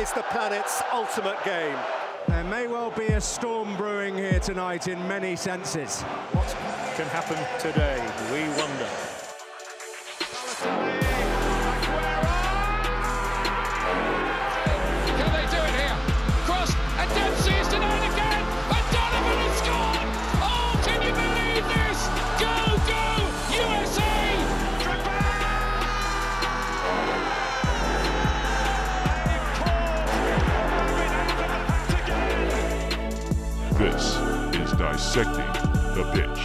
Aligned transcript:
is 0.00 0.12
the 0.12 0.22
planet's 0.30 0.82
ultimate 0.94 1.36
game. 1.44 1.76
There 2.26 2.44
may 2.44 2.66
well 2.66 2.90
be 2.90 3.08
a 3.08 3.20
storm 3.20 3.76
brewing 3.76 4.16
here 4.16 4.40
tonight 4.40 4.88
in 4.88 4.96
many 5.06 5.36
senses. 5.36 6.00
What 6.32 6.46
can 6.96 7.06
happen 7.08 7.36
today? 7.60 8.00
We 8.32 8.48
wonder. 8.58 8.79
Dissecting 35.12 35.52
the 35.96 36.08
Pitch. 36.12 36.38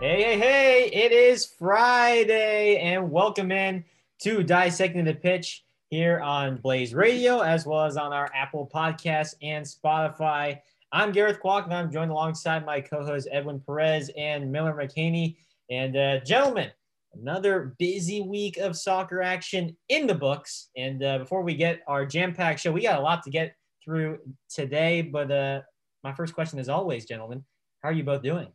Hey, 0.00 0.22
hey, 0.22 0.38
hey, 0.38 0.90
it 0.90 1.12
is 1.12 1.44
Friday, 1.44 2.78
and 2.78 3.10
welcome 3.10 3.52
in 3.52 3.84
to 4.22 4.42
Dissecting 4.42 5.04
the 5.04 5.12
Pitch 5.12 5.66
here 5.90 6.20
on 6.20 6.56
Blaze 6.56 6.94
Radio, 6.94 7.40
as 7.40 7.66
well 7.66 7.84
as 7.84 7.98
on 7.98 8.14
our 8.14 8.30
Apple 8.34 8.70
Podcast 8.74 9.34
and 9.42 9.66
Spotify. 9.66 10.60
I'm 10.92 11.12
Gareth 11.12 11.40
Kwok, 11.44 11.64
and 11.64 11.74
I'm 11.74 11.92
joined 11.92 12.10
alongside 12.10 12.64
my 12.64 12.80
co 12.80 13.04
hosts 13.04 13.28
Edwin 13.30 13.60
Perez 13.60 14.10
and 14.16 14.50
Miller 14.50 14.72
McHaney. 14.72 15.36
And, 15.68 15.94
uh, 15.94 16.20
gentlemen, 16.20 16.70
another 17.12 17.74
busy 17.78 18.22
week 18.22 18.56
of 18.56 18.78
soccer 18.78 19.20
action 19.20 19.76
in 19.90 20.06
the 20.06 20.14
books. 20.14 20.70
And 20.74 21.04
uh, 21.04 21.18
before 21.18 21.42
we 21.42 21.54
get 21.54 21.82
our 21.86 22.06
jam 22.06 22.32
packed 22.32 22.60
show, 22.60 22.72
we 22.72 22.80
got 22.80 22.98
a 22.98 23.02
lot 23.02 23.24
to 23.24 23.30
get 23.30 23.56
through 23.84 24.20
today. 24.48 25.02
But 25.02 25.30
uh, 25.30 25.60
my 26.04 26.12
first 26.12 26.34
question, 26.34 26.58
as 26.58 26.68
always, 26.68 27.06
gentlemen, 27.06 27.42
how 27.82 27.88
are 27.88 27.92
you 27.92 28.04
both 28.04 28.22
doing? 28.22 28.48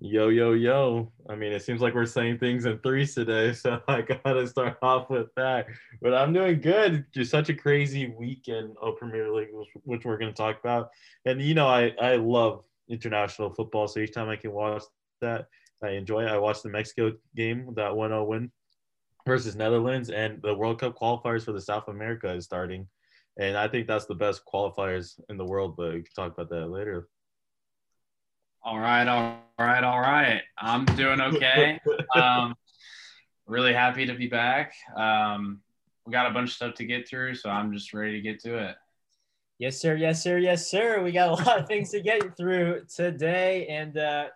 Yo, 0.00 0.28
yo, 0.28 0.54
yo. 0.54 1.12
I 1.28 1.36
mean, 1.36 1.52
it 1.52 1.62
seems 1.62 1.80
like 1.80 1.94
we're 1.94 2.06
saying 2.06 2.38
things 2.38 2.64
in 2.64 2.78
threes 2.78 3.14
today, 3.14 3.52
so 3.52 3.80
I 3.88 4.00
gotta 4.02 4.48
start 4.48 4.78
off 4.82 5.08
with 5.10 5.28
that. 5.36 5.66
But 6.02 6.14
I'm 6.14 6.32
doing 6.32 6.60
good. 6.60 7.04
Just 7.14 7.30
such 7.30 7.48
a 7.50 7.54
crazy 7.54 8.12
weekend 8.18 8.74
of 8.82 8.96
Premier 8.96 9.30
League, 9.30 9.50
which, 9.84 10.04
we're 10.04 10.18
gonna 10.18 10.32
talk 10.32 10.58
about. 10.58 10.90
And 11.26 11.40
you 11.40 11.54
know, 11.54 11.68
I 11.68 11.92
I 12.00 12.16
love 12.16 12.64
international 12.88 13.50
football, 13.50 13.86
so 13.86 14.00
each 14.00 14.12
time 14.12 14.28
I 14.28 14.36
can 14.36 14.52
watch 14.52 14.82
that, 15.20 15.46
I 15.82 15.90
enjoy 15.90 16.24
it. 16.24 16.28
I 16.28 16.38
watched 16.38 16.64
the 16.64 16.70
Mexico 16.70 17.12
game, 17.36 17.72
that 17.76 17.92
1-0 17.92 18.26
win 18.26 18.50
versus 19.26 19.54
Netherlands, 19.54 20.10
and 20.10 20.42
the 20.42 20.54
World 20.54 20.80
Cup 20.80 20.98
qualifiers 20.98 21.44
for 21.44 21.52
the 21.52 21.60
South 21.60 21.86
America 21.88 22.32
is 22.32 22.44
starting. 22.44 22.88
And 23.38 23.56
I 23.56 23.68
think 23.68 23.86
that's 23.86 24.06
the 24.06 24.14
best 24.14 24.42
qualifiers 24.46 25.18
in 25.28 25.36
the 25.36 25.44
world, 25.44 25.74
but 25.76 25.92
we 25.92 26.02
can 26.02 26.12
talk 26.14 26.32
about 26.32 26.50
that 26.50 26.66
later. 26.66 27.08
All 28.62 28.78
right, 28.78 29.06
all 29.06 29.38
right, 29.58 29.84
all 29.84 30.00
right. 30.00 30.40
I'm 30.58 30.84
doing 30.84 31.20
okay. 31.20 31.78
Um, 32.14 32.54
really 33.46 33.74
happy 33.74 34.06
to 34.06 34.14
be 34.14 34.28
back. 34.28 34.72
Um, 34.96 35.60
we 36.06 36.12
got 36.12 36.30
a 36.30 36.34
bunch 36.34 36.50
of 36.50 36.54
stuff 36.54 36.74
to 36.76 36.84
get 36.84 37.08
through, 37.08 37.34
so 37.34 37.50
I'm 37.50 37.72
just 37.72 37.92
ready 37.92 38.12
to 38.12 38.20
get 38.20 38.40
to 38.44 38.56
it. 38.56 38.76
Yes, 39.58 39.80
sir. 39.80 39.96
Yes, 39.96 40.22
sir. 40.22 40.38
Yes, 40.38 40.70
sir. 40.70 41.02
We 41.02 41.12
got 41.12 41.28
a 41.28 41.44
lot 41.44 41.60
of 41.60 41.68
things 41.68 41.90
to 41.90 42.00
get 42.00 42.36
through 42.36 42.84
today, 42.94 43.66
and 43.66 43.96
uh, 43.96 44.26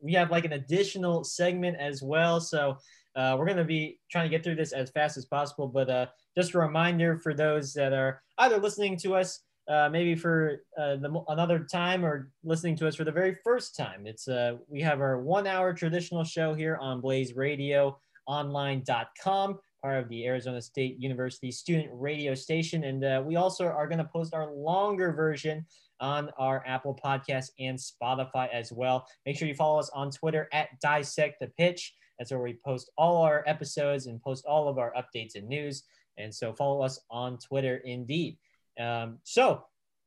we 0.00 0.12
have 0.14 0.30
like 0.30 0.44
an 0.44 0.52
additional 0.52 1.24
segment 1.24 1.76
as 1.78 2.02
well. 2.02 2.40
So 2.40 2.78
uh, 3.16 3.36
we're 3.38 3.46
going 3.46 3.58
to 3.58 3.64
be 3.64 3.98
trying 4.10 4.24
to 4.24 4.30
get 4.30 4.44
through 4.44 4.54
this 4.54 4.72
as 4.72 4.90
fast 4.90 5.16
as 5.16 5.24
possible. 5.24 5.66
But 5.66 5.90
uh, 5.90 6.06
just 6.38 6.54
a 6.54 6.58
reminder 6.58 7.18
for 7.18 7.34
those 7.34 7.72
that 7.74 7.92
are 7.92 8.22
either 8.38 8.58
listening 8.58 8.96
to 8.96 9.16
us 9.16 9.40
uh, 9.68 9.88
maybe 9.90 10.14
for 10.14 10.62
uh, 10.78 10.94
the, 10.96 11.22
another 11.26 11.58
time 11.58 12.04
or 12.04 12.30
listening 12.44 12.76
to 12.76 12.86
us 12.86 12.94
for 12.94 13.02
the 13.02 13.10
very 13.10 13.36
first 13.42 13.76
time. 13.76 14.06
It's 14.06 14.28
uh, 14.28 14.54
we 14.68 14.80
have 14.80 15.00
our 15.00 15.20
one-hour 15.20 15.74
traditional 15.74 16.22
show 16.22 16.54
here 16.54 16.76
on 16.80 17.00
Blaze 17.00 17.34
Radio 17.34 17.98
Online.com, 18.26 19.58
part 19.82 20.02
of 20.02 20.08
the 20.08 20.26
Arizona 20.26 20.62
State 20.62 20.96
University 21.00 21.50
student 21.50 21.88
radio 21.92 22.34
station, 22.36 22.84
and 22.84 23.04
uh, 23.04 23.22
we 23.26 23.34
also 23.34 23.66
are 23.66 23.88
going 23.88 23.98
to 23.98 24.04
post 24.04 24.32
our 24.32 24.48
longer 24.48 25.12
version 25.12 25.66
on 26.00 26.30
our 26.38 26.62
Apple 26.66 26.98
Podcast 27.04 27.50
and 27.58 27.76
Spotify 27.76 28.48
as 28.52 28.72
well. 28.72 29.08
Make 29.26 29.36
sure 29.36 29.48
you 29.48 29.54
follow 29.54 29.80
us 29.80 29.90
on 29.92 30.12
Twitter 30.12 30.48
at 30.52 30.68
Dissect 30.80 31.40
the 31.40 31.48
Pitch. 31.58 31.94
That's 32.16 32.30
where 32.30 32.40
we 32.40 32.58
post 32.64 32.90
all 32.96 33.22
our 33.22 33.42
episodes 33.46 34.06
and 34.06 34.22
post 34.22 34.44
all 34.46 34.68
of 34.68 34.78
our 34.78 34.94
updates 34.94 35.34
and 35.34 35.48
news. 35.48 35.82
And 36.18 36.34
so 36.34 36.52
follow 36.52 36.82
us 36.82 37.00
on 37.10 37.38
Twitter 37.38 37.76
indeed. 37.78 38.36
Um, 38.78 39.18
so 39.24 39.64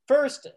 first, 0.07 0.47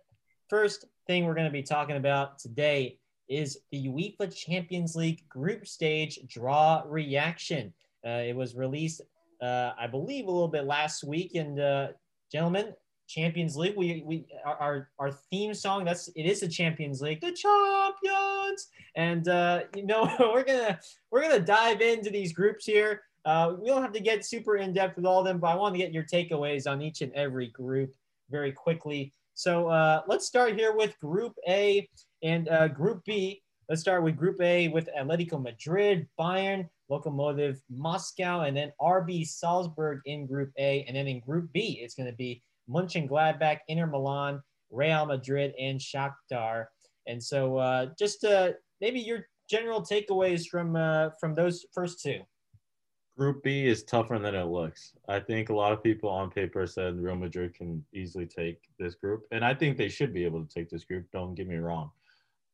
first 0.48 0.84
thing 1.06 1.24
we're 1.24 1.34
going 1.34 1.46
to 1.46 1.52
be 1.52 1.62
talking 1.62 1.96
about 1.96 2.38
today 2.38 2.98
is 3.28 3.58
the 3.70 3.88
UEFA 3.88 4.34
Champions 4.34 4.94
League 4.94 5.26
group 5.28 5.66
stage 5.66 6.18
draw 6.26 6.82
reaction. 6.86 7.72
Uh, 8.06 8.22
it 8.26 8.36
was 8.36 8.54
released, 8.54 9.00
uh, 9.40 9.72
I 9.78 9.86
believe, 9.86 10.26
a 10.26 10.30
little 10.30 10.48
bit 10.48 10.64
last 10.64 11.04
week. 11.04 11.34
And 11.34 11.58
uh, 11.58 11.88
gentlemen, 12.30 12.74
Champions 13.06 13.56
League, 13.56 13.76
we 13.76 14.02
we 14.04 14.26
our 14.44 14.88
our 14.98 15.10
theme 15.10 15.52
song 15.54 15.84
that's 15.84 16.08
it 16.08 16.24
is 16.24 16.40
the 16.40 16.48
Champions 16.48 17.02
League, 17.02 17.20
the 17.20 17.32
champions. 17.32 18.68
And 18.96 19.28
uh, 19.28 19.62
you 19.76 19.86
know 19.86 20.10
we're 20.20 20.44
gonna 20.44 20.78
we're 21.10 21.22
gonna 21.22 21.40
dive 21.40 21.80
into 21.80 22.10
these 22.10 22.32
groups 22.32 22.64
here. 22.64 23.02
Uh, 23.24 23.54
we 23.58 23.68
don't 23.68 23.82
have 23.82 23.92
to 23.92 24.00
get 24.00 24.24
super 24.24 24.56
in 24.56 24.72
depth 24.72 24.96
with 24.96 25.06
all 25.06 25.20
of 25.20 25.24
them, 25.24 25.38
but 25.38 25.48
I 25.48 25.54
want 25.54 25.74
to 25.74 25.78
get 25.78 25.92
your 25.92 26.04
takeaways 26.04 26.70
on 26.70 26.82
each 26.82 27.00
and 27.00 27.12
every 27.14 27.48
group 27.48 27.90
very 28.30 28.52
quickly. 28.52 29.12
So 29.34 29.68
uh, 29.68 30.02
let's 30.06 30.26
start 30.26 30.56
here 30.56 30.76
with 30.76 30.98
Group 31.00 31.34
A 31.48 31.88
and 32.22 32.48
uh, 32.48 32.68
Group 32.68 33.02
B. 33.04 33.42
Let's 33.68 33.80
start 33.80 34.02
with 34.02 34.16
Group 34.16 34.40
A 34.40 34.68
with 34.68 34.88
Atletico 34.96 35.42
Madrid, 35.42 36.06
Bayern, 36.20 36.68
Lokomotiv 36.90 37.58
Moscow, 37.70 38.42
and 38.42 38.56
then 38.56 38.72
RB 38.80 39.26
Salzburg 39.26 40.00
in 40.04 40.26
Group 40.26 40.50
A. 40.58 40.84
And 40.86 40.96
then 40.96 41.08
in 41.08 41.20
Group 41.20 41.50
B, 41.52 41.80
it's 41.82 41.94
going 41.94 42.10
to 42.10 42.16
be 42.16 42.42
Mönchengladbach, 42.70 43.58
Inter 43.68 43.86
Milan, 43.86 44.42
Real 44.70 45.06
Madrid, 45.06 45.54
and 45.58 45.80
Shakhtar. 45.80 46.66
And 47.06 47.22
so 47.22 47.56
uh, 47.56 47.86
just 47.98 48.24
uh, 48.24 48.52
maybe 48.80 49.00
your 49.00 49.26
general 49.48 49.82
takeaways 49.82 50.46
from 50.46 50.76
uh, 50.76 51.10
from 51.20 51.34
those 51.34 51.66
first 51.72 52.02
two. 52.02 52.20
Group 53.16 53.44
B 53.44 53.66
is 53.66 53.84
tougher 53.84 54.18
than 54.18 54.34
it 54.34 54.46
looks. 54.46 54.92
I 55.08 55.20
think 55.20 55.48
a 55.48 55.54
lot 55.54 55.72
of 55.72 55.82
people 55.82 56.10
on 56.10 56.30
paper 56.30 56.66
said 56.66 56.98
Real 56.98 57.14
Madrid 57.14 57.54
can 57.54 57.84
easily 57.92 58.26
take 58.26 58.62
this 58.78 58.96
group, 58.96 59.24
and 59.30 59.44
I 59.44 59.54
think 59.54 59.76
they 59.76 59.88
should 59.88 60.12
be 60.12 60.24
able 60.24 60.44
to 60.44 60.52
take 60.52 60.68
this 60.68 60.84
group. 60.84 61.06
Don't 61.12 61.34
get 61.34 61.46
me 61.46 61.56
wrong, 61.56 61.90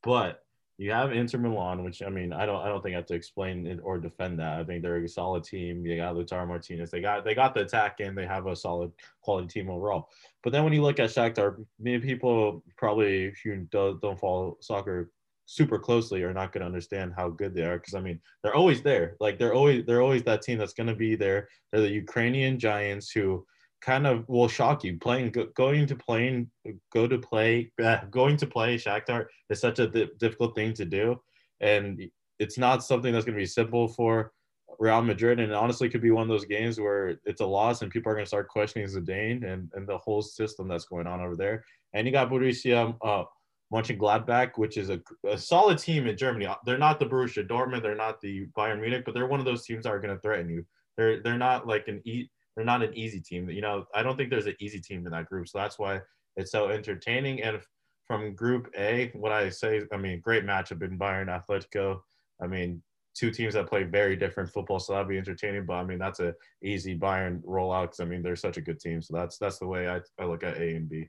but 0.03 0.44
you 0.81 0.91
have 0.93 1.12
Inter 1.12 1.37
Milan, 1.37 1.84
which 1.84 2.03
I 2.03 2.09
mean, 2.09 2.32
I 2.32 2.47
don't, 2.47 2.62
I 2.62 2.69
don't 2.69 2.82
think 2.82 2.94
I 2.94 2.97
have 2.97 3.06
to 3.06 3.15
explain 3.15 3.66
it 3.66 3.81
or 3.82 3.99
defend 3.99 4.38
that. 4.38 4.59
I 4.59 4.65
think 4.65 4.82
they're 4.82 4.97
a 4.97 5.09
solid 5.09 5.44
team. 5.44 5.84
You 5.84 5.97
got 5.97 6.15
Lautaro 6.15 6.49
Martinez. 6.49 6.91
They 6.91 7.03
got, 7.03 7.22
they 7.22 7.34
got 7.34 7.53
the 7.53 7.60
attack, 7.60 8.00
and 8.00 8.16
they 8.16 8.26
have 8.26 8.47
a 8.47 8.56
solid 8.56 8.91
quality 9.20 9.49
team 9.49 9.69
overall. 9.69 10.09
But 10.43 10.54
then 10.54 10.65
when 10.65 10.72
you 10.72 10.81
look 10.81 10.99
at 10.99 11.10
Shakhtar, 11.10 11.62
many 11.78 11.99
people 11.99 12.65
probably, 12.78 13.34
don't, 13.70 14.00
don't 14.00 14.19
follow 14.19 14.56
soccer 14.60 15.10
super 15.50 15.81
closely 15.81 16.22
are 16.22 16.33
not 16.33 16.53
going 16.53 16.61
to 16.61 16.66
understand 16.66 17.12
how 17.16 17.28
good 17.28 17.53
they 17.53 17.65
are 17.65 17.77
because 17.77 17.94
I 17.94 18.00
mean 18.00 18.21
they're 18.43 18.55
always 18.55 18.83
there. 18.83 19.16
Like 19.19 19.37
they're 19.37 19.53
always 19.53 19.84
they're 19.84 20.00
always 20.00 20.22
that 20.22 20.43
team 20.43 20.59
that's 20.59 20.75
going 20.75 20.87
to 20.87 20.94
be 20.94 21.16
there. 21.16 21.49
They're 21.72 21.81
the 21.81 21.91
Ukrainian 21.91 22.56
giants 22.56 23.11
who 23.11 23.44
kind 23.81 24.06
of 24.06 24.28
will 24.28 24.47
shock 24.47 24.84
you. 24.84 24.97
Playing 24.99 25.33
go, 25.33 25.47
going 25.56 25.87
to 25.88 25.97
playing 25.97 26.49
go 26.93 27.09
to 27.09 27.19
play 27.19 27.72
uh, 27.83 27.99
going 28.12 28.37
to 28.37 28.47
play 28.47 28.77
Shakhtar 28.77 29.27
is 29.50 29.61
such 29.61 29.81
a 29.81 29.88
di- 29.88 30.09
difficult 30.19 30.55
thing 30.55 30.72
to 30.75 30.84
do. 30.84 31.21
And 31.61 32.00
it's 32.38 32.56
not 32.56 32.85
something 32.85 33.12
that's 33.12 33.25
going 33.25 33.37
to 33.37 33.43
be 33.43 33.46
simple 33.46 33.88
for 33.88 34.31
Real 34.79 35.03
Madrid. 35.03 35.41
And 35.41 35.50
it 35.50 35.56
honestly 35.56 35.88
could 35.91 36.00
be 36.00 36.12
one 36.12 36.23
of 36.23 36.29
those 36.29 36.44
games 36.44 36.79
where 36.79 37.19
it's 37.25 37.41
a 37.41 37.46
loss 37.46 37.82
and 37.82 37.91
people 37.91 38.12
are 38.12 38.14
going 38.14 38.25
to 38.25 38.29
start 38.35 38.49
questioning 38.49 38.87
Zidane 38.87 39.44
and, 39.44 39.69
and 39.75 39.87
the 39.87 39.99
whole 39.99 40.23
system 40.23 40.69
that's 40.69 40.85
going 40.85 41.08
on 41.08 41.20
over 41.20 41.35
there. 41.35 41.64
And 41.93 42.06
you 42.06 42.12
got 42.12 42.31
Borussia 42.31 42.96
uh, 43.03 43.25
Mönchengladbach, 43.72 44.56
which 44.56 44.76
is 44.76 44.90
a, 44.90 45.00
a, 45.28 45.38
solid 45.38 45.78
team 45.78 46.06
in 46.06 46.17
Germany. 46.17 46.49
They're 46.64 46.78
not 46.78 46.99
the 46.99 47.06
Borussia 47.06 47.46
Dortmund, 47.46 47.82
they're 47.82 47.94
not 47.94 48.20
the 48.20 48.46
Bayern 48.56 48.81
Munich, 48.81 49.05
but 49.05 49.14
they're 49.14 49.28
one 49.28 49.38
of 49.38 49.46
those 49.46 49.64
teams 49.64 49.84
that 49.84 49.90
are 49.93 50.00
going 50.00 50.14
to 50.14 50.20
threaten 50.20 50.49
you. 50.49 50.64
They're 50.96 51.22
they're 51.22 51.38
not 51.38 51.67
like 51.67 51.87
an 51.88 52.02
e- 52.05 52.28
they're 52.56 52.64
not 52.64 52.82
an 52.82 52.93
easy 52.94 53.20
team. 53.20 53.49
You 53.49 53.61
know, 53.61 53.84
I 53.94 54.02
don't 54.02 54.17
think 54.17 54.31
there's 54.31 54.46
an 54.46 54.56
easy 54.61 54.81
team 54.81 55.06
in 55.06 55.12
that 55.12 55.26
group, 55.26 55.49
so 55.49 55.58
that's 55.58 55.78
why 55.78 56.00
it's 56.37 56.50
so 56.50 56.69
entertaining. 56.69 57.43
And 57.43 57.61
from 58.06 58.34
Group 58.34 58.69
A, 58.76 59.12
what 59.14 59.31
I 59.31 59.50
say, 59.50 59.82
I 59.93 59.96
mean, 59.96 60.20
great 60.20 60.44
matchup 60.44 60.82
in 60.82 60.99
Bayern 60.99 61.28
Atletico. 61.28 62.00
I 62.43 62.49
mean, 62.49 62.82
two 63.14 63.31
teams 63.31 63.55
that 63.55 63.69
play 63.69 63.84
very 63.84 64.17
different 64.17 64.50
football, 64.50 64.81
so 64.81 64.93
that'd 64.93 65.08
be 65.08 65.19
entertaining. 65.19 65.64
But 65.64 65.75
I 65.75 65.84
mean, 65.84 65.99
that's 65.99 66.19
a 66.19 66.34
easy 66.62 66.99
Bayern 66.99 67.40
rollout 67.44 67.82
because 67.82 68.00
I 68.00 68.05
mean 68.05 68.22
they're 68.22 68.34
such 68.34 68.56
a 68.56 68.62
good 68.62 68.81
team. 68.81 69.00
So 69.00 69.14
that's 69.14 69.38
that's 69.38 69.58
the 69.58 69.67
way 69.67 69.88
I, 69.88 70.00
I 70.19 70.25
look 70.25 70.43
at 70.43 70.56
A 70.56 70.75
and 70.75 70.88
B. 70.88 71.08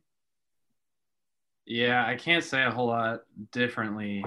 Yeah, 1.66 2.06
I 2.06 2.16
can't 2.16 2.44
say 2.44 2.64
a 2.64 2.72
whole 2.72 2.88
lot 2.88 3.22
differently 3.52 4.26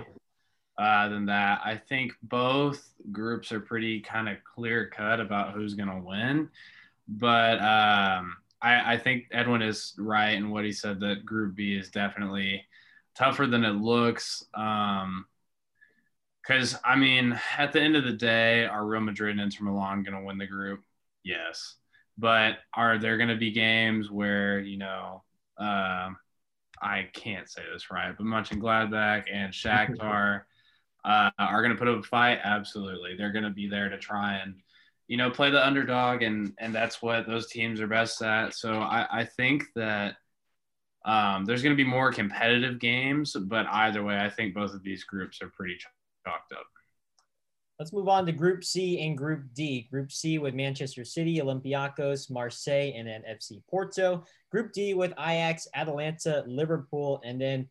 uh, 0.79 1.09
than 1.09 1.27
that. 1.27 1.61
I 1.65 1.77
think 1.77 2.13
both 2.23 2.89
groups 3.13 3.53
are 3.53 3.61
pretty 3.61 4.01
kind 4.01 4.29
of 4.29 4.39
clear 4.45 4.89
cut 4.89 5.21
about 5.21 5.53
who's 5.53 5.75
going 5.75 5.91
to 5.91 6.07
win. 6.07 6.49
But 7.07 7.61
um, 7.61 8.37
I, 8.63 8.95
I 8.95 8.99
think 8.99 9.27
Edwin 9.31 9.63
is 9.63 9.95
right 9.99 10.31
in 10.31 10.51
what 10.51 10.65
he 10.65 10.73
said 10.73 11.01
that 11.01 11.27
Group 11.27 11.55
B 11.55 11.75
is 11.75 11.91
definitely 11.91 12.65
tougher 13.15 13.47
than 13.47 13.65
it 13.65 13.73
looks. 13.73 14.45
Um, 14.55 15.27
because 16.43 16.77
I 16.85 16.97
mean, 16.97 17.39
at 17.57 17.73
the 17.73 17.81
end 17.81 17.97
of 17.97 18.05
the 18.05 18.13
day, 18.13 18.67
are 18.67 18.85
Real 18.85 19.01
Madrid 19.01 19.33
and 19.33 19.41
Inter 19.41 19.65
Milan 19.65 20.03
going 20.03 20.19
to 20.19 20.25
win 20.25 20.39
the 20.39 20.47
group? 20.47 20.83
Yes, 21.25 21.77
but 22.19 22.59
are 22.75 22.99
there 22.99 23.17
going 23.17 23.31
to 23.31 23.37
be 23.37 23.51
games 23.51 24.11
where 24.11 24.61
you 24.61 24.77
know? 24.77 25.23
Uh, 25.57 26.11
I 26.81 27.09
can't 27.13 27.49
say 27.49 27.63
this 27.73 27.91
right, 27.91 28.15
but 28.17 28.27
Mönchengladbach 28.27 29.25
and 29.33 29.53
Shakhtar 29.53 30.43
uh, 31.05 31.31
are 31.39 31.63
going 31.63 31.73
to 31.73 31.79
put 31.79 31.89
up 31.89 32.01
a 32.01 32.03
fight. 32.03 32.41
Absolutely, 32.43 33.17
they're 33.17 33.33
going 33.33 33.45
to 33.45 33.51
be 33.51 33.69
there 33.69 33.89
to 33.89 33.99
try 33.99 34.35
and 34.39 34.55
you 35.07 35.17
know 35.17 35.31
play 35.31 35.51
the 35.51 35.65
underdog, 35.65 36.23
and 36.23 36.53
and 36.59 36.75
that's 36.75 37.03
what 37.03 37.27
those 37.27 37.49
teams 37.49 37.81
are 37.81 37.87
best 37.87 38.23
at. 38.23 38.55
So 38.55 38.81
I, 38.81 39.07
I 39.11 39.25
think 39.25 39.65
that 39.75 40.17
um, 41.05 41.45
there's 41.45 41.63
going 41.63 41.77
to 41.77 41.83
be 41.83 41.89
more 41.89 42.13
competitive 42.13 42.79
games, 42.79 43.37
but 43.39 43.67
either 43.67 44.03
way, 44.03 44.19
I 44.19 44.31
think 44.31 44.55
both 44.55 44.73
of 44.73 44.83
these 44.83 45.05
groups 45.05 45.43
are 45.43 45.51
pretty 45.51 45.77
chalked 46.25 46.53
up. 46.53 46.67
Let's 47.79 47.93
move 47.93 48.09
on 48.09 48.25
to 48.27 48.33
Group 48.33 48.63
C 48.63 49.01
and 49.05 49.19
Group 49.19 49.43
D. 49.53 49.89
Group 49.91 50.13
C 50.13 50.39
with 50.39 50.55
Manchester 50.55 51.05
City, 51.05 51.41
Olympiacos, 51.41 52.31
Marseille, 52.31 52.93
and 52.95 53.09
then 53.09 53.23
FC 53.29 53.61
Porto. 53.69 54.25
Group 54.53 54.73
D 54.73 54.95
with 54.95 55.13
Ajax, 55.19 55.67
Atalanta, 55.75 56.45
Liverpool, 56.47 57.21
and 57.25 57.41
then 57.41 57.69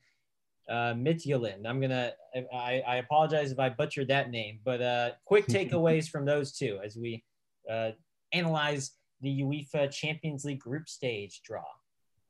uh, 0.70 0.94
Midtjylland. 0.94 1.66
I'm 1.66 1.80
gonna. 1.80 2.12
I, 2.54 2.84
I 2.86 2.96
apologize 2.98 3.52
if 3.52 3.60
I 3.60 3.70
butchered 3.70 4.10
that 4.10 4.30
name, 4.30 4.60
but 4.66 4.82
uh, 4.82 5.12
quick 5.26 5.48
takeaways 5.48 6.10
from 6.10 6.26
those 6.26 6.52
two 6.52 6.80
as 6.84 6.98
we 6.98 7.24
uh, 7.72 7.92
analyze 8.34 8.92
the 9.22 9.42
UEFA 9.42 9.90
Champions 9.90 10.44
League 10.44 10.60
group 10.60 10.90
stage 10.90 11.42
draw. 11.46 11.64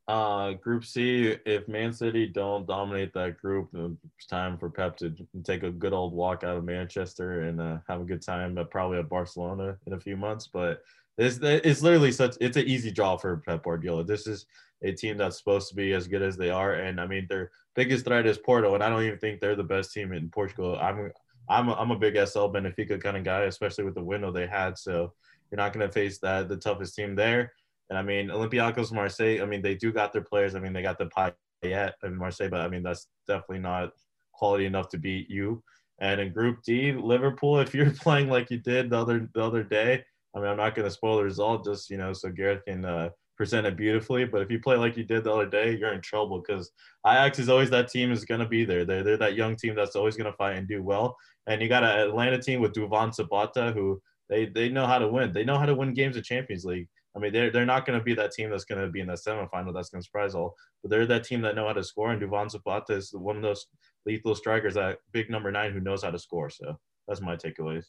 Uh, 0.05 0.51
group 0.53 0.83
C, 0.83 1.37
if 1.45 1.67
Man 1.69 1.93
City 1.93 2.27
don't 2.27 2.67
dominate 2.67 3.13
that 3.13 3.37
group, 3.37 3.69
it's 3.73 4.27
time 4.27 4.57
for 4.57 4.69
Pep 4.69 4.97
to 4.97 5.15
take 5.45 5.63
a 5.63 5.71
good 5.71 5.93
old 5.93 6.13
walk 6.13 6.43
out 6.43 6.57
of 6.57 6.65
Manchester 6.65 7.43
and 7.43 7.61
uh, 7.61 7.77
have 7.87 8.01
a 8.01 8.05
good 8.05 8.21
time, 8.21 8.53
but 8.53 8.69
probably 8.69 8.99
at 8.99 9.07
Barcelona 9.07 9.77
in 9.87 9.93
a 9.93 9.99
few 9.99 10.17
months. 10.17 10.47
But 10.51 10.81
it's, 11.17 11.39
it's 11.41 11.81
literally 11.81 12.11
such 12.11 12.35
it's 12.41 12.57
an 12.57 12.67
easy 12.67 12.91
draw 12.91 13.15
for 13.15 13.37
Pep 13.37 13.63
Guardiola. 13.63 14.03
This 14.03 14.27
is 14.27 14.45
a 14.83 14.91
team 14.91 15.17
that's 15.17 15.37
supposed 15.37 15.69
to 15.69 15.75
be 15.75 15.93
as 15.93 16.07
good 16.07 16.21
as 16.21 16.35
they 16.35 16.49
are, 16.49 16.73
and 16.73 16.99
I 16.99 17.07
mean 17.07 17.25
their 17.29 17.51
biggest 17.73 18.03
threat 18.03 18.25
is 18.25 18.37
Porto, 18.37 18.73
and 18.73 18.83
I 18.83 18.89
don't 18.89 19.03
even 19.03 19.19
think 19.19 19.39
they're 19.39 19.55
the 19.55 19.63
best 19.63 19.93
team 19.93 20.11
in 20.11 20.29
Portugal. 20.29 20.77
I'm 20.81 21.11
I'm 21.49 21.69
a, 21.69 21.73
I'm 21.75 21.91
a 21.91 21.99
big 21.99 22.15
SL 22.15 22.49
Benfica 22.49 23.01
kind 23.01 23.15
of 23.15 23.23
guy, 23.23 23.43
especially 23.43 23.85
with 23.85 23.95
the 23.95 24.03
window 24.03 24.31
they 24.31 24.47
had. 24.47 24.77
So 24.77 25.13
you're 25.51 25.57
not 25.57 25.71
going 25.71 25.85
to 25.85 25.93
face 25.93 26.19
that 26.19 26.49
the 26.49 26.57
toughest 26.57 26.95
team 26.95 27.15
there. 27.15 27.53
And 27.89 27.97
I 27.97 28.01
mean, 28.01 28.29
Olympiacos, 28.29 28.91
Marseille, 28.91 29.41
I 29.41 29.45
mean, 29.45 29.61
they 29.61 29.75
do 29.75 29.91
got 29.91 30.13
their 30.13 30.23
players. 30.23 30.55
I 30.55 30.59
mean, 30.59 30.73
they 30.73 30.81
got 30.81 30.97
the 30.97 31.33
Payet 31.63 31.93
in 32.03 32.15
Marseille, 32.15 32.49
but 32.49 32.61
I 32.61 32.67
mean, 32.67 32.83
that's 32.83 33.07
definitely 33.27 33.59
not 33.59 33.91
quality 34.33 34.65
enough 34.65 34.89
to 34.89 34.97
beat 34.97 35.29
you. 35.29 35.63
And 35.99 36.19
in 36.19 36.33
Group 36.33 36.63
D, 36.63 36.91
Liverpool, 36.91 37.59
if 37.59 37.73
you're 37.73 37.91
playing 38.01 38.29
like 38.29 38.49
you 38.51 38.57
did 38.57 38.89
the 38.89 38.97
other 38.97 39.29
the 39.33 39.43
other 39.43 39.63
day, 39.63 40.03
I 40.35 40.39
mean, 40.39 40.49
I'm 40.49 40.57
not 40.57 40.75
going 40.75 40.87
to 40.87 40.91
spoil 40.91 41.17
the 41.17 41.23
result, 41.23 41.65
just 41.65 41.89
you 41.89 41.97
know, 41.97 42.13
so 42.13 42.29
Gareth 42.29 42.65
can 42.65 42.83
uh, 42.85 43.09
present 43.37 43.67
it 43.67 43.77
beautifully. 43.77 44.25
But 44.25 44.41
if 44.41 44.49
you 44.49 44.59
play 44.59 44.75
like 44.75 44.97
you 44.97 45.03
did 45.03 45.23
the 45.23 45.33
other 45.33 45.45
day, 45.45 45.77
you're 45.77 45.93
in 45.93 46.01
trouble 46.01 46.41
because 46.41 46.71
Ajax 47.05 47.39
is 47.39 47.49
always 47.49 47.69
that 47.69 47.89
team 47.89 48.11
is 48.11 48.25
going 48.25 48.41
to 48.41 48.47
be 48.47 48.65
there. 48.65 48.85
They're, 48.85 49.03
they're 49.03 49.17
that 49.17 49.35
young 49.35 49.55
team 49.55 49.75
that's 49.75 49.95
always 49.95 50.17
going 50.17 50.31
to 50.31 50.37
fight 50.37 50.57
and 50.57 50.67
do 50.67 50.81
well. 50.81 51.15
And 51.47 51.61
you 51.61 51.69
got 51.69 51.83
an 51.83 51.99
Atalanta 51.99 52.41
team 52.41 52.61
with 52.61 52.73
Duvan 52.73 53.13
Zapata 53.13 53.71
who 53.73 54.01
they 54.29 54.45
they 54.45 54.69
know 54.69 54.87
how 54.87 54.97
to 54.97 55.07
win. 55.07 55.31
They 55.31 55.43
know 55.43 55.57
how 55.57 55.65
to 55.65 55.75
win 55.75 55.93
games 55.93 56.17
of 56.17 56.23
Champions 56.23 56.65
League. 56.65 56.87
I 57.15 57.19
mean, 57.19 57.31
they're, 57.31 57.51
they're 57.51 57.65
not 57.65 57.85
going 57.85 57.99
to 57.99 58.03
be 58.03 58.15
that 58.15 58.31
team 58.31 58.49
that's 58.49 58.65
going 58.65 58.81
to 58.81 58.89
be 58.89 58.99
in 58.99 59.07
the 59.07 59.13
semifinal 59.13 59.73
that's 59.73 59.89
going 59.89 60.01
to 60.01 60.05
surprise 60.05 60.33
all, 60.33 60.55
but 60.81 60.89
they're 60.89 61.05
that 61.05 61.23
team 61.23 61.41
that 61.41 61.55
know 61.55 61.67
how 61.67 61.73
to 61.73 61.83
score. 61.83 62.11
And 62.11 62.21
Duvan 62.21 62.49
Zapata 62.49 62.93
is 62.93 63.13
one 63.13 63.35
of 63.35 63.43
those 63.43 63.67
lethal 64.05 64.35
strikers, 64.35 64.73
that 64.73 64.99
big 65.11 65.29
number 65.29 65.51
nine 65.51 65.73
who 65.73 65.79
knows 65.79 66.03
how 66.03 66.11
to 66.11 66.19
score. 66.19 66.49
So 66.49 66.79
that's 67.07 67.21
my 67.21 67.35
takeaways. 67.35 67.85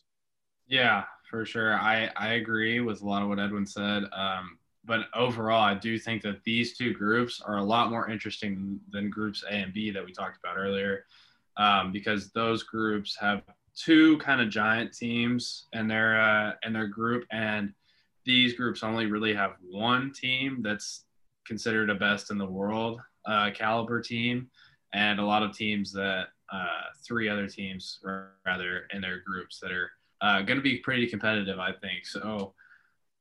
Yeah, 0.66 1.04
for 1.30 1.44
sure. 1.44 1.74
I, 1.74 2.10
I 2.16 2.34
agree 2.34 2.80
with 2.80 3.02
a 3.02 3.06
lot 3.06 3.22
of 3.22 3.28
what 3.28 3.38
Edwin 3.38 3.66
said. 3.66 4.04
Um, 4.12 4.58
but 4.84 5.06
overall, 5.14 5.62
I 5.62 5.74
do 5.74 5.98
think 5.98 6.22
that 6.22 6.42
these 6.44 6.76
two 6.76 6.92
groups 6.92 7.40
are 7.44 7.56
a 7.56 7.62
lot 7.64 7.90
more 7.90 8.10
interesting 8.10 8.78
than 8.90 9.08
groups 9.08 9.42
A 9.48 9.54
and 9.54 9.72
B 9.72 9.90
that 9.90 10.04
we 10.04 10.12
talked 10.12 10.38
about 10.42 10.58
earlier, 10.58 11.06
um, 11.56 11.92
because 11.92 12.30
those 12.32 12.62
groups 12.62 13.16
have 13.18 13.42
two 13.74 14.18
kind 14.18 14.40
of 14.40 14.50
giant 14.50 14.92
teams 14.92 15.66
in 15.72 15.88
their 15.88 16.20
uh, 16.20 16.52
in 16.64 16.72
their 16.72 16.86
group, 16.86 17.24
and 17.30 17.72
these 18.24 18.54
groups 18.54 18.82
only 18.82 19.06
really 19.06 19.34
have 19.34 19.52
one 19.70 20.12
team 20.12 20.60
that's 20.62 21.04
considered 21.46 21.90
a 21.90 21.94
best 21.94 22.30
in 22.30 22.38
the 22.38 22.46
world 22.46 23.00
uh, 23.26 23.50
caliber 23.54 24.00
team, 24.00 24.48
and 24.92 25.18
a 25.18 25.24
lot 25.24 25.42
of 25.42 25.56
teams 25.56 25.92
that 25.92 26.28
uh, 26.52 26.82
three 27.06 27.28
other 27.28 27.48
teams 27.48 28.00
rather 28.44 28.86
in 28.92 29.00
their 29.00 29.20
groups 29.20 29.58
that 29.60 29.72
are 29.72 29.90
uh, 30.20 30.42
going 30.42 30.56
to 30.56 30.62
be 30.62 30.78
pretty 30.78 31.06
competitive, 31.06 31.58
I 31.58 31.72
think. 31.72 32.06
So, 32.06 32.54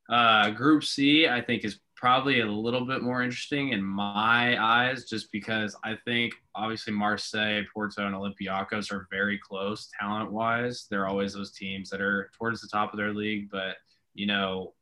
uh, 0.09 0.49
Group 0.51 0.83
C, 0.83 1.27
I 1.27 1.41
think, 1.41 1.63
is 1.63 1.79
probably 1.95 2.41
a 2.41 2.45
little 2.45 2.85
bit 2.85 3.01
more 3.01 3.23
interesting 3.23 3.69
in 3.69 3.81
my 3.81 4.61
eyes, 4.61 5.05
just 5.05 5.31
because 5.31 5.75
I 5.83 5.95
think 6.05 6.33
obviously 6.53 6.93
Marseille, 6.93 7.63
Porto, 7.73 8.05
and 8.05 8.13
Olympiacos 8.13 8.91
are 8.91 9.07
very 9.09 9.39
close 9.39 9.89
talent 9.99 10.31
wise. 10.31 10.85
They're 10.89 11.07
always 11.07 11.33
those 11.33 11.53
teams 11.53 11.89
that 11.89 12.01
are 12.01 12.29
towards 12.37 12.61
the 12.61 12.67
top 12.67 12.93
of 12.93 12.97
their 12.97 13.13
league, 13.13 13.49
but 13.49 13.77
you 14.13 14.27
know, 14.27 14.73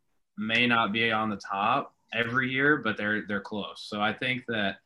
may 0.42 0.66
not 0.66 0.92
be 0.92 1.12
on 1.12 1.30
the 1.30 1.38
top 1.38 1.94
every 2.14 2.50
year, 2.50 2.78
but 2.78 2.98
they're 2.98 3.26
they're 3.28 3.40
close. 3.40 3.86
So 3.88 4.02
I 4.02 4.12
think 4.12 4.46
that 4.48 4.78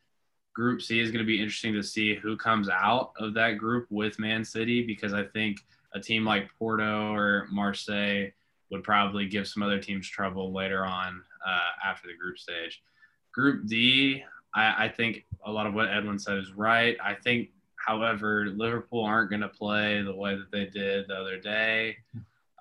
Group 0.54 0.81
C 0.81 1.00
is 1.00 1.12
going 1.12 1.24
to 1.24 1.28
be 1.28 1.40
interesting 1.40 1.74
to 1.74 1.84
see 1.84 2.16
who 2.16 2.38
comes 2.38 2.69
out 2.69 3.13
of 3.18 3.34
that 3.34 3.57
group 3.57 3.88
with 3.90 4.19
Man 4.19 4.44
City 4.44 4.86
because 4.86 5.13
I 5.13 5.24
think 5.24 5.60
a 5.94 6.00
team 6.00 6.25
like 6.25 6.50
Porto 6.60 7.13
or 7.13 7.48
Marseille 7.52 8.28
would 8.69 8.84
probably 8.84 9.28
give 9.28 9.48
some 9.48 9.63
other 9.63 9.80
teams 9.80 10.07
trouble 10.07 10.52
later 10.54 10.86
on 10.86 11.22
uh, 11.46 11.88
after 11.90 12.07
the 12.07 12.18
group 12.18 12.38
stage. 12.38 12.84
Group 13.31 13.66
D, 13.68 14.24
I, 14.54 14.86
I 14.86 14.90
think 14.90 15.25
a 15.46 15.52
lot 15.52 15.68
of 15.68 15.74
what 15.74 15.90
Edwin 15.90 16.19
said 16.19 16.38
is 16.38 16.54
right. 16.54 16.98
I 17.04 17.13
think, 17.13 17.50
however, 17.75 18.48
Liverpool 18.56 19.04
aren't 19.04 19.30
going 19.30 19.42
to 19.42 19.50
play 19.50 20.02
the 20.02 20.16
way 20.16 20.36
that 20.36 20.52
they 20.52 20.66
did 20.66 21.07
the 21.07 21.16
other 21.16 21.38
day 21.38 21.98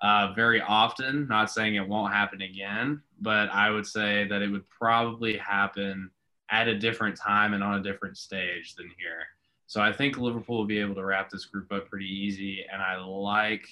uh, 0.01 0.33
very 0.35 0.61
often. 0.61 1.27
Not 1.27 1.51
saying 1.51 1.75
it 1.75 1.87
won't 1.87 2.13
happen 2.13 2.41
again, 2.41 3.01
but 3.21 3.49
I 3.49 3.69
would 3.69 3.85
say 3.85 4.27
that 4.27 4.41
it 4.41 4.51
would 4.51 4.69
probably 4.69 5.37
happen 5.37 6.11
at 6.49 6.67
a 6.67 6.77
different 6.77 7.17
time 7.17 7.53
and 7.53 7.63
on 7.63 7.79
a 7.79 7.83
different 7.83 8.17
stage 8.17 8.75
than 8.75 8.91
here. 8.97 9.27
So 9.67 9.81
I 9.81 9.91
think 9.91 10.17
Liverpool 10.17 10.57
will 10.57 10.65
be 10.65 10.79
able 10.79 10.95
to 10.95 11.05
wrap 11.05 11.29
this 11.29 11.45
group 11.45 11.71
up 11.71 11.89
pretty 11.89 12.05
easy, 12.05 12.65
and 12.71 12.81
I 12.81 12.97
like. 12.97 13.67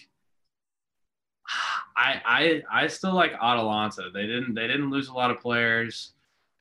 I 1.96 2.22
I 2.26 2.84
I 2.84 2.88
still 2.88 3.14
like 3.14 3.34
Atalanta. 3.34 4.10
They 4.12 4.26
didn't 4.26 4.56
they 4.56 4.66
didn't 4.66 4.90
lose 4.90 5.10
a 5.10 5.14
lot 5.14 5.30
of 5.30 5.40
players. 5.40 6.14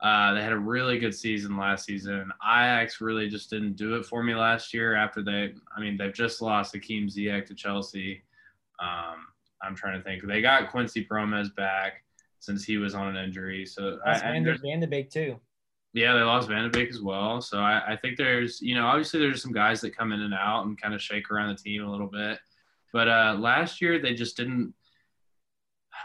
Uh, 0.03 0.35
they 0.35 0.43
had 0.43 0.53
a 0.53 0.59
really 0.59 0.99
good 0.99 1.15
season 1.15 1.57
last 1.57 1.87
season. 1.87 2.31
Ajax 2.45 3.01
really 3.01 3.29
just 3.29 3.49
didn't 3.49 3.77
do 3.77 3.95
it 3.95 4.05
for 4.05 4.23
me 4.23 4.35
last 4.35 4.75
year. 4.75 4.97
After 4.97 5.23
they, 5.23 5.55
I 5.75 5.81
mean, 5.81 5.97
they've 5.97 6.13
just 6.13 6.43
lost 6.43 6.75
Hakim 6.75 7.07
Ziyech 7.07 7.47
to 7.47 7.55
Chelsea. 7.55 8.25
Um, 8.81 9.27
I'm 9.63 9.75
trying 9.77 9.99
to 9.99 10.05
think. 10.05 10.27
They 10.27 10.41
got 10.43 10.71
Quincy 10.71 11.05
Promes 11.05 11.51
back 11.51 12.05
since 12.41 12.65
he 12.65 12.77
was 12.77 12.95
on 12.95 13.09
an 13.09 13.23
injury. 13.23 13.65
So 13.65 13.99
I, 14.05 14.19
Van, 14.19 14.43
de, 14.43 14.59
Van 14.59 14.81
de 14.81 14.87
Beek 14.87 15.11
too. 15.11 15.39
Yeah, 15.95 16.15
they 16.15 16.23
lost 16.23 16.49
Van 16.49 16.65
de 16.65 16.71
Beek 16.71 16.91
as 16.91 17.01
well. 17.01 17.41
So 17.41 17.59
I, 17.59 17.93
I 17.93 17.97
think 17.97 18.17
there's, 18.17 18.61
you 18.61 18.75
know, 18.75 18.87
obviously 18.87 19.21
there's 19.21 19.43
some 19.43 19.53
guys 19.53 19.81
that 19.83 19.97
come 19.97 20.13
in 20.13 20.23
and 20.23 20.35
out 20.35 20.65
and 20.67 20.81
kind 20.81 20.95
of 20.95 21.03
shake 21.03 21.31
around 21.31 21.51
the 21.51 21.63
team 21.63 21.85
a 21.85 21.91
little 21.91 22.07
bit. 22.07 22.39
But 22.93 23.09
uh, 23.09 23.37
last 23.39 23.81
year 23.81 23.99
they 24.01 24.15
just 24.15 24.37
didn't. 24.37 24.75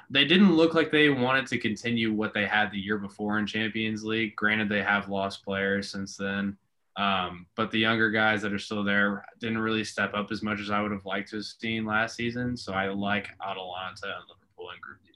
They 0.10 0.26
didn't 0.26 0.56
look 0.56 0.74
like 0.74 0.92
they 0.92 1.10
wanted 1.10 1.48
to 1.48 1.58
continue 1.58 2.14
what 2.14 2.34
they 2.34 2.46
had 2.46 2.72
the 2.72 2.78
year 2.78 2.98
before 2.98 3.40
in 3.40 3.48
Champions 3.48 4.04
League. 4.04 4.36
Granted, 4.36 4.70
they 4.70 4.84
have 4.84 5.10
lost 5.10 5.44
players 5.44 5.90
since 5.90 6.16
then. 6.18 6.58
Um, 6.98 7.46
but 7.56 7.70
the 7.70 7.77
younger 7.77 8.10
guys 8.10 8.42
that 8.42 8.51
are 8.51 8.60
still 8.60 8.84
there 8.84 9.24
didn't 9.39 9.60
really 9.60 9.84
step 9.84 10.16
up 10.16 10.32
as 10.32 10.42
much 10.42 10.60
as 10.60 10.72
I 10.72 10.82
would 10.82 10.92
have 10.92 11.06
liked 11.06 11.30
to 11.30 11.38
have 11.38 11.46
seen 11.46 11.86
last 11.86 12.16
season. 12.16 12.58
So 12.58 12.74
I 12.74 12.88
like 12.89 13.30
Atalanta 13.39 14.06
and 14.06 14.25
Liverpool 14.27 14.72
in 14.74 14.82
Group 14.82 14.98
D. 15.06 15.12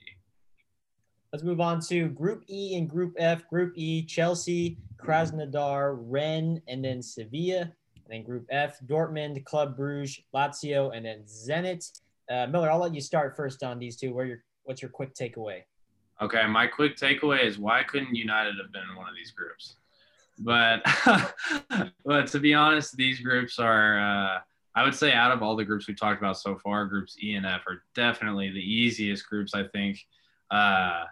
Let's 1.32 1.42
move 1.42 1.60
on 1.60 1.80
to 1.88 2.08
Group 2.10 2.44
E 2.48 2.76
and 2.76 2.88
Group 2.88 3.14
F. 3.18 3.48
Group 3.48 3.72
E, 3.74 4.04
Chelsea, 4.04 4.78
Krasnodar, 4.96 5.98
Rennes, 5.98 6.60
and 6.68 6.84
then 6.84 7.02
Sevilla. 7.02 7.62
And 7.62 8.06
then 8.08 8.22
Group 8.22 8.46
F, 8.50 8.78
Dortmund, 8.86 9.44
Club 9.44 9.76
Bruges, 9.76 10.20
Lazio, 10.32 10.96
and 10.96 11.04
then 11.04 11.24
Zenit. 11.24 12.00
Uh, 12.30 12.46
Miller, 12.46 12.70
I'll 12.70 12.78
let 12.78 12.94
you 12.94 13.00
start 13.00 13.34
first 13.34 13.64
on 13.64 13.80
these 13.80 13.96
two. 13.96 14.14
Where 14.14 14.24
your 14.24 14.44
what's 14.62 14.80
your 14.80 14.90
quick 14.90 15.14
takeaway? 15.14 15.62
Okay, 16.20 16.46
my 16.46 16.68
quick 16.68 16.96
takeaway 16.96 17.44
is 17.44 17.58
why 17.58 17.82
couldn't 17.82 18.14
United 18.14 18.54
have 18.62 18.70
been 18.70 18.84
in 18.88 18.96
one 18.96 19.08
of 19.08 19.16
these 19.16 19.32
groups? 19.32 19.78
But 20.44 20.82
but 22.04 22.26
to 22.28 22.38
be 22.38 22.54
honest, 22.54 22.96
these 22.96 23.20
groups 23.20 23.58
are 23.58 23.98
uh, 23.98 24.38
I 24.74 24.84
would 24.84 24.94
say 24.94 25.12
out 25.12 25.32
of 25.32 25.42
all 25.42 25.56
the 25.56 25.64
groups 25.64 25.86
we 25.88 25.94
talked 25.94 26.20
about 26.20 26.38
so 26.38 26.56
far, 26.56 26.86
groups 26.86 27.16
E 27.22 27.34
and 27.34 27.46
F 27.46 27.62
are 27.66 27.82
definitely 27.94 28.50
the 28.50 28.60
easiest 28.60 29.28
groups. 29.28 29.54
I 29.54 29.64
think. 29.64 29.98
Uh, 30.50 31.04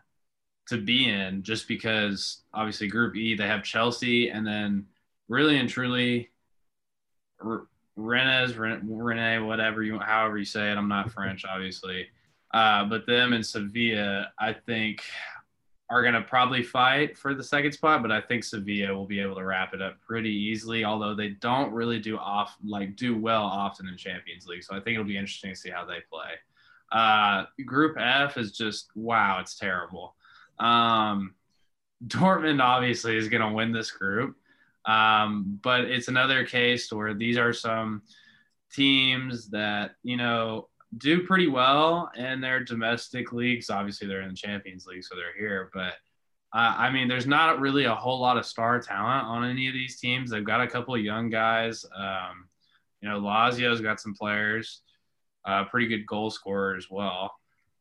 to 0.69 0.77
be 0.77 1.09
in 1.09 1.43
just 1.43 1.67
because 1.67 2.43
obviously 2.55 2.87
Group 2.87 3.17
E 3.17 3.35
they 3.35 3.47
have 3.47 3.65
Chelsea 3.65 4.31
and 4.31 4.47
then 4.47 4.87
really 5.29 5.59
and 5.59 5.69
truly 5.69 6.31
R- 7.43 7.67
Rennes, 7.97 8.57
Rene, 8.57 9.41
whatever 9.41 9.83
you 9.83 9.99
however 9.99 10.39
you 10.39 10.45
say 10.45 10.71
it. 10.71 10.79
I'm 10.79 10.89
not 10.89 11.11
French, 11.11 11.45
obviously, 11.45 12.07
uh, 12.55 12.85
but 12.85 13.07
them 13.07 13.33
and 13.33 13.45
Sevilla, 13.45 14.33
I 14.39 14.53
think, 14.53 15.03
are 15.91 16.03
going 16.03 16.15
to 16.15 16.23
probably 16.23 16.63
fight 16.63 17.19
for 17.19 17.35
the 17.35 17.43
second 17.43 17.73
spot. 17.73 18.01
But 18.01 18.13
I 18.13 18.21
think 18.21 18.45
Sevilla 18.45 18.95
will 18.95 19.07
be 19.07 19.21
able 19.21 19.35
to 19.35 19.45
wrap 19.45 19.75
it 19.75 19.83
up 19.83 20.01
pretty 20.01 20.31
easily, 20.31 20.85
although 20.85 21.15
they 21.15 21.31
don't 21.31 21.73
really 21.73 21.99
do 21.99 22.17
off 22.17 22.57
like 22.65 22.97
do 22.97 23.19
well 23.19 23.43
often 23.43 23.89
in 23.89 23.97
Champions 23.97 24.47
League. 24.47 24.63
So 24.63 24.75
I 24.75 24.81
think 24.81 24.95
it'll 24.95 25.05
be 25.05 25.17
interesting 25.17 25.51
to 25.51 25.57
see 25.57 25.71
how 25.71 25.85
they 25.85 25.99
play. 26.11 26.31
Uh, 26.93 27.45
group 27.67 27.97
F 27.99 28.37
is 28.37 28.53
just 28.53 28.91
wow, 28.95 29.39
it's 29.41 29.57
terrible. 29.57 30.15
Um, 30.59 31.35
Dortmund 32.07 32.63
obviously 32.63 33.17
is 33.17 33.29
going 33.29 33.43
to 33.43 33.53
win 33.53 33.73
this 33.73 33.91
group, 33.91 34.37
um, 34.87 35.59
but 35.63 35.83
it's 35.83 36.09
another 36.09 36.47
case 36.47 36.91
where 36.93 37.15
these 37.15 37.37
are 37.37 37.53
some 37.53 38.03
teams 38.73 39.49
that 39.51 39.97
you 40.03 40.17
know 40.17 40.69
do 40.99 41.25
pretty 41.25 41.49
well 41.49 42.11
in 42.17 42.41
their 42.41 42.63
domestic 42.63 43.33
leagues. 43.33 43.71
Obviously, 43.71 44.09
they're 44.09 44.23
in 44.23 44.31
the 44.31 44.35
Champions 44.35 44.87
League, 44.87 45.05
so 45.05 45.15
they're 45.15 45.39
here. 45.39 45.71
But 45.73 45.95
uh, 46.53 46.75
I 46.77 46.91
mean, 46.91 47.07
there's 47.07 47.27
not 47.27 47.61
really 47.61 47.85
a 47.85 47.95
whole 47.95 48.21
lot 48.21 48.37
of 48.37 48.45
star 48.45 48.81
talent 48.81 49.27
on 49.27 49.49
any 49.49 49.69
of 49.69 49.75
these 49.75 50.01
teams. 50.01 50.31
They've 50.31 50.45
got 50.45 50.61
a 50.61 50.67
couple 50.67 50.95
of 50.95 51.01
young 51.01 51.31
guys. 51.31 51.85
Um, 51.97 52.49
you 53.01 53.09
know, 53.09 53.21
Lazio's 53.21 53.81
got 53.81 54.01
some 54.01 54.15
players, 54.15 54.83
uh, 55.45 55.65
pretty 55.65 55.87
good 55.87 56.07
goal 56.07 56.31
scorer 56.31 56.77
as 56.77 56.89
well. 56.91 57.33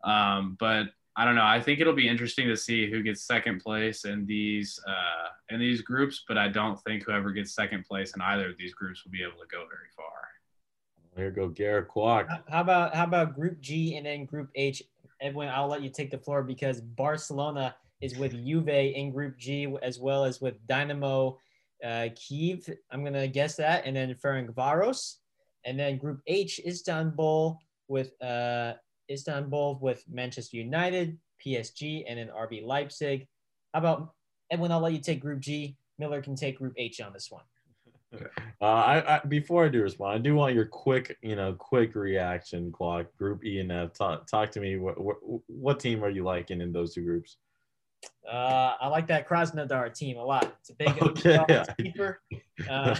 Um, 0.03 0.55
but 0.59 0.87
I 1.15 1.25
don't 1.25 1.35
know. 1.35 1.45
I 1.45 1.59
think 1.59 1.79
it'll 1.79 1.93
be 1.93 2.07
interesting 2.07 2.47
to 2.47 2.55
see 2.55 2.89
who 2.89 3.01
gets 3.01 3.23
second 3.23 3.59
place 3.59 4.05
in 4.05 4.25
these 4.25 4.79
uh, 4.87 5.29
in 5.53 5.59
these 5.59 5.81
groups. 5.81 6.23
But 6.27 6.37
I 6.37 6.47
don't 6.47 6.79
think 6.83 7.03
whoever 7.03 7.31
gets 7.31 7.53
second 7.53 7.85
place 7.85 8.13
in 8.15 8.21
either 8.21 8.49
of 8.49 8.57
these 8.57 8.73
groups 8.73 9.03
will 9.03 9.11
be 9.11 9.23
able 9.23 9.41
to 9.41 9.47
go 9.51 9.65
very 9.67 9.89
far. 9.97 10.18
Here 11.19 11.31
go 11.31 11.49
Garrett 11.49 11.89
Kwok. 11.89 12.27
How 12.47 12.61
about 12.61 12.95
how 12.95 13.03
about 13.03 13.35
Group 13.35 13.59
G 13.59 13.97
and 13.97 14.05
then 14.05 14.23
Group 14.23 14.49
H? 14.55 14.81
Edwin, 15.19 15.49
I'll 15.49 15.67
let 15.67 15.81
you 15.81 15.89
take 15.89 16.11
the 16.11 16.17
floor 16.17 16.43
because 16.43 16.79
Barcelona 16.79 17.75
is 17.99 18.17
with 18.17 18.31
Juve 18.31 18.69
in 18.69 19.11
Group 19.11 19.37
G 19.37 19.75
as 19.81 19.99
well 19.99 20.23
as 20.23 20.39
with 20.39 20.65
Dynamo 20.65 21.37
uh, 21.83 22.07
Kiev. 22.15 22.69
I'm 22.89 23.03
gonna 23.03 23.27
guess 23.27 23.57
that, 23.57 23.85
and 23.85 23.97
then 23.97 24.15
Ferencvaros, 24.15 25.15
and 25.65 25.77
then 25.77 25.97
Group 25.97 26.21
H 26.25 26.61
Istanbul 26.65 27.59
with 27.89 28.13
uh, 28.23 28.75
Istanbul 29.11 29.77
with 29.81 30.05
Manchester 30.09 30.55
United, 30.55 31.17
PSG, 31.45 32.05
and 32.07 32.17
then 32.17 32.29
RB 32.29 32.65
Leipzig. 32.65 33.27
How 33.73 33.79
about 33.79 34.13
Edwin? 34.51 34.71
I'll 34.71 34.79
let 34.79 34.93
you 34.93 34.99
take 34.99 35.19
Group 35.19 35.41
G. 35.41 35.75
Miller 35.97 36.21
can 36.21 36.37
take 36.37 36.59
Group 36.59 36.75
H 36.77 37.01
on 37.01 37.11
this 37.11 37.29
one. 37.29 37.43
Uh, 38.13 38.65
I, 38.65 39.15
I, 39.15 39.19
before 39.27 39.65
I 39.65 39.69
do 39.69 39.81
respond, 39.81 40.15
I 40.15 40.17
do 40.17 40.35
want 40.35 40.55
your 40.55 40.65
quick, 40.65 41.17
you 41.21 41.35
know, 41.35 41.53
quick 41.53 41.95
reaction 41.95 42.71
clock. 42.71 43.05
Group 43.17 43.45
E 43.45 43.59
and 43.59 43.71
F. 43.71 43.93
Talk, 43.93 44.27
talk 44.27 44.51
to 44.51 44.59
me. 44.59 44.77
What, 44.77 44.99
what, 44.99 45.17
what 45.47 45.79
team 45.79 46.03
are 46.03 46.09
you 46.09 46.23
liking 46.23 46.61
in 46.61 46.71
those 46.71 46.93
two 46.93 47.03
groups? 47.03 47.37
Uh, 48.29 48.75
I 48.79 48.87
like 48.87 49.07
that 49.07 49.27
Krasnodar 49.27 49.93
team 49.93 50.17
a 50.17 50.23
lot. 50.23 50.55
It's 50.59 50.69
a 50.69 50.75
big 50.75 51.01
okay. 51.01 51.63
keeper. 51.77 52.21
Uh, 52.69 52.93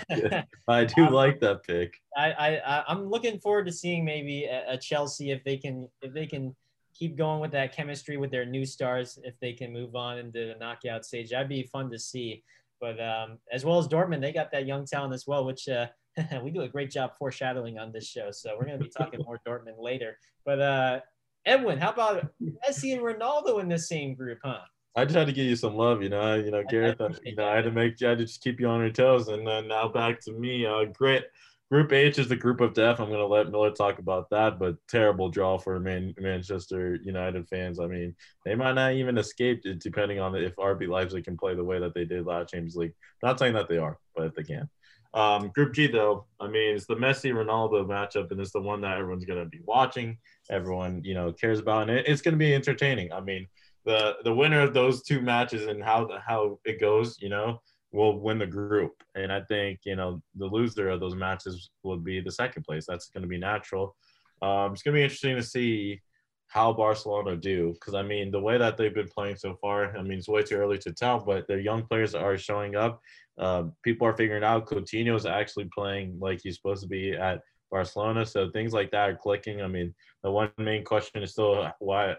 I 0.69 0.85
do 0.85 1.09
like 1.11 1.41
that 1.41 1.63
pick. 1.63 1.93
I, 2.15 2.31
I 2.31 2.83
I'm 2.87 3.09
looking 3.09 3.41
forward 3.41 3.65
to 3.65 3.73
seeing 3.73 4.05
maybe 4.05 4.45
a, 4.45 4.71
a, 4.71 4.77
Chelsea 4.77 5.31
if 5.31 5.43
they 5.43 5.57
can 5.57 5.89
if 6.01 6.13
they 6.13 6.25
can 6.25 6.55
keep 6.93 7.17
going 7.17 7.41
with 7.41 7.51
that 7.51 7.75
chemistry 7.75 8.15
with 8.15 8.31
their 8.31 8.45
new 8.45 8.65
stars 8.65 9.19
if 9.21 9.37
they 9.41 9.51
can 9.51 9.73
move 9.73 9.97
on 9.97 10.17
into 10.17 10.47
the 10.47 10.55
knockout 10.61 11.03
stage. 11.03 11.31
That'd 11.31 11.49
be 11.49 11.63
fun 11.63 11.91
to 11.91 11.99
see. 11.99 12.41
But 12.79 12.99
um, 12.99 13.39
as 13.51 13.65
well 13.65 13.79
as 13.79 13.87
Dortmund, 13.87 14.21
they 14.21 14.31
got 14.31 14.51
that 14.51 14.65
young 14.65 14.85
talent 14.85 15.13
as 15.13 15.25
well, 15.27 15.45
which 15.45 15.67
uh, 15.67 15.87
we 16.43 16.51
do 16.51 16.61
a 16.61 16.67
great 16.67 16.91
job 16.91 17.11
foreshadowing 17.17 17.77
on 17.77 17.91
this 17.91 18.07
show. 18.07 18.31
So 18.31 18.55
we're 18.57 18.65
going 18.65 18.79
to 18.79 18.85
be 18.85 18.91
talking 18.91 19.21
more 19.25 19.39
Dortmund 19.47 19.79
later. 19.79 20.17
But 20.45 20.61
uh, 20.61 20.99
Edwin, 21.45 21.77
how 21.77 21.91
about 21.91 22.27
Messi 22.41 22.93
and 22.93 23.01
Ronaldo 23.01 23.61
in 23.61 23.69
the 23.69 23.79
same 23.79 24.13
group, 24.13 24.39
huh? 24.43 24.59
I 24.95 25.05
just 25.05 25.15
had 25.15 25.27
to 25.27 25.33
give 25.33 25.45
you 25.45 25.55
some 25.55 25.75
love, 25.75 26.01
you 26.01 26.09
know. 26.09 26.35
You 26.35 26.51
know, 26.51 26.63
Gareth. 26.63 26.99
You 27.23 27.35
know, 27.35 27.47
I 27.47 27.55
had 27.55 27.65
to 27.65 27.71
make. 27.71 28.01
I 28.01 28.09
had 28.09 28.17
to 28.17 28.25
just 28.25 28.41
keep 28.41 28.59
you 28.59 28.67
on 28.67 28.81
your 28.81 28.89
toes, 28.89 29.27
and 29.27 29.43
now 29.45 29.87
back 29.87 30.19
to 30.21 30.33
me. 30.33 30.65
Uh, 30.65 30.85
great. 30.85 31.23
Group 31.71 31.93
H 31.93 32.17
is 32.17 32.27
the 32.27 32.35
group 32.35 32.61
of 32.61 32.73
death. 32.73 32.99
I'm 32.99 33.09
going 33.09 33.19
to 33.19 33.27
let 33.27 33.51
Miller 33.51 33.69
talk 33.69 33.99
about 33.99 34.31
that, 34.31 34.57
but 34.57 34.75
terrible 34.87 35.29
draw 35.29 35.59
for 35.59 35.79
Man- 35.79 36.15
Manchester 36.17 36.95
United 37.03 37.47
fans. 37.47 37.79
I 37.79 37.85
mean, 37.85 38.15
they 38.43 38.55
might 38.55 38.73
not 38.73 38.93
even 38.93 39.19
escape 39.19 39.61
it 39.65 39.79
depending 39.79 40.19
on 40.19 40.35
if 40.35 40.55
RB 40.55 40.87
Leipzig 40.87 41.25
can 41.25 41.37
play 41.37 41.53
the 41.53 41.63
way 41.63 41.79
that 41.79 41.93
they 41.93 42.05
did 42.05 42.25
last 42.25 42.49
Champions 42.49 42.75
League. 42.75 42.93
Not 43.21 43.37
saying 43.37 43.53
that 43.53 43.69
they 43.69 43.77
are, 43.77 43.99
but 44.15 44.25
if 44.25 44.33
they 44.33 44.43
can. 44.43 44.67
Um, 45.13 45.49
group 45.49 45.73
G, 45.73 45.85
though, 45.85 46.25
I 46.39 46.47
mean, 46.47 46.75
it's 46.75 46.87
the 46.87 46.95
Messi 46.95 47.31
Ronaldo 47.31 47.85
matchup, 47.85 48.31
and 48.31 48.39
it's 48.39 48.51
the 48.51 48.61
one 48.61 48.81
that 48.81 48.97
everyone's 48.97 49.25
going 49.25 49.43
to 49.43 49.49
be 49.49 49.61
watching. 49.63 50.17
Everyone, 50.49 51.01
you 51.03 51.13
know, 51.13 51.31
cares 51.33 51.59
about, 51.59 51.89
and 51.89 51.99
it's 51.99 52.21
going 52.21 52.33
to 52.33 52.39
be 52.39 52.53
entertaining. 52.53 53.11
I 53.11 53.19
mean, 53.19 53.47
the 53.85 54.17
the 54.23 54.33
winner 54.33 54.61
of 54.61 54.73
those 54.73 55.03
two 55.03 55.21
matches 55.21 55.67
and 55.67 55.83
how 55.83 56.09
how 56.25 56.59
it 56.65 56.79
goes, 56.79 57.17
you 57.21 57.29
know, 57.29 57.61
will 57.91 58.19
win 58.19 58.39
the 58.39 58.47
group. 58.47 58.93
And 59.15 59.31
I 59.31 59.41
think, 59.41 59.79
you 59.83 59.95
know, 59.95 60.21
the 60.35 60.45
loser 60.45 60.89
of 60.89 60.99
those 60.99 61.15
matches 61.15 61.69
would 61.83 62.03
be 62.03 62.21
the 62.21 62.31
second 62.31 62.63
place. 62.63 62.85
That's 62.87 63.09
going 63.09 63.23
to 63.23 63.27
be 63.27 63.37
natural. 63.39 63.95
Um, 64.41 64.73
it's 64.73 64.83
going 64.83 64.93
to 64.93 64.99
be 64.99 65.03
interesting 65.03 65.35
to 65.35 65.43
see 65.43 66.01
how 66.47 66.73
Barcelona 66.73 67.35
do. 67.35 67.73
Because, 67.73 67.95
I 67.95 68.01
mean, 68.03 68.31
the 68.31 68.39
way 68.39 68.57
that 68.57 68.77
they've 68.77 68.93
been 68.93 69.07
playing 69.07 69.37
so 69.37 69.55
far, 69.61 69.95
I 69.97 70.01
mean, 70.01 70.19
it's 70.19 70.27
way 70.27 70.43
too 70.43 70.55
early 70.55 70.77
to 70.79 70.91
tell, 70.91 71.19
but 71.19 71.47
their 71.47 71.59
young 71.59 71.83
players 71.85 72.15
are 72.15 72.37
showing 72.37 72.75
up. 72.75 73.01
Uh, 73.37 73.63
people 73.83 74.05
are 74.05 74.17
figuring 74.17 74.43
out 74.43 74.67
Coutinho 74.67 75.15
is 75.15 75.25
actually 75.25 75.69
playing 75.73 76.17
like 76.19 76.41
he's 76.43 76.57
supposed 76.57 76.81
to 76.81 76.87
be 76.87 77.13
at 77.13 77.41
Barcelona. 77.71 78.25
So 78.25 78.49
things 78.51 78.73
like 78.73 78.91
that 78.91 79.09
are 79.09 79.15
clicking. 79.15 79.61
I 79.61 79.67
mean, 79.67 79.93
the 80.23 80.31
one 80.31 80.51
main 80.57 80.83
question 80.83 81.23
is 81.23 81.31
still 81.31 81.71
why, 81.79 82.15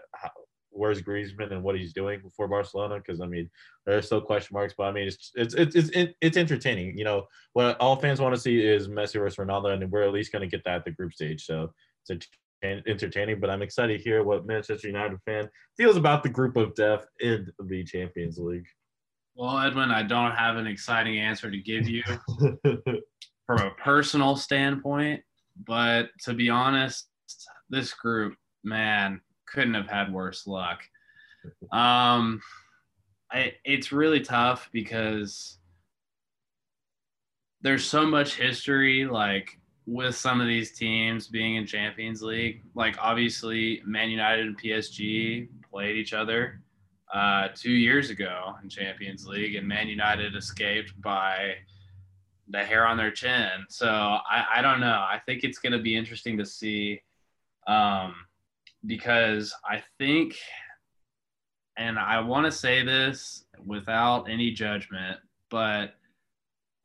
where's 0.71 1.01
Griezmann 1.01 1.51
and 1.51 1.63
what 1.63 1.75
he's 1.75 1.93
doing 1.93 2.21
for 2.35 2.47
Barcelona 2.47 2.95
because 2.95 3.21
I 3.21 3.27
mean 3.27 3.49
there 3.85 3.97
are 3.97 4.01
still 4.01 4.21
question 4.21 4.53
marks, 4.53 4.73
but 4.77 4.85
I 4.85 4.91
mean 4.91 5.07
it's 5.07 5.31
it's 5.35 5.53
it's 5.53 5.75
it's, 5.75 6.13
it's 6.21 6.37
entertaining. 6.37 6.97
You 6.97 7.03
know 7.03 7.27
what 7.53 7.79
all 7.79 7.95
fans 7.95 8.19
want 8.19 8.33
to 8.33 8.41
see 8.41 8.61
is 8.61 8.87
Messi 8.87 9.19
versus 9.19 9.37
Ronaldo, 9.37 9.73
and 9.73 9.91
we're 9.91 10.03
at 10.03 10.13
least 10.13 10.31
going 10.31 10.41
to 10.41 10.47
get 10.47 10.63
that 10.65 10.75
at 10.75 10.85
the 10.85 10.91
group 10.91 11.13
stage. 11.13 11.45
So 11.45 11.73
it's 12.07 12.27
entertaining. 12.63 13.39
But 13.39 13.49
I'm 13.49 13.61
excited 13.61 13.97
to 13.97 14.03
hear 14.03 14.23
what 14.23 14.45
Manchester 14.45 14.87
United 14.87 15.19
fan 15.25 15.49
feels 15.77 15.97
about 15.97 16.23
the 16.23 16.29
group 16.29 16.57
of 16.57 16.75
death 16.75 17.05
in 17.19 17.47
the 17.59 17.83
Champions 17.83 18.37
League. 18.37 18.67
Well, 19.35 19.59
Edwin, 19.59 19.91
I 19.91 20.03
don't 20.03 20.33
have 20.33 20.57
an 20.57 20.67
exciting 20.67 21.17
answer 21.17 21.49
to 21.49 21.57
give 21.57 21.87
you 21.87 22.03
from 23.45 23.59
a 23.59 23.71
personal 23.83 24.35
standpoint, 24.35 25.21
but 25.65 26.09
to 26.23 26.33
be 26.33 26.49
honest, 26.49 27.07
this 27.69 27.93
group, 27.93 28.35
man, 28.63 29.21
couldn't 29.51 29.73
have 29.73 29.87
had 29.87 30.11
worse 30.11 30.47
luck. 30.47 30.81
Um, 31.71 32.41
I, 33.31 33.53
it's 33.63 33.91
really 33.91 34.21
tough 34.21 34.69
because 34.71 35.57
there's 37.61 37.85
so 37.85 38.05
much 38.05 38.35
history, 38.35 39.05
like 39.05 39.59
with 39.85 40.15
some 40.15 40.41
of 40.41 40.47
these 40.47 40.71
teams 40.71 41.27
being 41.27 41.55
in 41.55 41.65
Champions 41.65 42.21
League. 42.21 42.63
Like 42.75 42.97
obviously, 42.99 43.81
Man 43.85 44.09
United 44.09 44.47
and 44.47 44.59
PSG 44.59 45.47
played 45.69 45.95
each 45.95 46.13
other 46.13 46.61
uh, 47.13 47.49
two 47.55 47.71
years 47.71 48.09
ago 48.09 48.55
in 48.63 48.69
Champions 48.69 49.25
League, 49.25 49.55
and 49.55 49.67
Man 49.67 49.87
United 49.87 50.35
escaped 50.35 50.99
by 51.01 51.55
the 52.49 52.63
hair 52.63 52.85
on 52.85 52.97
their 52.97 53.11
chin. 53.11 53.49
So 53.69 53.87
I, 53.87 54.45
I 54.57 54.61
don't 54.61 54.79
know. 54.79 54.87
I 54.87 55.21
think 55.25 55.43
it's 55.43 55.59
going 55.59 55.73
to 55.73 55.79
be 55.79 55.95
interesting 55.95 56.37
to 56.37 56.45
see. 56.45 57.01
Um, 57.67 58.15
because 58.85 59.53
I 59.65 59.83
think, 59.97 60.35
and 61.77 61.97
I 61.99 62.19
want 62.19 62.45
to 62.45 62.51
say 62.51 62.83
this 62.83 63.45
without 63.65 64.29
any 64.29 64.51
judgment, 64.51 65.19
but 65.49 65.95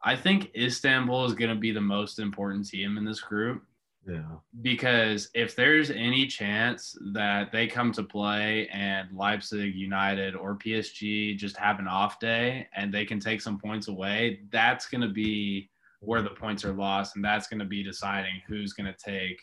I 0.02 0.14
think 0.14 0.50
Istanbul 0.56 1.24
is 1.24 1.34
going 1.34 1.50
to 1.50 1.60
be 1.60 1.72
the 1.72 1.80
most 1.80 2.18
important 2.18 2.68
team 2.68 2.96
in 2.96 3.04
this 3.04 3.20
group. 3.20 3.62
Yeah. 4.08 4.36
Because 4.62 5.30
if 5.34 5.56
there's 5.56 5.90
any 5.90 6.28
chance 6.28 6.96
that 7.12 7.50
they 7.50 7.66
come 7.66 7.90
to 7.92 8.04
play 8.04 8.68
and 8.68 9.08
Leipzig 9.12 9.74
United 9.74 10.36
or 10.36 10.56
PSG 10.56 11.36
just 11.36 11.56
have 11.56 11.80
an 11.80 11.88
off 11.88 12.20
day 12.20 12.68
and 12.76 12.94
they 12.94 13.04
can 13.04 13.18
take 13.18 13.40
some 13.40 13.58
points 13.58 13.88
away, 13.88 14.42
that's 14.52 14.86
going 14.86 15.00
to 15.00 15.08
be 15.08 15.68
where 16.00 16.22
the 16.22 16.30
points 16.30 16.64
are 16.64 16.72
lost. 16.72 17.16
And 17.16 17.24
that's 17.24 17.48
going 17.48 17.58
to 17.58 17.64
be 17.64 17.82
deciding 17.82 18.40
who's 18.46 18.74
going 18.74 18.86
to 18.86 19.04
take 19.04 19.40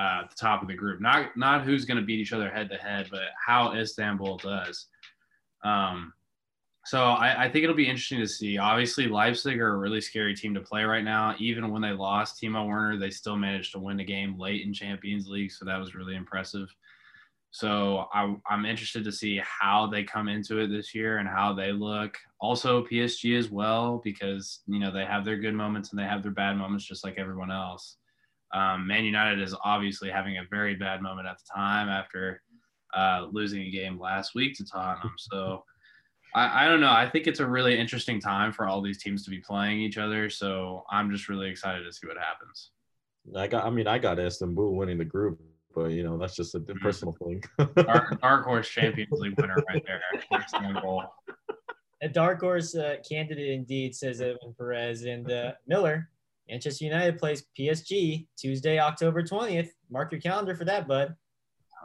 uh, 0.00 0.22
the 0.28 0.34
top 0.34 0.62
of 0.62 0.68
the 0.68 0.74
group. 0.74 1.00
Not 1.00 1.36
not 1.36 1.62
who's 1.62 1.84
going 1.84 1.98
to 1.98 2.04
beat 2.04 2.20
each 2.20 2.32
other 2.32 2.50
head 2.50 2.70
to 2.70 2.76
head, 2.76 3.08
but 3.10 3.20
how 3.44 3.74
Istanbul 3.74 4.38
does. 4.38 4.86
Um, 5.62 6.14
so 6.86 7.04
I, 7.04 7.44
I, 7.44 7.50
think 7.50 7.64
it'll 7.64 7.76
be 7.76 7.86
interesting 7.86 8.20
to 8.20 8.26
see. 8.26 8.56
Obviously, 8.56 9.06
Leipzig 9.06 9.60
are 9.60 9.74
a 9.74 9.78
really 9.78 10.00
scary 10.00 10.34
team 10.34 10.54
to 10.54 10.60
play 10.62 10.84
right 10.84 11.04
now. 11.04 11.34
Even 11.38 11.70
when 11.70 11.82
they 11.82 11.90
lost 11.90 12.40
Timo 12.40 12.66
Werner, 12.66 12.98
they 12.98 13.10
still 13.10 13.36
managed 13.36 13.72
to 13.72 13.78
win 13.78 13.98
the 13.98 14.04
game 14.04 14.38
late 14.38 14.64
in 14.64 14.72
Champions 14.72 15.28
League, 15.28 15.52
so 15.52 15.66
that 15.66 15.78
was 15.78 15.94
really 15.94 16.16
impressive. 16.16 16.74
So 17.50 18.06
I, 18.14 18.34
I'm 18.48 18.64
interested 18.64 19.04
to 19.04 19.12
see 19.12 19.42
how 19.44 19.86
they 19.86 20.02
come 20.02 20.28
into 20.28 20.60
it 20.60 20.68
this 20.68 20.94
year 20.94 21.18
and 21.18 21.28
how 21.28 21.52
they 21.52 21.72
look. 21.72 22.16
Also 22.40 22.86
PSG 22.86 23.38
as 23.38 23.50
well 23.50 24.00
because 24.02 24.60
you 24.66 24.78
know 24.78 24.90
they 24.90 25.04
have 25.04 25.26
their 25.26 25.36
good 25.36 25.54
moments 25.54 25.90
and 25.90 25.98
they 25.98 26.04
have 26.04 26.22
their 26.22 26.32
bad 26.32 26.56
moments 26.56 26.86
just 26.86 27.04
like 27.04 27.18
everyone 27.18 27.50
else. 27.50 27.96
Um, 28.52 28.86
Man 28.86 29.04
United 29.04 29.40
is 29.40 29.54
obviously 29.64 30.10
having 30.10 30.38
a 30.38 30.44
very 30.50 30.74
bad 30.74 31.02
moment 31.02 31.28
at 31.28 31.38
the 31.38 31.44
time 31.54 31.88
after 31.88 32.42
uh, 32.94 33.26
losing 33.30 33.62
a 33.62 33.70
game 33.70 33.98
last 33.98 34.34
week 34.34 34.56
to 34.56 34.64
Tottenham. 34.64 35.12
So 35.16 35.64
I, 36.34 36.64
I 36.64 36.68
don't 36.68 36.80
know. 36.80 36.90
I 36.90 37.08
think 37.08 37.26
it's 37.26 37.40
a 37.40 37.46
really 37.46 37.78
interesting 37.78 38.20
time 38.20 38.52
for 38.52 38.66
all 38.66 38.80
these 38.80 39.02
teams 39.02 39.24
to 39.24 39.30
be 39.30 39.38
playing 39.38 39.80
each 39.80 39.98
other. 39.98 40.30
So 40.30 40.84
I'm 40.90 41.10
just 41.10 41.28
really 41.28 41.48
excited 41.48 41.84
to 41.84 41.92
see 41.92 42.06
what 42.06 42.16
happens. 42.16 42.70
I 43.36 43.46
got. 43.46 43.64
I 43.64 43.70
mean, 43.70 43.86
I 43.86 43.98
got 43.98 44.18
Istanbul 44.18 44.74
winning 44.74 44.98
the 44.98 45.04
group, 45.04 45.40
but 45.74 45.90
you 45.90 46.02
know 46.02 46.16
that's 46.16 46.34
just 46.34 46.54
a 46.54 46.60
personal 46.60 47.14
thing. 47.22 47.42
dark, 47.76 48.20
dark 48.20 48.44
horse 48.44 48.68
Champions 48.68 49.12
League 49.12 49.38
winner 49.40 49.56
right 49.68 49.84
there. 49.86 50.00
A 52.02 52.08
dark 52.08 52.40
horse 52.40 52.74
uh, 52.74 52.96
candidate 53.06 53.50
indeed, 53.50 53.94
says 53.94 54.22
Edwin 54.22 54.54
Perez 54.56 55.02
and 55.02 55.30
uh, 55.30 55.52
Miller. 55.66 56.08
Manchester 56.50 56.84
United 56.84 57.18
plays 57.18 57.44
PSG 57.56 58.26
Tuesday, 58.36 58.80
October 58.80 59.22
20th. 59.22 59.70
Mark 59.88 60.10
your 60.10 60.20
calendar 60.20 60.56
for 60.56 60.64
that, 60.64 60.88
bud. 60.88 61.14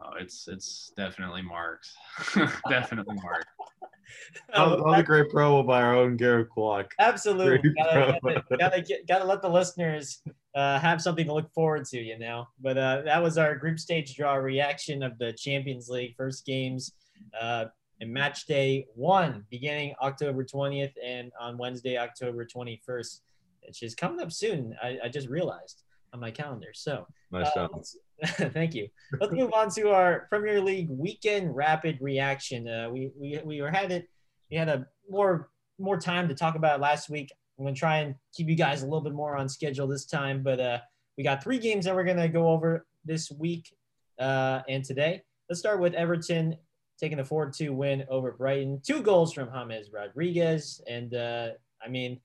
Oh, 0.04 0.14
it's 0.20 0.48
it's 0.48 0.92
definitely 0.98 1.44
marked. 1.44 1.88
definitely 2.70 3.16
marked. 3.24 3.46
All, 4.54 4.84
all 4.84 4.96
the 4.96 5.04
great 5.04 5.32
promo 5.32 5.66
by 5.66 5.82
our 5.82 5.96
own 5.96 6.16
Gareth 6.16 6.50
Kwok. 6.56 6.92
Absolutely. 7.00 7.72
Gotta, 7.72 8.20
gotta, 8.24 8.44
gotta, 8.60 8.82
get, 8.82 9.08
gotta, 9.08 9.26
let 9.26 9.42
the 9.42 9.50
listeners 9.50 10.22
uh, 10.54 10.80
have 10.80 11.02
something 11.02 11.26
to 11.26 11.34
look 11.34 11.52
forward 11.54 11.86
to, 11.86 11.98
you 11.98 12.18
know. 12.20 12.48
But 12.62 12.78
uh, 12.78 13.02
that 13.02 13.22
was 13.22 13.40
our 13.40 13.56
group 13.56 13.80
stage 13.80 14.16
draw 14.16 14.36
reaction 14.36 15.02
of 15.02 15.18
the 15.18 15.34
Champions 15.34 15.90
League 15.90 16.16
first 16.16 16.46
games 16.46 16.94
uh, 17.40 17.66
and 18.00 18.14
match 18.14 18.46
day 18.46 18.86
one 18.94 19.44
beginning 19.50 19.96
October 20.02 20.46
20th 20.46 20.94
and 21.04 21.32
on 21.40 21.58
Wednesday, 21.58 21.98
October 21.98 22.46
21st, 22.46 23.22
which 23.68 23.84
is 23.84 23.96
coming 23.96 24.20
up 24.20 24.32
soon. 24.32 24.76
I, 24.82 24.98
I 25.06 25.10
just 25.10 25.28
realized 25.28 25.84
on 26.14 26.20
my 26.20 26.32
calendar. 26.32 26.70
So, 26.74 27.06
nice 27.32 27.48
uh, 27.56 27.68
thank 28.26 28.74
you. 28.74 28.88
Let's 29.20 29.34
move 29.34 29.54
on 29.54 29.70
to 29.72 29.90
our 29.90 30.28
Premier 30.30 30.62
League 30.62 30.90
weekend 30.90 31.56
rapid 31.56 31.98
reaction. 32.02 32.68
Uh, 32.68 32.90
we 32.92 33.12
we 33.20 33.40
we 33.44 33.62
were 33.62 33.72
had 33.72 33.92
it. 33.92 34.10
We 34.50 34.58
had 34.58 34.70
a 34.70 34.88
more 35.10 35.50
more 35.78 36.00
time 36.00 36.28
to 36.30 36.36
talk 36.36 36.56
about 36.56 36.80
last 36.80 37.10
week. 37.10 37.32
I'm 37.60 37.66
gonna 37.66 37.76
try 37.76 38.00
and 38.00 38.16
keep 38.34 38.48
you 38.48 38.56
guys 38.56 38.82
a 38.82 38.86
little 38.86 39.02
bit 39.02 39.14
more 39.14 39.36
on 39.36 39.48
schedule 39.50 39.88
this 39.88 40.06
time, 40.06 40.44
but 40.44 40.60
uh, 40.60 40.80
we 41.18 41.24
got 41.24 41.44
three 41.44 41.60
games 41.60 41.86
that 41.86 41.96
we're 41.96 42.04
gonna 42.04 42.30
go 42.30 42.50
over 42.50 42.86
this 43.04 43.32
week 43.32 43.74
uh, 44.20 44.62
and 44.68 44.84
today. 44.84 45.22
Let's 45.50 45.60
start 45.60 45.80
with 45.80 45.94
Everton 45.94 46.56
taking 47.00 47.20
a 47.20 47.24
4-2 47.24 47.72
win 47.72 48.06
over 48.10 48.32
Brighton. 48.32 48.82
Two 48.86 49.02
goals 49.02 49.34
from 49.34 49.50
James 49.52 49.90
Rodriguez, 49.94 50.82
and 50.88 51.14
uh, 51.14 51.50
I 51.84 51.90
mean 51.90 52.20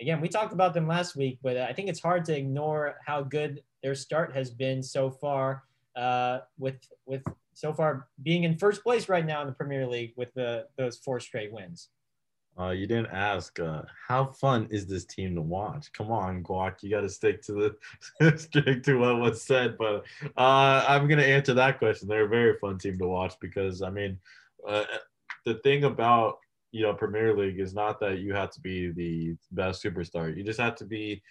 again, 0.00 0.20
we 0.20 0.28
talked 0.28 0.52
about 0.52 0.74
them 0.74 0.86
last 0.86 1.16
week, 1.16 1.38
but 1.42 1.56
I 1.56 1.72
think 1.72 1.88
it's 1.88 2.00
hard 2.00 2.24
to 2.26 2.36
ignore 2.36 2.96
how 3.04 3.22
good 3.22 3.62
their 3.82 3.94
start 3.94 4.34
has 4.34 4.50
been 4.50 4.82
so 4.82 5.10
far. 5.10 5.64
Uh, 5.96 6.40
with 6.58 6.80
with 7.06 7.22
so 7.52 7.72
far 7.72 8.08
being 8.22 8.42
in 8.42 8.58
first 8.58 8.82
place 8.82 9.08
right 9.08 9.24
now 9.24 9.40
in 9.42 9.46
the 9.46 9.52
Premier 9.52 9.86
League 9.86 10.12
with 10.16 10.34
the 10.34 10.66
those 10.76 10.98
four 10.98 11.20
straight 11.20 11.52
wins. 11.52 11.88
Uh, 12.58 12.70
you 12.70 12.86
didn't 12.86 13.10
ask 13.12 13.58
uh, 13.58 13.82
how 14.06 14.26
fun 14.26 14.68
is 14.70 14.86
this 14.86 15.04
team 15.04 15.34
to 15.34 15.42
watch? 15.42 15.92
Come 15.92 16.12
on, 16.12 16.42
Guac, 16.44 16.82
you 16.82 16.90
got 16.90 17.00
to 17.00 17.08
stick 17.08 17.42
to 17.42 17.74
the 18.20 18.38
stick 18.38 18.82
to 18.84 18.96
what 18.96 19.18
was 19.18 19.42
said. 19.42 19.76
But 19.76 20.04
uh, 20.36 20.84
I'm 20.86 21.08
gonna 21.08 21.22
answer 21.22 21.54
that 21.54 21.78
question. 21.78 22.08
They're 22.08 22.26
a 22.26 22.28
very 22.28 22.56
fun 22.58 22.78
team 22.78 22.98
to 22.98 23.08
watch 23.08 23.34
because 23.40 23.82
I 23.82 23.90
mean, 23.90 24.18
uh, 24.68 24.84
the 25.44 25.54
thing 25.54 25.84
about 25.84 26.38
you 26.74 26.82
know 26.82 26.92
Premier 26.92 27.36
League 27.36 27.60
is 27.60 27.72
not 27.72 28.00
that 28.00 28.18
you 28.18 28.34
have 28.34 28.50
to 28.50 28.60
be 28.60 28.90
the 28.90 29.36
best 29.52 29.82
superstar. 29.82 30.36
You 30.36 30.42
just 30.42 30.58
have 30.58 30.74
to 30.76 30.84
be 30.84 31.22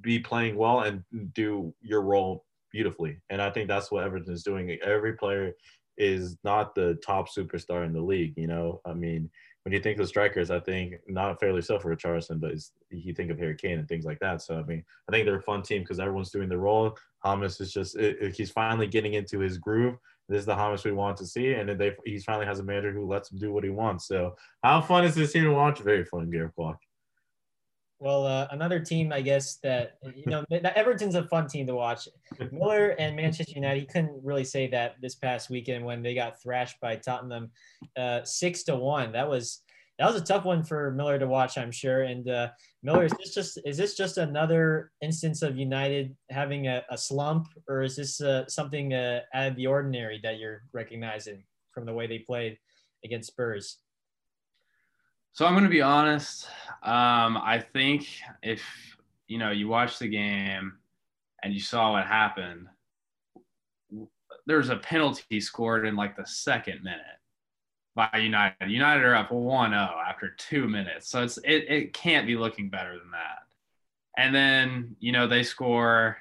be 0.00 0.18
playing 0.18 0.56
well 0.56 0.80
and 0.80 1.04
do 1.32 1.72
your 1.80 2.02
role 2.02 2.44
beautifully. 2.72 3.20
And 3.30 3.40
I 3.40 3.50
think 3.50 3.68
that's 3.68 3.92
what 3.92 4.02
Everton 4.02 4.34
is 4.34 4.42
doing. 4.42 4.76
Every 4.82 5.12
player 5.12 5.52
is 5.96 6.36
not 6.42 6.74
the 6.74 6.98
top 7.06 7.28
superstar 7.28 7.86
in 7.86 7.92
the 7.92 8.00
league. 8.00 8.34
You 8.36 8.48
know, 8.48 8.80
I 8.84 8.94
mean, 8.94 9.30
when 9.62 9.72
you 9.72 9.78
think 9.78 10.00
of 10.00 10.08
strikers, 10.08 10.50
I 10.50 10.58
think 10.58 10.94
not 11.06 11.38
fairly 11.38 11.62
so 11.62 11.78
for 11.78 11.94
Richarlison, 11.94 12.40
but 12.40 12.54
you 12.90 13.14
think 13.14 13.30
of 13.30 13.38
Harry 13.38 13.56
Kane 13.56 13.78
and 13.78 13.86
things 13.86 14.04
like 14.04 14.18
that. 14.18 14.42
So 14.42 14.58
I 14.58 14.64
mean, 14.64 14.84
I 15.08 15.12
think 15.12 15.24
they're 15.24 15.36
a 15.36 15.42
fun 15.42 15.62
team 15.62 15.82
because 15.82 16.00
everyone's 16.00 16.32
doing 16.32 16.48
their 16.48 16.58
role. 16.58 16.96
James 17.24 17.60
is 17.60 17.72
just 17.72 17.96
it, 17.96 18.16
it, 18.20 18.34
he's 18.34 18.50
finally 18.50 18.88
getting 18.88 19.14
into 19.14 19.38
his 19.38 19.56
groove 19.56 19.96
this 20.28 20.40
is 20.40 20.46
the 20.46 20.56
James 20.56 20.84
we 20.84 20.92
want 20.92 21.16
to 21.18 21.26
see, 21.26 21.52
and 21.52 21.68
they 21.78 21.92
he 22.04 22.18
finally 22.18 22.46
has 22.46 22.58
a 22.58 22.64
manager 22.64 22.92
who 22.92 23.06
lets 23.06 23.30
him 23.30 23.38
do 23.38 23.52
what 23.52 23.64
he 23.64 23.70
wants. 23.70 24.06
So, 24.08 24.36
how 24.62 24.80
fun 24.80 25.04
is 25.04 25.14
this 25.14 25.32
team 25.32 25.44
to 25.44 25.52
watch? 25.52 25.80
Very 25.80 26.04
fun, 26.04 26.30
Gareth 26.30 26.54
Clark. 26.54 26.78
Well, 28.00 28.26
uh, 28.26 28.48
another 28.50 28.80
team, 28.80 29.12
I 29.12 29.22
guess 29.22 29.56
that 29.62 29.98
you 30.14 30.24
know, 30.26 30.44
Everton's 30.50 31.14
a 31.14 31.24
fun 31.24 31.46
team 31.46 31.66
to 31.68 31.74
watch. 31.74 32.08
Miller 32.52 32.90
and 32.98 33.16
Manchester 33.16 33.52
United. 33.54 33.80
He 33.80 33.86
couldn't 33.86 34.22
really 34.22 34.44
say 34.44 34.66
that 34.68 34.96
this 35.00 35.14
past 35.14 35.48
weekend 35.48 35.84
when 35.84 36.02
they 36.02 36.14
got 36.14 36.40
thrashed 36.42 36.80
by 36.80 36.96
Tottenham, 36.96 37.50
uh, 37.96 38.22
six 38.24 38.64
to 38.64 38.76
one. 38.76 39.12
That 39.12 39.28
was 39.28 39.62
that 39.98 40.12
was 40.12 40.20
a 40.20 40.24
tough 40.24 40.44
one 40.44 40.64
for 40.64 40.90
Miller 40.90 41.18
to 41.18 41.26
watch, 41.26 41.56
I'm 41.56 41.70
sure. 41.70 42.02
And 42.02 42.28
uh, 42.28 42.48
Miller, 42.82 43.04
is 43.04 43.12
this 43.12 43.32
just 43.32 43.58
is 43.64 43.76
this 43.76 43.96
just 43.96 44.18
another 44.18 44.90
instance 45.00 45.42
of 45.42 45.56
United 45.56 46.16
having 46.30 46.66
a, 46.66 46.82
a 46.90 46.98
slump, 46.98 47.48
or 47.68 47.82
is 47.82 47.96
this 47.96 48.20
uh, 48.20 48.46
something 48.48 48.92
uh, 48.92 49.20
out 49.34 49.48
of 49.48 49.56
the 49.56 49.68
ordinary 49.68 50.20
that 50.22 50.38
you're 50.38 50.62
recognizing 50.72 51.44
from 51.70 51.86
the 51.86 51.92
way 51.92 52.06
they 52.06 52.18
played 52.18 52.58
against 53.04 53.28
Spurs? 53.28 53.78
So 55.32 55.46
I'm 55.46 55.52
going 55.52 55.64
to 55.64 55.70
be 55.70 55.82
honest. 55.82 56.46
Um, 56.82 57.36
I 57.36 57.64
think 57.72 58.06
if 58.42 58.62
you 59.28 59.38
know 59.38 59.52
you 59.52 59.68
watch 59.68 59.98
the 59.98 60.08
game 60.08 60.72
and 61.44 61.54
you 61.54 61.60
saw 61.60 61.92
what 61.92 62.06
happened, 62.06 62.66
there 64.46 64.56
was 64.56 64.70
a 64.70 64.76
penalty 64.76 65.40
scored 65.40 65.86
in 65.86 65.94
like 65.94 66.16
the 66.16 66.26
second 66.26 66.82
minute 66.82 67.00
by 67.94 68.10
United. 68.16 68.70
United 68.70 69.04
are 69.04 69.14
up 69.14 69.30
1-0 69.30 69.72
after 69.72 70.30
two 70.36 70.68
minutes. 70.68 71.08
So 71.08 71.22
it's 71.22 71.38
it, 71.38 71.66
it 71.68 71.92
can't 71.92 72.26
be 72.26 72.36
looking 72.36 72.68
better 72.68 72.98
than 72.98 73.10
that. 73.12 73.44
And 74.16 74.34
then, 74.34 74.96
you 75.00 75.12
know, 75.12 75.26
they 75.26 75.42
score, 75.42 76.18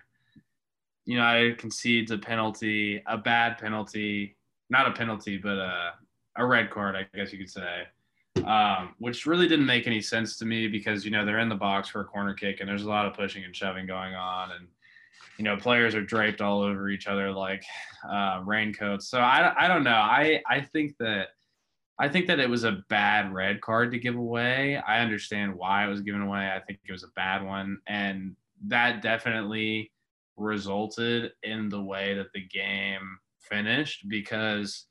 United 1.06 1.58
concedes 1.58 2.12
a 2.12 2.18
penalty, 2.18 3.04
a 3.08 3.18
bad 3.18 3.58
penalty, 3.58 4.38
not 4.70 4.88
a 4.88 4.92
penalty, 4.92 5.38
but 5.38 5.58
a, 5.58 5.94
a 6.38 6.46
red 6.46 6.72
card, 6.72 6.96
I 6.96 7.08
guess 7.16 7.32
you 7.32 7.40
could 7.40 7.50
say. 7.50 7.84
Um, 8.46 8.96
which 8.98 9.28
really 9.28 9.48
didn't 9.48 9.68
make 9.68 9.86
any 9.86 10.02
sense 10.02 10.38
to 10.38 10.46
me 10.46 10.68
because 10.68 11.06
you 11.06 11.12
know 11.12 11.24
they're 11.24 11.38
in 11.38 11.50
the 11.50 11.56
box 11.56 11.88
for 11.88 12.02
a 12.02 12.06
corner 12.06 12.34
kick 12.34 12.60
and 12.60 12.68
there's 12.68 12.82
a 12.82 12.90
lot 12.90 13.06
of 13.06 13.14
pushing 13.14 13.44
and 13.44 13.56
shoving 13.56 13.86
going 13.86 14.16
on 14.16 14.52
and 14.52 14.68
you 15.38 15.44
know 15.44 15.56
players 15.56 15.94
are 15.94 16.02
draped 16.02 16.42
all 16.42 16.62
over 16.62 16.90
each 16.90 17.06
other 17.06 17.32
like 17.32 17.64
uh, 18.12 18.42
raincoats 18.44 19.08
so 19.08 19.20
I, 19.20 19.54
I 19.56 19.68
don't 19.68 19.84
know 19.84 19.92
I, 19.92 20.42
I 20.50 20.62
think 20.62 20.98
that 20.98 21.28
I 22.00 22.10
think 22.10 22.28
that 22.28 22.40
it 22.40 22.50
was 22.50 22.64
a 22.64 22.84
bad 22.90 23.34
red 23.34 23.62
card 23.62 23.92
to 23.92 24.00
give 24.00 24.16
away. 24.16 24.78
I 24.78 25.00
understand 25.00 25.56
why 25.56 25.86
it 25.86 25.90
was 25.90 26.02
given 26.02 26.22
away. 26.22 26.52
I 26.52 26.60
think 26.60 26.80
it 26.88 26.92
was 26.92 27.04
a 27.04 27.12
bad 27.16 27.46
one. 27.46 27.78
And 27.88 28.36
that 28.68 29.02
definitely 29.02 29.92
resulted 30.36 31.32
in 31.44 31.70
the 31.70 31.82
way 31.82 32.16
that 32.16 32.34
the 32.34 32.48
game 32.48 33.20
finished 33.40 34.08
because 34.08 34.88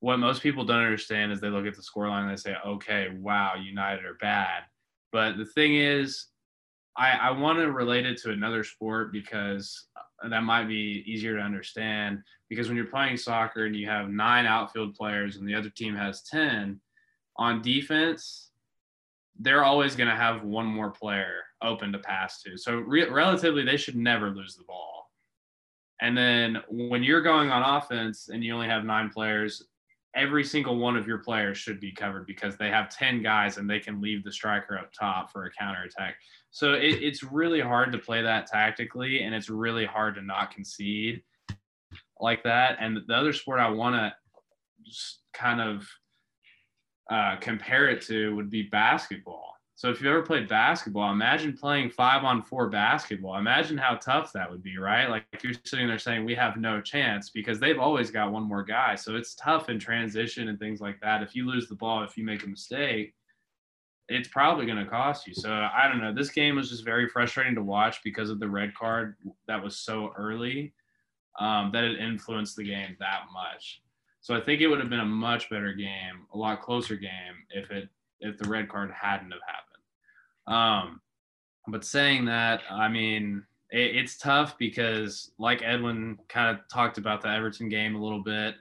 what 0.00 0.18
most 0.18 0.42
people 0.42 0.64
don't 0.64 0.82
understand 0.82 1.32
is 1.32 1.40
they 1.40 1.48
look 1.48 1.66
at 1.66 1.74
the 1.74 1.82
scoreline 1.82 2.22
and 2.22 2.30
they 2.30 2.36
say, 2.36 2.56
okay, 2.66 3.08
wow, 3.18 3.54
United 3.54 4.04
are 4.04 4.18
bad. 4.20 4.64
But 5.12 5.38
the 5.38 5.46
thing 5.46 5.76
is, 5.76 6.26
I, 6.96 7.12
I 7.12 7.30
want 7.30 7.58
to 7.60 7.70
relate 7.70 8.04
it 8.04 8.18
to 8.22 8.30
another 8.30 8.64
sport 8.64 9.12
because 9.12 9.86
that 10.30 10.42
might 10.42 10.68
be 10.68 11.02
easier 11.06 11.36
to 11.36 11.42
understand 11.42 12.22
because 12.48 12.68
when 12.68 12.76
you're 12.76 12.86
playing 12.86 13.16
soccer 13.16 13.66
and 13.66 13.76
you 13.76 13.86
have 13.86 14.08
nine 14.08 14.46
outfield 14.46 14.94
players 14.94 15.36
and 15.36 15.48
the 15.48 15.54
other 15.54 15.70
team 15.70 15.94
has 15.94 16.22
10 16.22 16.80
on 17.36 17.62
defense 17.62 18.52
they're 19.38 19.64
always 19.64 19.96
going 19.96 20.08
to 20.08 20.16
have 20.16 20.44
one 20.44 20.66
more 20.66 20.90
player 20.90 21.40
open 21.62 21.92
to 21.92 21.98
pass 21.98 22.42
to. 22.42 22.56
So 22.56 22.76
re- 22.76 23.08
relatively 23.08 23.64
they 23.64 23.76
should 23.76 23.96
never 23.96 24.30
lose 24.30 24.56
the 24.56 24.64
ball. 24.64 25.10
And 26.00 26.16
then 26.16 26.58
when 26.68 27.02
you're 27.02 27.22
going 27.22 27.50
on 27.50 27.76
offense 27.76 28.28
and 28.28 28.42
you 28.42 28.52
only 28.54 28.68
have 28.68 28.84
nine 28.84 29.08
players 29.08 29.62
every 30.14 30.44
single 30.44 30.78
one 30.78 30.96
of 30.96 31.06
your 31.06 31.18
players 31.18 31.56
should 31.58 31.80
be 31.80 31.92
covered 31.92 32.26
because 32.26 32.56
they 32.56 32.68
have 32.68 32.88
10 32.90 33.22
guys 33.22 33.56
and 33.56 33.68
they 33.68 33.80
can 33.80 34.00
leave 34.00 34.24
the 34.24 34.32
striker 34.32 34.78
up 34.78 34.92
top 34.92 35.30
for 35.30 35.44
a 35.44 35.50
counter 35.50 35.82
attack. 35.82 36.16
So 36.50 36.74
it, 36.74 37.02
it's 37.02 37.22
really 37.22 37.60
hard 37.60 37.92
to 37.92 37.98
play 37.98 38.22
that 38.22 38.46
tactically 38.46 39.22
and 39.22 39.34
it's 39.34 39.48
really 39.48 39.86
hard 39.86 40.14
to 40.16 40.22
not 40.22 40.54
concede 40.54 41.22
like 42.20 42.42
that. 42.44 42.76
And 42.80 42.98
the 43.06 43.14
other 43.14 43.32
sport 43.32 43.60
I 43.60 43.70
want 43.70 43.96
to 43.96 44.12
kind 45.32 45.60
of 45.60 45.88
uh, 47.10 47.36
compare 47.40 47.88
it 47.88 48.02
to 48.02 48.34
would 48.36 48.50
be 48.50 48.62
basketball. 48.62 49.54
So 49.82 49.90
if 49.90 50.00
you've 50.00 50.12
ever 50.12 50.22
played 50.22 50.46
basketball, 50.46 51.10
imagine 51.10 51.56
playing 51.56 51.90
five 51.90 52.22
on 52.22 52.44
four 52.44 52.68
basketball. 52.68 53.36
Imagine 53.36 53.76
how 53.76 53.96
tough 53.96 54.32
that 54.32 54.48
would 54.48 54.62
be, 54.62 54.78
right? 54.78 55.10
Like 55.10 55.24
you're 55.42 55.54
sitting 55.64 55.88
there 55.88 55.98
saying 55.98 56.24
we 56.24 56.36
have 56.36 56.56
no 56.56 56.80
chance 56.80 57.30
because 57.30 57.58
they've 57.58 57.80
always 57.80 58.08
got 58.08 58.30
one 58.30 58.44
more 58.44 58.62
guy. 58.62 58.94
So 58.94 59.16
it's 59.16 59.34
tough 59.34 59.70
in 59.70 59.80
transition 59.80 60.46
and 60.46 60.56
things 60.56 60.80
like 60.80 61.00
that. 61.00 61.20
If 61.20 61.34
you 61.34 61.50
lose 61.50 61.66
the 61.66 61.74
ball, 61.74 62.04
if 62.04 62.16
you 62.16 62.22
make 62.22 62.44
a 62.44 62.46
mistake, 62.46 63.14
it's 64.08 64.28
probably 64.28 64.66
going 64.66 64.78
to 64.78 64.86
cost 64.86 65.26
you. 65.26 65.34
So 65.34 65.50
I 65.50 65.88
don't 65.88 66.00
know. 66.00 66.14
This 66.14 66.30
game 66.30 66.54
was 66.54 66.70
just 66.70 66.84
very 66.84 67.08
frustrating 67.08 67.56
to 67.56 67.62
watch 67.64 68.04
because 68.04 68.30
of 68.30 68.38
the 68.38 68.48
red 68.48 68.76
card 68.76 69.16
that 69.48 69.60
was 69.60 69.76
so 69.76 70.12
early 70.16 70.72
um, 71.40 71.72
that 71.72 71.82
it 71.82 71.98
influenced 71.98 72.54
the 72.54 72.62
game 72.62 72.96
that 73.00 73.22
much. 73.32 73.82
So 74.20 74.36
I 74.36 74.40
think 74.40 74.60
it 74.60 74.68
would 74.68 74.78
have 74.78 74.90
been 74.90 75.00
a 75.00 75.04
much 75.04 75.50
better 75.50 75.72
game, 75.72 76.28
a 76.32 76.38
lot 76.38 76.62
closer 76.62 76.94
game 76.94 77.34
if 77.50 77.72
it 77.72 77.88
if 78.20 78.38
the 78.38 78.48
red 78.48 78.68
card 78.68 78.92
hadn't 78.92 79.32
have 79.32 79.40
happened. 79.44 79.71
Um, 80.46 81.00
but 81.68 81.84
saying 81.84 82.24
that, 82.26 82.62
I 82.70 82.88
mean, 82.88 83.44
it, 83.70 83.96
it's 83.96 84.18
tough 84.18 84.56
because, 84.58 85.32
like 85.38 85.62
Edwin 85.62 86.18
kind 86.28 86.56
of 86.56 86.68
talked 86.68 86.98
about 86.98 87.22
the 87.22 87.28
Everton 87.28 87.68
game 87.68 87.94
a 87.94 88.02
little 88.02 88.22
bit. 88.22 88.54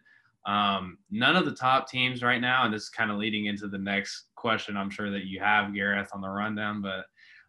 Um, 0.46 0.98
none 1.12 1.36
of 1.36 1.46
the 1.46 1.54
top 1.54 1.90
teams 1.90 2.24
right 2.24 2.42
now, 2.42 2.66
and 2.66 2.74
this 2.74 2.84
is 2.84 2.90
kind 2.90 3.12
of 3.12 3.18
leading 3.18 3.46
into 3.46 3.68
the 3.68 3.78
next 3.78 4.26
question 4.36 4.76
I'm 4.76 4.90
sure 4.90 5.12
that 5.12 5.26
you 5.26 5.40
have, 5.40 5.74
Gareth, 5.74 6.10
on 6.14 6.22
the 6.22 6.30
rundown, 6.30 6.82
but 6.82 7.06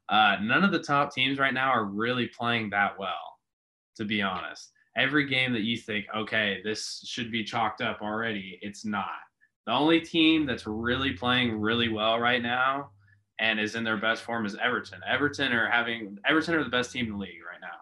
uh, 0.08 0.36
none 0.42 0.62
of 0.62 0.72
the 0.72 0.82
top 0.82 1.14
teams 1.14 1.38
right 1.38 1.54
now 1.54 1.70
are 1.70 1.86
really 1.86 2.26
playing 2.28 2.68
that 2.70 2.98
well, 2.98 3.38
to 3.96 4.04
be 4.04 4.20
honest. 4.20 4.72
Every 4.94 5.26
game 5.26 5.54
that 5.54 5.62
you 5.62 5.78
think, 5.78 6.04
okay, 6.14 6.60
this 6.64 7.02
should 7.06 7.32
be 7.32 7.44
chalked 7.44 7.80
up 7.80 8.02
already, 8.02 8.58
it's 8.60 8.84
not. 8.84 9.06
The 9.64 9.72
only 9.72 10.00
team 10.00 10.44
that's 10.44 10.66
really 10.66 11.12
playing 11.12 11.58
really 11.58 11.88
well 11.88 12.18
right 12.18 12.42
now 12.42 12.90
and 13.42 13.59
is 13.59 13.74
in 13.74 13.83
their 13.83 13.96
best 13.96 14.22
form 14.22 14.46
is 14.46 14.57
Everton. 14.62 15.00
Everton 15.07 15.52
are 15.52 15.68
having 15.68 16.16
Everton 16.24 16.55
are 16.55 16.62
the 16.62 16.70
best 16.70 16.92
team 16.92 17.07
in 17.07 17.12
the 17.12 17.18
league 17.18 17.42
right 17.44 17.61
now 17.61 17.81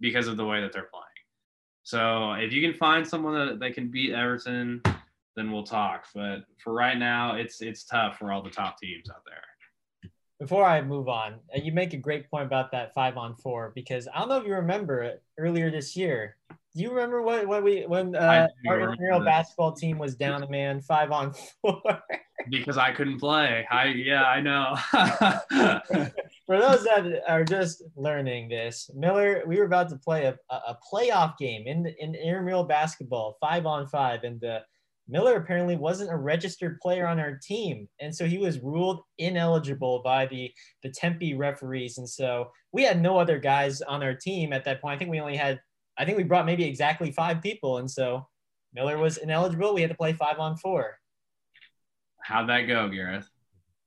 because 0.00 0.28
of 0.28 0.36
the 0.36 0.46
way 0.46 0.60
that 0.60 0.72
they're 0.72 0.88
playing. 0.92 1.04
So 1.82 2.34
if 2.34 2.52
you 2.52 2.62
can 2.62 2.78
find 2.78 3.06
someone 3.06 3.34
that, 3.34 3.58
that 3.58 3.74
can 3.74 3.90
beat 3.90 4.12
Everton, 4.14 4.80
then 5.34 5.50
we'll 5.50 5.64
talk. 5.64 6.04
But 6.14 6.44
for 6.62 6.72
right 6.72 6.96
now, 6.96 7.34
it's 7.34 7.60
it's 7.60 7.84
tough 7.84 8.16
for 8.16 8.30
all 8.30 8.42
the 8.42 8.50
top 8.50 8.78
teams 8.78 9.10
out 9.10 9.24
there. 9.26 10.10
Before 10.38 10.64
I 10.64 10.80
move 10.82 11.08
on, 11.08 11.34
uh, 11.54 11.60
you 11.60 11.72
make 11.72 11.94
a 11.94 11.96
great 11.96 12.30
point 12.30 12.46
about 12.46 12.70
that 12.70 12.94
five 12.94 13.16
on 13.16 13.34
four 13.34 13.72
because 13.74 14.06
I 14.06 14.20
don't 14.20 14.28
know 14.28 14.38
if 14.38 14.46
you 14.46 14.54
remember 14.54 15.02
it 15.02 15.22
earlier 15.36 15.70
this 15.70 15.96
year. 15.96 16.36
Do 16.74 16.82
you 16.82 16.90
remember 16.90 17.20
what, 17.20 17.46
what 17.46 17.62
we 17.62 17.84
when 17.86 18.16
uh, 18.16 18.48
our 18.66 18.80
intramural 18.80 19.20
basketball 19.20 19.72
team 19.72 19.98
was 19.98 20.14
down 20.14 20.42
a 20.42 20.48
man 20.48 20.80
five 20.80 21.10
on 21.10 21.34
four? 21.60 21.82
because 22.50 22.78
I 22.78 22.92
couldn't 22.92 23.18
play. 23.18 23.66
I 23.70 23.86
yeah, 23.86 24.24
I 24.24 24.40
know. 24.40 24.74
For 26.46 26.58
those 26.58 26.84
that 26.84 27.22
are 27.28 27.44
just 27.44 27.82
learning 27.96 28.48
this, 28.48 28.90
Miller, 28.94 29.42
we 29.46 29.58
were 29.58 29.64
about 29.64 29.90
to 29.90 29.96
play 29.96 30.24
a, 30.24 30.36
a 30.50 30.76
playoff 30.92 31.36
game 31.38 31.66
in 31.66 31.86
in 31.98 32.14
intramural 32.14 32.64
basketball, 32.64 33.36
five 33.40 33.66
on 33.66 33.86
five, 33.88 34.24
and 34.24 34.42
uh, 34.42 34.60
Miller 35.08 35.36
apparently 35.36 35.76
wasn't 35.76 36.10
a 36.10 36.16
registered 36.16 36.80
player 36.80 37.06
on 37.06 37.20
our 37.20 37.38
team, 37.42 37.88
and 38.00 38.14
so 38.14 38.24
he 38.24 38.38
was 38.38 38.60
ruled 38.60 39.02
ineligible 39.18 40.00
by 40.02 40.26
the 40.26 40.50
the 40.82 40.90
Tempe 40.90 41.34
referees, 41.34 41.98
and 41.98 42.08
so 42.08 42.50
we 42.72 42.82
had 42.82 43.00
no 43.00 43.18
other 43.18 43.38
guys 43.38 43.82
on 43.82 44.02
our 44.02 44.14
team 44.14 44.52
at 44.52 44.64
that 44.64 44.80
point. 44.80 44.94
I 44.94 44.98
think 44.98 45.10
we 45.10 45.20
only 45.20 45.36
had, 45.36 45.60
I 45.98 46.04
think 46.04 46.16
we 46.16 46.24
brought 46.24 46.46
maybe 46.46 46.64
exactly 46.64 47.10
five 47.10 47.42
people, 47.42 47.78
and 47.78 47.90
so 47.90 48.26
Miller 48.74 48.98
was 48.98 49.18
ineligible. 49.18 49.74
We 49.74 49.82
had 49.82 49.90
to 49.90 49.96
play 49.96 50.12
five 50.12 50.38
on 50.38 50.56
four. 50.56 50.98
How'd 52.22 52.48
that 52.48 52.62
go, 52.62 52.88
Gareth? 52.88 53.28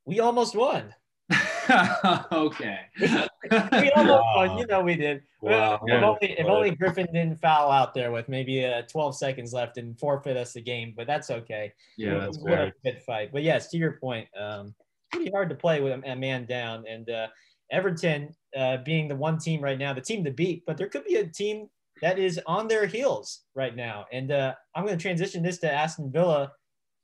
We 0.05 0.19
almost 0.19 0.55
won. 0.55 0.93
okay. 2.31 2.79
we 3.01 3.91
almost 3.91 4.23
won. 4.35 4.57
You 4.57 4.67
know 4.67 4.81
we 4.81 4.95
did. 4.95 5.23
Wow. 5.41 5.79
If, 5.85 6.03
only, 6.03 6.39
if 6.39 6.45
only 6.45 6.71
Griffin 6.71 7.07
didn't 7.07 7.41
foul 7.41 7.71
out 7.71 7.93
there 7.93 8.11
with 8.11 8.29
maybe 8.29 8.65
uh, 8.65 8.83
12 8.83 9.17
seconds 9.17 9.53
left 9.53 9.77
and 9.77 9.97
forfeit 9.99 10.37
us 10.37 10.53
the 10.53 10.61
game, 10.61 10.93
but 10.95 11.07
that's 11.07 11.29
okay. 11.29 11.73
Yeah, 11.97 12.19
that's 12.19 12.37
what 12.37 12.53
a 12.53 12.73
good 12.83 13.01
fight. 13.05 13.31
But 13.31 13.43
yes, 13.43 13.69
to 13.69 13.77
your 13.77 13.93
point, 13.93 14.27
um, 14.39 14.75
pretty 15.11 15.31
hard 15.31 15.49
to 15.49 15.55
play 15.55 15.81
with 15.81 16.03
a 16.05 16.15
man 16.15 16.45
down. 16.45 16.83
And 16.87 17.09
uh, 17.09 17.27
Everton 17.71 18.35
uh, 18.55 18.77
being 18.85 19.07
the 19.07 19.15
one 19.15 19.39
team 19.39 19.61
right 19.61 19.77
now, 19.77 19.93
the 19.93 20.01
team 20.01 20.23
to 20.25 20.31
beat, 20.31 20.63
but 20.67 20.77
there 20.77 20.89
could 20.89 21.05
be 21.05 21.15
a 21.15 21.27
team 21.27 21.67
that 22.01 22.19
is 22.19 22.39
on 22.45 22.67
their 22.67 22.85
heels 22.85 23.41
right 23.53 23.75
now. 23.75 24.05
And 24.11 24.31
uh, 24.31 24.53
I'm 24.75 24.85
going 24.85 24.97
to 24.97 25.01
transition 25.01 25.43
this 25.43 25.59
to 25.59 25.71
Aston 25.71 26.11
Villa 26.11 26.51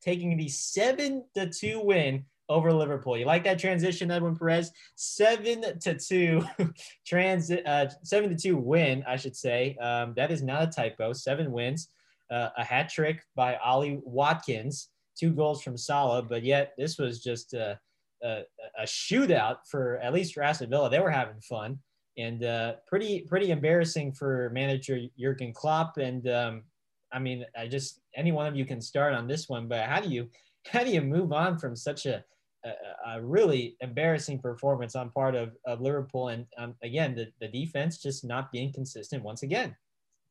taking 0.02 0.36
the 0.38 0.50
seven 0.50 1.24
to 1.36 1.50
two 1.50 1.80
win 1.84 2.26
over 2.50 2.74
Liverpool. 2.74 3.18
You 3.18 3.26
like 3.26 3.44
that 3.46 3.60
transition, 3.60 4.12
Edwin 4.12 4.36
Perez? 4.36 4.72
Seven 4.96 5.80
to 5.80 5.98
two, 5.98 6.44
transit 7.06 7.66
uh, 7.66 7.88
seven 8.04 8.30
to 8.30 8.36
two 8.36 8.58
win, 8.58 9.04
I 9.08 9.16
should 9.16 9.36
say. 9.36 9.78
Um, 9.78 10.14
that 10.18 10.32
is 10.32 10.44
not 10.44 10.64
a 10.64 10.68
typo. 10.68 11.14
Seven 11.14 11.52
wins, 11.52 11.88
uh, 12.30 12.50
a 12.58 12.64
hat 12.64 12.90
trick 12.90 13.24
by 13.36 13.56
Ollie 13.58 14.02
Watkins, 14.04 14.90
two 15.18 15.32
goals 15.32 15.64
from 15.64 15.78
Salah, 15.78 16.24
but 16.24 16.44
yet 16.44 16.74
this 16.78 16.98
was 16.98 17.24
just 17.24 17.54
a, 17.54 17.80
a, 18.22 18.42
a 18.78 18.84
shootout 18.84 19.58
for 19.66 19.98
at 20.00 20.14
least 20.14 20.34
for 20.34 20.44
Aston 20.44 20.70
Villa. 20.70 20.90
They 20.90 21.00
were 21.00 21.10
having 21.10 21.40
fun 21.40 21.80
and 22.18 22.44
uh, 22.44 22.74
pretty 22.88 23.22
pretty 23.22 23.52
embarrassing 23.52 24.14
for 24.14 24.50
manager 24.54 25.00
Jurgen 25.20 25.54
Klopp. 25.54 25.98
And 25.98 26.28
um, 26.28 26.64
I 27.12 27.20
mean, 27.20 27.46
I 27.58 27.68
just 27.68 28.02
any 28.16 28.32
one 28.32 28.48
of 28.48 28.56
you 28.56 28.66
can 28.66 28.82
start 28.82 29.14
on 29.14 29.28
this 29.28 29.50
one, 29.50 29.68
but 29.68 29.86
how 29.88 30.00
do 30.00 30.10
you 30.10 30.30
how 30.68 30.84
do 30.84 30.92
you 30.92 31.02
move 31.02 31.32
on 31.32 31.58
from 31.58 31.76
such 31.76 32.06
a 32.06 32.24
a, 32.64 32.72
a 33.16 33.22
really 33.22 33.76
embarrassing 33.82 34.40
performance 34.40 34.96
on 34.96 35.10
part 35.10 35.36
of, 35.36 35.56
of 35.66 35.82
Liverpool 35.82 36.28
and 36.28 36.46
um, 36.58 36.76
again 36.84 37.16
the, 37.16 37.28
the 37.40 37.48
defense 37.48 37.98
just 37.98 38.24
not 38.24 38.52
being 38.52 38.72
consistent 38.72 39.24
once 39.24 39.44
again. 39.44 39.76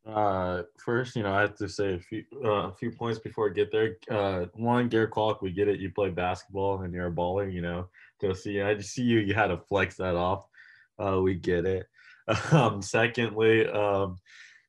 Uh, 0.07 0.63
first, 0.79 1.15
you 1.15 1.23
know, 1.23 1.33
I 1.33 1.43
have 1.43 1.57
to 1.57 1.69
say 1.69 1.95
a 1.95 1.99
few 1.99 2.25
uh, 2.43 2.69
a 2.69 2.73
few 2.73 2.91
points 2.91 3.19
before 3.19 3.51
I 3.51 3.53
get 3.53 3.71
there. 3.71 3.97
Uh, 4.11 4.47
one, 4.55 4.89
Garrett 4.89 5.11
Clark, 5.11 5.43
we 5.43 5.53
get 5.53 5.69
it. 5.69 5.79
You 5.79 5.91
play 5.91 6.09
basketball 6.09 6.83
and 6.83 6.95
you're 6.95 7.09
a 7.09 7.13
baller. 7.13 7.53
You 7.53 7.61
know, 7.61 7.89
go 8.21 8.33
see. 8.33 8.63
I 8.63 8.75
just 8.75 8.95
see 8.95 9.03
you. 9.03 9.19
You 9.19 9.35
had 9.35 9.49
to 9.49 9.59
flex 9.59 9.97
that 9.97 10.17
off. 10.17 10.47
Uh, 11.01 11.21
we 11.21 11.35
get 11.35 11.65
it. 11.65 11.87
Um, 12.53 12.81
secondly, 12.81 13.67
um, 13.67 14.17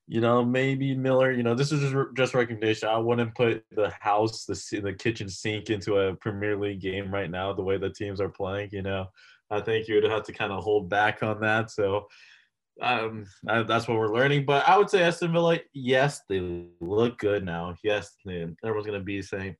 you 0.08 0.20
know, 0.20 0.44
maybe 0.44 0.96
Miller, 0.96 1.30
you 1.30 1.44
know, 1.44 1.54
this 1.54 1.70
is 1.70 1.80
just, 1.80 1.94
just 2.16 2.34
recognition. 2.34 2.88
I 2.88 2.98
wouldn't 2.98 3.36
put 3.36 3.64
the 3.70 3.90
house, 4.00 4.46
the 4.46 4.80
the 4.80 4.92
kitchen 4.92 5.28
sink 5.28 5.70
into 5.70 5.96
a 5.96 6.16
Premier 6.16 6.56
League 6.56 6.80
game 6.80 7.14
right 7.14 7.30
now, 7.30 7.52
the 7.52 7.62
way 7.62 7.78
the 7.78 7.90
teams 7.90 8.20
are 8.20 8.28
playing, 8.28 8.70
you 8.72 8.82
know. 8.82 9.06
I 9.48 9.60
think 9.60 9.86
you 9.86 9.94
would 9.94 10.10
have 10.10 10.24
to 10.24 10.32
kind 10.32 10.50
of 10.50 10.64
hold 10.64 10.88
back 10.88 11.22
on 11.22 11.40
that. 11.40 11.70
So 11.70 12.08
um, 12.80 13.26
I, 13.46 13.62
that's 13.62 13.86
what 13.86 13.98
we're 13.98 14.14
learning. 14.14 14.44
But 14.44 14.66
I 14.68 14.76
would 14.76 14.90
say 14.90 15.02
Aston 15.02 15.32
Villa, 15.32 15.58
yes, 15.72 16.22
they 16.28 16.66
look 16.80 17.18
good 17.18 17.44
now. 17.44 17.76
Yes, 17.84 18.16
they, 18.24 18.46
everyone's 18.64 18.86
going 18.86 18.98
to 18.98 19.04
be 19.04 19.22
saying 19.22 19.56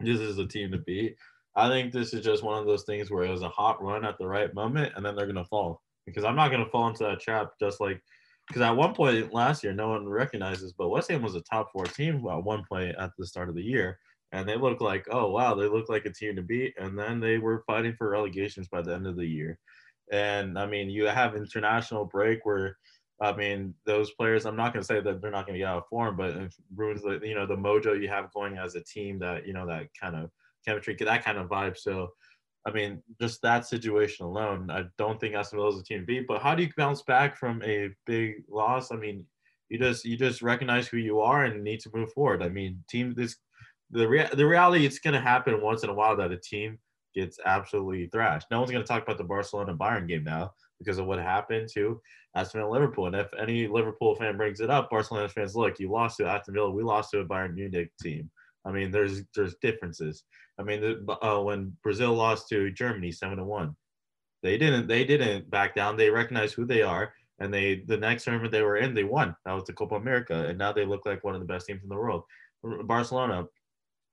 this 0.00 0.20
is 0.20 0.38
a 0.38 0.46
team 0.46 0.70
to 0.72 0.78
beat. 0.78 1.16
I 1.56 1.68
think 1.68 1.92
this 1.92 2.14
is 2.14 2.24
just 2.24 2.42
one 2.42 2.58
of 2.58 2.66
those 2.66 2.84
things 2.84 3.10
where 3.10 3.24
it 3.24 3.30
was 3.30 3.42
a 3.42 3.48
hot 3.48 3.82
run 3.82 4.04
at 4.04 4.16
the 4.18 4.26
right 4.26 4.52
moment, 4.54 4.92
and 4.96 5.04
then 5.04 5.16
they're 5.16 5.26
going 5.26 5.36
to 5.36 5.44
fall. 5.44 5.82
Because 6.06 6.24
I'm 6.24 6.36
not 6.36 6.50
going 6.50 6.64
to 6.64 6.70
fall 6.70 6.88
into 6.88 7.04
that 7.04 7.20
trap 7.20 7.52
just 7.60 7.80
like– 7.80 8.02
because 8.48 8.62
at 8.62 8.76
one 8.76 8.92
point 8.92 9.32
last 9.32 9.62
year, 9.62 9.72
no 9.72 9.90
one 9.90 10.08
recognizes, 10.08 10.72
but 10.72 10.88
West 10.88 11.10
Ham 11.10 11.22
was 11.22 11.36
a 11.36 11.40
top 11.42 11.70
four 11.72 11.84
team 11.84 12.16
at 12.28 12.44
one 12.44 12.64
point 12.68 12.94
at 12.98 13.10
the 13.16 13.26
start 13.26 13.48
of 13.48 13.54
the 13.54 13.62
year. 13.62 13.98
And 14.32 14.48
they 14.48 14.56
looked 14.56 14.80
like, 14.80 15.06
oh, 15.10 15.30
wow, 15.30 15.54
they 15.54 15.68
look 15.68 15.88
like 15.88 16.06
a 16.06 16.12
team 16.12 16.36
to 16.36 16.42
beat. 16.42 16.74
And 16.78 16.98
then 16.98 17.20
they 17.20 17.38
were 17.38 17.64
fighting 17.66 17.94
for 17.96 18.10
relegations 18.10 18.66
by 18.68 18.82
the 18.82 18.94
end 18.94 19.06
of 19.06 19.16
the 19.16 19.26
year. 19.26 19.58
And 20.10 20.58
I 20.58 20.66
mean, 20.66 20.90
you 20.90 21.06
have 21.06 21.36
international 21.36 22.06
break 22.06 22.44
where, 22.44 22.78
I 23.20 23.32
mean, 23.32 23.74
those 23.86 24.10
players, 24.12 24.44
I'm 24.44 24.56
not 24.56 24.72
going 24.72 24.82
to 24.82 24.86
say 24.86 25.00
that 25.00 25.22
they're 25.22 25.30
not 25.30 25.46
going 25.46 25.54
to 25.54 25.60
get 25.60 25.68
out 25.68 25.78
of 25.78 25.88
form, 25.88 26.16
but 26.16 26.30
it 26.30 26.54
ruins 26.74 27.02
the, 27.02 27.20
you 27.22 27.34
know, 27.34 27.46
the 27.46 27.56
mojo 27.56 28.00
you 28.00 28.08
have 28.08 28.32
going 28.32 28.58
as 28.58 28.74
a 28.74 28.82
team 28.82 29.18
that, 29.20 29.46
you 29.46 29.52
know, 29.52 29.66
that 29.66 29.88
kind 29.98 30.16
of 30.16 30.30
chemistry, 30.66 30.96
that 30.98 31.24
kind 31.24 31.38
of 31.38 31.48
vibe. 31.48 31.78
So, 31.78 32.08
I 32.64 32.70
mean, 32.70 33.02
just 33.20 33.42
that 33.42 33.66
situation 33.66 34.24
alone, 34.24 34.70
I 34.70 34.84
don't 34.96 35.18
think 35.20 35.34
Aston 35.34 35.58
Villa 35.58 35.70
is 35.70 35.80
a 35.80 35.84
team 35.84 36.00
to 36.00 36.06
beat. 36.06 36.26
But 36.28 36.42
how 36.42 36.54
do 36.54 36.62
you 36.62 36.70
bounce 36.76 37.02
back 37.02 37.36
from 37.36 37.62
a 37.64 37.90
big 38.06 38.44
loss? 38.48 38.92
I 38.92 38.96
mean, 38.96 39.24
you 39.68 39.78
just 39.78 40.04
you 40.04 40.16
just 40.16 40.42
recognize 40.42 40.86
who 40.86 40.98
you 40.98 41.20
are 41.20 41.44
and 41.44 41.64
need 41.64 41.80
to 41.80 41.90
move 41.94 42.12
forward. 42.12 42.42
I 42.42 42.48
mean, 42.48 42.84
team 42.88 43.14
this 43.16 43.36
the 43.90 44.08
rea- 44.08 44.28
the 44.32 44.46
reality 44.46 44.86
it's 44.86 44.98
going 44.98 45.14
to 45.14 45.20
happen 45.20 45.60
once 45.60 45.82
in 45.82 45.90
a 45.90 45.94
while 45.94 46.16
that 46.16 46.30
a 46.30 46.36
team 46.36 46.78
gets 47.14 47.38
absolutely 47.44 48.06
thrashed. 48.06 48.46
No 48.50 48.58
one's 48.58 48.70
going 48.70 48.82
to 48.82 48.88
talk 48.88 49.02
about 49.02 49.18
the 49.18 49.24
Barcelona 49.24 49.74
Bayern 49.76 50.08
game 50.08 50.24
now 50.24 50.52
because 50.78 50.98
of 50.98 51.06
what 51.06 51.18
happened 51.18 51.68
to 51.74 52.00
Aston 52.34 52.60
Villa 52.60 52.70
Liverpool. 52.70 53.06
And 53.06 53.16
if 53.16 53.28
any 53.38 53.66
Liverpool 53.66 54.14
fan 54.14 54.36
brings 54.36 54.60
it 54.60 54.70
up, 54.70 54.90
Barcelona 54.90 55.28
fans, 55.28 55.54
look, 55.54 55.78
you 55.78 55.90
lost 55.90 56.16
to 56.18 56.26
Aston 56.26 56.54
Villa, 56.54 56.70
we 56.70 56.82
lost 56.82 57.10
to 57.10 57.20
a 57.20 57.24
Bayern 57.24 57.54
Munich 57.54 57.90
team. 58.00 58.30
I 58.64 58.72
mean, 58.72 58.90
there's 58.90 59.22
there's 59.34 59.56
differences. 59.60 60.24
I 60.62 60.64
mean, 60.64 61.06
uh, 61.22 61.40
when 61.40 61.76
Brazil 61.82 62.14
lost 62.14 62.48
to 62.48 62.70
Germany 62.70 63.10
seven 63.10 63.38
to 63.38 63.44
one, 63.44 63.76
they 64.42 64.56
didn't 64.56 64.86
they 64.86 65.04
didn't 65.04 65.50
back 65.50 65.74
down. 65.74 65.96
They 65.96 66.10
recognized 66.10 66.54
who 66.54 66.64
they 66.64 66.82
are, 66.82 67.12
and 67.38 67.52
they 67.52 67.82
the 67.86 67.96
next 67.96 68.24
tournament 68.24 68.52
they 68.52 68.62
were 68.62 68.76
in, 68.76 68.94
they 68.94 69.04
won. 69.04 69.34
That 69.44 69.52
was 69.52 69.64
the 69.64 69.72
Copa 69.72 69.96
America, 69.96 70.46
and 70.46 70.58
now 70.58 70.72
they 70.72 70.84
look 70.84 71.04
like 71.04 71.24
one 71.24 71.34
of 71.34 71.40
the 71.40 71.46
best 71.46 71.66
teams 71.66 71.82
in 71.82 71.88
the 71.88 71.96
world. 71.96 72.22
Barcelona 72.84 73.46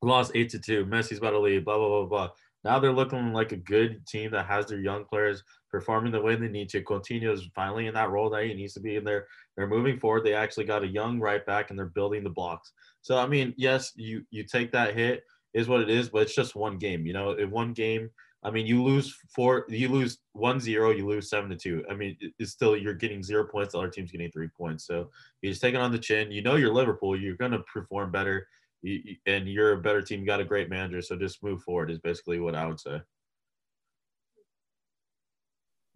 lost 0.01 0.31
eight 0.35 0.49
to 0.49 0.59
two. 0.59 0.85
Messi's 0.85 1.19
about 1.19 1.31
to 1.31 1.39
leave. 1.39 1.65
Blah 1.65 1.77
blah 1.77 1.87
blah 1.87 2.05
blah. 2.05 2.29
Now 2.63 2.79
they're 2.79 2.91
looking 2.91 3.31
like 3.31 3.51
a 3.51 3.57
good 3.57 4.05
team 4.05 4.31
that 4.31 4.45
has 4.47 4.65
their 4.65 4.81
young 4.81 5.05
players 5.05 5.43
performing 5.71 6.11
the 6.11 6.21
way 6.21 6.35
they 6.35 6.49
need 6.49 6.69
to. 6.69 6.83
Coutinho 6.83 7.31
is 7.31 7.47
finally 7.55 7.87
in 7.87 7.93
that 7.93 8.09
role 8.09 8.29
that 8.31 8.43
he 8.43 8.53
needs 8.53 8.73
to 8.73 8.81
be 8.81 8.97
in 8.97 9.03
there. 9.05 9.27
They're 9.55 9.67
moving 9.67 9.97
forward. 9.97 10.25
They 10.25 10.33
actually 10.33 10.65
got 10.65 10.83
a 10.83 10.87
young 10.87 11.19
right 11.19 11.45
back 11.45 11.69
and 11.69 11.79
they're 11.79 11.85
building 11.85 12.23
the 12.23 12.29
blocks. 12.29 12.73
So 13.01 13.17
I 13.17 13.27
mean, 13.27 13.53
yes, 13.57 13.93
you 13.95 14.23
you 14.29 14.43
take 14.43 14.71
that 14.73 14.95
hit 14.95 15.23
is 15.53 15.67
what 15.67 15.81
it 15.81 15.89
is, 15.89 16.09
but 16.09 16.23
it's 16.23 16.35
just 16.35 16.55
one 16.55 16.77
game. 16.77 17.05
You 17.05 17.13
know, 17.13 17.31
in 17.33 17.51
one 17.51 17.73
game, 17.73 18.09
I 18.43 18.51
mean, 18.51 18.65
you 18.65 18.83
lose 18.83 19.15
four, 19.35 19.65
you 19.69 19.89
lose 19.89 20.19
one 20.33 20.59
zero, 20.59 20.91
you 20.91 21.05
lose 21.07 21.29
seven 21.29 21.49
to 21.49 21.55
two. 21.55 21.83
I 21.89 21.93
mean, 21.93 22.17
it's 22.39 22.51
still 22.51 22.77
you're 22.77 22.93
getting 22.93 23.23
zero 23.23 23.45
points. 23.45 23.73
The 23.73 23.79
other 23.79 23.89
team's 23.89 24.11
getting 24.11 24.31
three 24.31 24.49
points. 24.49 24.85
So 24.85 25.09
you 25.41 25.49
just 25.49 25.61
take 25.61 25.75
it 25.75 25.81
on 25.81 25.91
the 25.91 25.99
chin. 25.99 26.31
You 26.31 26.41
know, 26.41 26.55
you're 26.55 26.73
Liverpool. 26.73 27.19
You're 27.19 27.35
gonna 27.35 27.59
perform 27.71 28.11
better, 28.11 28.47
and 28.83 29.47
you're 29.49 29.73
a 29.73 29.81
better 29.81 30.01
team. 30.01 30.21
You 30.21 30.25
got 30.25 30.41
a 30.41 30.45
great 30.45 30.69
manager. 30.69 31.01
So 31.01 31.15
just 31.17 31.43
move 31.43 31.61
forward 31.63 31.91
is 31.91 31.99
basically 31.99 32.39
what 32.39 32.55
I 32.55 32.65
would 32.65 32.79
say. 32.79 33.01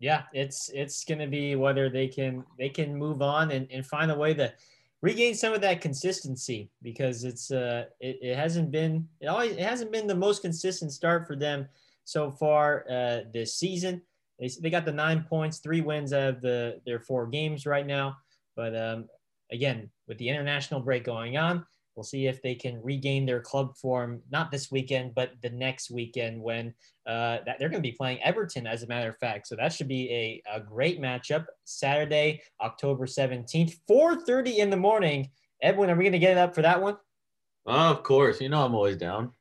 yeah, 0.03 0.23
it's 0.33 0.69
it's 0.73 1.05
gonna 1.05 1.27
be 1.27 1.55
whether 1.55 1.89
they 1.89 2.09
can 2.09 2.43
they 2.59 2.67
can 2.67 2.93
move 2.93 3.21
on 3.21 3.51
and, 3.51 3.71
and 3.71 3.85
find 3.85 4.11
a 4.11 4.15
way 4.15 4.33
to 4.33 4.53
regain 5.03 5.35
some 5.35 5.53
of 5.53 5.59
that 5.59 5.81
consistency 5.81 6.71
because 6.81 7.25
it's 7.25 7.51
uh 7.51 7.83
it, 7.99 8.17
it 8.21 8.35
hasn't 8.37 8.71
been 8.71 9.05
it 9.19 9.27
always 9.27 9.51
it 9.51 9.59
hasn't 9.59 9.91
been 9.91 10.07
the 10.07 10.15
most 10.15 10.41
consistent 10.41 10.93
start 10.93 11.27
for 11.27 11.35
them 11.35 11.67
so 12.05 12.31
far 12.31 12.85
uh 12.89 13.19
this 13.33 13.55
season. 13.55 14.01
They, 14.39 14.49
they 14.61 14.69
got 14.71 14.85
the 14.85 14.93
nine 14.93 15.25
points, 15.29 15.59
three 15.59 15.81
wins 15.81 16.13
out 16.13 16.29
of 16.29 16.41
the 16.41 16.81
their 16.85 17.01
four 17.01 17.27
games 17.27 17.65
right 17.65 17.85
now. 17.85 18.15
But 18.55 18.75
um 18.75 19.09
again, 19.51 19.91
with 20.07 20.17
the 20.17 20.29
international 20.29 20.79
break 20.79 21.03
going 21.03 21.37
on, 21.37 21.65
we'll 21.95 22.03
see 22.03 22.27
if 22.27 22.41
they 22.41 22.55
can 22.55 22.81
regain 22.83 23.25
their 23.25 23.39
club 23.39 23.77
form 23.77 24.21
not 24.31 24.51
this 24.51 24.71
weekend, 24.71 25.13
but 25.15 25.31
the 25.41 25.49
next 25.49 25.91
weekend 25.91 26.41
when 26.41 26.73
uh, 27.05 27.39
that 27.45 27.57
they're 27.59 27.69
going 27.69 27.81
to 27.81 27.87
be 27.87 27.95
playing 27.95 28.21
Everton, 28.23 28.65
as 28.65 28.83
a 28.83 28.87
matter 28.87 29.09
of 29.09 29.17
fact. 29.17 29.47
So 29.47 29.55
that 29.55 29.73
should 29.73 29.87
be 29.87 30.09
a, 30.11 30.55
a 30.55 30.59
great 30.59 31.01
matchup. 31.01 31.45
Saturday, 31.65 32.41
October 32.61 33.05
17th, 33.05 33.77
4.30 33.89 34.57
in 34.57 34.69
the 34.69 34.77
morning. 34.77 35.29
Edwin, 35.61 35.89
are 35.89 35.95
we 35.95 36.03
going 36.03 36.13
to 36.13 36.19
get 36.19 36.31
it 36.31 36.37
up 36.37 36.55
for 36.55 36.61
that 36.61 36.81
one? 36.81 36.97
of 37.65 38.03
course, 38.03 38.41
you 38.41 38.49
know 38.49 38.65
I'm 38.65 38.75
always 38.75 38.97
down. 38.97 39.31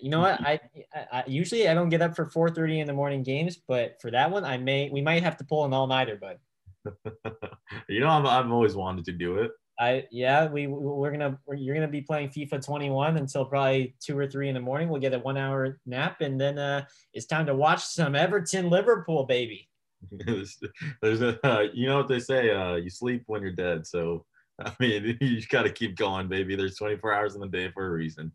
You 0.00 0.10
know 0.10 0.20
what? 0.20 0.40
I, 0.40 0.58
I, 0.94 1.06
I 1.12 1.24
usually 1.26 1.68
I 1.68 1.74
don't 1.74 1.88
get 1.88 2.02
up 2.02 2.16
for 2.16 2.26
4:30 2.26 2.80
in 2.80 2.86
the 2.86 2.92
morning 2.92 3.22
games, 3.22 3.60
but 3.68 4.00
for 4.00 4.10
that 4.10 4.30
one, 4.30 4.44
I 4.44 4.56
may 4.56 4.88
we 4.90 5.02
might 5.02 5.22
have 5.22 5.36
to 5.38 5.44
pull 5.44 5.64
an 5.64 5.72
all 5.72 5.86
nighter, 5.86 6.16
bud. 6.16 6.38
you 7.88 8.00
know 8.00 8.08
I'm 8.08 8.26
I've 8.26 8.50
always 8.50 8.74
wanted 8.74 9.04
to 9.06 9.12
do 9.12 9.36
it. 9.38 9.50
I 9.78 10.06
yeah, 10.10 10.46
we 10.48 10.66
we're 10.66 11.10
gonna 11.10 11.38
you're 11.56 11.74
gonna 11.74 11.88
be 11.88 12.02
playing 12.02 12.28
FIFA 12.28 12.64
21 12.64 13.16
until 13.16 13.44
probably 13.44 13.94
two 14.00 14.16
or 14.18 14.26
three 14.26 14.48
in 14.48 14.54
the 14.54 14.60
morning. 14.60 14.88
We'll 14.88 15.00
get 15.00 15.14
a 15.14 15.18
one 15.18 15.36
hour 15.36 15.78
nap, 15.86 16.20
and 16.20 16.40
then 16.40 16.58
uh, 16.58 16.84
it's 17.14 17.26
time 17.26 17.46
to 17.46 17.54
watch 17.54 17.84
some 17.84 18.14
Everton 18.14 18.68
Liverpool, 18.68 19.24
baby. 19.24 19.68
there's, 20.10 20.58
there's 21.02 21.22
a 21.22 21.38
uh, 21.46 21.66
you 21.72 21.86
know 21.86 21.96
what 21.98 22.08
they 22.08 22.20
say 22.20 22.50
uh, 22.50 22.74
you 22.74 22.90
sleep 22.90 23.22
when 23.26 23.40
you're 23.40 23.52
dead 23.52 23.86
so 23.86 24.24
i 24.64 24.72
mean 24.80 25.16
you 25.20 25.36
just 25.36 25.48
got 25.48 25.62
to 25.62 25.70
keep 25.70 25.96
going 25.96 26.28
baby 26.28 26.56
there's 26.56 26.76
24 26.76 27.12
hours 27.12 27.34
in 27.34 27.40
the 27.40 27.46
day 27.48 27.70
for 27.70 27.86
a 27.86 27.90
reason 27.90 28.32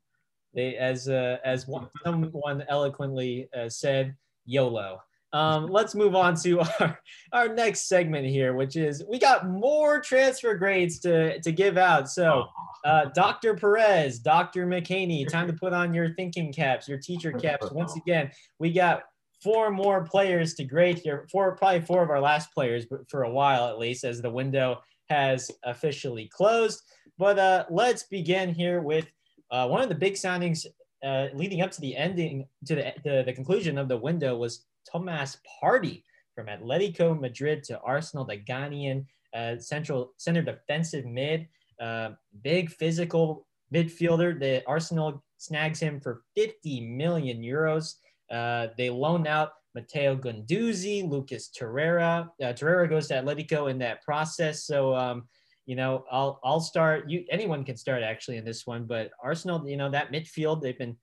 They 0.53 0.75
as 0.77 1.07
uh, 1.09 1.37
as 1.43 1.67
one, 1.67 1.89
someone 2.03 2.63
eloquently 2.69 3.49
uh, 3.55 3.69
said, 3.69 4.15
YOLO. 4.45 5.01
Um, 5.37 5.67
let's 5.67 5.93
move 5.93 6.15
on 6.15 6.35
to 6.37 6.61
our, 6.79 6.99
our 7.31 7.47
next 7.53 7.87
segment 7.87 8.25
here, 8.25 8.55
which 8.55 8.75
is 8.75 9.03
we 9.07 9.19
got 9.19 9.47
more 9.47 10.01
transfer 10.01 10.55
grades 10.55 10.99
to, 11.01 11.39
to 11.41 11.51
give 11.51 11.77
out. 11.77 12.09
So, 12.09 12.47
uh, 12.83 13.05
Dr. 13.13 13.53
Perez, 13.53 14.17
Dr. 14.17 14.65
McHaney, 14.65 15.29
time 15.29 15.45
to 15.45 15.53
put 15.53 15.73
on 15.73 15.93
your 15.93 16.15
thinking 16.15 16.51
caps, 16.51 16.87
your 16.87 16.97
teacher 16.97 17.31
caps. 17.31 17.69
Once 17.71 17.95
again, 17.95 18.31
we 18.57 18.73
got 18.73 19.03
four 19.43 19.69
more 19.69 20.03
players 20.03 20.55
to 20.55 20.63
grade 20.63 20.97
here. 20.97 21.27
Four, 21.31 21.55
probably 21.55 21.81
four 21.81 22.01
of 22.01 22.09
our 22.09 22.21
last 22.21 22.51
players, 22.51 22.87
but 22.89 23.07
for 23.07 23.23
a 23.23 23.29
while 23.29 23.67
at 23.67 23.77
least, 23.77 24.03
as 24.03 24.21
the 24.23 24.31
window 24.31 24.81
has 25.09 25.51
officially 25.63 26.27
closed. 26.33 26.81
But 27.19 27.37
uh, 27.37 27.65
let's 27.69 28.03
begin 28.03 28.55
here 28.55 28.81
with 28.81 29.05
uh, 29.51 29.67
one 29.67 29.81
of 29.81 29.89
the 29.89 29.95
big 29.95 30.17
soundings 30.17 30.65
uh, 31.03 31.27
leading 31.35 31.61
up 31.61 31.69
to 31.71 31.81
the 31.81 31.95
ending, 31.95 32.47
to 32.65 32.73
the, 32.73 32.93
the, 33.03 33.23
the 33.27 33.33
conclusion 33.33 33.77
of 33.77 33.87
the 33.87 33.97
window 33.97 34.35
was 34.35 34.65
Tomas 34.91 35.37
Partey 35.61 36.03
from 36.35 36.47
Atletico 36.47 37.19
Madrid 37.19 37.63
to 37.65 37.79
Arsenal, 37.81 38.25
the 38.25 38.37
Ghanaian 38.37 39.05
uh, 39.33 39.57
central 39.57 40.13
center 40.17 40.41
defensive 40.41 41.05
mid, 41.05 41.47
uh, 41.81 42.11
big 42.43 42.69
physical 42.69 43.47
midfielder. 43.73 44.39
The 44.39 44.63
Arsenal 44.67 45.23
snags 45.37 45.79
him 45.79 45.99
for 45.99 46.23
50 46.35 46.81
million 46.81 47.41
euros. 47.41 47.95
Uh, 48.31 48.67
they 48.77 48.89
loan 48.89 49.27
out 49.27 49.51
Matteo 49.75 50.15
Guendouzi, 50.15 51.07
Lucas 51.07 51.49
Torreira. 51.49 52.29
Uh, 52.41 52.53
Torreira 52.53 52.89
goes 52.89 53.07
to 53.07 53.13
Atletico 53.15 53.69
in 53.69 53.77
that 53.79 54.01
process. 54.01 54.65
So, 54.65 54.95
um, 54.95 55.27
you 55.65 55.75
know, 55.75 56.05
I'll 56.11 56.39
I'll 56.43 56.61
start. 56.61 57.09
You 57.09 57.25
anyone 57.29 57.63
can 57.63 57.77
start 57.77 58.01
actually 58.01 58.37
in 58.37 58.45
this 58.45 58.65
one, 58.65 58.85
but 58.85 59.11
Arsenal, 59.21 59.67
you 59.69 59.77
know, 59.77 59.91
that 59.91 60.11
midfield 60.11 60.61
they've 60.61 60.77
been, 60.77 60.95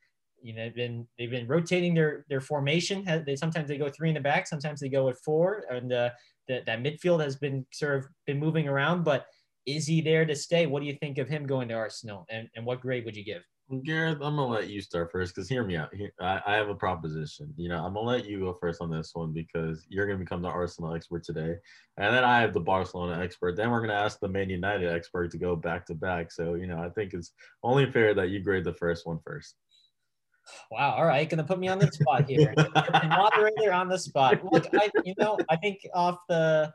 you 0.45 0.55
know, 0.55 0.65
they've 0.65 0.75
been 0.75 1.07
they've 1.19 1.31
been 1.31 1.49
rotating 1.49 1.95
their 1.95 2.27
their 2.29 2.41
formation. 2.41 3.05
They 3.27 3.35
sometimes 3.35 3.67
they 3.67 3.79
go 3.79 3.89
three 3.89 4.11
in 4.11 4.15
the 4.15 4.21
back, 4.21 4.47
sometimes 4.47 4.79
they 4.79 4.91
go 4.91 5.07
with 5.07 5.19
four, 5.25 5.65
and 5.71 5.91
uh, 5.91 6.11
that 6.49 6.67
that 6.67 6.83
midfield 6.83 7.25
has 7.25 7.35
been 7.35 7.65
sort 7.73 7.97
of 7.97 8.05
been 8.27 8.39
moving 8.39 8.69
around. 8.69 9.05
But 9.05 9.27
is 9.65 9.87
he 9.87 10.03
there 10.03 10.27
to 10.27 10.37
stay? 10.37 10.67
What 10.67 10.81
do 10.81 10.87
you 10.87 10.97
think 11.01 11.17
of 11.17 11.29
him 11.29 11.47
going 11.47 11.69
to 11.69 11.75
Arsenal, 11.75 12.27
and 12.29 12.49
and 12.55 12.67
what 12.67 12.83
grade 12.83 13.07
would 13.07 13.17
you 13.17 13.25
give? 13.25 13.43
Gareth, 13.83 14.19
I'm 14.21 14.37
gonna 14.37 14.47
let 14.47 14.69
you 14.69 14.83
start 14.83 15.11
first 15.11 15.35
because 15.35 15.49
hear 15.49 15.65
me 15.65 15.79
out. 15.79 15.95
Here, 15.95 16.13
I, 16.21 16.43
I 16.47 16.55
have 16.57 16.69
a 16.69 16.75
proposition. 16.75 17.55
You 17.57 17.71
know, 17.71 17.83
I'm 17.83 17.95
gonna 17.95 18.07
let 18.07 18.27
you 18.27 18.41
go 18.41 18.53
first 18.53 18.83
on 18.83 18.91
this 18.91 19.13
one 19.15 19.33
because 19.33 19.87
you're 19.89 20.07
gonna 20.07 20.19
become 20.19 20.43
the 20.43 20.49
Arsenal 20.49 20.95
expert 20.95 21.25
today, 21.25 21.55
and 21.97 22.15
then 22.15 22.25
I 22.25 22.43
have 22.43 22.53
the 22.53 22.61
Barcelona 22.61 23.19
expert. 23.23 23.57
Then 23.57 23.71
we're 23.71 23.81
gonna 23.81 23.95
ask 23.95 24.21
the 24.21 24.29
Man 24.29 24.51
United 24.51 24.93
expert 24.93 25.31
to 25.31 25.39
go 25.39 25.57
back 25.57 25.87
to 25.87 25.95
back. 25.95 26.31
So 26.31 26.53
you 26.55 26.67
know, 26.67 26.79
I 26.79 26.91
think 26.91 27.15
it's 27.15 27.33
only 27.63 27.91
fair 27.91 28.13
that 28.13 28.29
you 28.29 28.41
grade 28.41 28.65
the 28.65 28.75
first 28.75 29.07
one 29.07 29.19
first. 29.25 29.57
Wow. 30.71 30.95
All 30.97 31.07
right. 31.07 31.29
Gonna 31.29 31.45
put 31.45 31.59
me 31.59 31.69
on 31.69 31.79
the 31.79 31.91
spot 31.91 32.29
here. 32.29 32.55
Moderator 33.05 33.73
on 33.73 33.89
the 33.89 33.99
spot. 33.99 34.41
Look, 34.53 34.67
I 34.75 34.91
you 35.05 35.15
know 35.19 35.39
I 35.49 35.57
think 35.57 35.81
off 35.95 36.19
the 36.29 36.73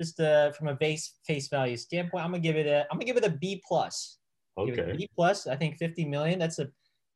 just 0.00 0.18
uh, 0.20 0.52
from 0.52 0.68
a 0.68 0.74
base 0.74 1.14
face 1.26 1.48
value 1.48 1.76
standpoint, 1.76 2.24
I'm 2.24 2.30
gonna 2.30 2.42
give 2.42 2.56
it 2.56 2.66
a 2.66 2.86
I'm 2.90 2.98
gonna 2.98 3.04
give 3.04 3.16
it 3.16 3.24
a 3.24 3.30
B 3.30 3.62
plus. 3.66 4.18
Give 4.58 4.78
it 4.78 4.80
a 4.80 4.82
Okay. 4.84 4.96
B 4.96 5.08
plus. 5.14 5.46
I 5.46 5.56
think 5.56 5.78
50 5.78 6.04
million. 6.06 6.38
That's 6.38 6.58
a 6.58 6.68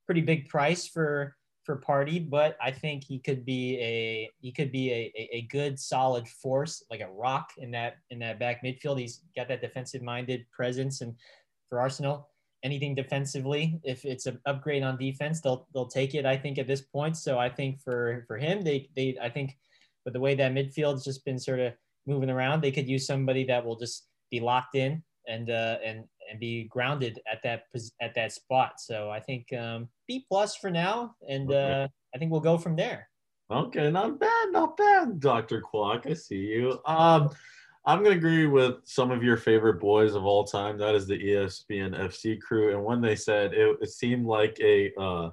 pretty 0.07 0.21
big 0.21 0.49
price 0.49 0.87
for 0.87 1.35
for 1.67 1.81
Partey, 1.81 2.31
but 2.31 2.57
I 2.63 2.71
think 2.71 3.03
he 3.03 3.19
could 3.19 3.45
be 3.45 3.77
a 3.81 4.31
he 4.39 4.53
could 4.53 4.71
be 4.71 4.93
a, 4.93 5.13
a, 5.17 5.39
a 5.39 5.43
good 5.51 5.79
solid 5.79 6.27
force, 6.29 6.83
like 6.91 7.01
a 7.01 7.11
rock 7.11 7.51
in 7.59 7.73
that 7.73 7.97
in 8.11 8.21
that 8.21 8.39
back 8.39 8.63
midfield. 8.65 9.01
He's 9.01 9.23
got 9.35 9.49
that 9.49 9.61
defensive 9.61 10.01
minded 10.01 10.47
presence, 10.53 11.01
and 11.01 11.15
for 11.69 11.81
Arsenal, 11.81 12.29
anything 12.67 12.95
defensively, 12.95 13.65
if 13.85 14.05
it's 14.05 14.27
an 14.27 14.39
upgrade 14.45 14.83
on 14.83 14.99
defense, 14.99 15.41
they'll 15.41 15.67
they'll 15.73 15.95
take 16.01 16.15
it. 16.19 16.27
I 16.27 16.37
think 16.37 16.59
at 16.59 16.67
this 16.67 16.83
point. 16.83 17.17
So 17.17 17.39
I 17.47 17.49
think 17.49 17.81
for 17.81 18.25
for 18.27 18.37
him, 18.37 18.63
they 18.63 18.79
they 18.97 19.17
I 19.23 19.31
think 19.31 19.57
with 20.05 20.15
the 20.15 20.21
way 20.27 20.35
that 20.35 20.53
midfield's 20.53 21.05
just 21.05 21.25
been 21.25 21.39
sort 21.39 21.61
of 21.61 21.73
moving 22.07 22.31
around, 22.31 22.61
they 22.61 22.73
could 22.73 22.89
use 22.89 23.07
somebody 23.07 23.45
that 23.47 23.65
will 23.65 23.79
just 23.85 24.07
be 24.31 24.41
locked 24.41 24.75
in 24.75 25.03
and 25.27 25.51
uh, 25.51 25.77
and 25.85 26.05
and 26.31 26.41
be 26.41 26.65
grounded 26.65 27.21
at 27.31 27.43
that 27.45 27.65
at 28.01 28.15
that 28.15 28.33
spot. 28.33 28.81
So 28.81 29.11
I 29.11 29.21
think 29.21 29.53
um, 29.53 29.89
B 30.09 30.27
plus 30.29 30.57
for 30.57 30.71
now, 30.71 31.15
and 31.29 31.53
uh, 31.53 31.89
I 32.15 32.19
think 32.19 32.31
we'll 32.31 32.41
go 32.41 32.59
from 32.59 32.77
there. 32.77 33.09
Okay, 33.49 33.91
not 33.91 34.19
bad, 34.19 34.47
not 34.51 34.77
bad, 34.77 35.21
Doctor 35.21 35.61
Quack. 35.61 36.07
I 36.07 36.15
see 36.15 36.45
you. 36.55 36.81
Um, 36.85 37.31
I'm 37.87 38.03
gonna 38.03 38.17
agree 38.17 38.47
with 38.47 38.77
some 38.85 39.13
of 39.13 39.23
your 39.23 39.37
favorite 39.37 39.81
boys 39.81 40.17
of 40.17 40.25
all 40.25 40.43
time. 40.45 40.77
That 40.77 40.97
is 40.97 41.07
the 41.07 41.19
ESPN 41.19 41.97
FC 41.97 42.41
crew, 42.41 42.73
and 42.75 42.85
when 42.85 43.01
they 43.01 43.15
said 43.15 43.55
it, 43.55 43.77
it 43.81 43.91
seemed 43.91 44.27
like 44.27 44.59
a 44.61 44.93
uh, 45.01 45.31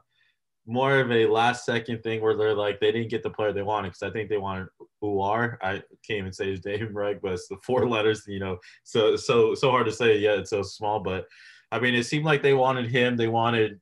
more 0.67 0.99
of 0.99 1.11
a 1.11 1.25
last 1.25 1.65
second 1.65 2.03
thing 2.03 2.21
where 2.21 2.37
they're 2.37 2.53
like 2.53 2.79
they 2.79 2.91
didn't 2.91 3.09
get 3.09 3.23
the 3.23 3.29
player 3.31 3.51
they 3.51 3.63
wanted 3.63 3.89
because 3.89 4.03
I 4.03 4.11
think 4.11 4.29
they 4.29 4.37
wanted 4.37 4.67
Aouar. 5.03 5.57
I 5.63 5.81
can't 6.07 6.19
even 6.19 6.31
say 6.31 6.51
his 6.51 6.63
name 6.65 6.93
right, 6.93 7.19
but 7.19 7.33
it's 7.33 7.47
the 7.47 7.57
four 7.63 7.89
letters. 7.89 8.23
You 8.27 8.39
know, 8.39 8.59
so 8.83 9.15
so 9.15 9.55
so 9.55 9.71
hard 9.71 9.87
to 9.87 9.91
say. 9.91 10.19
Yeah, 10.19 10.33
it's 10.33 10.51
so 10.51 10.61
small, 10.61 10.99
but 10.99 11.25
I 11.71 11.79
mean, 11.79 11.95
it 11.95 12.05
seemed 12.05 12.25
like 12.25 12.43
they 12.43 12.53
wanted 12.53 12.85
him. 12.85 13.17
They 13.17 13.27
wanted 13.27 13.79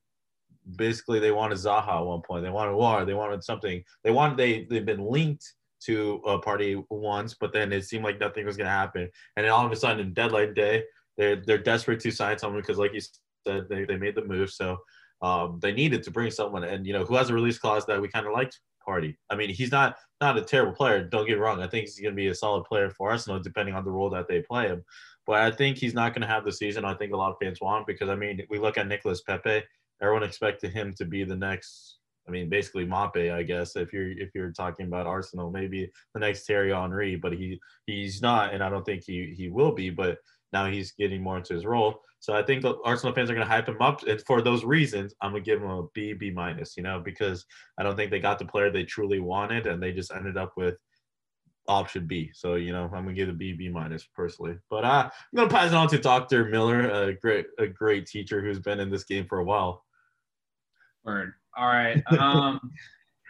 basically 0.78 1.20
they 1.20 1.32
wanted 1.32 1.58
Zaha 1.58 2.00
at 2.00 2.06
one 2.06 2.22
point. 2.22 2.44
They 2.44 2.50
wanted 2.50 2.72
Aouar. 2.72 3.06
They 3.06 3.16
wanted 3.16 3.44
something. 3.44 3.84
They 4.06 4.12
wanted 4.12 4.38
they 4.38 4.64
they've 4.70 4.86
been 4.86 5.04
linked 5.04 5.56
to 5.86 6.22
a 6.26 6.40
Partey 6.40 6.84
once, 6.90 7.36
but 7.40 7.54
then 7.54 7.72
it 7.72 7.86
seemed 7.86 8.04
like 8.04 8.20
nothing 8.20 8.46
was 8.46 8.58
gonna 8.58 8.70
happen. 8.70 9.10
And 9.36 9.46
then 9.46 9.52
all 9.52 9.66
of 9.66 9.72
a 9.72 9.76
sudden, 9.76 10.00
in 10.00 10.14
deadline 10.14 10.54
day, 10.54 10.84
they're 11.18 11.38
they're 11.38 11.58
desperate 11.58 12.00
to 12.02 12.12
sign 12.12 12.38
someone 12.38 12.62
because, 12.62 12.78
like 12.78 12.94
you 12.94 13.02
said, 13.46 13.68
they, 13.70 13.86
they 13.86 13.98
made 13.98 14.16
the 14.16 14.26
move. 14.26 14.52
So 14.52 14.78
um, 15.22 15.60
they 15.62 15.72
needed 15.72 16.04
to 16.04 16.12
bring 16.12 16.32
someone, 16.32 16.64
and 16.64 16.86
you 16.86 16.94
know 16.94 17.06
who 17.06 17.16
has 17.16 17.30
a 17.30 17.34
release 17.34 17.60
clause 17.60 17.86
that 17.86 18.02
we 18.02 18.08
kind 18.08 18.26
of 18.26 18.34
liked. 18.34 18.60
Partey. 18.88 19.16
I 19.30 19.36
mean, 19.36 19.50
he's 19.50 19.72
not 19.72 19.96
not 20.20 20.38
a 20.38 20.42
terrible 20.42 20.74
player. 20.74 21.04
Don't 21.04 21.28
get 21.28 21.40
wrong. 21.40 21.62
I 21.62 21.68
think 21.68 21.86
he's 21.86 22.00
going 22.00 22.16
to 22.16 22.20
be 22.20 22.28
a 22.28 22.36
solid 22.36 22.64
player 22.66 22.90
for 22.90 23.12
Arsenal, 23.12 23.40
depending 23.40 23.76
on 23.76 23.84
the 23.84 23.92
role 23.92 24.10
that 24.10 24.28
they 24.28 24.42
play 24.42 24.68
him. 24.68 24.84
But 25.28 25.42
I 25.42 25.52
think 25.52 25.78
he's 25.78 25.94
not 25.94 26.14
going 26.14 26.24
to 26.24 26.28
have 26.28 26.46
the 26.46 26.52
season 26.52 26.84
I 26.84 26.96
think 26.96 27.14
a 27.14 27.18
lot 27.18 27.32
of 27.32 27.38
fans 27.40 27.62
want 27.62 27.86
because 27.86 28.10
I 28.10 28.16
mean, 28.16 28.42
we 28.50 28.58
look 28.58 28.78
at 28.78 28.88
Nicolas 28.88 29.22
Pepe. 29.22 29.64
Everyone 30.02 30.24
expected 30.24 30.74
him 30.74 30.94
to 30.98 31.06
be 31.06 31.24
the 31.24 31.36
next 31.36 32.00
I 32.28 32.32
mean, 32.32 32.50
basically 32.50 32.86
Mbappé, 32.86 33.34
I 33.34 33.44
guess. 33.44 33.76
If 33.76 33.92
you're 33.94 34.12
if 34.12 34.30
you're 34.36 34.52
talking 34.52 34.88
about 34.88 35.08
Arsenal, 35.08 35.52
maybe 35.52 35.92
the 36.14 36.20
next 36.20 36.46
Thierry 36.46 36.72
Henry, 36.72 37.16
but 37.16 37.34
he 37.34 37.60
he's 37.88 38.22
not, 38.22 38.54
and 38.54 38.64
I 38.64 38.70
don't 38.70 38.86
think 38.86 39.04
he 39.04 39.34
he 39.36 39.50
will 39.50 39.72
be. 39.72 39.90
But 39.90 40.20
now 40.54 40.68
he's 40.68 40.92
getting 40.92 41.22
more 41.22 41.38
into 41.38 41.54
his 41.54 41.66
role. 41.66 42.02
So 42.20 42.34
I 42.34 42.44
think 42.44 42.64
Arsenal 42.86 43.16
fans 43.16 43.32
are 43.32 43.34
going 43.34 43.48
to 43.48 43.52
hype 43.52 43.68
him 43.68 43.82
up, 43.82 44.04
and 44.04 44.22
for 44.22 44.44
those 44.44 44.64
reasons, 44.64 45.16
I'm 45.22 45.32
going 45.32 45.44
to 45.44 45.50
give 45.50 45.62
him 45.62 45.70
a 45.70 45.88
B 45.94 46.14
B 46.14 46.30
minus. 46.30 46.78
You 46.78 46.84
know, 46.84 47.02
because 47.04 47.46
I 47.80 47.84
don't 47.84 47.96
think 47.96 48.12
they 48.12 48.20
got 48.20 48.38
the 48.38 48.46
player 48.46 48.70
they 48.70 48.84
truly 48.84 49.20
wanted, 49.20 49.66
and 49.66 49.82
they 49.82 49.92
just 49.92 50.14
ended 50.14 50.38
up 50.38 50.54
with 50.56 50.76
option 51.68 52.06
B. 52.06 52.32
So 52.34 52.56
you 52.56 52.72
know, 52.72 52.84
I'm 52.86 53.04
gonna 53.04 53.14
give 53.14 53.28
the 53.28 53.34
B 53.34 53.54
B 53.54 53.70
minus 53.70 54.08
personally. 54.16 54.58
But 54.70 54.84
uh, 54.84 55.10
I'm 55.10 55.36
gonna 55.36 55.50
pass 55.50 55.72
it 55.72 55.76
on 55.76 55.88
to 55.90 55.98
Dr. 55.98 56.46
Miller, 56.46 56.90
a 56.90 57.14
great 57.14 57.48
a 57.58 57.68
great 57.68 58.06
teacher 58.06 58.42
who's 58.42 58.60
been 58.60 58.80
in 58.80 58.92
this 58.92 59.04
game 59.04 59.26
for 59.28 59.40
a 59.40 59.44
while. 59.44 59.84
Word. 61.04 61.34
All 61.58 61.68
right. 61.68 62.02
Um, 62.18 62.72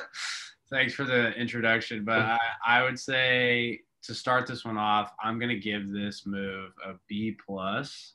thanks 0.70 0.94
for 0.94 1.04
the 1.04 1.32
introduction, 1.32 2.04
but 2.04 2.18
I, 2.18 2.38
I 2.66 2.82
would 2.82 2.98
say 2.98 3.80
to 4.02 4.14
start 4.14 4.46
this 4.46 4.64
one 4.64 4.76
off, 4.76 5.12
I'm 5.22 5.38
gonna 5.38 5.58
give 5.58 5.90
this 5.90 6.26
move 6.26 6.72
a 6.84 6.94
B 7.08 7.36
plus. 7.46 8.14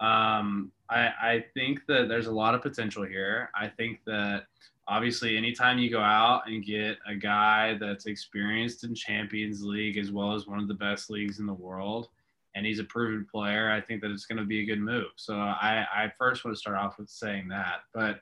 Um, 0.00 0.72
I, 0.90 1.06
I 1.22 1.44
think 1.54 1.80
that 1.88 2.08
there's 2.08 2.26
a 2.26 2.32
lot 2.32 2.54
of 2.54 2.62
potential 2.62 3.04
here. 3.04 3.50
I 3.54 3.68
think 3.68 4.00
that 4.06 4.44
obviously 4.88 5.36
anytime 5.36 5.78
you 5.78 5.90
go 5.90 6.00
out 6.00 6.42
and 6.46 6.64
get 6.64 6.98
a 7.08 7.14
guy 7.14 7.76
that's 7.80 8.06
experienced 8.06 8.84
in 8.84 8.94
champions 8.94 9.62
league 9.62 9.96
as 9.96 10.10
well 10.10 10.34
as 10.34 10.46
one 10.46 10.58
of 10.58 10.68
the 10.68 10.74
best 10.74 11.10
leagues 11.10 11.38
in 11.38 11.46
the 11.46 11.54
world 11.54 12.08
and 12.54 12.66
he's 12.66 12.78
a 12.78 12.84
proven 12.84 13.26
player 13.30 13.70
i 13.70 13.80
think 13.80 14.02
that 14.02 14.10
it's 14.10 14.26
going 14.26 14.38
to 14.38 14.44
be 14.44 14.60
a 14.60 14.64
good 14.64 14.80
move 14.80 15.06
so 15.16 15.36
i, 15.36 15.86
I 15.94 16.12
first 16.18 16.44
want 16.44 16.54
to 16.54 16.60
start 16.60 16.76
off 16.76 16.98
with 16.98 17.08
saying 17.08 17.48
that 17.48 17.80
but 17.94 18.20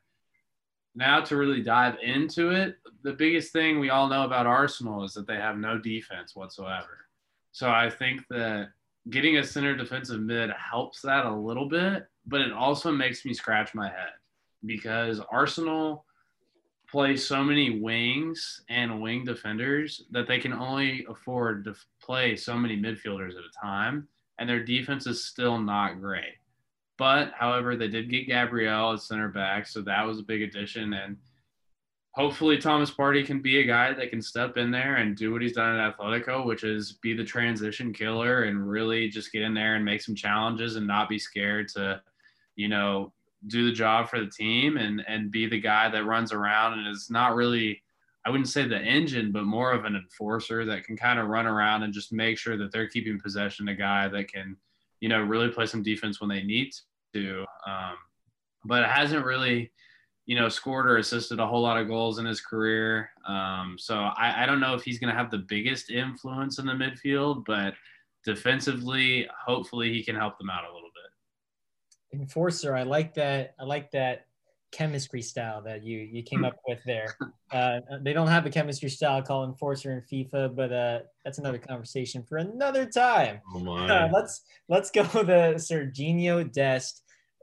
now 0.94 1.20
to 1.20 1.37
really 1.37 1.62
dive 1.62 1.96
into 2.02 2.50
it 2.50 2.76
the 3.02 3.12
biggest 3.12 3.52
thing 3.52 3.78
we 3.78 3.90
all 3.90 4.09
know 4.09 4.24
about 4.24 4.46
arsenal 4.46 5.05
is 5.05 5.12
that 5.14 5.26
they 5.26 5.37
have 5.37 5.57
no 5.57 5.78
defense 5.78 6.37
whatsoever 6.37 7.07
so 7.52 7.70
i 7.70 7.88
think 7.88 8.20
that 8.28 8.68
getting 9.11 9.38
a 9.38 9.44
center 9.44 9.76
defensive 9.76 10.20
mid 10.20 10.50
helps 10.50 11.00
that 11.02 11.26
a 11.26 11.35
little 11.35 11.68
bit 11.68 12.07
but 12.26 12.40
it 12.40 12.52
also 12.52 12.90
makes 12.90 13.24
me 13.24 13.35
scratch 13.35 13.74
my 13.74 13.88
head 13.88 14.12
because 14.64 15.20
arsenal 15.31 16.05
play 16.92 17.16
so 17.16 17.42
many 17.42 17.81
wings 17.81 18.62
and 18.68 19.00
wing 19.00 19.24
defenders 19.24 20.05
that 20.11 20.28
they 20.28 20.38
can 20.38 20.52
only 20.52 21.07
afford 21.09 21.64
to 21.64 21.74
play 22.02 22.37
so 22.37 22.55
many 22.55 22.76
midfielders 22.76 23.31
at 23.31 23.38
a 23.38 23.61
time, 23.61 24.07
and 24.38 24.46
their 24.46 24.62
defense 24.62 25.07
is 25.07 25.24
still 25.24 25.59
not 25.59 25.98
great. 25.98 26.35
But 27.02 27.32
however, 27.36 27.74
they 27.74 27.88
did 27.88 28.08
get 28.08 28.28
Gabriel 28.28 28.92
at 28.92 29.00
center 29.00 29.26
back, 29.26 29.66
so 29.66 29.82
that 29.82 30.06
was 30.06 30.20
a 30.20 30.22
big 30.22 30.40
addition. 30.40 30.92
And 30.92 31.16
hopefully, 32.12 32.58
Thomas 32.58 32.92
Partey 32.92 33.26
can 33.26 33.42
be 33.42 33.58
a 33.58 33.64
guy 33.64 33.92
that 33.92 34.10
can 34.10 34.22
step 34.22 34.56
in 34.56 34.70
there 34.70 34.94
and 34.94 35.16
do 35.16 35.32
what 35.32 35.42
he's 35.42 35.54
done 35.54 35.76
at 35.76 35.98
Atletico, 35.98 36.46
which 36.46 36.62
is 36.62 36.92
be 37.02 37.12
the 37.12 37.24
transition 37.24 37.92
killer 37.92 38.44
and 38.44 38.70
really 38.70 39.08
just 39.08 39.32
get 39.32 39.42
in 39.42 39.52
there 39.52 39.74
and 39.74 39.84
make 39.84 40.00
some 40.00 40.14
challenges 40.14 40.76
and 40.76 40.86
not 40.86 41.08
be 41.08 41.18
scared 41.18 41.66
to, 41.70 42.00
you 42.54 42.68
know, 42.68 43.12
do 43.48 43.64
the 43.64 43.72
job 43.72 44.08
for 44.08 44.20
the 44.20 44.30
team 44.30 44.76
and 44.76 45.04
and 45.08 45.32
be 45.32 45.48
the 45.48 45.60
guy 45.60 45.88
that 45.88 46.04
runs 46.04 46.32
around 46.32 46.78
and 46.78 46.86
is 46.86 47.10
not 47.10 47.34
really 47.34 47.82
I 48.24 48.30
wouldn't 48.30 48.48
say 48.48 48.68
the 48.68 48.78
engine, 48.78 49.32
but 49.32 49.42
more 49.42 49.72
of 49.72 49.86
an 49.86 49.96
enforcer 49.96 50.64
that 50.66 50.84
can 50.84 50.96
kind 50.96 51.18
of 51.18 51.26
run 51.26 51.46
around 51.46 51.82
and 51.82 51.92
just 51.92 52.12
make 52.12 52.38
sure 52.38 52.56
that 52.58 52.70
they're 52.70 52.88
keeping 52.88 53.18
possession. 53.18 53.66
A 53.66 53.74
guy 53.74 54.06
that 54.06 54.32
can, 54.32 54.56
you 55.00 55.08
know, 55.08 55.20
really 55.20 55.48
play 55.48 55.66
some 55.66 55.82
defense 55.82 56.20
when 56.20 56.30
they 56.30 56.44
need 56.44 56.72
to. 57.12 57.44
Um, 57.66 57.94
but 58.64 58.85
hasn't 58.88 59.25
really, 59.25 59.72
you 60.27 60.37
know, 60.37 60.48
scored 60.48 60.87
or 60.87 60.98
assisted 60.98 61.40
a 61.40 61.46
whole 61.46 61.62
lot 61.62 61.81
of 61.81 61.88
goals 61.88 62.18
in 62.18 62.27
his 62.27 62.40
career. 62.40 63.11
Um, 63.27 63.77
so 63.79 63.96
I, 63.96 64.42
I 64.42 64.46
don't 64.46 64.61
know 64.61 64.75
if 64.75 64.83
he's 64.83 64.98
going 64.98 65.12
to 65.12 65.18
have 65.18 65.31
the 65.31 65.38
biggest 65.38 65.90
influence 65.90 66.59
in 66.59 66.66
the 66.66 66.72
midfield, 66.72 67.44
but 67.44 67.75
defensively, 68.25 69.29
hopefully 69.44 69.92
he 69.92 70.05
can 70.05 70.14
help 70.14 70.38
them 70.38 70.51
out 70.51 70.64
a 70.64 70.72
little 70.72 70.90
bit. 70.94 72.20
enforcer. 72.20 72.75
I 72.75 72.85
like 72.85 73.14
that. 73.14 73.55
I 73.59 73.64
like 73.64 73.90
that 73.92 74.27
chemistry 74.72 75.22
style 75.22 75.62
that 75.62 75.85
you 75.85 75.98
you 75.98 76.22
came 76.22 76.44
up 76.44 76.56
with 76.66 76.78
there. 76.85 77.14
Uh, 77.52 77.80
they 78.00 78.14
don't 78.14 78.28
have 78.28 78.46
a 78.46 78.50
chemistry 78.50 78.88
style 78.88 79.20
called 79.20 79.46
enforcer 79.46 79.92
in 79.92 80.00
FIFA, 80.11 80.56
but 80.56 80.72
uh, 80.72 81.00
that's 81.22 81.37
another 81.37 81.58
conversation 81.58 82.22
for 82.22 82.38
another 82.38 82.87
time. 82.87 83.42
Oh 83.54 83.76
uh, 83.76 84.08
let's 84.11 84.40
let's 84.70 84.90
go 84.90 85.02
with 85.14 85.28
Serginho 85.28 86.50
Dest, 86.50 87.02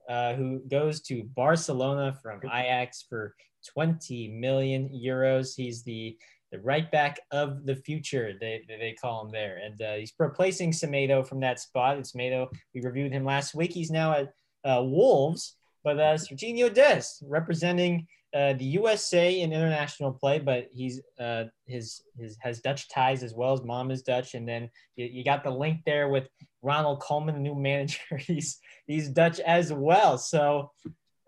uh, 0.10 0.34
who 0.34 0.64
goes 0.68 1.02
to 1.02 1.26
Barcelona 1.36 2.18
from 2.24 2.40
Ajax 2.44 3.06
for 3.08 3.36
20 3.72 4.30
million 4.30 4.90
euros. 4.90 5.54
He's 5.56 5.84
the 5.84 6.18
the 6.52 6.60
right 6.60 6.90
back 6.92 7.20
of 7.32 7.66
the 7.66 7.76
future, 7.76 8.34
they, 8.40 8.64
they 8.68 8.96
call 9.00 9.26
him 9.26 9.32
there. 9.32 9.60
And 9.64 9.82
uh, 9.82 9.96
he's 9.96 10.14
replacing 10.18 10.72
Semedo 10.72 11.28
from 11.28 11.40
that 11.42 11.60
spot. 11.60 11.98
And 11.98 12.06
Semedo, 12.06 12.48
we 12.74 12.82
reviewed 12.82 13.12
him 13.12 13.24
last 13.24 13.54
week. 13.54 13.72
He's 13.72 13.92
now 13.92 14.14
at 14.14 14.34
uh, 14.64 14.82
Wolves, 14.84 15.56
but 15.84 16.00
uh, 16.00 16.16
Serginho 16.16 16.74
Dest 16.74 17.24
representing 17.28 18.08
uh, 18.34 18.54
the 18.54 18.66
USA 18.66 19.42
in 19.42 19.52
international 19.52 20.12
play, 20.12 20.38
but 20.40 20.68
he's 20.72 21.02
uh, 21.20 21.46
his 21.66 22.04
his 22.18 22.38
has 22.42 22.60
Dutch 22.60 22.88
ties 22.90 23.24
as 23.24 23.34
well. 23.34 23.58
His 23.58 23.66
mom 23.66 23.90
is 23.90 24.04
Dutch, 24.04 24.36
and 24.36 24.48
then 24.48 24.70
you, 24.96 25.06
you 25.06 25.24
got 25.24 25.44
the 25.44 25.50
link 25.50 25.82
there 25.86 26.10
with 26.10 26.28
Ronald 26.62 27.02
Koeman, 27.02 27.34
the 27.34 27.40
new 27.40 27.56
manager. 27.56 28.00
he's 28.20 28.60
he's 28.86 29.10
Dutch 29.10 29.40
as 29.40 29.74
well. 29.74 30.18
So 30.18 30.72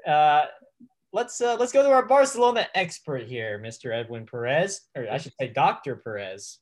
uh, 0.08 0.44
let's 1.12 1.42
uh, 1.42 1.58
let's 1.60 1.72
go 1.72 1.84
to 1.84 1.90
our 1.90 2.06
Barcelona 2.06 2.68
expert 2.76 3.24
here, 3.24 3.60
Mr. 3.64 3.94
Edwin 3.94 4.26
Perez, 4.26 4.82
or 4.96 5.08
I 5.10 5.18
should 5.18 5.34
say 5.40 5.48
Doctor 5.48 5.96
Perez. 5.96 6.60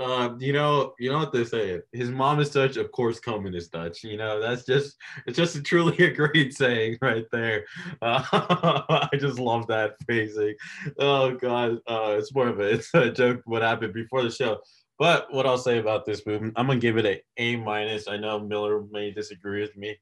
Uh, 0.00 0.34
you 0.38 0.54
know, 0.54 0.94
you 0.98 1.10
know 1.12 1.18
what 1.18 1.30
they 1.30 1.44
say. 1.44 1.78
His 1.92 2.08
mom 2.08 2.40
is 2.40 2.48
Dutch, 2.48 2.78
of 2.78 2.90
course. 2.90 3.20
Koeman 3.20 3.54
is 3.54 3.68
Dutch. 3.68 4.02
You 4.02 4.16
know, 4.16 4.40
that's 4.40 4.64
just 4.64 4.96
it's 5.26 5.36
just 5.36 5.56
a 5.56 5.62
truly 5.62 5.94
a 6.04 6.10
great 6.10 6.54
saying 6.54 6.96
right 7.02 7.26
there. 7.30 7.66
Uh, 8.00 8.24
I 8.32 9.10
just 9.18 9.38
love 9.38 9.66
that 9.66 9.96
phrasing. 10.06 10.54
Oh 10.98 11.32
God, 11.34 11.80
uh, 11.86 12.16
it's 12.18 12.34
more 12.34 12.48
of 12.48 12.60
a 12.60 12.62
it's 12.70 12.94
a 12.94 13.10
joke. 13.10 13.42
What 13.44 13.60
happened 13.60 13.92
before 13.92 14.22
the 14.22 14.30
show? 14.30 14.60
But 14.98 15.32
what 15.34 15.46
I'll 15.46 15.58
say 15.58 15.78
about 15.78 16.06
this 16.06 16.24
movie, 16.24 16.50
I'm 16.56 16.66
gonna 16.66 16.78
give 16.78 16.96
it 16.96 17.04
a 17.04 17.20
A 17.36 17.56
minus. 17.56 18.08
I 18.08 18.16
know 18.16 18.40
Miller 18.40 18.82
may 18.90 19.10
disagree 19.10 19.60
with 19.60 19.76
me, 19.76 19.98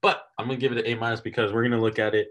but 0.00 0.22
I'm 0.38 0.46
gonna 0.46 0.58
give 0.58 0.72
it 0.72 0.78
an 0.78 0.86
A 0.86 0.94
minus 0.94 1.20
because 1.20 1.52
we're 1.52 1.62
gonna 1.62 1.80
look 1.80 1.98
at 1.98 2.14
it 2.14 2.28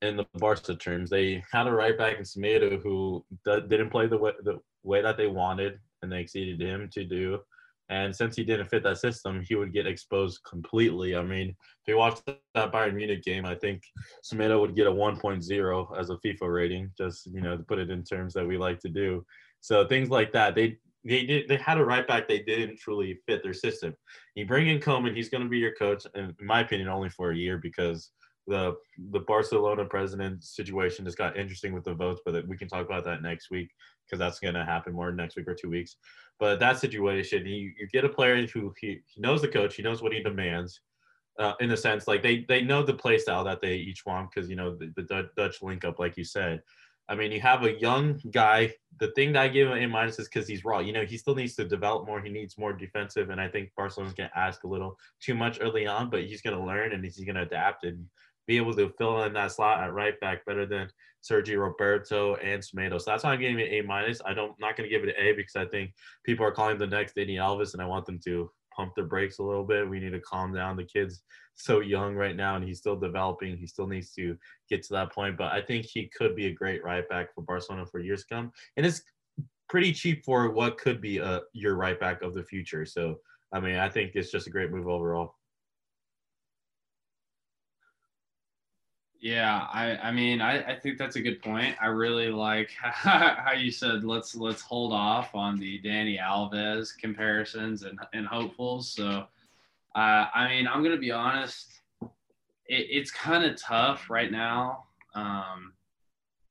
in 0.00 0.16
the 0.16 0.26
Barca 0.36 0.74
terms. 0.74 1.10
They 1.10 1.44
had 1.52 1.66
a 1.66 1.72
right 1.72 1.98
back 1.98 2.16
in 2.16 2.22
Semedo 2.22 2.80
who 2.82 3.26
d- 3.44 3.66
didn't 3.68 3.90
play 3.90 4.06
the 4.06 4.16
way 4.16 4.32
the 4.42 4.58
way 4.82 5.02
that 5.02 5.18
they 5.18 5.26
wanted 5.26 5.80
and 6.02 6.10
they 6.10 6.20
exceeded 6.20 6.60
him 6.60 6.88
to 6.92 7.04
do. 7.04 7.40
And 7.90 8.14
since 8.14 8.36
he 8.36 8.44
didn't 8.44 8.68
fit 8.68 8.82
that 8.82 8.98
system, 8.98 9.42
he 9.42 9.54
would 9.54 9.72
get 9.72 9.86
exposed 9.86 10.40
completely. 10.48 11.16
I 11.16 11.22
mean, 11.22 11.48
if 11.48 11.88
you 11.88 11.96
watch 11.96 12.20
that 12.26 12.72
Bayern 12.72 12.94
Munich 12.94 13.22
game, 13.22 13.46
I 13.46 13.54
think 13.54 13.82
Semedo 14.22 14.60
would 14.60 14.76
get 14.76 14.86
a 14.86 14.92
1.0 14.92 15.98
as 15.98 16.10
a 16.10 16.16
FIFA 16.16 16.52
rating, 16.54 16.90
just 16.98 17.26
you 17.26 17.40
know, 17.40 17.56
to 17.56 17.62
put 17.62 17.78
it 17.78 17.90
in 17.90 18.04
terms 18.04 18.34
that 18.34 18.46
we 18.46 18.58
like 18.58 18.78
to 18.80 18.90
do. 18.90 19.24
So 19.60 19.86
things 19.86 20.10
like 20.10 20.32
that, 20.32 20.54
they 20.54 20.76
they 21.04 21.24
did 21.24 21.48
they 21.48 21.56
had 21.56 21.78
a 21.78 21.84
right 21.84 22.06
back 22.06 22.28
they 22.28 22.40
didn't 22.40 22.78
truly 22.78 23.18
fit 23.26 23.42
their 23.42 23.54
system. 23.54 23.94
You 24.34 24.46
bring 24.46 24.68
in 24.68 24.80
Koeman, 24.80 25.16
he's 25.16 25.30
going 25.30 25.44
to 25.44 25.48
be 25.48 25.58
your 25.58 25.74
coach, 25.74 26.06
in 26.14 26.34
my 26.40 26.60
opinion, 26.60 26.88
only 26.88 27.08
for 27.08 27.30
a 27.30 27.36
year 27.36 27.56
because 27.56 28.10
the 28.46 28.74
the 29.12 29.20
Barcelona 29.20 29.86
president 29.86 30.44
situation 30.44 31.06
just 31.06 31.18
got 31.18 31.38
interesting 31.38 31.72
with 31.72 31.84
the 31.84 31.94
votes, 31.94 32.20
but 32.26 32.46
we 32.46 32.58
can 32.58 32.68
talk 32.68 32.84
about 32.84 33.04
that 33.04 33.22
next 33.22 33.50
week 33.50 33.70
because 34.08 34.18
that's 34.18 34.40
going 34.40 34.54
to 34.54 34.64
happen 34.64 34.92
more 34.92 35.12
next 35.12 35.36
week 35.36 35.48
or 35.48 35.54
two 35.54 35.70
weeks. 35.70 35.96
But 36.38 36.60
that 36.60 36.78
situation, 36.78 37.46
you, 37.46 37.72
you 37.78 37.88
get 37.92 38.04
a 38.04 38.08
player 38.08 38.46
who 38.46 38.72
he, 38.80 39.00
he 39.06 39.20
knows 39.20 39.42
the 39.42 39.48
coach, 39.48 39.74
he 39.74 39.82
knows 39.82 40.02
what 40.02 40.12
he 40.12 40.22
demands. 40.22 40.80
Uh, 41.38 41.54
in 41.60 41.70
a 41.70 41.76
sense, 41.76 42.08
like 42.08 42.20
they 42.20 42.44
they 42.48 42.62
know 42.62 42.82
the 42.82 42.92
play 42.92 43.16
style 43.16 43.44
that 43.44 43.60
they 43.60 43.76
each 43.76 44.04
want 44.04 44.28
because 44.28 44.50
you 44.50 44.56
know 44.56 44.74
the, 44.74 44.92
the 44.96 45.30
Dutch 45.36 45.62
link 45.62 45.84
up, 45.84 46.00
like 46.00 46.16
you 46.16 46.24
said. 46.24 46.60
I 47.08 47.14
mean, 47.14 47.30
you 47.32 47.40
have 47.40 47.62
a 47.64 47.78
young 47.80 48.20
guy. 48.32 48.74
The 48.98 49.12
thing 49.12 49.32
that 49.32 49.42
I 49.42 49.48
give 49.48 49.68
him 49.68 49.78
a 49.78 49.86
minus 49.86 50.18
is 50.18 50.28
because 50.28 50.48
he's 50.48 50.64
raw. 50.64 50.80
You 50.80 50.92
know, 50.92 51.04
he 51.04 51.16
still 51.16 51.36
needs 51.36 51.54
to 51.54 51.64
develop 51.64 52.06
more. 52.06 52.20
He 52.20 52.28
needs 52.28 52.58
more 52.58 52.72
defensive, 52.72 53.30
and 53.30 53.40
I 53.40 53.46
think 53.48 53.70
Barcelona's 53.76 54.14
going 54.14 54.28
to 54.28 54.38
ask 54.38 54.64
a 54.64 54.68
little 54.68 54.98
too 55.20 55.34
much 55.34 55.58
early 55.60 55.86
on. 55.86 56.10
But 56.10 56.24
he's 56.24 56.42
going 56.42 56.58
to 56.58 56.64
learn 56.64 56.92
and 56.92 57.04
he's 57.04 57.18
going 57.20 57.36
to 57.36 57.42
adapt 57.42 57.84
and 57.84 58.04
be 58.48 58.56
able 58.56 58.74
to 58.74 58.92
fill 58.98 59.22
in 59.22 59.34
that 59.34 59.52
slot 59.52 59.84
at 59.84 59.92
right 59.92 60.18
back 60.20 60.44
better 60.46 60.66
than 60.66 60.88
Sergio 61.22 61.60
Roberto 61.60 62.36
and 62.36 62.62
Semedo. 62.62 62.98
So 63.00 63.10
that's 63.10 63.22
why 63.22 63.34
I'm 63.34 63.40
giving 63.40 63.60
it 63.60 63.70
A 63.72 63.82
minus. 63.82 64.20
I 64.24 64.32
don't 64.34 64.58
not 64.58 64.76
going 64.76 64.88
to 64.88 64.94
give 64.94 65.06
it 65.06 65.14
an 65.16 65.24
A 65.24 65.32
because 65.32 65.54
I 65.54 65.66
think 65.66 65.92
people 66.24 66.44
are 66.46 66.50
calling 66.50 66.78
the 66.78 66.86
next 66.86 67.14
Dani 67.14 67.34
Alves, 67.34 67.74
and 67.74 67.82
I 67.82 67.86
want 67.86 68.06
them 68.06 68.18
to 68.24 68.50
pump 68.74 68.94
their 68.94 69.04
brakes 69.04 69.38
a 69.38 69.42
little 69.42 69.64
bit. 69.64 69.88
We 69.88 70.00
need 70.00 70.12
to 70.12 70.20
calm 70.20 70.54
down. 70.54 70.76
The 70.76 70.84
kid's 70.84 71.22
so 71.54 71.80
young 71.80 72.14
right 72.14 72.34
now, 72.34 72.56
and 72.56 72.64
he's 72.64 72.78
still 72.78 72.96
developing. 72.96 73.56
He 73.56 73.66
still 73.66 73.86
needs 73.86 74.12
to 74.14 74.36
get 74.70 74.82
to 74.84 74.94
that 74.94 75.12
point. 75.12 75.36
But 75.36 75.52
I 75.52 75.60
think 75.60 75.84
he 75.84 76.10
could 76.16 76.34
be 76.34 76.46
a 76.46 76.54
great 76.54 76.82
right 76.82 77.06
back 77.08 77.34
for 77.34 77.42
Barcelona 77.42 77.84
for 77.84 78.00
years 78.00 78.24
to 78.24 78.34
come, 78.34 78.52
and 78.78 78.86
it's 78.86 79.02
pretty 79.68 79.92
cheap 79.92 80.24
for 80.24 80.50
what 80.50 80.78
could 80.78 81.02
be 81.02 81.18
a 81.18 81.42
your 81.52 81.74
right 81.74 82.00
back 82.00 82.22
of 82.22 82.32
the 82.32 82.44
future. 82.44 82.86
So 82.86 83.18
I 83.52 83.60
mean, 83.60 83.76
I 83.76 83.88
think 83.88 84.12
it's 84.14 84.30
just 84.30 84.46
a 84.46 84.50
great 84.50 84.70
move 84.70 84.88
overall. 84.88 85.34
Yeah, 89.20 89.66
I, 89.72 89.96
I 89.96 90.12
mean, 90.12 90.40
I, 90.40 90.74
I 90.74 90.78
think 90.78 90.96
that's 90.96 91.16
a 91.16 91.20
good 91.20 91.42
point. 91.42 91.74
I 91.80 91.86
really 91.86 92.28
like 92.28 92.70
how 92.80 93.52
you 93.52 93.70
said 93.72 94.04
let's 94.04 94.36
let's 94.36 94.62
hold 94.62 94.92
off 94.92 95.34
on 95.34 95.58
the 95.58 95.80
Dani 95.82 96.20
Alves 96.20 96.96
comparisons 96.96 97.82
and, 97.82 97.98
and 98.12 98.26
hopefuls. 98.26 98.92
So, 98.92 99.26
uh, 99.96 100.26
I 100.32 100.48
mean, 100.48 100.68
I'm 100.68 100.84
gonna 100.84 100.98
be 100.98 101.10
honest. 101.10 101.80
It, 102.00 102.86
it's 102.90 103.10
kind 103.10 103.44
of 103.44 103.60
tough 103.60 104.08
right 104.08 104.30
now, 104.30 104.84
um, 105.14 105.72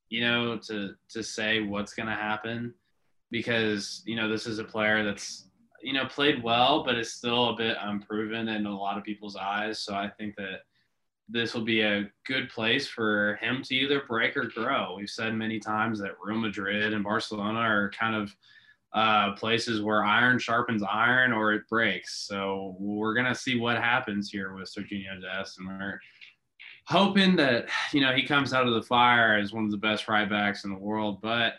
you 0.10 0.20
know, 0.20 0.58
to 0.68 0.96
to 1.10 1.24
say 1.24 1.62
what's 1.62 1.94
gonna 1.94 2.16
happen 2.16 2.74
because 3.32 4.04
you 4.06 4.18
know 4.18 4.28
this 4.28 4.46
is 4.46 4.60
a 4.60 4.64
player 4.64 5.06
that's 5.06 5.48
you 5.82 5.94
know 5.94 6.06
played 6.06 6.44
well, 6.44 6.84
but 6.84 6.98
is 6.98 7.14
still 7.14 7.50
a 7.52 7.56
bit 7.56 7.78
unproven 7.80 8.50
in 8.50 8.66
a 8.66 8.78
lot 8.78 8.98
of 8.98 9.06
people's 9.06 9.38
eyes. 9.38 9.80
So 9.80 9.96
I 9.96 10.10
think 10.10 10.36
that 10.36 10.64
this 11.30 11.54
will 11.54 11.64
be 11.64 11.82
a 11.82 12.10
good 12.26 12.50
place 12.50 12.88
for 12.88 13.38
him 13.42 13.62
to 13.64 13.76
either 13.76 14.04
break 14.08 14.38
or 14.38 14.46
grow. 14.46 14.96
We've 14.96 15.10
said 15.10 15.34
many 15.34 15.60
times 15.60 16.00
that 16.00 16.16
Real 16.24 16.38
Madrid 16.38 16.94
and 16.94 17.04
Barcelona 17.04 17.60
are 17.60 17.92
kind 17.92 18.16
of 18.16 18.36
uh, 18.94 19.34
places 19.34 19.82
where 19.82 20.04
iron 20.04 20.40
sharpens 20.40 20.84
iron 20.90 21.34
or 21.34 21.54
it 21.54 21.68
breaks. 21.70 22.26
So 22.28 22.76
we're 22.80 23.14
gonna 23.14 23.36
see 23.36 23.60
what 23.60 23.78
happens 23.78 24.30
here 24.30 24.56
with 24.56 24.74
Sergio 24.74 25.22
Dest, 25.22 25.60
and 25.60 25.68
we're 25.68 26.00
hoping 26.88 27.36
that 27.36 27.68
you 27.92 28.02
know 28.02 28.14
he 28.14 28.24
comes 28.24 28.54
out 28.54 28.68
of 28.68 28.74
the 28.74 28.82
fire 28.82 29.38
as 29.38 29.54
one 29.54 29.66
of 29.66 29.72
the 29.72 29.78
best 29.78 30.08
right 30.08 30.30
backs 30.30 30.64
in 30.64 30.72
the 30.72 30.80
world. 30.80 31.20
But 31.22 31.54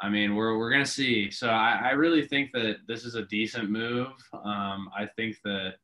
I 0.00 0.10
mean, 0.10 0.34
we're 0.34 0.58
we're 0.58 0.70
gonna 0.70 0.84
see. 0.84 1.30
So 1.30 1.48
I, 1.48 1.80
I 1.84 1.90
really 1.92 2.26
think 2.26 2.52
that 2.52 2.76
this 2.86 3.04
is 3.04 3.14
a 3.14 3.24
decent 3.24 3.70
move. 3.70 4.12
Um, 4.32 4.90
I 4.96 5.08
think 5.16 5.36
that 5.44 5.76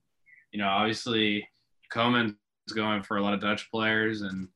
you 0.52 0.58
know 0.58 0.68
obviously 0.68 1.48
Koeman 1.92 2.36
going 2.72 3.02
for 3.02 3.16
a 3.16 3.22
lot 3.22 3.34
of 3.34 3.40
Dutch 3.40 3.70
players, 3.70 4.22
and 4.22 4.48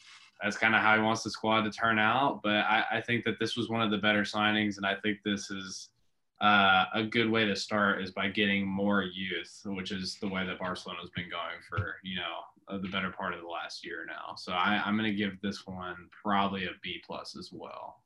that's 0.43 0.57
kind 0.57 0.75
of 0.75 0.83
how 0.83 0.97
he 0.97 1.03
wants 1.03 1.23
the 1.23 1.31
squad 1.31 1.63
to 1.63 1.71
turn 1.71 1.99
out. 1.99 2.41
But 2.43 2.57
I, 2.57 2.85
I, 2.93 3.01
think 3.01 3.25
that 3.25 3.39
this 3.39 3.57
was 3.57 3.69
one 3.69 3.81
of 3.81 3.91
the 3.91 3.99
better 3.99 4.23
signings, 4.23 4.77
and 4.77 4.87
I 4.87 4.97
think 4.97 5.19
this 5.25 5.51
is 5.51 5.91
uh, 6.41 6.87
a 6.95 7.05
good 7.05 7.31
way 7.31 7.45
to 7.45 7.55
start 7.55 8.03
is 8.03 8.11
by 8.11 8.29
getting 8.29 8.67
more 8.67 9.03
youth, 9.03 9.61
which 9.65 9.93
is 9.93 10.17
the 10.21 10.29
way 10.29 10.45
that 10.45 10.59
Barcelona's 10.59 11.11
been 11.11 11.31
going 11.31 11.61
for 11.69 11.97
you 12.03 12.17
know 12.17 12.79
the 12.79 12.89
better 12.89 13.11
part 13.11 13.35
of 13.35 13.41
the 13.41 13.47
last 13.47 13.85
year 13.85 14.05
now. 14.07 14.35
So 14.37 14.53
I, 14.53 14.83
I'm 14.85 14.97
going 14.97 15.11
to 15.11 15.17
give 15.17 15.41
this 15.41 15.67
one 15.67 16.09
probably 16.11 16.65
a 16.65 16.71
B 16.83 17.01
plus 17.05 17.37
as 17.39 17.51
well. 17.53 18.03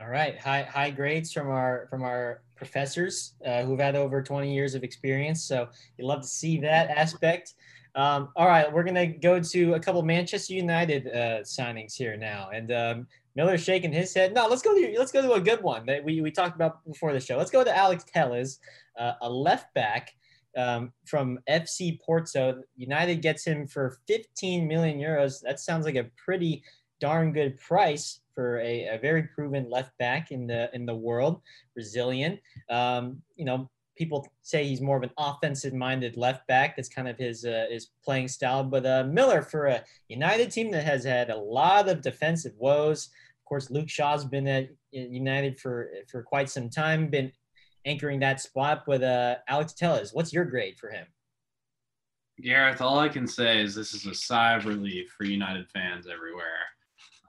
All 0.00 0.08
right, 0.08 0.38
high 0.38 0.62
high 0.62 0.90
grades 0.90 1.30
from 1.30 1.48
our 1.50 1.86
from 1.90 2.02
our 2.02 2.40
professors 2.56 3.34
uh, 3.46 3.62
who've 3.62 3.78
had 3.78 3.96
over 3.96 4.22
20 4.22 4.52
years 4.52 4.74
of 4.74 4.82
experience. 4.82 5.44
So 5.44 5.68
you 5.98 6.06
love 6.06 6.22
to 6.22 6.28
see 6.28 6.58
that 6.60 6.88
aspect. 6.90 7.54
Um, 7.94 8.28
all 8.36 8.46
right, 8.46 8.72
we're 8.72 8.84
gonna 8.84 9.06
go 9.06 9.40
to 9.40 9.74
a 9.74 9.80
couple 9.80 10.02
Manchester 10.02 10.54
United 10.54 11.08
uh, 11.08 11.40
signings 11.42 11.94
here 11.94 12.16
now, 12.16 12.50
and 12.52 12.72
um, 12.72 13.06
Miller's 13.34 13.62
shaking 13.62 13.92
his 13.92 14.14
head. 14.14 14.34
No, 14.34 14.46
let's 14.46 14.62
go 14.62 14.74
to 14.74 14.94
let's 14.98 15.12
go 15.12 15.22
to 15.22 15.32
a 15.32 15.40
good 15.40 15.62
one 15.62 15.86
that 15.86 16.04
we, 16.04 16.20
we 16.20 16.30
talked 16.30 16.56
about 16.56 16.84
before 16.84 17.12
the 17.12 17.20
show. 17.20 17.36
Let's 17.36 17.50
go 17.50 17.64
to 17.64 17.76
Alex 17.76 18.04
Telles, 18.04 18.58
uh, 18.98 19.12
a 19.22 19.30
left 19.30 19.72
back 19.74 20.14
um, 20.56 20.92
from 21.04 21.38
FC 21.48 22.00
Porto. 22.00 22.62
United 22.76 23.22
gets 23.22 23.44
him 23.44 23.66
for 23.66 23.98
15 24.06 24.66
million 24.66 24.98
euros. 24.98 25.40
That 25.42 25.60
sounds 25.60 25.84
like 25.84 25.96
a 25.96 26.06
pretty 26.16 26.62
darn 27.00 27.32
good 27.32 27.58
price 27.58 28.20
for 28.34 28.58
a, 28.60 28.86
a 28.88 28.98
very 28.98 29.24
proven 29.24 29.68
left 29.70 29.96
back 29.98 30.30
in 30.30 30.46
the 30.46 30.70
in 30.74 30.86
the 30.86 30.94
world, 30.94 31.40
Brazilian. 31.74 32.38
Um, 32.68 33.22
you 33.36 33.44
know, 33.44 33.70
people 34.00 34.26
say 34.40 34.64
he's 34.64 34.80
more 34.80 34.96
of 34.96 35.02
an 35.02 35.10
offensive 35.18 35.74
minded 35.74 36.16
left 36.16 36.46
back. 36.46 36.74
That's 36.74 36.88
kind 36.88 37.06
of 37.06 37.18
his 37.18 37.44
uh, 37.44 37.66
his 37.68 37.90
playing 38.02 38.28
style. 38.28 38.64
But 38.64 38.86
uh, 38.86 39.04
Miller 39.04 39.42
for 39.42 39.66
a 39.66 39.84
United 40.08 40.50
team 40.50 40.70
that 40.70 40.84
has 40.84 41.04
had 41.04 41.28
a 41.28 41.36
lot 41.36 41.86
of 41.86 42.00
defensive 42.00 42.54
woes. 42.56 43.10
Of 43.38 43.44
course, 43.44 43.70
Luke 43.70 43.90
Shaw's 43.90 44.24
been 44.24 44.48
at 44.48 44.70
United 44.90 45.60
for 45.60 45.90
for 46.10 46.22
quite 46.22 46.48
some 46.48 46.70
time, 46.70 47.08
been 47.08 47.30
anchoring 47.84 48.20
that 48.20 48.40
spot. 48.40 48.88
With 48.88 49.02
uh, 49.02 49.36
Alex 49.48 49.74
Telles, 49.74 50.14
what's 50.14 50.32
your 50.32 50.46
grade 50.46 50.78
for 50.78 50.88
him? 50.88 51.06
Gareth, 52.40 52.80
all 52.80 52.98
I 52.98 53.10
can 53.10 53.26
say 53.26 53.60
is 53.60 53.74
this 53.74 53.92
is 53.92 54.06
a 54.06 54.14
sigh 54.14 54.56
of 54.56 54.64
relief 54.64 55.14
for 55.14 55.24
United 55.24 55.68
fans 55.68 56.06
everywhere. 56.10 56.64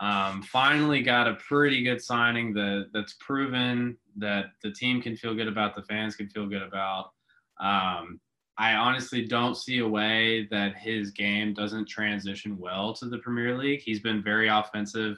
Um, 0.02 0.42
finally 0.42 1.04
got 1.04 1.28
a 1.28 1.36
pretty 1.36 1.84
good 1.84 2.02
signing 2.02 2.54
that 2.54 2.88
that's 2.92 3.16
proven 3.20 3.98
that 4.18 4.46
the 4.64 4.72
team 4.72 5.00
can 5.00 5.16
feel 5.16 5.36
good 5.36 5.48
about, 5.48 5.76
the 5.76 5.84
fans 5.84 6.16
can 6.16 6.28
feel 6.28 6.48
good 6.48 6.64
about. 6.64 7.12
Um, 7.60 8.20
I 8.58 8.74
honestly 8.74 9.26
don't 9.26 9.56
see 9.56 9.78
a 9.78 9.88
way 9.88 10.48
that 10.50 10.76
his 10.76 11.12
game 11.12 11.54
doesn't 11.54 11.88
transition 11.88 12.58
well 12.58 12.94
to 12.96 13.10
the 13.10 13.20
Premier 13.20 13.56
League. 13.56 13.82
He's 13.82 14.00
been 14.00 14.24
very 14.24 14.50
offensive. 14.50 15.18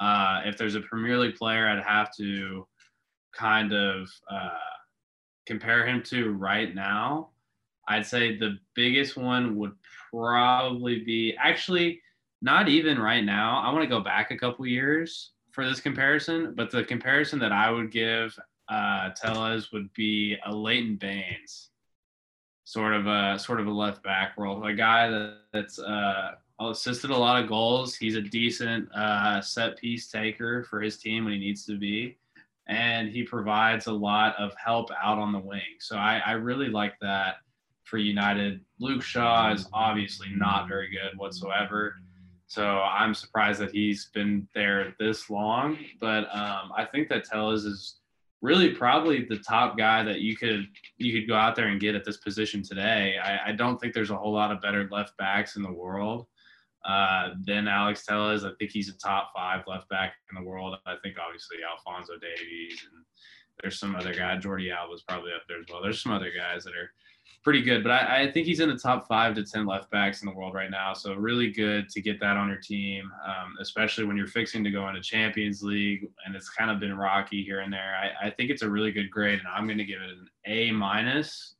Uh, 0.00 0.42
if 0.44 0.58
there's 0.58 0.74
a 0.74 0.80
Premier 0.80 1.16
League 1.16 1.36
player, 1.36 1.68
I'd 1.68 1.82
have 1.82 2.14
to 2.16 2.66
kind 3.32 3.72
of 3.72 4.08
uh, 4.28 4.48
compare 5.46 5.86
him 5.86 6.02
to 6.04 6.32
right 6.32 6.74
now. 6.74 7.30
I'd 7.86 8.06
say 8.06 8.36
the 8.36 8.58
biggest 8.74 9.16
one 9.16 9.56
would 9.56 9.72
probably 10.10 11.04
be 11.04 11.36
actually 11.38 12.00
not 12.44 12.68
even 12.68 12.98
right 12.98 13.24
now. 13.24 13.62
I 13.64 13.72
want 13.72 13.84
to 13.84 13.88
go 13.88 14.00
back 14.00 14.30
a 14.30 14.36
couple 14.36 14.66
years 14.66 15.30
for 15.50 15.66
this 15.66 15.80
comparison, 15.80 16.52
but 16.54 16.70
the 16.70 16.84
comparison 16.84 17.38
that 17.38 17.52
I 17.52 17.70
would 17.70 17.90
give 17.90 18.38
uh, 18.68 19.10
Telles 19.16 19.72
would 19.72 19.90
be 19.94 20.36
a 20.44 20.54
Leighton 20.54 20.96
Baines, 20.96 21.70
sort 22.64 22.92
of 22.92 23.06
a 23.06 23.38
sort 23.38 23.60
of 23.60 23.66
a 23.66 23.70
left 23.70 24.02
back 24.02 24.34
role, 24.36 24.62
a 24.66 24.74
guy 24.74 25.08
that, 25.08 25.38
that's 25.54 25.78
uh, 25.78 26.32
assisted 26.60 27.10
a 27.10 27.16
lot 27.16 27.42
of 27.42 27.48
goals. 27.48 27.94
He's 27.94 28.14
a 28.14 28.20
decent 28.20 28.94
uh, 28.94 29.40
set 29.40 29.78
piece 29.78 30.10
taker 30.10 30.64
for 30.64 30.82
his 30.82 30.98
team 30.98 31.24
when 31.24 31.32
he 31.32 31.38
needs 31.38 31.64
to 31.64 31.78
be, 31.78 32.18
and 32.68 33.08
he 33.08 33.22
provides 33.22 33.86
a 33.86 33.92
lot 33.92 34.36
of 34.38 34.52
help 34.62 34.90
out 35.02 35.16
on 35.16 35.32
the 35.32 35.38
wing. 35.38 35.78
So 35.78 35.96
I, 35.96 36.20
I 36.26 36.32
really 36.32 36.68
like 36.68 37.00
that 37.00 37.36
for 37.84 37.96
United. 37.96 38.60
Luke 38.80 39.02
Shaw 39.02 39.50
is 39.50 39.66
obviously 39.72 40.28
not 40.36 40.68
very 40.68 40.90
good 40.90 41.16
whatsoever. 41.16 41.96
So 42.54 42.64
I'm 42.64 43.14
surprised 43.14 43.60
that 43.62 43.72
he's 43.72 44.10
been 44.14 44.46
there 44.54 44.94
this 45.00 45.28
long. 45.28 45.76
But 46.00 46.32
um, 46.32 46.70
I 46.76 46.86
think 46.90 47.08
that 47.08 47.24
Telles 47.24 47.64
is 47.64 47.96
really 48.42 48.70
probably 48.70 49.24
the 49.24 49.38
top 49.38 49.76
guy 49.76 50.04
that 50.04 50.20
you 50.20 50.36
could 50.36 50.68
you 50.98 51.12
could 51.12 51.26
go 51.26 51.34
out 51.34 51.56
there 51.56 51.66
and 51.66 51.80
get 51.80 51.96
at 51.96 52.04
this 52.04 52.18
position 52.18 52.62
today. 52.62 53.16
I, 53.20 53.48
I 53.48 53.52
don't 53.52 53.80
think 53.80 53.92
there's 53.92 54.12
a 54.12 54.16
whole 54.16 54.32
lot 54.32 54.52
of 54.52 54.62
better 54.62 54.88
left 54.92 55.16
backs 55.16 55.56
in 55.56 55.64
the 55.64 55.72
world 55.72 56.26
uh, 56.84 57.30
than 57.44 57.66
Alex 57.66 58.06
Telles. 58.06 58.44
I 58.44 58.50
think 58.56 58.70
he's 58.70 58.88
a 58.88 58.96
top 58.98 59.32
five 59.34 59.64
left 59.66 59.88
back 59.88 60.12
in 60.30 60.40
the 60.40 60.48
world. 60.48 60.76
I 60.86 60.94
think 61.02 61.16
obviously 61.18 61.56
Alphonso 61.68 62.12
Davies 62.20 62.86
and 62.92 63.04
there's 63.62 63.80
some 63.80 63.96
other 63.96 64.14
guy. 64.14 64.36
Jordi 64.36 64.72
Alba's 64.72 65.02
probably 65.02 65.32
up 65.32 65.42
there 65.48 65.58
as 65.58 65.66
well. 65.72 65.82
There's 65.82 66.00
some 66.00 66.12
other 66.12 66.30
guys 66.30 66.62
that 66.62 66.76
are 66.76 66.92
pretty 67.44 67.62
good. 67.62 67.82
But 67.82 67.92
I, 67.92 68.22
I, 68.22 68.32
think 68.32 68.46
he's 68.46 68.60
in 68.60 68.70
the 68.70 68.76
top 68.76 69.06
five 69.06 69.34
to 69.34 69.44
10 69.44 69.66
left 69.66 69.90
backs 69.90 70.22
in 70.22 70.28
the 70.28 70.34
world 70.34 70.54
right 70.54 70.70
now. 70.70 70.94
So 70.94 71.14
really 71.14 71.50
good 71.50 71.90
to 71.90 72.00
get 72.00 72.18
that 72.20 72.38
on 72.38 72.48
your 72.48 72.58
team, 72.58 73.12
um, 73.24 73.54
especially 73.60 74.04
when 74.04 74.16
you're 74.16 74.26
fixing 74.26 74.64
to 74.64 74.70
go 74.70 74.88
into 74.88 75.02
Champions 75.02 75.62
League 75.62 76.08
and 76.24 76.34
it's 76.34 76.48
kind 76.48 76.70
of 76.70 76.80
been 76.80 76.96
rocky 76.96 77.44
here 77.44 77.60
and 77.60 77.72
there. 77.72 77.94
I, 77.96 78.28
I 78.28 78.30
think 78.30 78.50
it's 78.50 78.62
a 78.62 78.70
really 78.70 78.90
good 78.90 79.10
grade, 79.10 79.38
and 79.38 79.48
I'm 79.48 79.66
going 79.66 79.78
to 79.78 79.84
give 79.84 80.00
it 80.00 80.10
an 80.10 80.28
A 80.46 80.72
minus. 80.72 81.54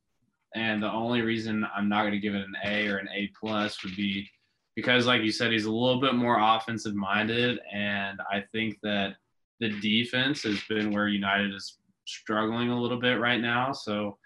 And 0.56 0.82
the 0.82 0.90
only 0.90 1.20
reason 1.20 1.66
I'm 1.76 1.88
not 1.88 2.02
going 2.02 2.12
to 2.12 2.18
give 2.18 2.34
it 2.34 2.42
an 2.42 2.56
A 2.64 2.88
or 2.88 2.96
an 2.96 3.08
A 3.14 3.30
plus 3.38 3.82
would 3.84 3.94
be 3.94 4.28
because, 4.76 5.06
like 5.06 5.22
you 5.22 5.32
said, 5.32 5.52
he's 5.52 5.66
a 5.66 5.70
little 5.70 6.00
bit 6.00 6.14
more 6.14 6.38
offensive 6.40 6.94
minded. 6.94 7.60
And 7.72 8.20
I 8.32 8.42
think 8.52 8.78
that 8.82 9.16
the 9.60 9.70
defense 9.80 10.42
has 10.44 10.60
been 10.68 10.92
where 10.92 11.08
United 11.08 11.52
is 11.54 11.78
struggling 12.06 12.70
a 12.70 12.80
little 12.80 12.98
bit 12.98 13.20
right 13.20 13.40
now. 13.40 13.72
So 13.72 14.16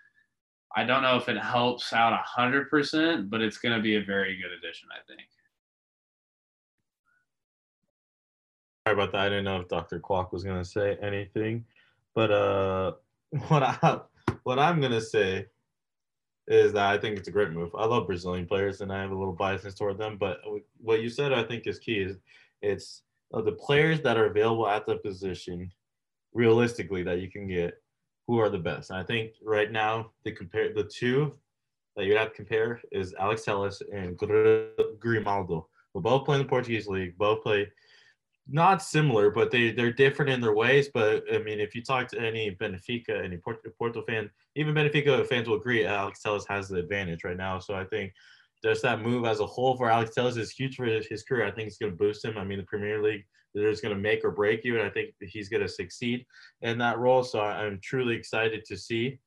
I 0.77 0.85
don't 0.85 1.03
know 1.03 1.17
if 1.17 1.29
it 1.29 1.39
helps 1.39 1.93
out 1.93 2.13
a 2.13 2.23
hundred 2.25 2.69
percent, 2.69 3.31
but 3.31 3.41
it's 3.41 3.59
going 3.59 3.77
to 3.77 3.83
be 3.83 3.97
a 3.97 4.03
very 4.03 4.37
good 4.37 4.53
addition, 4.53 4.89
I 4.93 5.01
think. 5.07 5.27
Sorry 8.87 8.95
about 8.95 9.13
that. 9.13 9.21
I 9.21 9.29
didn't 9.29 9.45
know 9.45 9.61
if 9.61 9.69
Dr. 9.69 9.99
Quack 9.99 10.33
was 10.33 10.45
going 10.45 10.59
to 10.59 10.65
say 10.65 10.97
anything, 11.03 11.65
but 12.15 12.31
uh, 12.31 12.93
what 13.49 13.63
I 13.63 14.01
what 14.45 14.59
I'm 14.59 14.81
going 14.81 14.93
to 14.93 15.01
say 15.01 15.47
is 16.47 16.73
that 16.73 16.87
I 16.87 16.99
think 16.99 17.19
it's 17.19 17.29
a 17.29 17.33
great 17.33 17.51
move. 17.51 17.75
I 17.77 17.85
love 17.85 18.07
Brazilian 18.07 18.47
players, 18.47 18.81
and 18.81 18.93
I 18.93 19.01
have 19.03 19.11
a 19.11 19.19
little 19.19 19.37
biasness 19.37 19.77
toward 19.77 19.99
them. 19.99 20.17
But 20.17 20.39
what 20.81 21.03
you 21.03 21.11
said, 21.11 21.33
I 21.33 21.43
think, 21.43 21.67
is 21.67 21.79
key. 21.79 21.99
Is 21.99 22.17
it's 22.63 23.03
uh, 23.33 23.43
the 23.43 23.53
players 23.53 24.01
that 24.03 24.17
are 24.17 24.27
available 24.27 24.69
at 24.69 24.87
the 24.87 24.97
position, 24.97 25.71
realistically, 26.33 27.03
that 27.03 27.21
you 27.21 27.31
can 27.31 27.47
get 27.47 27.83
who 28.29 28.39
are 28.39 28.51
the 28.51 28.59
best. 28.59 28.91
And 28.91 28.99
I 28.99 29.03
think 29.03 29.33
right 29.43 29.73
now 29.73 30.13
the 30.25 30.31
compare 30.31 30.73
the 30.73 30.85
two 30.85 31.35
that 31.97 32.05
you 32.05 32.17
have 32.17 32.29
to 32.29 32.37
compare 32.37 32.81
is 32.93 33.15
Alex 33.19 33.45
Telles 33.45 33.83
and 33.93 34.17
Grimaldo. 35.01 35.67
Who 35.95 36.01
both 36.03 36.27
play 36.27 36.37
in 36.37 36.43
the 36.43 36.49
Portuguese 36.49 36.87
league. 36.87 37.17
Both 37.17 37.43
play 37.43 37.73
not 38.47 38.83
similar, 38.83 39.31
but 39.31 39.51
they 39.51 39.73
they're 39.73 39.93
different 39.93 40.31
in 40.31 40.43
their 40.43 40.55
ways. 40.55 40.91
But 40.93 41.25
I 41.33 41.39
mean, 41.39 41.59
if 41.59 41.75
you 41.75 41.83
talk 41.83 42.09
to 42.09 42.21
any 42.21 42.55
Benfica, 42.55 43.25
any 43.25 43.39
Porto, 43.39 44.03
fan, 44.03 44.31
even 44.55 44.75
Benfica 44.75 45.27
fans 45.27 45.49
will 45.49 45.57
agree 45.57 45.87
Alex 45.87 46.23
Telles 46.23 46.47
has 46.47 46.69
the 46.69 46.77
advantage 46.77 47.25
right 47.25 47.37
now. 47.37 47.59
So 47.59 47.75
I 47.75 47.85
think 47.85 48.13
just 48.63 48.83
that 48.83 49.01
move 49.01 49.25
as 49.25 49.41
a 49.41 49.47
whole 49.47 49.77
for 49.77 49.91
Alex 49.91 50.15
Telles 50.15 50.37
is 50.37 50.51
huge 50.51 50.77
for 50.77 50.85
his 50.85 51.23
career. 51.23 51.47
I 51.47 51.51
think 51.51 51.69
it's 51.69 51.79
going 51.79 51.93
to 51.93 51.99
boost 51.99 52.25
him. 52.25 52.37
I 52.37 52.45
mean, 52.45 52.59
the 52.59 52.65
Premier 52.65 53.03
League 53.03 53.25
is 53.55 53.81
going 53.81 53.95
to 53.95 54.01
make 54.01 54.25
or 54.25 54.31
break 54.31 54.65
you, 54.65 54.79
and 54.79 54.87
I 54.87 54.91
think 54.91 55.15
he's 55.21 55.49
going 55.49 55.63
to 55.63 55.69
succeed 55.69 56.25
in 56.63 56.79
that 56.79 56.99
role. 56.99 57.23
So 57.25 57.41
I'm 57.41 57.81
truly 57.83 58.15
excited 58.15 58.65
to 58.67 58.77
see 58.77 59.19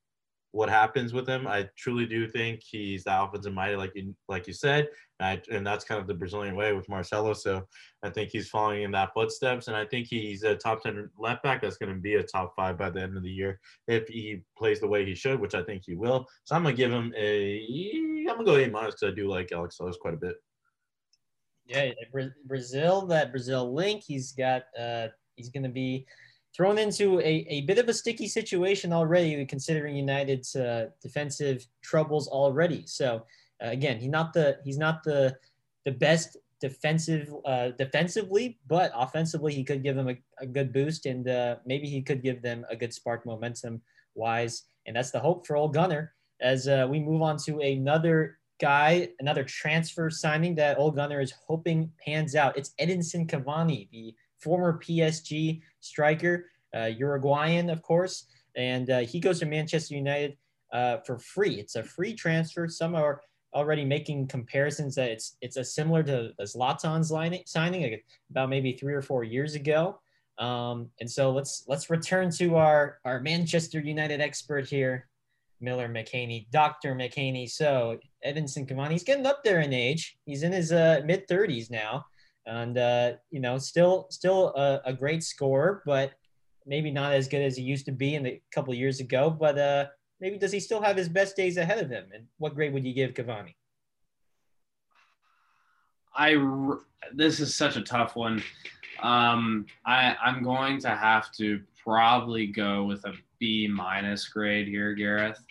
what 0.53 0.69
happens 0.69 1.13
with 1.13 1.27
him. 1.27 1.47
I 1.47 1.69
truly 1.77 2.05
do 2.05 2.27
think 2.27 2.61
he's 2.61 3.05
the 3.05 3.23
offensive 3.23 3.53
minded, 3.53 3.77
like 3.77 3.93
you 3.95 4.13
like 4.27 4.47
you 4.47 4.53
said, 4.53 4.89
and, 5.19 5.27
I, 5.27 5.55
and, 5.55 5.65
that's 5.65 5.85
kind 5.85 6.01
of 6.01 6.07
the 6.07 6.13
Brazilian 6.13 6.55
way 6.55 6.73
with 6.73 6.89
Marcelo. 6.89 7.33
So 7.33 7.65
I 8.03 8.09
think 8.09 8.31
he's 8.31 8.49
following 8.49 8.83
in 8.83 8.91
that 8.91 9.13
footsteps, 9.13 9.67
and 9.67 9.77
I 9.77 9.85
think 9.85 10.07
he's 10.07 10.43
a 10.43 10.55
top 10.55 10.83
ten 10.83 11.09
left 11.17 11.43
back 11.43 11.61
that's 11.61 11.77
going 11.77 11.93
to 11.93 12.01
be 12.01 12.15
a 12.15 12.23
top 12.23 12.53
five 12.55 12.77
by 12.77 12.89
the 12.89 13.01
end 13.01 13.15
of 13.15 13.23
the 13.23 13.29
year 13.29 13.59
if 13.87 14.07
he 14.07 14.41
plays 14.57 14.81
the 14.81 14.87
way 14.87 15.05
he 15.05 15.15
should, 15.15 15.39
which 15.39 15.55
I 15.55 15.63
think 15.63 15.83
he 15.85 15.95
will. 15.95 16.27
So 16.43 16.55
I'm 16.55 16.63
gonna 16.63 16.75
give 16.75 16.91
him 16.91 17.13
a 17.17 18.25
I'm 18.29 18.35
gonna 18.35 18.45
go 18.45 18.57
A 18.57 18.69
minus 18.69 18.95
because 18.95 19.13
I 19.13 19.15
do 19.15 19.29
like 19.29 19.51
Alex 19.51 19.77
Telles 19.77 19.97
quite 20.01 20.15
a 20.15 20.17
bit. 20.17 20.35
Yeah, 21.65 21.91
Brazil, 22.45 23.05
that 23.07 23.31
Brazil 23.31 23.73
link, 23.73 24.03
he's 24.03 24.31
got 24.33 24.63
uh 24.77 25.07
he's 25.35 25.49
gonna 25.49 25.69
be 25.69 26.05
thrown 26.55 26.77
into 26.77 27.19
a, 27.19 27.45
a 27.47 27.61
bit 27.61 27.77
of 27.77 27.87
a 27.87 27.93
sticky 27.93 28.27
situation 28.27 28.91
already, 28.91 29.45
considering 29.45 29.95
United's 29.95 30.55
uh, 30.55 30.87
defensive 31.01 31.65
troubles 31.81 32.27
already. 32.27 32.83
So 32.85 33.25
uh, 33.63 33.69
again, 33.69 33.99
he's 33.99 34.09
not 34.09 34.33
the 34.33 34.57
he's 34.63 34.77
not 34.77 35.03
the 35.03 35.35
the 35.85 35.91
best 35.91 36.37
defensive 36.59 37.33
uh, 37.45 37.69
defensively, 37.77 38.59
but 38.67 38.91
offensively 38.95 39.53
he 39.53 39.63
could 39.63 39.81
give 39.81 39.95
them 39.95 40.09
a, 40.09 40.17
a 40.39 40.45
good 40.45 40.71
boost, 40.71 41.05
and 41.05 41.27
uh, 41.27 41.55
maybe 41.65 41.87
he 41.87 42.01
could 42.01 42.21
give 42.21 42.41
them 42.41 42.65
a 42.69 42.75
good 42.75 42.93
spark 42.93 43.25
momentum 43.25 43.81
wise. 44.13 44.63
And 44.85 44.95
that's 44.95 45.11
the 45.11 45.19
hope 45.19 45.47
for 45.47 45.55
Ole 45.55 45.69
Gunnar 45.69 46.13
as 46.41 46.67
uh, 46.67 46.87
we 46.89 46.99
move 46.99 47.21
on 47.21 47.37
to 47.45 47.59
another 47.59 48.39
guy, 48.61 49.09
another 49.19 49.43
transfer 49.43 50.09
signing 50.09 50.55
that 50.55 50.77
Ole 50.77 50.91
Gunnar 50.91 51.19
is 51.19 51.33
hoping 51.47 51.91
pans 52.05 52.35
out. 52.35 52.55
It's 52.55 52.73
Edinson 52.79 53.27
Cavani, 53.27 53.89
the 53.91 54.13
former 54.37 54.79
PSG 54.79 55.61
striker, 55.79 56.45
uh, 56.75 56.85
Uruguayan, 56.85 57.69
of 57.69 57.81
course, 57.81 58.27
and 58.55 58.89
uh, 58.89 58.99
he 58.99 59.19
goes 59.19 59.39
to 59.39 59.45
Manchester 59.45 59.95
United 59.95 60.37
uh, 60.71 60.97
for 61.05 61.17
free. 61.17 61.55
It's 61.55 61.75
a 61.75 61.83
free 61.83 62.13
transfer. 62.13 62.67
Some 62.67 62.95
are 62.95 63.21
already 63.53 63.83
making 63.83 64.27
comparisons 64.27 64.95
that 64.95 65.09
it's 65.09 65.35
it's 65.41 65.57
a 65.57 65.63
similar 65.63 66.03
to 66.03 66.31
the 66.37 66.43
Zlatan's 66.43 67.11
line, 67.11 67.37
signing 67.45 67.81
like 67.81 68.05
about 68.29 68.49
maybe 68.49 68.73
three 68.73 68.93
or 68.93 69.01
four 69.01 69.23
years 69.23 69.55
ago. 69.55 69.99
Um, 70.37 70.89
and 70.99 71.09
so 71.09 71.31
let's 71.31 71.65
let's 71.67 71.89
return 71.89 72.31
to 72.31 72.55
our 72.55 72.99
our 73.05 73.19
Manchester 73.19 73.79
United 73.79 74.21
expert 74.21 74.67
here, 74.67 75.07
Miller 75.61 75.87
McKinney, 75.87 76.49
Dr. 76.51 76.95
McKinney. 76.95 77.49
So 77.49 77.97
Edinson 78.25 78.69
Cavani, 78.69 78.91
he's 78.91 79.03
getting 79.03 79.25
up 79.25 79.43
there 79.43 79.61
in 79.61 79.73
age. 79.73 80.17
He's 80.25 80.43
in 80.43 80.51
his 80.51 80.71
uh, 80.71 81.01
mid 81.05 81.27
30s 81.27 81.69
now 81.69 82.05
and 82.45 82.77
uh, 82.77 83.13
you 83.29 83.39
know, 83.39 83.57
still 83.57 84.07
still 84.09 84.53
a, 84.55 84.81
a, 84.85 84.93
great 84.93 85.23
scorer, 85.23 85.83
but 85.85 86.13
maybe 86.65 86.91
not 86.91 87.13
as 87.13 87.27
good 87.27 87.41
as 87.41 87.55
he 87.55 87.63
used 87.63 87.85
to 87.85 87.91
be 87.91 88.15
in 88.15 88.25
a 88.25 88.41
couple 88.53 88.73
years 88.73 88.99
ago. 88.99 89.29
But 89.29 89.57
uh, 89.57 89.85
maybe 90.19 90.37
does 90.37 90.51
he 90.51 90.59
still 90.59 90.81
have 90.81 90.97
his 90.97 91.09
best 91.09 91.35
days 91.35 91.57
ahead 91.57 91.79
of 91.79 91.89
him? 91.89 92.05
And 92.13 92.25
what 92.37 92.55
grade 92.55 92.73
would 92.73 92.85
you 92.85 92.93
give 92.93 93.13
Cavani? 93.13 93.55
I 96.15 96.35
this 97.13 97.39
is 97.39 97.55
such 97.55 97.77
a 97.77 97.81
tough 97.81 98.15
one. 98.15 98.43
Um, 99.01 99.65
I 99.85 100.15
I'm 100.23 100.43
going 100.43 100.79
to 100.81 100.89
have 100.89 101.31
to 101.33 101.61
probably 101.83 102.47
go 102.47 102.83
with 102.83 103.05
a 103.05 103.13
B 103.39 103.67
minus 103.67 104.27
grade 104.27 104.67
here, 104.67 104.93
Gareth. 104.93 105.43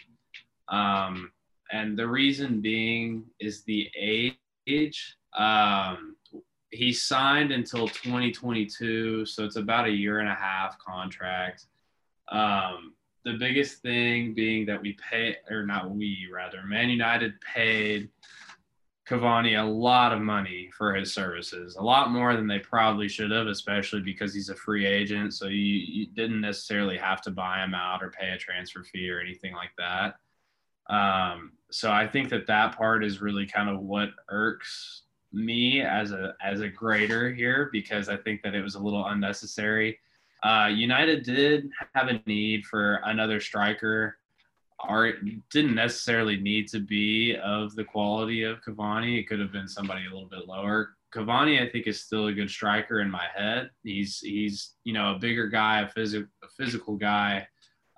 Um, 0.68 1.32
and 1.72 1.98
the 1.98 2.06
reason 2.06 2.60
being 2.60 3.24
is 3.38 3.62
the 3.64 3.88
age. 3.96 5.16
Um, 5.36 6.16
he 6.70 6.92
signed 6.92 7.50
until 7.50 7.88
2022, 7.88 9.26
so 9.26 9.44
it's 9.44 9.56
about 9.56 9.86
a 9.86 9.90
year 9.90 10.20
and 10.20 10.28
a 10.28 10.34
half 10.34 10.78
contract. 10.78 11.66
Um, 12.30 12.94
the 13.24 13.36
biggest 13.38 13.82
thing 13.82 14.34
being 14.34 14.66
that 14.66 14.80
we 14.80 14.96
pay, 15.10 15.36
or 15.50 15.66
not 15.66 15.90
we, 15.90 16.28
rather, 16.32 16.62
Man 16.64 16.88
United 16.88 17.34
paid 17.40 18.08
Cavani 19.10 19.60
a 19.60 19.68
lot 19.68 20.12
of 20.12 20.20
money 20.20 20.70
for 20.76 20.94
his 20.94 21.12
services, 21.12 21.74
a 21.74 21.82
lot 21.82 22.12
more 22.12 22.36
than 22.36 22.46
they 22.46 22.60
probably 22.60 23.08
should 23.08 23.32
have, 23.32 23.48
especially 23.48 24.00
because 24.00 24.32
he's 24.32 24.50
a 24.50 24.54
free 24.54 24.86
agent. 24.86 25.34
So 25.34 25.46
you, 25.46 25.56
you 25.56 26.06
didn't 26.06 26.40
necessarily 26.40 26.96
have 26.96 27.20
to 27.22 27.32
buy 27.32 27.64
him 27.64 27.74
out 27.74 28.04
or 28.04 28.10
pay 28.10 28.30
a 28.30 28.38
transfer 28.38 28.84
fee 28.84 29.10
or 29.10 29.20
anything 29.20 29.52
like 29.52 29.72
that. 29.78 30.14
Um, 30.94 31.52
so 31.70 31.90
I 31.90 32.06
think 32.06 32.28
that 32.30 32.46
that 32.46 32.76
part 32.76 33.04
is 33.04 33.20
really 33.20 33.46
kind 33.46 33.68
of 33.68 33.80
what 33.80 34.10
irks 34.28 35.02
me 35.32 35.80
as 35.80 36.12
a 36.12 36.34
as 36.42 36.60
a 36.60 36.68
grader 36.68 37.32
here 37.32 37.68
because 37.72 38.08
I 38.08 38.16
think 38.16 38.42
that 38.42 38.54
it 38.54 38.62
was 38.62 38.76
a 38.76 38.80
little 38.80 39.06
unnecessary. 39.06 39.98
Uh, 40.42 40.70
United 40.72 41.24
did 41.24 41.68
have 41.94 42.08
a 42.08 42.20
need 42.26 42.64
for 42.64 43.00
another 43.04 43.40
striker. 43.40 44.18
Art 44.82 45.16
didn't 45.50 45.74
necessarily 45.74 46.36
need 46.36 46.68
to 46.68 46.80
be 46.80 47.36
of 47.36 47.74
the 47.74 47.84
quality 47.84 48.44
of 48.44 48.62
Cavani. 48.62 49.18
It 49.18 49.28
could 49.28 49.40
have 49.40 49.52
been 49.52 49.68
somebody 49.68 50.06
a 50.06 50.10
little 50.10 50.28
bit 50.28 50.46
lower. 50.46 50.96
Cavani, 51.14 51.60
I 51.60 51.70
think, 51.70 51.86
is 51.86 52.00
still 52.00 52.28
a 52.28 52.32
good 52.32 52.50
striker 52.50 53.00
in 53.00 53.10
my 53.10 53.26
head. 53.34 53.70
He's 53.82 54.20
he's 54.20 54.74
you 54.84 54.92
know 54.92 55.14
a 55.14 55.18
bigger 55.18 55.48
guy, 55.48 55.80
a 55.80 55.88
physical 55.88 56.28
a 56.42 56.48
physical 56.56 56.96
guy, 56.96 57.46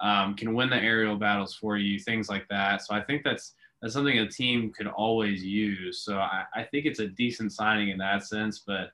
um, 0.01 0.35
can 0.35 0.55
win 0.55 0.71
the 0.71 0.77
aerial 0.77 1.17
battles 1.17 1.55
for 1.55 1.77
you, 1.77 1.99
things 1.99 2.29
like 2.29 2.47
that. 2.49 2.83
So 2.83 2.95
I 2.95 3.03
think 3.03 3.23
that's 3.23 3.55
that's 3.81 3.95
something 3.95 4.19
a 4.19 4.29
team 4.29 4.73
could 4.77 4.87
always 4.87 5.45
use. 5.45 6.05
So 6.05 6.19
I, 6.19 6.45
I 6.55 6.63
think 6.65 6.87
it's 6.87 7.01
a 7.01 7.09
decent 7.09 7.53
signing 7.53 7.91
in 7.91 7.99
that 7.99 8.25
sense. 8.25 8.63
But 8.67 8.91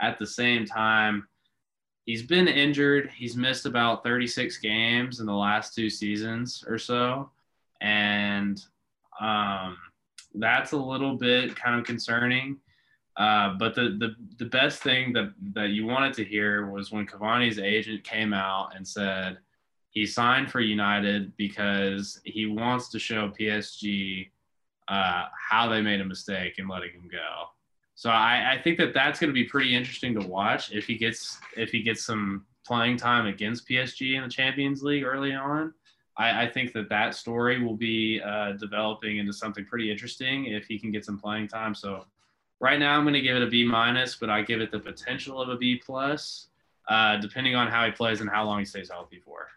at 0.00 0.18
the 0.18 0.26
same 0.26 0.64
time, 0.64 1.28
he's 2.08 2.22
been 2.22 2.48
injured. 2.48 3.10
He's 3.14 3.36
missed 3.36 3.66
about 3.66 4.02
36 4.02 4.56
games 4.56 5.20
in 5.20 5.26
the 5.26 5.34
last 5.34 5.74
two 5.74 5.90
seasons 5.90 6.64
or 6.66 6.78
so. 6.78 7.28
And 7.82 8.58
um, 9.20 9.76
that's 10.34 10.72
a 10.72 10.76
little 10.76 11.16
bit 11.16 11.54
kind 11.54 11.78
of 11.78 11.84
concerning. 11.84 12.56
Uh, 13.18 13.54
but 13.58 13.74
the, 13.74 13.96
the 13.98 14.14
the 14.38 14.48
best 14.48 14.80
thing 14.80 15.12
that 15.12 15.34
that 15.52 15.70
you 15.70 15.84
wanted 15.84 16.14
to 16.14 16.24
hear 16.24 16.70
was 16.70 16.90
when 16.90 17.04
Cavani's 17.04 17.58
agent 17.58 18.04
came 18.04 18.32
out 18.32 18.70
and 18.74 18.86
said, 18.86 19.38
he 19.90 20.06
signed 20.06 20.50
for 20.50 20.60
United 20.60 21.36
because 21.36 22.20
he 22.24 22.46
wants 22.46 22.88
to 22.90 22.98
show 22.98 23.28
PSG 23.38 24.30
uh, 24.86 25.24
how 25.50 25.68
they 25.68 25.82
made 25.82 26.00
a 26.00 26.04
mistake 26.04 26.54
in 26.58 26.68
letting 26.68 26.92
him 26.92 27.08
go. 27.10 27.48
So 27.98 28.10
I, 28.10 28.52
I 28.52 28.62
think 28.62 28.78
that 28.78 28.94
that's 28.94 29.18
going 29.18 29.28
to 29.28 29.34
be 29.34 29.42
pretty 29.42 29.74
interesting 29.74 30.14
to 30.20 30.24
watch 30.24 30.70
if 30.70 30.86
he 30.86 30.94
gets 30.94 31.40
if 31.56 31.72
he 31.72 31.82
gets 31.82 32.04
some 32.04 32.46
playing 32.64 32.96
time 32.96 33.26
against 33.26 33.68
PSG 33.68 34.14
in 34.14 34.22
the 34.22 34.28
Champions 34.28 34.84
League 34.84 35.02
early 35.02 35.34
on. 35.34 35.74
I, 36.16 36.44
I 36.44 36.48
think 36.48 36.72
that 36.74 36.88
that 36.90 37.16
story 37.16 37.60
will 37.60 37.74
be 37.74 38.20
uh, 38.24 38.52
developing 38.52 39.18
into 39.18 39.32
something 39.32 39.64
pretty 39.64 39.90
interesting 39.90 40.44
if 40.44 40.66
he 40.66 40.78
can 40.78 40.92
get 40.92 41.04
some 41.04 41.18
playing 41.18 41.48
time. 41.48 41.74
So 41.74 42.04
right 42.60 42.78
now 42.78 42.96
I'm 42.96 43.02
going 43.02 43.14
to 43.14 43.20
give 43.20 43.34
it 43.34 43.42
a 43.42 43.48
B 43.48 43.64
minus, 43.64 44.14
but 44.14 44.30
I 44.30 44.42
give 44.42 44.60
it 44.60 44.70
the 44.70 44.78
potential 44.78 45.42
of 45.42 45.48
a 45.48 45.56
B 45.56 45.82
plus, 45.84 46.50
uh, 46.88 47.16
depending 47.16 47.56
on 47.56 47.66
how 47.66 47.84
he 47.84 47.90
plays 47.90 48.20
and 48.20 48.30
how 48.30 48.44
long 48.44 48.60
he 48.60 48.64
stays 48.64 48.90
healthy 48.90 49.18
for. 49.18 49.48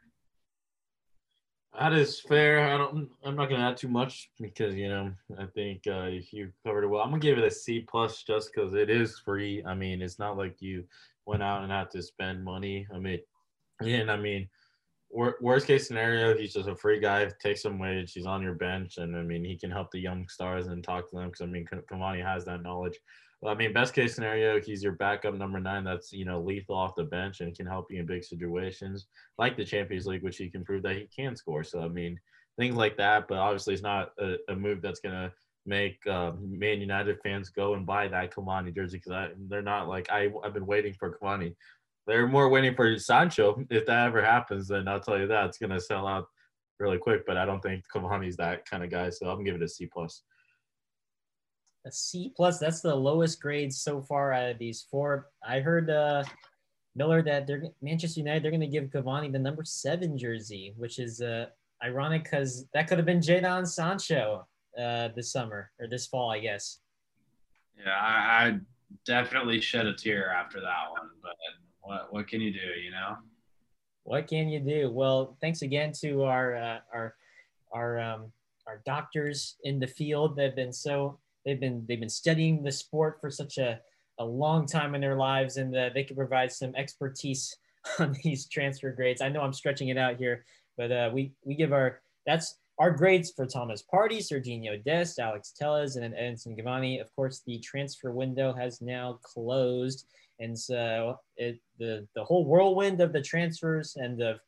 That 1.79 1.93
is 1.93 2.19
fair. 2.19 2.67
I 2.73 2.77
don't. 2.77 3.09
I'm 3.23 3.35
not 3.35 3.49
gonna 3.49 3.69
add 3.69 3.77
too 3.77 3.87
much 3.87 4.29
because 4.39 4.75
you 4.75 4.89
know 4.89 5.11
I 5.39 5.45
think 5.45 5.87
uh, 5.87 6.09
you 6.31 6.51
covered 6.65 6.83
it 6.83 6.87
well. 6.87 7.01
I'm 7.01 7.09
gonna 7.09 7.21
give 7.21 7.37
it 7.37 7.45
a 7.45 7.51
C 7.51 7.79
plus 7.79 8.23
just 8.23 8.51
because 8.53 8.73
it 8.73 8.89
is 8.89 9.19
free. 9.19 9.63
I 9.65 9.73
mean, 9.73 10.01
it's 10.01 10.19
not 10.19 10.37
like 10.37 10.61
you 10.61 10.83
went 11.25 11.41
out 11.41 11.63
and 11.63 11.71
had 11.71 11.89
to 11.91 12.01
spend 12.03 12.43
money. 12.43 12.85
I 12.93 12.99
mean, 12.99 13.19
and 13.79 14.11
I 14.11 14.17
mean, 14.17 14.49
wor- 15.09 15.37
worst 15.39 15.65
case 15.65 15.87
scenario, 15.87 16.37
he's 16.37 16.53
just 16.53 16.67
a 16.67 16.75
free 16.75 16.99
guy. 16.99 17.29
Takes 17.41 17.61
some 17.63 17.79
wage. 17.79 18.11
He's 18.11 18.25
on 18.25 18.41
your 18.41 18.55
bench, 18.55 18.97
and 18.97 19.15
I 19.15 19.21
mean, 19.23 19.45
he 19.45 19.57
can 19.57 19.71
help 19.71 19.91
the 19.91 19.99
young 19.99 20.27
stars 20.27 20.67
and 20.67 20.83
talk 20.83 21.09
to 21.09 21.15
them 21.15 21.27
because 21.27 21.41
I 21.41 21.45
mean, 21.45 21.65
Cavani 21.89 22.23
has 22.23 22.43
that 22.45 22.63
knowledge. 22.63 22.99
I 23.47 23.55
mean, 23.55 23.73
best 23.73 23.95
case 23.95 24.13
scenario, 24.13 24.61
he's 24.61 24.83
your 24.83 24.93
backup 24.93 25.33
number 25.33 25.59
nine. 25.59 25.83
That's 25.83 26.13
you 26.13 26.25
know 26.25 26.39
lethal 26.39 26.75
off 26.75 26.95
the 26.95 27.03
bench 27.03 27.41
and 27.41 27.55
can 27.55 27.65
help 27.65 27.91
you 27.91 27.99
in 27.99 28.05
big 28.05 28.23
situations, 28.23 29.07
like 29.39 29.57
the 29.57 29.65
Champions 29.65 30.05
League, 30.05 30.23
which 30.23 30.37
he 30.37 30.49
can 30.49 30.63
prove 30.63 30.83
that 30.83 30.95
he 30.95 31.07
can 31.15 31.35
score. 31.35 31.63
So 31.63 31.81
I 31.81 31.87
mean, 31.87 32.19
things 32.57 32.75
like 32.75 32.97
that. 32.97 33.27
But 33.27 33.39
obviously, 33.39 33.73
it's 33.73 33.83
not 33.83 34.11
a, 34.19 34.35
a 34.49 34.55
move 34.55 34.81
that's 34.81 34.99
gonna 34.99 35.33
make 35.65 36.05
uh, 36.07 36.33
Man 36.39 36.81
United 36.81 37.19
fans 37.23 37.49
go 37.49 37.73
and 37.73 37.85
buy 37.85 38.07
that 38.07 38.31
Cavani 38.31 38.75
jersey 38.75 39.01
because 39.03 39.31
they're 39.47 39.61
not 39.63 39.87
like 39.87 40.11
I, 40.11 40.29
I've 40.43 40.53
been 40.53 40.67
waiting 40.67 40.93
for 40.93 41.17
Cavani. 41.17 41.55
They're 42.05 42.27
more 42.27 42.49
waiting 42.49 42.75
for 42.75 42.97
Sancho. 42.99 43.63
If 43.71 43.87
that 43.87 44.07
ever 44.07 44.23
happens, 44.23 44.67
then 44.67 44.87
I'll 44.87 44.99
tell 44.99 45.19
you 45.19 45.27
that 45.27 45.45
it's 45.47 45.57
gonna 45.57 45.79
sell 45.79 46.07
out 46.07 46.27
really 46.79 46.99
quick. 46.99 47.25
But 47.25 47.37
I 47.37 47.45
don't 47.45 47.61
think 47.61 47.85
Cavani's 47.91 48.37
that 48.37 48.69
kind 48.69 48.83
of 48.83 48.91
guy, 48.91 49.09
so 49.09 49.31
I'm 49.31 49.43
giving 49.43 49.61
it 49.61 49.65
a 49.65 49.67
C 49.67 49.87
plus 49.87 50.21
a 51.85 51.91
C 51.91 52.31
plus. 52.35 52.59
That's 52.59 52.81
the 52.81 52.93
lowest 52.93 53.41
grade 53.41 53.73
so 53.73 54.01
far 54.01 54.33
out 54.33 54.49
of 54.49 54.59
these 54.59 54.85
four. 54.89 55.29
I 55.47 55.59
heard 55.59 55.89
uh, 55.89 56.23
Miller 56.95 57.21
that 57.23 57.47
they're 57.47 57.63
Manchester 57.81 58.19
United. 58.19 58.43
They're 58.43 58.51
going 58.51 58.61
to 58.61 58.67
give 58.67 58.85
Cavani 58.85 59.31
the 59.31 59.39
number 59.39 59.63
seven 59.63 60.17
jersey, 60.17 60.73
which 60.77 60.99
is 60.99 61.21
uh, 61.21 61.47
ironic 61.83 62.23
because 62.23 62.65
that 62.73 62.87
could 62.87 62.97
have 62.97 63.05
been 63.05 63.19
Jadon 63.19 63.67
Sancho 63.67 64.47
uh, 64.77 65.09
this 65.15 65.31
summer 65.31 65.71
or 65.79 65.87
this 65.87 66.07
fall, 66.07 66.29
I 66.29 66.39
guess. 66.39 66.79
Yeah, 67.77 67.91
I, 67.91 68.47
I 68.47 68.59
definitely 69.05 69.61
shed 69.61 69.87
a 69.87 69.93
tear 69.93 70.31
after 70.31 70.59
that 70.59 70.91
one, 70.91 71.09
but 71.21 71.35
what 71.81 72.13
what 72.13 72.27
can 72.27 72.41
you 72.41 72.51
do, 72.51 72.79
you 72.83 72.91
know? 72.91 73.17
What 74.03 74.27
can 74.27 74.49
you 74.49 74.59
do? 74.59 74.91
Well, 74.91 75.37
thanks 75.41 75.61
again 75.61 75.91
to 76.01 76.23
our 76.23 76.55
uh, 76.55 76.79
our 76.93 77.15
our 77.71 77.99
um, 77.99 78.31
our 78.67 78.81
doctors 78.85 79.57
in 79.63 79.79
the 79.79 79.87
field. 79.87 80.35
They've 80.35 80.55
been 80.55 80.73
so 80.73 81.19
they've 81.45 81.59
been 81.59 81.85
they've 81.87 81.99
been 81.99 82.09
studying 82.09 82.63
the 82.63 82.71
sport 82.71 83.19
for 83.21 83.29
such 83.29 83.57
a, 83.57 83.79
a 84.19 84.25
long 84.25 84.65
time 84.65 84.95
in 84.95 85.01
their 85.01 85.17
lives, 85.17 85.57
and 85.57 85.75
uh, 85.75 85.89
they 85.93 86.03
can 86.03 86.15
provide 86.15 86.51
some 86.51 86.75
expertise 86.75 87.55
on 87.99 88.15
these 88.23 88.47
transfer 88.47 88.91
grades. 88.91 89.21
I 89.21 89.29
know 89.29 89.41
I'm 89.41 89.53
stretching 89.53 89.89
it 89.89 89.97
out 89.97 90.17
here, 90.17 90.45
but 90.77 90.91
uh, 90.91 91.09
we 91.13 91.33
we 91.43 91.55
give 91.55 91.73
our 91.73 92.01
that's 92.25 92.57
our 92.77 92.91
grades 92.91 93.31
for 93.35 93.45
Thomas 93.45 93.83
Partey, 93.93 94.17
Serginho 94.17 94.83
Dest, 94.83 95.19
Alex 95.19 95.53
Telles, 95.55 95.95
and 95.95 96.03
then 96.03 96.19
Edinson 96.19 96.57
Cavani. 96.57 96.99
Of 96.99 97.13
course, 97.15 97.41
the 97.45 97.59
transfer 97.59 98.11
window 98.11 98.53
has 98.53 98.81
now 98.81 99.19
closed, 99.23 100.05
and 100.39 100.57
so 100.57 101.17
it, 101.37 101.59
the 101.79 102.07
the 102.15 102.23
whole 102.23 102.45
whirlwind 102.45 103.01
of 103.01 103.13
the 103.13 103.21
transfers 103.21 103.95
and 103.97 104.21
of 104.21 104.39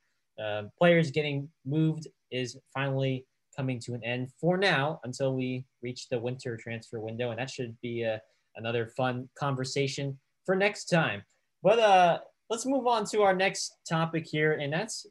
uh, 0.44 0.64
players 0.78 1.12
getting 1.12 1.50
moved 1.66 2.08
is 2.32 2.58
finally 2.74 3.26
coming 3.56 3.80
to 3.82 3.94
an 3.94 4.04
end 4.04 4.30
for 4.40 4.58
now 4.58 5.00
until 5.04 5.36
we 5.36 5.66
reach 5.82 6.10
the 6.10 6.20
winter 6.20 6.58
transfer 6.58 7.00
window, 7.00 7.32
and 7.32 7.40
that 7.40 7.50
should 7.50 7.80
be 7.82 8.04
a, 8.04 8.22
another 8.56 8.88
fun 8.88 9.30
conversation 9.36 10.18
for 10.46 10.56
next 10.56 10.86
time. 10.86 11.24
But 11.62 11.80
uh, 11.80 12.20
let's 12.50 12.66
move 12.66 12.88
on 12.88 13.06
to 13.08 13.22
our 13.22 13.36
next 13.36 13.78
topic 13.88 14.26
here, 14.26 14.54
and 14.54 14.72
that's 14.72 15.08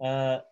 uh, 0.00 0.04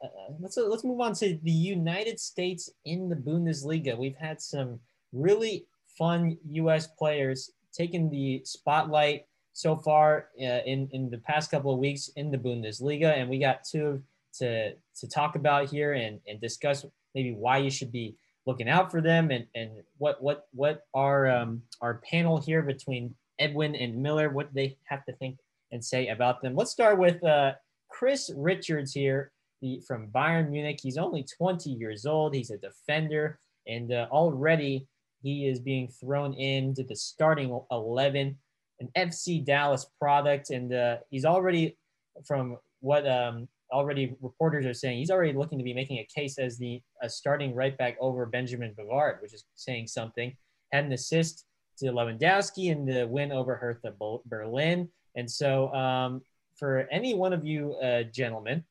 uh, 0.03 0.09
let's 0.41 0.57
let's 0.57 0.84
move 0.84 1.01
on 1.01 1.14
to 1.14 1.39
the 1.43 1.51
United 1.51 2.18
States 2.18 2.70
in 2.84 3.09
the 3.09 3.16
Bundesliga. 3.16 3.97
We've 3.97 4.16
had 4.16 4.41
some 4.41 4.80
really 5.12 5.66
fun 5.97 6.37
U.S. 6.51 6.89
players 6.89 7.53
taking 7.72 8.11
the 8.11 8.43
spotlight 8.45 9.26
so 9.53 9.76
far 9.76 10.28
uh, 10.41 10.62
in 10.66 10.89
in 10.93 11.11
the 11.11 11.18
past 11.18 11.51
couple 11.51 11.72
of 11.72 11.78
weeks 11.78 12.11
in 12.16 12.30
the 12.30 12.39
Bundesliga, 12.39 13.16
and 13.16 13.30
we 13.30 13.39
got 13.39 13.64
two 13.64 14.03
to 14.39 14.72
to 14.72 15.09
talk 15.09 15.37
about 15.37 15.70
here 15.70 15.93
and 15.93 16.20
and 16.26 16.41
discuss 16.41 16.84
maybe 17.16 17.32
why 17.32 17.56
you 17.56 17.70
should 17.70 17.90
be 17.90 18.14
looking 18.46 18.68
out 18.68 18.92
for 18.92 19.00
them 19.00 19.32
and 19.32 19.46
and 19.56 19.70
what 19.98 20.22
what 20.22 20.46
what 20.52 20.82
our 20.94 21.28
um, 21.28 21.62
our 21.80 22.00
panel 22.08 22.40
here 22.40 22.62
between 22.62 23.12
Edwin 23.40 23.74
and 23.74 24.00
Miller 24.00 24.28
what 24.30 24.54
they 24.54 24.76
have 24.84 25.04
to 25.06 25.12
think 25.14 25.36
and 25.72 25.84
say 25.84 26.08
about 26.08 26.40
them. 26.42 26.54
Let's 26.54 26.70
start 26.70 26.98
with 26.98 27.24
uh, 27.24 27.52
Chris 27.88 28.30
Richards 28.36 28.92
here 28.92 29.32
the, 29.60 29.82
from 29.86 30.08
Bayern 30.08 30.50
Munich. 30.50 30.78
He's 30.80 30.98
only 30.98 31.24
20 31.24 31.70
years 31.70 32.06
old. 32.06 32.34
He's 32.34 32.50
a 32.50 32.58
defender, 32.58 33.40
and 33.66 33.92
uh, 33.92 34.06
already 34.12 34.86
he 35.22 35.48
is 35.48 35.58
being 35.58 35.88
thrown 35.88 36.34
into 36.34 36.84
the 36.84 36.94
starting 36.94 37.58
11, 37.70 38.36
an 38.80 38.88
FC 38.96 39.44
Dallas 39.44 39.86
product, 39.98 40.50
and 40.50 40.72
uh, 40.72 40.98
he's 41.10 41.24
already, 41.24 41.76
from 42.24 42.58
what 42.80 43.08
um, 43.08 43.48
already 43.76 44.16
reporters 44.22 44.64
are 44.64 44.74
saying, 44.74 44.98
he's 44.98 45.10
already 45.10 45.34
looking 45.34 45.58
to 45.58 45.64
be 45.64 45.74
making 45.74 45.98
a 45.98 46.08
case 46.12 46.38
as 46.38 46.56
the 46.56 46.80
starting 47.08 47.54
right 47.54 47.76
back 47.76 47.96
over 48.00 48.24
Benjamin 48.24 48.74
Pavard, 48.78 49.20
which 49.20 49.34
is 49.34 49.44
saying 49.54 49.86
something. 49.86 50.34
Had 50.72 50.86
an 50.86 50.92
assist 50.92 51.44
to 51.78 51.86
Lewandowski 51.86 52.70
in 52.70 52.86
the 52.86 53.06
win 53.06 53.32
over 53.32 53.54
Hertha 53.54 53.92
Berlin. 54.24 54.88
And 55.14 55.30
so, 55.30 55.72
um, 55.74 56.22
for 56.56 56.88
any 56.90 57.14
one 57.14 57.34
of 57.34 57.44
you 57.44 57.74
uh, 57.74 58.04
gentlemen, 58.04 58.64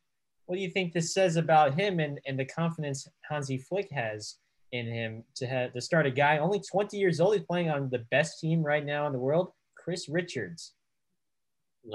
what 0.48 0.56
do 0.56 0.62
you 0.62 0.72
think 0.72 0.92
this 0.92 1.14
says 1.14 1.36
about 1.36 1.80
him 1.80 2.00
and, 2.00 2.20
and 2.26 2.38
the 2.38 2.46
confidence 2.46 3.08
Hansi 3.30 3.60
Flick 3.60 3.90
has 3.92 4.38
in 4.72 4.88
him 4.88 5.24
to 5.36 5.46
have 5.46 5.74
to 5.74 5.82
start 5.82 6.08
a 6.08 6.12
guy 6.12 6.40
only 6.40 6.60
20 6.60 6.98
years 6.98 7.20
old? 7.20 7.36
He's 7.36 7.46
playing 7.46 7.70
on 7.70 7.90
the 7.92 8.06
best 8.10 8.40
team 8.40 8.64
right 8.64 8.84
now 8.84 9.06
in 9.06 9.14
the 9.14 9.20
world, 9.20 9.52
Chris 9.78 10.10
Richards. 10.10 10.74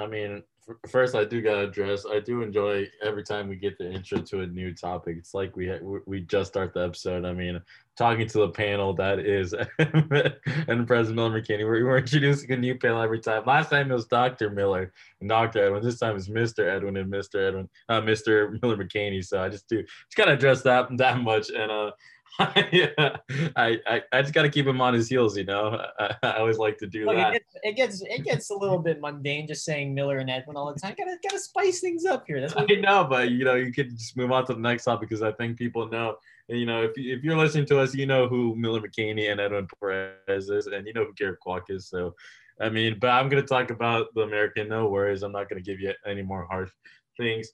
I 0.01 0.07
mean, 0.07 0.45
first 0.89 1.15
I 1.15 1.25
do 1.25 1.41
gotta 1.41 1.69
address. 1.69 2.05
I 2.07 2.21
do 2.21 2.43
enjoy 2.43 2.89
every 3.03 3.23
time 3.23 3.49
we 3.49 3.57
get 3.57 3.79
the 3.79 3.91
intro 3.91 4.21
to 4.21 4.41
a 4.41 4.47
new 4.47 4.75
topic. 4.75 5.17
It's 5.19 5.35
like 5.35 5.57
we 5.57 5.73
we 6.07 6.21
just 6.21 6.51
start 6.51 6.75
the 6.75 6.85
episode. 6.85 7.25
I 7.25 7.33
mean, 7.33 7.61
talking 7.97 8.27
to 8.27 8.39
the 8.39 8.49
panel 8.49 8.95
that 8.95 9.19
is 9.19 9.53
and 9.79 10.87
President 10.87 11.17
Miller 11.17 11.41
McKinney. 11.41 11.65
We're, 11.65 11.85
we're 11.85 11.99
introducing 11.99 12.51
a 12.53 12.57
new 12.57 12.79
panel 12.79 13.03
every 13.03 13.21
time. 13.21 13.45
Last 13.47 13.71
time 13.71 13.91
it 13.91 13.95
was 13.95 14.07
Dr. 14.07 14.51
Miller 14.51 14.93
and 15.21 15.29
Dr. 15.29 15.65
Edwin. 15.65 15.83
This 15.83 15.99
time 15.99 16.17
it's 16.17 16.29
Mr. 16.29 16.69
Edwin 16.69 16.97
and 16.97 17.13
Mr. 17.13 17.49
Edwin, 17.49 17.69
uh, 17.89 18.01
Mr. 18.01 18.61
Miller 18.63 18.77
McKinney. 18.77 19.25
So 19.25 19.43
I 19.43 19.49
just 19.49 19.69
do 19.69 19.83
just 19.83 20.17
gotta 20.17 20.33
address 20.33 20.63
that 20.63 20.89
that 20.99 21.21
much. 21.21 21.51
And 21.51 21.71
uh, 21.71 21.91
I, 22.39 23.79
I, 23.87 24.03
I 24.13 24.23
just 24.23 24.33
got 24.33 24.43
to 24.43 24.49
keep 24.49 24.67
him 24.67 24.81
on 24.81 24.95
his 24.95 25.09
heels, 25.09 25.37
you 25.37 25.45
know. 25.45 25.81
I, 25.99 26.15
I 26.23 26.37
always 26.39 26.59
like 26.59 26.79
to 26.79 26.87
do 26.87 27.07
Look, 27.07 27.17
that. 27.17 27.35
It 27.35 27.43
gets, 27.43 27.55
it 27.63 27.77
gets, 27.77 28.03
it 28.03 28.25
gets 28.25 28.51
a 28.51 28.55
little 28.55 28.79
bit 28.79 29.01
mundane 29.01 29.47
just 29.47 29.65
saying 29.65 29.95
Miller 29.95 30.19
and 30.19 30.31
Edwin 30.31 30.57
all 30.57 30.73
the 30.73 30.79
time. 30.79 30.95
Gotta 30.97 31.17
gotta 31.23 31.39
spice 31.39 31.81
things 31.81 32.05
up 32.05 32.25
here. 32.27 32.41
That's 32.41 32.55
what 32.57 32.71
I 32.71 32.77
know, 32.77 33.05
but 33.05 33.31
you 33.31 33.45
know, 33.45 33.55
you 33.55 33.73
could 33.73 33.91
just 33.97 34.17
move 34.17 34.33
on 34.33 34.47
to 34.47 34.55
the 34.55 34.61
next 34.61 34.85
topic 34.85 35.09
because 35.09 35.23
I 35.23 35.33
think 35.33 35.59
people 35.59 35.89
know. 35.89 36.17
You 36.49 36.67
know, 36.67 36.83
if 36.83 36.93
if 36.97 37.23
you're 37.23 37.37
listening 37.37 37.67
to 37.67 37.79
us, 37.79 37.95
you 37.95 38.07
know 38.07 38.27
who 38.27 38.57
Miller 38.57 38.81
McKinney 38.81 39.31
and 39.31 39.41
Edwin 39.41 39.69
Perez 39.81 40.49
is, 40.51 40.67
and 40.67 40.87
you 40.87 40.93
know 40.93 41.05
who 41.05 41.15
Garrett 41.15 41.41
Kwak 41.41 41.65
is. 41.69 41.89
So, 41.89 42.15
I 42.61 42.69
mean, 42.69 42.99
but 43.01 43.11
I'm 43.11 43.29
gonna 43.29 43.43
talk 43.43 43.71
about 43.71 44.07
the 44.15 44.23
American. 44.23 44.69
No 44.69 44.89
worries, 44.89 45.23
I'm 45.23 45.33
not 45.33 45.49
gonna 45.49 45.61
give 45.61 45.81
you 45.81 45.93
any 46.07 46.23
more 46.23 46.47
harsh 46.51 46.71
things. 47.17 47.49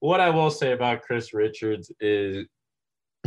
What 0.00 0.20
I 0.20 0.30
will 0.30 0.50
say 0.50 0.72
about 0.72 1.02
Chris 1.02 1.34
Richards 1.34 1.90
is 2.00 2.46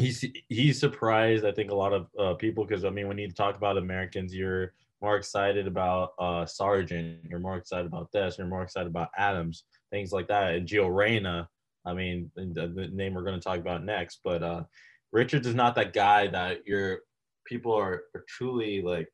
he's 0.02 0.26
he's 0.49 0.80
surprised 0.80 1.45
I 1.45 1.52
think 1.52 1.72
a 1.72 1.76
lot 1.76 1.93
of 1.93 2.08
uh, 2.20 2.34
people 2.34 2.66
because 2.66 2.84
I 2.84 2.89
mean 2.89 3.08
when 3.08 3.18
you 3.18 3.32
talk 3.32 3.56
about 3.56 3.78
Americans 3.78 4.36
you're 4.36 4.74
more 5.02 5.16
excited 5.16 5.68
about 5.68 6.14
uh, 6.20 6.45
Sargent 6.45 7.20
you're 7.30 7.39
more 7.39 7.58
excited 7.58 7.86
about 7.86 8.12
this 8.12 8.38
you're 8.38 8.47
more 8.47 8.64
excited 8.64 8.88
about 8.88 9.10
Adams 9.18 9.64
things 9.91 10.12
like 10.12 10.28
that 10.28 10.56
and 10.56 10.68
Gio 10.68 10.93
Reyna 10.93 11.47
I 11.86 11.93
mean 11.93 12.32
the, 12.36 12.72
the 12.76 12.89
name 12.91 13.14
we're 13.14 13.24
going 13.24 13.39
to 13.39 13.43
talk 13.43 13.60
about 13.60 13.86
next 13.86 14.20
but 14.24 14.43
uh, 14.43 14.64
Richards 15.12 15.47
is 15.47 15.56
not 15.56 15.76
that 15.76 15.93
guy 15.93 16.28
that 16.28 16.66
you're 16.66 17.02
people 17.45 17.74
are, 17.74 18.04
are 18.16 18.26
truly 18.28 18.82
like 18.82 19.08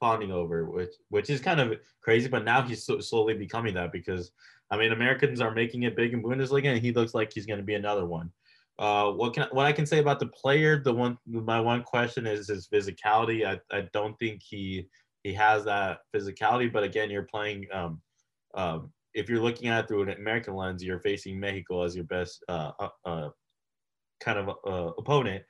fawning 0.00 0.30
over 0.30 0.66
which 0.66 0.92
which 1.08 1.30
is 1.30 1.40
kind 1.40 1.60
of 1.60 1.78
crazy 2.02 2.28
but 2.28 2.44
now 2.44 2.62
he's 2.62 2.84
so, 2.84 3.00
slowly 3.00 3.34
becoming 3.34 3.74
that 3.74 3.92
because 3.92 4.32
I 4.70 4.76
mean 4.76 4.92
Americans 4.92 5.40
are 5.40 5.54
making 5.54 5.84
it 5.84 5.96
big 5.96 6.12
in 6.12 6.22
Bundesliga 6.22 6.66
and 6.66 6.80
he 6.80 6.92
looks 6.92 7.14
like 7.14 7.32
he's 7.32 7.46
going 7.46 7.60
to 7.60 7.64
be 7.64 7.74
another 7.74 8.04
one 8.04 8.30
uh, 8.78 9.10
what 9.10 9.34
can 9.34 9.48
what 9.52 9.66
I 9.66 9.72
can 9.72 9.86
say 9.86 9.98
about 9.98 10.20
the 10.20 10.26
player? 10.26 10.82
The 10.82 10.92
one 10.92 11.18
my 11.24 11.60
one 11.60 11.82
question 11.82 12.26
is 12.26 12.48
his 12.48 12.68
physicality. 12.68 13.46
I, 13.46 13.58
I 13.76 13.88
don't 13.92 14.18
think 14.18 14.42
he 14.42 14.88
he 15.22 15.32
has 15.32 15.64
that 15.64 16.00
physicality. 16.14 16.70
But 16.72 16.84
again, 16.84 17.10
you're 17.10 17.22
playing. 17.22 17.66
Um, 17.72 18.00
um, 18.54 18.92
if 19.14 19.30
you're 19.30 19.40
looking 19.40 19.68
at 19.68 19.84
it 19.84 19.88
through 19.88 20.02
an 20.02 20.10
American 20.10 20.54
lens, 20.54 20.84
you're 20.84 21.00
facing 21.00 21.40
Mexico 21.40 21.82
as 21.82 21.96
your 21.96 22.04
best 22.04 22.44
uh, 22.48 22.72
uh, 22.78 22.88
uh 23.06 23.28
kind 24.20 24.38
of 24.38 24.48
uh, 24.66 24.92
opponent, 24.98 25.42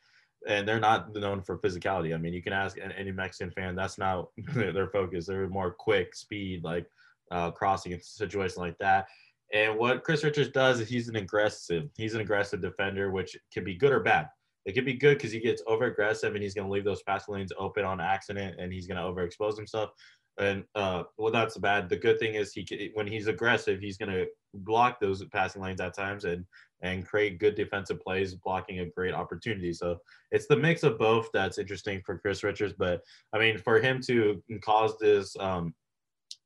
and 0.48 0.66
they're 0.66 0.78
not 0.78 1.12
known 1.12 1.42
for 1.42 1.58
physicality. 1.58 2.14
I 2.14 2.18
mean, 2.18 2.32
you 2.32 2.42
can 2.42 2.52
ask 2.52 2.78
any 2.78 3.10
Mexican 3.10 3.50
fan. 3.50 3.74
That's 3.74 3.98
not 3.98 4.28
their 4.54 4.88
focus. 4.88 5.26
They're 5.26 5.48
more 5.48 5.72
quick, 5.72 6.14
speed, 6.14 6.62
like 6.62 6.86
uh, 7.32 7.50
crossing 7.50 7.92
a 7.92 8.00
situation 8.00 8.62
like 8.62 8.78
that. 8.78 9.06
And 9.52 9.78
what 9.78 10.02
Chris 10.02 10.24
Richards 10.24 10.50
does 10.50 10.80
is 10.80 10.88
he's 10.88 11.08
an 11.08 11.16
aggressive. 11.16 11.88
He's 11.96 12.14
an 12.14 12.20
aggressive 12.20 12.60
defender, 12.60 13.10
which 13.10 13.36
can 13.52 13.64
be 13.64 13.74
good 13.74 13.92
or 13.92 14.00
bad. 14.00 14.28
It 14.64 14.74
can 14.74 14.84
be 14.84 14.94
good 14.94 15.16
because 15.16 15.30
he 15.30 15.38
gets 15.38 15.62
over 15.68 15.84
aggressive 15.84 16.34
and 16.34 16.42
he's 16.42 16.54
going 16.54 16.66
to 16.66 16.72
leave 16.72 16.84
those 16.84 17.02
passing 17.04 17.34
lanes 17.34 17.52
open 17.56 17.84
on 17.84 18.00
accident 18.00 18.56
and 18.58 18.72
he's 18.72 18.88
going 18.88 18.96
to 18.96 19.04
overexpose 19.04 19.56
himself. 19.56 19.90
And 20.38 20.64
uh, 20.74 21.04
well, 21.16 21.32
that's 21.32 21.56
bad. 21.56 21.88
The 21.88 21.96
good 21.96 22.18
thing 22.18 22.34
is 22.34 22.52
he 22.52 22.90
when 22.94 23.06
he's 23.06 23.28
aggressive, 23.28 23.80
he's 23.80 23.96
going 23.96 24.12
to 24.12 24.26
block 24.52 25.00
those 25.00 25.24
passing 25.26 25.62
lanes 25.62 25.80
at 25.80 25.94
times 25.94 26.24
and 26.24 26.44
and 26.82 27.06
create 27.06 27.38
good 27.38 27.54
defensive 27.54 28.00
plays, 28.00 28.34
blocking 28.34 28.80
a 28.80 28.86
great 28.86 29.14
opportunity. 29.14 29.72
So 29.72 29.98
it's 30.30 30.46
the 30.46 30.56
mix 30.56 30.82
of 30.82 30.98
both 30.98 31.30
that's 31.32 31.56
interesting 31.56 32.02
for 32.04 32.18
Chris 32.18 32.44
Richards. 32.44 32.74
But 32.76 33.00
I 33.32 33.38
mean, 33.38 33.56
for 33.56 33.80
him 33.80 34.00
to 34.08 34.42
cause 34.62 34.98
this 34.98 35.34
um, 35.40 35.74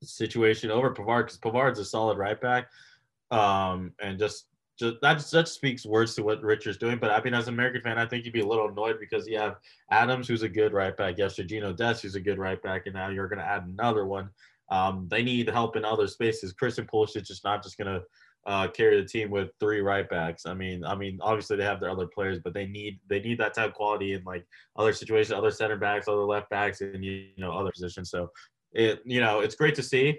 situation 0.02 0.70
over 0.70 0.94
Pavard, 0.94 1.24
because 1.24 1.38
Pavard's 1.38 1.80
a 1.80 1.84
solid 1.84 2.16
right 2.16 2.40
back 2.40 2.68
um, 3.30 3.92
and 4.00 4.18
just 4.18 4.46
just 4.78 4.96
that 5.02 5.24
that 5.30 5.48
speaks 5.48 5.84
words 5.84 6.14
to 6.14 6.22
what 6.22 6.42
Richard's 6.42 6.78
doing. 6.78 6.98
But 6.98 7.10
I 7.10 7.22
mean, 7.22 7.34
as 7.34 7.48
an 7.48 7.54
American 7.54 7.82
fan, 7.82 7.98
I 7.98 8.06
think 8.06 8.24
you'd 8.24 8.32
be 8.32 8.40
a 8.40 8.46
little 8.46 8.68
annoyed 8.68 8.98
because 8.98 9.26
you 9.28 9.38
have 9.38 9.56
Adams, 9.90 10.26
who's 10.26 10.42
a 10.42 10.48
good 10.48 10.72
right 10.72 10.96
back, 10.96 11.16
yes, 11.18 11.36
Gino 11.36 11.72
Dest, 11.72 12.02
who's 12.02 12.14
a 12.14 12.20
good 12.20 12.38
right 12.38 12.60
back, 12.62 12.86
and 12.86 12.94
now 12.94 13.08
you're 13.08 13.28
going 13.28 13.38
to 13.38 13.44
add 13.44 13.64
another 13.66 14.06
one. 14.06 14.30
Um, 14.70 15.06
they 15.10 15.22
need 15.22 15.48
help 15.48 15.76
in 15.76 15.84
other 15.84 16.06
spaces. 16.06 16.52
Christian 16.52 16.86
Pulisic 16.86 17.30
is 17.30 17.42
not 17.44 17.62
just 17.62 17.76
going 17.76 17.92
to 17.92 18.02
uh, 18.46 18.68
carry 18.68 19.00
the 19.00 19.06
team 19.06 19.30
with 19.30 19.50
three 19.60 19.80
right 19.80 20.08
backs. 20.08 20.46
I 20.46 20.54
mean, 20.54 20.84
I 20.84 20.94
mean, 20.94 21.18
obviously 21.20 21.56
they 21.56 21.64
have 21.64 21.80
their 21.80 21.90
other 21.90 22.06
players, 22.06 22.38
but 22.42 22.54
they 22.54 22.66
need 22.66 22.98
they 23.08 23.20
need 23.20 23.38
that 23.38 23.54
type 23.54 23.68
of 23.68 23.74
quality 23.74 24.14
in 24.14 24.24
like 24.24 24.46
other 24.76 24.92
situations, 24.92 25.32
other 25.32 25.50
center 25.50 25.76
backs, 25.76 26.08
other 26.08 26.24
left 26.24 26.48
backs, 26.50 26.80
and 26.80 27.04
you 27.04 27.28
know 27.36 27.52
other 27.52 27.70
positions. 27.70 28.10
So 28.10 28.30
it 28.72 29.00
you 29.04 29.20
know 29.20 29.40
it's 29.40 29.54
great 29.54 29.74
to 29.74 29.82
see. 29.82 30.18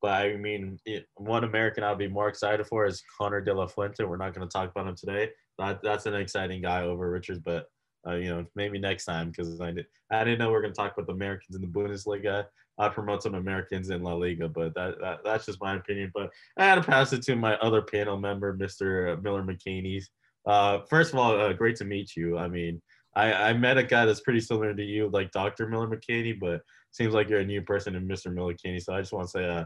But 0.00 0.12
I 0.12 0.36
mean, 0.36 0.78
it, 0.84 1.06
one 1.16 1.44
American 1.44 1.84
I'd 1.84 1.98
be 1.98 2.08
more 2.08 2.28
excited 2.28 2.66
for 2.66 2.86
is 2.86 3.02
Connor 3.18 3.40
De 3.40 3.52
La 3.52 3.66
Fuente. 3.66 4.04
We're 4.04 4.16
not 4.16 4.34
going 4.34 4.48
to 4.48 4.52
talk 4.52 4.70
about 4.70 4.86
him 4.86 4.96
today. 4.96 5.30
That, 5.58 5.80
that's 5.82 6.06
an 6.06 6.14
exciting 6.14 6.62
guy 6.62 6.82
over 6.82 7.10
Richards. 7.10 7.40
But 7.44 7.66
uh, 8.06 8.14
you 8.14 8.30
know, 8.30 8.46
maybe 8.54 8.78
next 8.78 9.04
time 9.04 9.30
because 9.30 9.60
I, 9.60 9.72
did, 9.72 9.86
I 10.10 10.24
didn't 10.24 10.38
know 10.38 10.50
we 10.50 10.56
are 10.56 10.60
going 10.60 10.72
to 10.72 10.76
talk 10.76 10.92
about 10.94 11.06
the 11.06 11.12
Americans 11.12 11.56
in 11.56 11.62
the 11.62 11.68
Bundesliga. 11.68 12.46
I 12.78 12.88
promote 12.88 13.24
some 13.24 13.34
Americans 13.34 13.90
in 13.90 14.04
La 14.04 14.14
Liga, 14.14 14.48
but 14.48 14.72
that, 14.74 15.00
that 15.00 15.18
that's 15.24 15.46
just 15.46 15.60
my 15.60 15.74
opinion. 15.74 16.12
But 16.14 16.30
I 16.56 16.64
had 16.64 16.76
to 16.76 16.82
pass 16.82 17.12
it 17.12 17.22
to 17.22 17.34
my 17.34 17.56
other 17.56 17.82
panel 17.82 18.16
member, 18.16 18.56
Mr. 18.56 19.20
Miller 19.20 19.42
McKinney. 19.42 20.00
Uh, 20.46 20.80
first 20.88 21.12
of 21.12 21.18
all, 21.18 21.38
uh, 21.38 21.52
great 21.52 21.76
to 21.76 21.84
meet 21.84 22.14
you. 22.14 22.38
I 22.38 22.46
mean, 22.46 22.80
I, 23.16 23.32
I 23.32 23.52
met 23.52 23.78
a 23.78 23.82
guy 23.82 24.04
that's 24.04 24.20
pretty 24.20 24.40
similar 24.40 24.74
to 24.74 24.84
you, 24.84 25.10
like 25.12 25.32
Dr. 25.32 25.68
Miller 25.68 25.88
McKinney, 25.88 26.38
but 26.38 26.62
seems 26.92 27.14
like 27.14 27.28
you're 27.28 27.40
a 27.40 27.44
new 27.44 27.62
person 27.62 27.96
in 27.96 28.06
Mr. 28.06 28.32
Miller 28.32 28.54
McKinney. 28.54 28.80
So 28.80 28.94
I 28.94 29.00
just 29.00 29.12
want 29.12 29.26
to 29.26 29.30
say, 29.30 29.48
uh, 29.48 29.64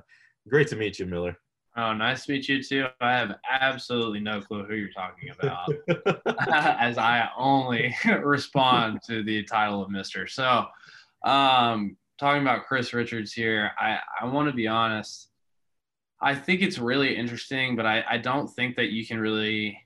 great 0.49 0.69
to 0.69 0.77
meet 0.77 0.99
you, 0.99 1.07
Miller. 1.07 1.37
Oh, 1.75 1.95
nice 1.95 2.27
to 2.27 2.33
meet 2.33 2.49
you 2.49 2.63
too. 2.63 2.87
I 3.01 3.13
have 3.13 3.37
absolutely 3.49 4.21
no 4.21 4.43
clue 4.43 4.65
who 4.65 4.75
you're 4.75 4.91
talking 4.91 5.31
about, 5.31 5.73
as 6.79 6.99
I 6.99 7.31
only 7.37 7.95
respond 8.23 9.01
to 9.07 9.23
the 9.23 9.43
title 9.45 9.83
of 9.83 9.91
Mister. 9.91 10.27
So, 10.27 10.67
um, 11.25 11.97
talking 12.19 12.43
about 12.43 12.67
Chris 12.67 12.93
Richards 12.93 13.33
here, 13.33 13.71
I, 13.79 13.99
I 14.21 14.27
want 14.27 14.49
to 14.49 14.55
be 14.55 14.67
honest. 14.67 15.31
I 16.21 16.35
think 16.35 16.61
it's 16.61 16.79
really 16.79 17.17
interesting, 17.17 17.75
but 17.75 17.87
I, 17.87 18.05
I 18.09 18.19
don't 18.19 18.49
think 18.49 18.77
that 18.77 18.91
you 18.91 19.07
can 19.07 19.19
really 19.19 19.79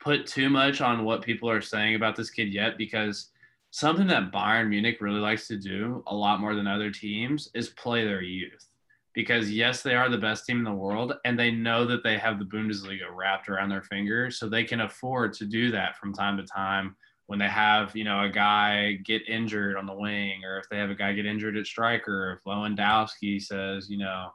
put 0.00 0.26
too 0.26 0.50
much 0.50 0.80
on 0.80 1.04
what 1.04 1.22
people 1.22 1.48
are 1.48 1.62
saying 1.62 1.94
about 1.94 2.16
this 2.16 2.28
kid 2.28 2.52
yet 2.52 2.76
because 2.76 3.30
something 3.70 4.06
that 4.08 4.30
Bayern 4.30 4.68
Munich 4.68 4.98
really 5.00 5.20
likes 5.20 5.46
to 5.46 5.56
do 5.56 6.02
a 6.06 6.14
lot 6.14 6.40
more 6.40 6.54
than 6.54 6.66
other 6.66 6.90
teams 6.90 7.48
is 7.54 7.70
play 7.70 8.04
their 8.04 8.20
youth 8.20 8.66
because 9.14 9.50
yes, 9.50 9.82
they 9.82 9.94
are 9.94 10.08
the 10.08 10.18
best 10.18 10.44
team 10.44 10.58
in 10.58 10.64
the 10.64 10.72
world 10.72 11.14
and 11.24 11.38
they 11.38 11.50
know 11.50 11.86
that 11.86 12.02
they 12.02 12.18
have 12.18 12.38
the 12.38 12.44
Bundesliga 12.44 13.14
wrapped 13.14 13.48
around 13.48 13.68
their 13.68 13.82
finger. 13.82 14.30
So 14.30 14.48
they 14.48 14.64
can 14.64 14.80
afford 14.80 15.32
to 15.34 15.46
do 15.46 15.70
that 15.70 15.96
from 15.96 16.12
time 16.12 16.36
to 16.36 16.42
time 16.42 16.96
when 17.26 17.38
they 17.38 17.48
have, 17.48 17.96
you 17.96 18.04
know, 18.04 18.24
a 18.24 18.28
guy 18.28 18.98
get 19.04 19.26
injured 19.28 19.76
on 19.76 19.86
the 19.86 19.94
wing 19.94 20.44
or 20.44 20.58
if 20.58 20.68
they 20.68 20.78
have 20.78 20.90
a 20.90 20.94
guy 20.94 21.12
get 21.12 21.26
injured 21.26 21.56
at 21.56 21.66
striker, 21.66 22.32
if 22.32 22.44
Lewandowski 22.44 23.40
says, 23.40 23.88
you 23.88 23.98
know, 23.98 24.30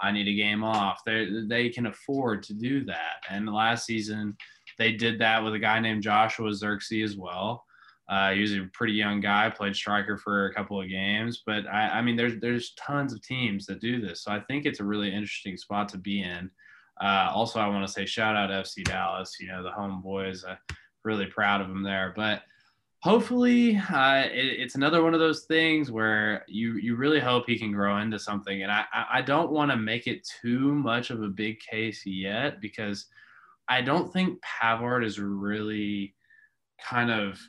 I 0.00 0.10
need 0.10 0.28
a 0.28 0.34
game 0.34 0.64
off, 0.64 1.02
they, 1.06 1.28
they 1.46 1.68
can 1.70 1.86
afford 1.86 2.42
to 2.44 2.54
do 2.54 2.84
that. 2.86 3.22
And 3.30 3.48
last 3.48 3.86
season, 3.86 4.36
they 4.78 4.92
did 4.92 5.20
that 5.20 5.42
with 5.42 5.54
a 5.54 5.58
guy 5.58 5.78
named 5.78 6.02
Joshua 6.02 6.50
Zirkzee 6.50 7.04
as 7.04 7.16
well. 7.16 7.64
Uh, 8.08 8.32
he 8.32 8.40
was 8.40 8.52
a 8.52 8.68
pretty 8.72 8.92
young 8.92 9.20
guy, 9.20 9.48
played 9.48 9.74
striker 9.74 10.18
for 10.18 10.46
a 10.46 10.54
couple 10.54 10.80
of 10.80 10.88
games, 10.88 11.42
but 11.46 11.66
I, 11.66 11.88
I, 11.88 12.02
mean, 12.02 12.16
there's 12.16 12.38
there's 12.38 12.74
tons 12.74 13.14
of 13.14 13.22
teams 13.22 13.64
that 13.66 13.80
do 13.80 14.00
this, 14.00 14.22
so 14.22 14.30
I 14.30 14.40
think 14.40 14.66
it's 14.66 14.80
a 14.80 14.84
really 14.84 15.08
interesting 15.08 15.56
spot 15.56 15.88
to 15.90 15.98
be 15.98 16.22
in. 16.22 16.50
Uh, 17.02 17.30
also, 17.32 17.60
I 17.60 17.66
want 17.68 17.86
to 17.86 17.92
say 17.92 18.04
shout 18.04 18.36
out 18.36 18.50
FC 18.50 18.84
Dallas, 18.84 19.36
you 19.40 19.48
know 19.48 19.62
the 19.62 19.70
homeboys. 19.70 20.48
Uh, 20.48 20.56
really 21.02 21.26
proud 21.26 21.60
of 21.60 21.68
them 21.68 21.82
there, 21.82 22.12
but 22.14 22.42
hopefully 23.02 23.76
uh, 23.76 24.24
it, 24.32 24.60
it's 24.60 24.74
another 24.74 25.02
one 25.02 25.12
of 25.12 25.20
those 25.20 25.44
things 25.44 25.90
where 25.90 26.44
you 26.48 26.74
you 26.74 26.96
really 26.96 27.20
hope 27.20 27.44
he 27.46 27.58
can 27.58 27.72
grow 27.72 27.98
into 27.98 28.18
something, 28.18 28.62
and 28.62 28.70
I 28.70 28.84
I 28.92 29.22
don't 29.22 29.50
want 29.50 29.70
to 29.70 29.76
make 29.76 30.06
it 30.06 30.28
too 30.42 30.74
much 30.74 31.10
of 31.10 31.22
a 31.22 31.28
big 31.28 31.58
case 31.60 32.04
yet 32.04 32.60
because 32.60 33.06
I 33.68 33.80
don't 33.80 34.12
think 34.12 34.42
Pavard 34.42 35.04
is 35.04 35.18
really 35.18 36.14
kind 36.78 37.10
of 37.10 37.40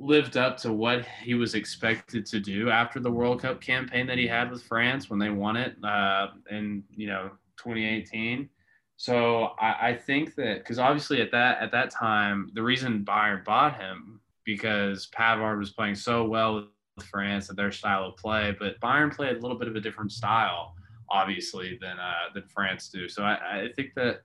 lived 0.00 0.36
up 0.36 0.56
to 0.56 0.72
what 0.72 1.04
he 1.22 1.34
was 1.34 1.54
expected 1.54 2.24
to 2.26 2.38
do 2.38 2.70
after 2.70 3.00
the 3.00 3.10
World 3.10 3.42
Cup 3.42 3.60
campaign 3.60 4.06
that 4.06 4.18
he 4.18 4.26
had 4.26 4.50
with 4.50 4.62
France 4.62 5.10
when 5.10 5.18
they 5.18 5.30
won 5.30 5.56
it 5.56 5.76
uh, 5.84 6.28
in 6.50 6.84
you 6.94 7.08
know 7.08 7.30
2018. 7.56 8.48
So 8.96 9.52
I, 9.60 9.90
I 9.90 9.94
think 9.94 10.34
that 10.36 10.58
because 10.58 10.78
obviously 10.78 11.20
at 11.20 11.30
that 11.32 11.60
at 11.60 11.72
that 11.72 11.90
time 11.90 12.50
the 12.54 12.62
reason 12.62 13.04
Bayern 13.04 13.44
bought 13.44 13.80
him 13.80 14.20
because 14.44 15.08
Pavard 15.08 15.58
was 15.58 15.70
playing 15.70 15.94
so 15.94 16.24
well 16.24 16.54
with 16.96 17.06
France 17.06 17.48
and 17.48 17.58
their 17.58 17.70
style 17.70 18.06
of 18.06 18.16
play, 18.16 18.56
but 18.58 18.80
Bayern 18.80 19.14
played 19.14 19.36
a 19.36 19.40
little 19.40 19.58
bit 19.58 19.68
of 19.68 19.76
a 19.76 19.80
different 19.80 20.12
style 20.12 20.74
obviously 21.10 21.78
than 21.80 21.98
uh, 21.98 22.32
than 22.34 22.44
France 22.48 22.88
do. 22.88 23.08
So 23.08 23.22
I, 23.22 23.34
I 23.34 23.68
think 23.74 23.94
that 23.94 24.22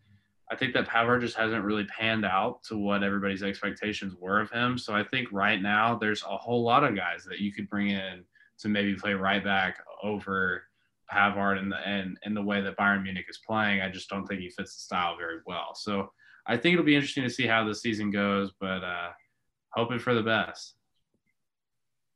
I 0.53 0.55
think 0.55 0.75
that 0.75 0.87
Pavard 0.87 1.21
just 1.21 1.35
hasn't 1.35 1.63
really 1.63 1.85
panned 1.85 2.25
out 2.25 2.63
to 2.65 2.77
what 2.77 3.01
everybody's 3.01 3.41
expectations 3.41 4.13
were 4.19 4.39
of 4.39 4.51
him. 4.51 4.77
So 4.77 4.93
I 4.93 5.03
think 5.03 5.27
right 5.31 5.59
now 5.59 5.95
there's 5.95 6.21
a 6.21 6.37
whole 6.37 6.61
lot 6.61 6.83
of 6.83 6.95
guys 6.95 7.23
that 7.25 7.39
you 7.39 7.51
could 7.51 7.67
bring 7.67 7.89
in 7.89 8.23
to 8.59 8.69
maybe 8.69 8.93
play 8.93 9.15
right 9.15 9.43
back 9.43 9.83
over 10.03 10.65
Pavard 11.11 11.57
and 11.57 11.71
the 11.71 11.77
and, 11.77 12.19
and 12.23 12.37
the 12.37 12.41
way 12.43 12.61
that 12.61 12.77
Bayern 12.77 13.01
Munich 13.01 13.25
is 13.27 13.39
playing. 13.39 13.81
I 13.81 13.89
just 13.89 14.09
don't 14.09 14.27
think 14.27 14.41
he 14.41 14.49
fits 14.51 14.75
the 14.75 14.81
style 14.81 15.17
very 15.17 15.39
well. 15.47 15.73
So 15.73 16.11
I 16.45 16.55
think 16.55 16.73
it'll 16.73 16.85
be 16.85 16.93
interesting 16.93 17.23
to 17.23 17.31
see 17.31 17.47
how 17.47 17.65
the 17.65 17.73
season 17.73 18.11
goes, 18.11 18.51
but 18.59 18.83
uh, 18.83 19.09
hoping 19.71 19.97
for 19.97 20.13
the 20.13 20.21
best. 20.21 20.75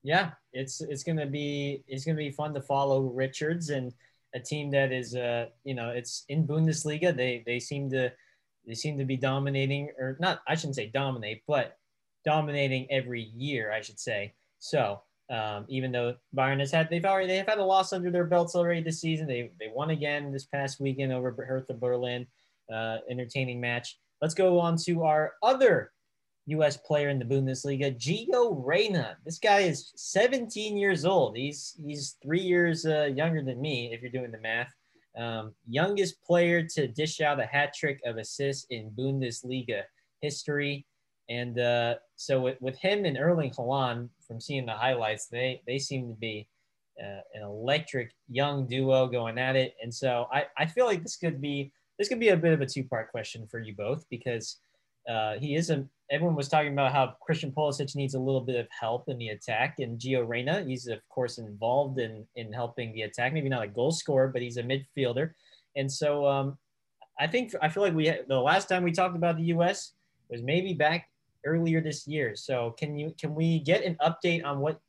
Yeah, 0.03 0.29
it's 0.53 0.79
it's 0.81 1.01
gonna 1.01 1.25
be 1.25 1.83
it's 1.87 2.05
gonna 2.05 2.17
be 2.17 2.29
fun 2.29 2.53
to 2.53 2.61
follow 2.61 3.01
Richards 3.01 3.71
and 3.71 3.91
a 4.35 4.39
team 4.39 4.69
that 4.71 4.91
is 4.91 5.15
uh 5.15 5.47
you 5.63 5.73
know 5.73 5.89
it's 5.89 6.23
in 6.29 6.45
Bundesliga. 6.45 7.17
They 7.17 7.41
they 7.47 7.59
seem 7.59 7.89
to 7.89 8.11
they 8.67 8.75
seem 8.75 8.97
to 8.97 9.05
be 9.05 9.17
dominating, 9.17 9.89
or 9.97 10.17
not, 10.19 10.41
I 10.47 10.55
shouldn't 10.55 10.75
say 10.75 10.87
dominate, 10.87 11.43
but 11.47 11.77
dominating 12.25 12.85
every 12.91 13.31
year, 13.35 13.71
I 13.71 13.81
should 13.81 13.99
say. 13.99 14.33
So 14.59 15.01
um, 15.29 15.65
even 15.67 15.91
though 15.91 16.15
Bayern 16.35 16.59
has 16.59 16.71
had, 16.71 16.89
they've 16.89 17.05
already 17.05 17.27
they've 17.27 17.45
had 17.45 17.57
a 17.57 17.63
loss 17.63 17.93
under 17.93 18.11
their 18.11 18.25
belts 18.25 18.55
already 18.55 18.81
this 18.81 19.01
season. 19.01 19.27
They 19.27 19.51
they 19.59 19.69
won 19.73 19.89
again 19.89 20.31
this 20.31 20.45
past 20.45 20.79
weekend 20.79 21.11
over 21.11 21.31
Hertha 21.31 21.73
Berlin. 21.73 22.27
Uh, 22.71 22.97
entertaining 23.09 23.61
match. 23.61 23.97
Let's 24.21 24.33
go 24.33 24.59
on 24.59 24.75
to 24.79 25.03
our 25.03 25.33
other 25.41 25.93
U.S. 26.47 26.75
player 26.75 27.07
in 27.07 27.17
the 27.19 27.23
Bundesliga, 27.23 27.95
Gio 27.97 28.61
Reyna. 28.65 29.17
This 29.23 29.39
guy 29.39 29.59
is 29.59 29.93
17 29.95 30.75
years 30.75 31.05
old. 31.05 31.37
He's 31.37 31.79
he's 31.85 32.17
three 32.21 32.41
years 32.41 32.85
uh, 32.85 33.05
younger 33.05 33.41
than 33.41 33.61
me, 33.61 33.93
if 33.93 34.01
you're 34.01 34.11
doing 34.11 34.31
the 34.31 34.39
math. 34.39 34.69
Um, 35.17 35.53
youngest 35.67 36.23
player 36.23 36.63
to 36.75 36.87
dish 36.87 37.21
out 37.21 37.39
a 37.39 37.45
hat 37.45 37.73
trick 37.73 37.99
of 38.05 38.17
assists 38.17 38.67
in 38.69 38.91
Bundesliga 38.91 39.83
history. 40.21 40.85
And 41.29 41.59
uh, 41.59 41.95
so 42.15 42.39
with, 42.41 42.61
with 42.61 42.77
him 42.77 43.05
and 43.05 43.17
Erling 43.17 43.51
Haaland, 43.51 44.09
from 44.27 44.39
seeing 44.39 44.65
the 44.65 44.73
highlights, 44.73 45.27
they 45.27 45.61
they 45.65 45.79
seem 45.79 46.07
to 46.09 46.15
be 46.15 46.47
uh, 47.01 47.21
an 47.33 47.43
electric 47.43 48.11
young 48.29 48.67
duo 48.67 49.07
going 49.07 49.37
at 49.37 49.55
it. 49.55 49.75
And 49.81 49.93
so 49.93 50.27
I, 50.31 50.45
I 50.57 50.65
feel 50.65 50.85
like 50.85 51.03
this 51.03 51.17
could 51.17 51.41
be 51.41 51.71
this 51.97 52.07
could 52.07 52.19
be 52.19 52.29
a 52.29 52.37
bit 52.37 52.53
of 52.53 52.61
a 52.61 52.65
two 52.65 52.83
part 52.83 53.09
question 53.11 53.47
for 53.47 53.59
you 53.59 53.73
both 53.75 54.05
because 54.09 54.59
uh, 55.09 55.35
he 55.39 55.55
is 55.55 55.69
a. 55.69 55.85
Everyone 56.09 56.35
was 56.35 56.47
talking 56.47 56.71
about 56.71 56.93
how 56.93 57.15
Christian 57.21 57.51
Pulisic 57.51 57.95
needs 57.95 58.13
a 58.13 58.19
little 58.19 58.41
bit 58.41 58.55
of 58.55 58.67
help 58.69 59.09
in 59.09 59.17
the 59.17 59.29
attack, 59.29 59.79
and 59.79 59.99
Gio 59.99 60.27
Reyna, 60.27 60.63
he's 60.63 60.87
of 60.87 60.99
course 61.09 61.37
involved 61.37 61.99
in 61.99 62.25
in 62.35 62.53
helping 62.53 62.93
the 62.93 63.01
attack. 63.03 63.33
Maybe 63.33 63.49
not 63.49 63.63
a 63.63 63.67
goal 63.67 63.91
scorer, 63.91 64.27
but 64.29 64.41
he's 64.41 64.57
a 64.57 64.63
midfielder, 64.63 65.31
and 65.75 65.91
so 65.91 66.25
um, 66.25 66.57
I 67.19 67.27
think 67.27 67.53
I 67.61 67.69
feel 67.69 67.83
like 67.83 67.93
we 67.93 68.07
had, 68.07 68.27
the 68.27 68.39
last 68.39 68.69
time 68.69 68.83
we 68.83 68.91
talked 68.91 69.15
about 69.15 69.37
the 69.37 69.43
U.S. 69.43 69.93
was 70.29 70.41
maybe 70.41 70.73
back 70.73 71.09
earlier 71.45 71.81
this 71.81 72.07
year. 72.07 72.35
So 72.35 72.75
can 72.77 72.97
you 72.97 73.13
can 73.19 73.33
we 73.35 73.59
get 73.59 73.83
an 73.83 73.97
update 74.01 74.45
on 74.45 74.59
what 74.59 74.79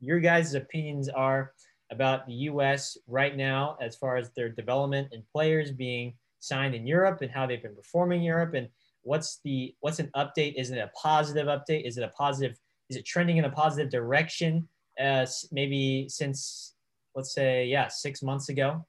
your 0.00 0.20
guys' 0.20 0.54
opinions 0.54 1.08
are 1.08 1.52
about 1.90 2.26
the 2.26 2.34
U.S. 2.34 2.98
right 3.06 3.36
now 3.36 3.76
as 3.80 3.96
far 3.96 4.16
as 4.16 4.30
their 4.30 4.48
development 4.48 5.08
and 5.12 5.22
players 5.32 5.72
being 5.72 6.14
signed 6.40 6.74
in 6.74 6.86
Europe 6.86 7.22
and 7.22 7.30
how 7.30 7.46
they've 7.46 7.62
been 7.62 7.74
performing 7.74 8.20
in 8.20 8.26
Europe 8.26 8.54
and 8.54 8.68
what's 9.02 9.40
the 9.44 9.74
what's 9.80 9.98
an 9.98 10.10
update? 10.16 10.54
Is 10.56 10.70
it 10.70 10.78
a 10.78 10.90
positive 10.96 11.46
update? 11.46 11.86
Is 11.86 11.98
it 11.98 12.04
a 12.04 12.08
positive? 12.08 12.58
Is 12.90 12.96
it 12.96 13.04
trending 13.04 13.36
in 13.36 13.44
a 13.44 13.50
positive 13.50 13.90
direction? 13.90 14.68
As 14.98 15.46
maybe 15.52 16.06
since 16.08 16.74
let's 17.14 17.32
say 17.32 17.66
yeah 17.66 17.88
six 17.88 18.22
months 18.22 18.48
ago. 18.48 18.84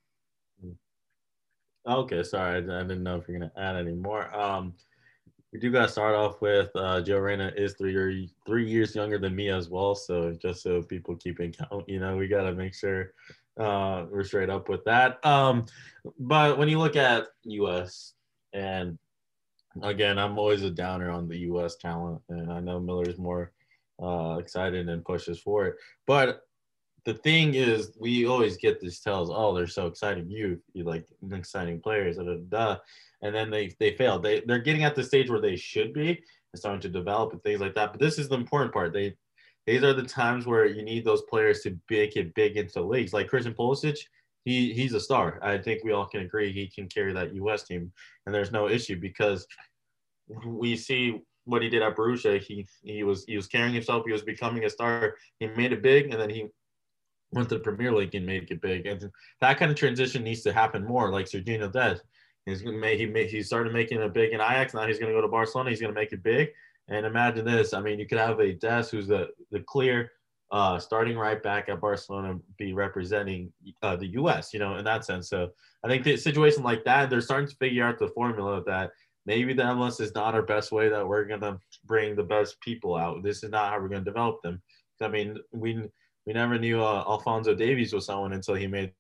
Okay, 1.88 2.24
sorry, 2.24 2.58
I 2.58 2.62
didn't 2.62 3.04
know 3.04 3.16
if 3.16 3.28
you're 3.28 3.40
gonna 3.40 3.52
add 3.58 3.76
any 3.76 3.94
more. 3.94 4.36
Um, 4.38 4.74
we 5.52 5.60
do 5.60 5.72
gotta 5.72 5.88
start 5.88 6.14
off 6.14 6.42
with 6.42 6.70
uh, 6.76 7.02
Gio 7.02 7.24
Reyna 7.24 7.52
is 7.56 7.74
three 7.74 7.92
year, 7.92 8.28
three 8.46 8.70
years 8.70 8.96
younger 8.96 9.18
than 9.18 9.36
me 9.36 9.50
as 9.50 9.70
well. 9.70 9.96
So 9.96 10.38
just 10.40 10.62
so 10.62 10.84
people 10.84 11.16
keep 11.16 11.40
in 11.40 11.52
count, 11.52 11.88
you 11.88 12.00
know, 12.00 12.18
we 12.18 12.28
gotta 12.28 12.54
make 12.54 12.76
sure 12.76 13.14
uh, 13.60 14.06
we're 14.12 14.24
straight 14.24 14.50
up 14.50 14.70
with 14.70 14.84
that. 14.86 15.24
Um, 15.26 15.66
but 16.20 16.58
when 16.58 16.70
you 16.70 16.78
look 16.78 16.96
at 16.96 17.28
U.S. 17.46 18.14
and 18.54 18.98
again, 19.82 20.18
I'm 20.18 20.38
always 20.38 20.64
a 20.64 20.70
downer 20.70 21.12
on 21.12 21.28
the 21.28 21.38
U.S. 21.38 21.76
talent, 21.76 22.22
and 22.30 22.52
I 22.52 22.60
know 22.60 22.80
Miller's 22.80 23.18
more 23.18 23.52
uh, 24.02 24.38
excited 24.40 24.90
and 24.90 25.06
pushes 25.06 25.40
for 25.40 25.68
it. 25.68 25.76
But 26.08 26.42
the 27.06 27.14
thing 27.14 27.56
is, 27.56 27.96
we 28.00 28.28
always 28.28 28.58
get 28.58 28.80
these 28.80 29.00
tells, 29.00 29.30
oh, 29.32 29.54
they're 29.54 29.68
so 29.68 29.88
exciting 29.88 30.30
youth, 30.30 30.62
you 30.74 30.84
like 30.84 31.06
exciting 31.32 31.82
players, 31.82 32.18
da, 32.18 32.24
da, 32.24 32.36
da, 32.50 32.78
and 33.22 33.34
then 33.34 33.50
they 33.50 33.74
they 33.80 33.96
fail. 33.96 34.20
They 34.20 34.42
they're 34.46 34.60
getting 34.60 34.84
at 34.84 34.96
the 34.96 35.04
stage 35.04 35.30
where 35.30 35.42
they 35.42 35.56
should 35.56 35.94
be 35.94 36.10
and 36.10 36.60
starting 36.60 36.82
to 36.82 36.90
develop 36.90 37.34
and 37.34 37.44
things 37.44 37.62
like 37.62 37.76
that. 37.76 37.92
But 37.92 38.00
this 38.00 38.18
is 38.18 38.30
the 38.30 38.36
important 38.36 38.74
part. 38.74 38.94
They 38.94 39.16
these 39.66 39.84
are 39.84 39.94
the 39.94 40.04
times 40.04 40.46
where 40.46 40.66
you 40.66 40.84
need 40.84 41.06
those 41.06 41.22
players 41.24 41.62
to 41.62 41.78
make 41.90 42.16
it 42.16 42.34
big 42.34 42.58
into 42.58 42.82
leagues. 42.82 43.14
Like 43.14 43.28
Christian 43.28 43.54
Pulisic, 43.54 44.00
he 44.46 44.74
he's 44.74 44.94
a 44.94 45.00
star. 45.00 45.40
I 45.42 45.58
think 45.58 45.84
we 45.84 45.92
all 45.92 46.06
can 46.06 46.22
agree 46.22 46.52
he 46.52 46.68
can 46.68 46.88
carry 46.88 47.14
that 47.14 47.34
U.S. 47.36 47.64
team, 47.64 47.92
and 48.26 48.34
there's 48.34 48.52
no 48.52 48.70
issue 48.70 49.00
because 49.00 49.46
we 50.46 50.76
see 50.76 51.22
what 51.46 51.62
he 51.62 51.70
did 51.70 51.82
at 51.82 51.96
Borussia. 51.96 52.40
He 52.40 52.66
he 52.84 53.04
was 53.04 53.26
he 53.26 53.36
was 53.36 53.48
carrying 53.48 53.74
himself. 53.74 54.04
He 54.06 54.12
was 54.12 54.22
becoming 54.22 54.66
a 54.66 54.70
star. 54.70 55.16
He 55.40 55.48
made 55.48 55.74
it 55.74 55.82
big, 55.82 56.12
and 56.12 56.20
then 56.20 56.30
he 56.30 56.48
went 57.32 57.50
to 57.50 57.56
the 57.56 57.62
Premier 57.62 57.94
League 57.94 58.16
and 58.16 58.26
made 58.26 58.50
it 58.50 58.62
big. 58.62 58.86
And 58.86 59.10
that 59.42 59.58
kind 59.58 59.72
of 59.72 59.78
transition 59.78 60.24
needs 60.24 60.42
to 60.42 60.54
happen 60.54 60.86
more, 60.86 61.12
like 61.12 61.26
Serginho 61.26 61.72
did. 61.72 62.02
He's 62.46 62.62
gonna 62.62 62.78
make 62.78 63.00
he 63.00 63.06
made, 63.06 63.30
he 63.30 63.44
started 63.44 63.74
making 63.74 64.02
it 64.02 64.14
big 64.14 64.32
in 64.32 64.42
Ajax. 64.42 64.74
Now 64.74 64.88
he's 64.88 65.00
going 65.00 65.12
to 65.12 65.18
go 65.18 65.22
to 65.22 65.28
Barcelona. 65.28 65.70
He's 65.70 65.82
going 65.82 65.94
to 65.94 66.00
make 66.00 66.12
it 66.12 66.24
big. 66.24 66.50
And 66.88 67.06
imagine 67.06 67.46
this. 67.46 67.74
I 67.74 67.82
mean, 67.82 68.00
you 68.00 68.08
could 68.08 68.18
have 68.18 68.40
a 68.40 68.54
Des 68.54 68.86
who's 68.90 69.08
the 69.08 69.30
the 69.52 69.60
clear 69.60 70.12
uh, 70.52 70.80
starting 70.80 71.18
right 71.18 71.42
back 71.42 71.70
at 71.70 71.82
Barcelona 71.82 72.40
be 72.58 72.74
representing 72.74 73.52
uh, 73.82 73.96
the 73.96 74.08
U.S. 74.08 74.54
You 74.54 74.60
know, 74.60 74.78
in 74.78 74.86
that 74.86 75.06
sense. 75.06 75.30
So 75.30 75.50
I 75.84 75.88
think 75.88 76.04
the 76.04 76.18
situation 76.18 76.64
like 76.64 76.84
that, 76.86 77.10
they're 77.10 77.22
starting 77.22 77.50
to 77.50 77.56
figure 77.56 77.86
out 77.86 78.00
the 78.00 78.10
formula 78.10 78.54
of 78.54 78.66
that. 78.66 78.92
Maybe 79.26 79.54
the 79.54 79.64
MLS 79.64 80.02
is 80.02 80.16
not 80.16 80.34
our 80.34 80.42
best 80.42 80.72
way 80.72 80.90
that 80.90 81.08
we're 81.08 81.26
gonna 81.26 81.60
bring 81.86 82.16
the 82.16 82.24
best 82.24 82.60
people 82.62 82.96
out. 82.96 83.22
This 83.24 83.44
is 83.44 83.52
not 83.52 83.72
how 83.72 83.80
we're 83.80 83.90
gonna 83.90 84.04
develop 84.04 84.42
them. 84.42 84.62
I 85.02 85.08
mean, 85.08 85.38
we 85.52 85.84
we 86.26 86.34
never 86.34 86.58
knew 86.58 86.82
uh, 86.82 87.04
Alphonso 87.08 87.56
Davies 87.56 87.94
was 87.94 88.06
someone 88.06 88.34
until 88.34 88.56
he 88.56 88.68
made 88.68 88.92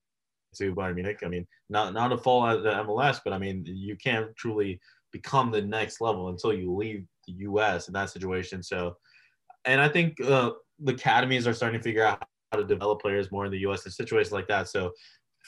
to 0.55 0.73
Bayern 0.73 0.95
Munich. 0.95 1.19
I 1.23 1.27
mean, 1.27 1.47
not 1.69 1.93
not 1.93 2.11
a 2.11 2.17
fall 2.17 2.47
at 2.47 2.63
the 2.63 2.71
MLS, 2.71 3.19
but 3.23 3.33
I 3.33 3.37
mean, 3.37 3.63
you 3.65 3.95
can't 3.95 4.35
truly 4.35 4.79
become 5.11 5.51
the 5.51 5.61
next 5.61 6.01
level 6.01 6.29
until 6.29 6.53
you 6.53 6.73
leave 6.73 7.05
the 7.27 7.33
U.S. 7.33 7.87
in 7.87 7.93
that 7.93 8.09
situation. 8.09 8.61
So, 8.63 8.97
and 9.65 9.81
I 9.81 9.89
think 9.89 10.19
uh, 10.21 10.51
the 10.81 10.93
academies 10.93 11.47
are 11.47 11.53
starting 11.53 11.79
to 11.79 11.83
figure 11.83 12.03
out 12.03 12.23
how 12.51 12.57
to 12.57 12.65
develop 12.65 13.01
players 13.01 13.31
more 13.31 13.45
in 13.45 13.51
the 13.51 13.59
U.S. 13.59 13.85
and 13.85 13.93
situations 13.93 14.31
like 14.31 14.47
that. 14.47 14.67
So, 14.67 14.91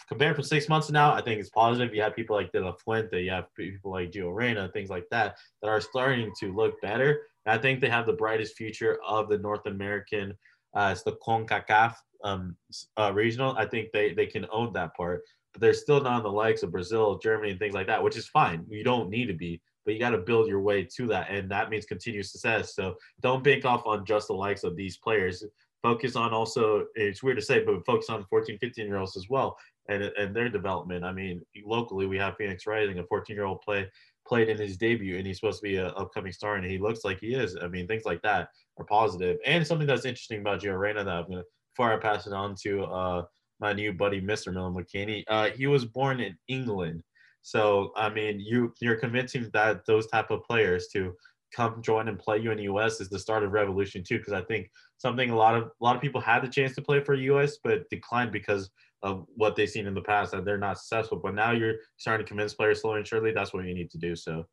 compared 0.07 0.35
from 0.35 0.43
six 0.43 0.69
months 0.69 0.89
now, 0.89 1.13
I 1.13 1.21
think 1.21 1.39
it's 1.39 1.49
positive. 1.49 1.93
You 1.93 2.01
have 2.01 2.15
people 2.15 2.35
like 2.35 2.51
De 2.51 2.59
La 2.63 2.73
Fuente, 2.83 3.21
you 3.21 3.31
have 3.31 3.45
people 3.55 3.91
like 3.91 4.11
Gio 4.11 4.33
Reyna, 4.33 4.69
things 4.69 4.89
like 4.89 5.05
that, 5.11 5.37
that 5.61 5.69
are 5.69 5.81
starting 5.81 6.31
to 6.39 6.55
look 6.55 6.79
better. 6.81 7.21
And 7.45 7.57
I 7.57 7.61
think 7.61 7.81
they 7.81 7.89
have 7.89 8.05
the 8.05 8.13
brightest 8.13 8.55
future 8.55 8.99
of 9.07 9.29
the 9.29 9.37
North 9.37 9.65
American, 9.65 10.33
uh, 10.75 10.89
it's 10.91 11.03
the 11.03 11.17
CONCACAF 11.25 11.95
um, 12.23 12.55
uh, 12.97 13.11
regional. 13.13 13.55
I 13.57 13.65
think 13.65 13.89
they, 13.91 14.13
they 14.13 14.25
can 14.25 14.45
own 14.51 14.73
that 14.73 14.95
part, 14.95 15.21
but 15.53 15.61
they're 15.61 15.73
still 15.73 16.01
not 16.01 16.13
on 16.13 16.23
the 16.23 16.31
likes 16.31 16.63
of 16.63 16.71
Brazil, 16.71 17.17
Germany, 17.17 17.51
and 17.51 17.59
things 17.59 17.73
like 17.73 17.87
that, 17.87 18.01
which 18.01 18.17
is 18.17 18.27
fine. 18.27 18.65
You 18.69 18.83
don't 18.83 19.09
need 19.09 19.25
to 19.27 19.33
be, 19.33 19.61
but 19.85 19.93
you 19.93 19.99
got 19.99 20.11
to 20.11 20.17
build 20.17 20.47
your 20.47 20.61
way 20.61 20.83
to 20.95 21.07
that. 21.07 21.29
And 21.29 21.49
that 21.51 21.69
means 21.69 21.85
continued 21.85 22.25
success. 22.25 22.75
So 22.75 22.95
don't 23.21 23.43
bank 23.43 23.65
off 23.65 23.83
on 23.85 24.05
just 24.05 24.27
the 24.27 24.33
likes 24.33 24.63
of 24.63 24.75
these 24.75 24.97
players. 24.97 25.43
Focus 25.81 26.15
on 26.15 26.31
also, 26.31 26.85
it's 26.95 27.23
weird 27.23 27.37
to 27.37 27.43
say, 27.43 27.63
but 27.63 27.85
focus 27.85 28.09
on 28.09 28.25
14, 28.29 28.57
15 28.59 28.85
year 28.85 28.97
olds 28.97 29.17
as 29.17 29.27
well 29.29 29.57
and, 29.89 30.03
and 30.03 30.35
their 30.35 30.49
development. 30.49 31.03
I 31.03 31.11
mean, 31.11 31.41
locally, 31.65 32.05
we 32.05 32.17
have 32.17 32.37
Phoenix 32.37 32.67
Rising, 32.67 32.99
a 32.99 33.03
14 33.03 33.35
year 33.35 33.45
old 33.45 33.61
play 33.61 33.89
played 34.27 34.49
in 34.49 34.57
his 34.57 34.77
debut 34.77 35.17
and 35.17 35.25
he's 35.25 35.39
supposed 35.39 35.59
to 35.59 35.67
be 35.67 35.77
an 35.77 35.91
upcoming 35.97 36.31
star 36.31 36.55
and 36.55 36.65
he 36.65 36.77
looks 36.77 37.03
like 37.03 37.19
he 37.19 37.33
is. 37.33 37.57
I 37.61 37.67
mean, 37.67 37.87
things 37.87 38.05
like 38.05 38.21
that 38.21 38.49
are 38.77 38.85
positive. 38.85 39.37
And 39.45 39.65
something 39.65 39.87
that's 39.87 40.05
interesting 40.05 40.41
about 40.41 40.61
Gio 40.61 40.79
Reyna 40.79 41.03
that 41.03 41.11
I'm 41.11 41.25
going 41.25 41.39
to 41.39 41.45
before 41.75 41.93
I 41.93 41.97
pass 41.97 42.27
it 42.27 42.33
on 42.33 42.55
to 42.63 42.83
uh, 42.83 43.23
my 43.59 43.73
new 43.73 43.93
buddy, 43.93 44.21
Mr. 44.21 44.53
Miller 44.53 44.69
McKinney, 44.69 45.23
uh, 45.27 45.49
he 45.49 45.67
was 45.67 45.85
born 45.85 46.19
in 46.19 46.37
England. 46.47 47.03
So 47.41 47.91
I 47.95 48.09
mean, 48.09 48.39
you 48.39 48.73
you're 48.79 48.95
convincing 48.95 49.49
that 49.53 49.85
those 49.85 50.07
type 50.07 50.31
of 50.31 50.43
players 50.43 50.87
to 50.93 51.13
come 51.53 51.81
join 51.81 52.07
and 52.07 52.17
play 52.17 52.37
you 52.37 52.51
in 52.51 52.57
the 52.57 52.63
U.S. 52.63 53.01
is 53.01 53.09
the 53.09 53.19
start 53.19 53.43
of 53.43 53.51
revolution 53.51 54.03
too. 54.03 54.17
Because 54.17 54.33
I 54.33 54.41
think 54.41 54.69
something 54.97 55.29
a 55.29 55.35
lot 55.35 55.55
of 55.55 55.63
a 55.63 55.83
lot 55.83 55.95
of 55.95 56.01
people 56.01 56.21
had 56.21 56.43
the 56.43 56.47
chance 56.47 56.75
to 56.75 56.81
play 56.81 57.03
for 57.03 57.13
U.S. 57.13 57.57
but 57.63 57.89
declined 57.89 58.31
because 58.31 58.69
of 59.03 59.25
what 59.35 59.55
they've 59.55 59.69
seen 59.69 59.87
in 59.87 59.95
the 59.95 60.01
past 60.01 60.31
that 60.31 60.45
they're 60.45 60.57
not 60.57 60.77
successful. 60.77 61.19
But 61.21 61.33
now 61.33 61.51
you're 61.51 61.75
starting 61.97 62.25
to 62.25 62.27
convince 62.27 62.53
players 62.53 62.81
slowly 62.81 62.99
and 62.99 63.07
surely 63.07 63.31
that's 63.31 63.53
what 63.53 63.65
you 63.65 63.73
need 63.73 63.89
to 63.91 63.97
do. 63.97 64.15
So 64.15 64.45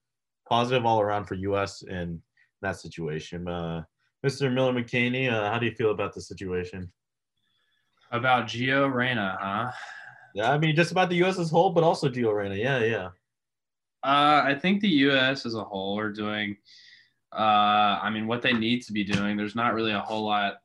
positive 0.49 0.87
all 0.87 1.01
around 1.01 1.27
for 1.27 1.35
U.S. 1.35 1.83
in 1.83 2.23
that 2.63 2.77
situation. 2.77 3.47
Uh, 3.47 3.85
Mr. 4.27 4.53
Miller 4.53 4.73
McKinney, 4.73 5.31
uh, 5.33 5.51
how 5.51 5.59
do 5.59 5.67
you 5.67 5.73
feel 5.73 5.91
about 5.91 6.15
the 6.15 6.21
situation? 6.21 6.91
About 8.11 8.47
Gio 8.47 8.93
Reyna, 8.93 9.37
huh? 9.41 9.71
Yeah, 10.39 10.53
I 10.53 10.59
mean 10.59 10.77
just 10.77 10.93
about 10.93 11.09
the 11.09 11.17
U.S. 11.17 11.37
as 11.37 11.51
a 11.51 11.55
whole, 11.55 11.71
but 11.71 11.83
also 11.83 12.09
Gio 12.09 12.33
Reyna. 12.33 12.55
Yeah, 12.55 12.79
yeah. 12.79 13.07
Uh, 14.05 14.45
I 14.47 14.57
think 14.61 14.81
the 14.81 14.89
U.S. 14.89 15.45
as 15.45 15.57
a 15.57 15.65
whole 15.65 15.99
are 15.99 16.13
doing. 16.13 16.57
Uh, 17.33 17.99
I 18.01 18.09
mean, 18.11 18.29
what 18.29 18.41
they 18.41 18.53
need 18.53 18.83
to 18.83 18.93
be 18.93 19.03
doing. 19.03 19.37
There's 19.37 19.57
not 19.57 19.75
really 19.75 19.91
a 19.91 19.99
whole 20.01 20.25
lot 20.25 20.59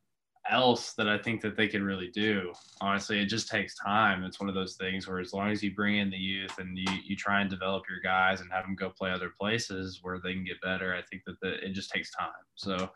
else 0.48 0.94
that 0.94 1.08
I 1.08 1.18
think 1.18 1.42
that 1.42 1.58
they 1.58 1.68
can 1.68 1.84
really 1.84 2.10
do. 2.10 2.54
Honestly, 2.82 3.20
it 3.20 3.26
just 3.26 3.50
takes 3.50 3.76
time. 3.76 4.24
It's 4.24 4.40
one 4.40 4.48
of 4.48 4.54
those 4.54 4.76
things 4.76 5.08
where 5.08 5.20
as 5.20 5.34
long 5.34 5.50
as 5.50 5.64
you 5.64 5.74
bring 5.74 5.98
in 5.98 6.12
the 6.12 6.18
youth 6.18 6.60
and 6.60 6.78
you, 6.78 6.86
you 7.04 7.16
try 7.16 7.42
and 7.42 7.50
develop 7.50 7.86
your 7.90 8.00
guys 8.00 8.42
and 8.42 8.52
have 8.52 8.66
them 8.66 8.76
go 8.76 8.92
play 8.92 9.10
other 9.10 9.32
places 9.40 10.02
where 10.04 10.20
they 10.20 10.34
can 10.34 10.44
get 10.44 10.62
better, 10.62 10.94
I 10.94 11.02
think 11.02 11.24
that 11.26 11.40
the, 11.42 11.66
it 11.66 11.74
just 11.74 11.90
takes 11.90 12.12
time. 12.12 12.30
So 12.56 12.92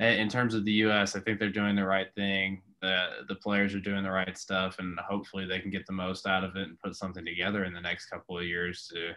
in 0.00 0.30
terms 0.30 0.54
of 0.54 0.64
the 0.64 0.72
U.S., 0.72 1.14
I 1.14 1.20
think 1.20 1.38
they're 1.38 1.50
doing 1.50 1.76
the 1.76 1.84
right 1.84 2.08
thing. 2.14 2.62
The 2.82 3.24
the 3.28 3.34
players 3.36 3.74
are 3.74 3.80
doing 3.80 4.02
the 4.02 4.10
right 4.10 4.36
stuff, 4.36 4.78
and 4.78 4.98
hopefully 4.98 5.46
they 5.46 5.60
can 5.60 5.70
get 5.70 5.86
the 5.86 5.92
most 5.92 6.26
out 6.26 6.44
of 6.44 6.56
it 6.56 6.68
and 6.68 6.78
put 6.78 6.94
something 6.94 7.24
together 7.24 7.64
in 7.64 7.72
the 7.72 7.80
next 7.80 8.06
couple 8.06 8.38
of 8.38 8.44
years 8.44 8.88
to 8.92 9.12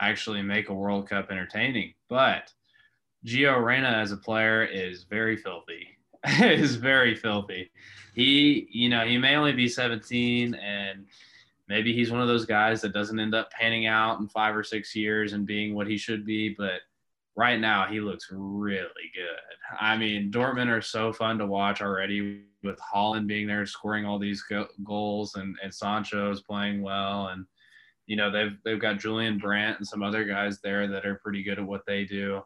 actually 0.00 0.42
make 0.42 0.68
a 0.68 0.74
World 0.74 1.08
Cup 1.08 1.30
entertaining. 1.30 1.94
But 2.08 2.52
Gio 3.26 3.62
Reyna 3.62 3.88
as 3.88 4.12
a 4.12 4.16
player 4.16 4.64
is 4.64 5.04
very 5.04 5.36
filthy. 5.36 5.98
is 6.40 6.76
very 6.76 7.14
filthy. 7.14 7.70
He, 8.14 8.68
you 8.70 8.88
know, 8.88 9.04
he 9.04 9.18
may 9.18 9.36
only 9.36 9.52
be 9.52 9.68
17 9.68 10.54
and 10.54 11.06
maybe 11.68 11.92
he's 11.92 12.10
one 12.10 12.20
of 12.20 12.28
those 12.28 12.46
guys 12.46 12.80
that 12.80 12.92
doesn't 12.92 13.20
end 13.20 13.34
up 13.34 13.50
panning 13.52 13.86
out 13.86 14.18
in 14.18 14.28
five 14.28 14.56
or 14.56 14.64
six 14.64 14.96
years 14.96 15.32
and 15.32 15.46
being 15.46 15.74
what 15.74 15.86
he 15.86 15.96
should 15.96 16.24
be, 16.24 16.54
but 16.58 16.80
right 17.38 17.60
now 17.60 17.86
he 17.86 18.00
looks 18.00 18.26
really 18.32 18.88
good. 19.14 19.78
I 19.80 19.96
mean, 19.96 20.32
Dortmund 20.32 20.76
are 20.76 20.82
so 20.82 21.12
fun 21.12 21.38
to 21.38 21.46
watch 21.46 21.80
already 21.80 22.42
with 22.64 22.80
Haaland 22.92 23.28
being 23.28 23.46
there 23.46 23.64
scoring 23.64 24.04
all 24.04 24.18
these 24.18 24.42
go- 24.42 24.66
goals 24.84 25.36
and 25.36 25.56
and 25.62 25.72
Sancho 25.72 26.32
is 26.32 26.42
playing 26.42 26.82
well 26.82 27.28
and 27.28 27.46
you 28.06 28.16
know 28.16 28.28
they've 28.30 28.56
they've 28.64 28.80
got 28.80 28.98
Julian 28.98 29.38
Brandt 29.38 29.78
and 29.78 29.86
some 29.86 30.02
other 30.02 30.24
guys 30.24 30.60
there 30.60 30.88
that 30.88 31.06
are 31.06 31.20
pretty 31.22 31.44
good 31.44 31.60
at 31.60 31.66
what 31.66 31.86
they 31.86 32.04
do. 32.04 32.42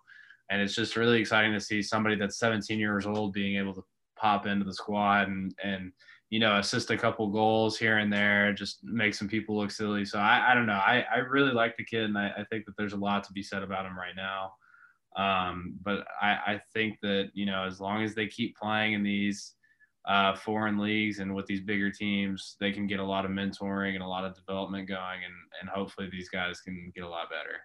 And 0.50 0.60
it's 0.60 0.74
just 0.74 0.96
really 0.96 1.18
exciting 1.18 1.54
to 1.54 1.60
see 1.60 1.82
somebody 1.82 2.14
that's 2.14 2.38
17 2.38 2.78
years 2.78 3.06
old 3.06 3.32
being 3.32 3.56
able 3.56 3.72
to 3.72 3.84
pop 4.18 4.46
into 4.46 4.66
the 4.66 4.74
squad 4.74 5.28
and 5.28 5.54
and 5.64 5.90
you 6.28 6.38
know 6.38 6.58
assist 6.58 6.90
a 6.90 6.98
couple 6.98 7.28
goals 7.30 7.78
here 7.78 7.96
and 7.96 8.12
there, 8.12 8.52
just 8.52 8.84
make 8.84 9.14
some 9.14 9.28
people 9.28 9.56
look 9.56 9.70
silly. 9.70 10.04
So 10.04 10.18
I, 10.18 10.50
I 10.50 10.54
don't 10.54 10.66
know. 10.66 10.74
I, 10.74 11.06
I 11.10 11.18
really 11.18 11.52
like 11.52 11.78
the 11.78 11.84
kid 11.84 12.04
and 12.04 12.18
I, 12.18 12.30
I 12.36 12.44
think 12.50 12.66
that 12.66 12.76
there's 12.76 12.92
a 12.92 12.98
lot 12.98 13.24
to 13.24 13.32
be 13.32 13.42
said 13.42 13.62
about 13.62 13.86
him 13.86 13.96
right 13.96 14.16
now. 14.16 14.52
Um, 15.16 15.74
but 15.82 16.06
I, 16.20 16.30
I 16.30 16.60
think 16.72 16.98
that 17.02 17.30
you 17.34 17.46
know 17.46 17.64
as 17.64 17.80
long 17.80 18.02
as 18.02 18.14
they 18.14 18.26
keep 18.26 18.56
playing 18.56 18.94
in 18.94 19.02
these 19.02 19.54
uh, 20.06 20.34
foreign 20.34 20.78
leagues 20.78 21.18
and 21.18 21.34
with 21.34 21.46
these 21.46 21.60
bigger 21.60 21.90
teams, 21.90 22.56
they 22.58 22.72
can 22.72 22.86
get 22.86 22.98
a 22.98 23.04
lot 23.04 23.24
of 23.24 23.30
mentoring 23.30 23.94
and 23.94 24.02
a 24.02 24.06
lot 24.06 24.24
of 24.24 24.34
development 24.34 24.88
going, 24.88 25.24
and 25.24 25.34
and 25.60 25.68
hopefully 25.68 26.08
these 26.10 26.28
guys 26.28 26.60
can 26.60 26.92
get 26.94 27.04
a 27.04 27.08
lot 27.08 27.28
better. 27.30 27.60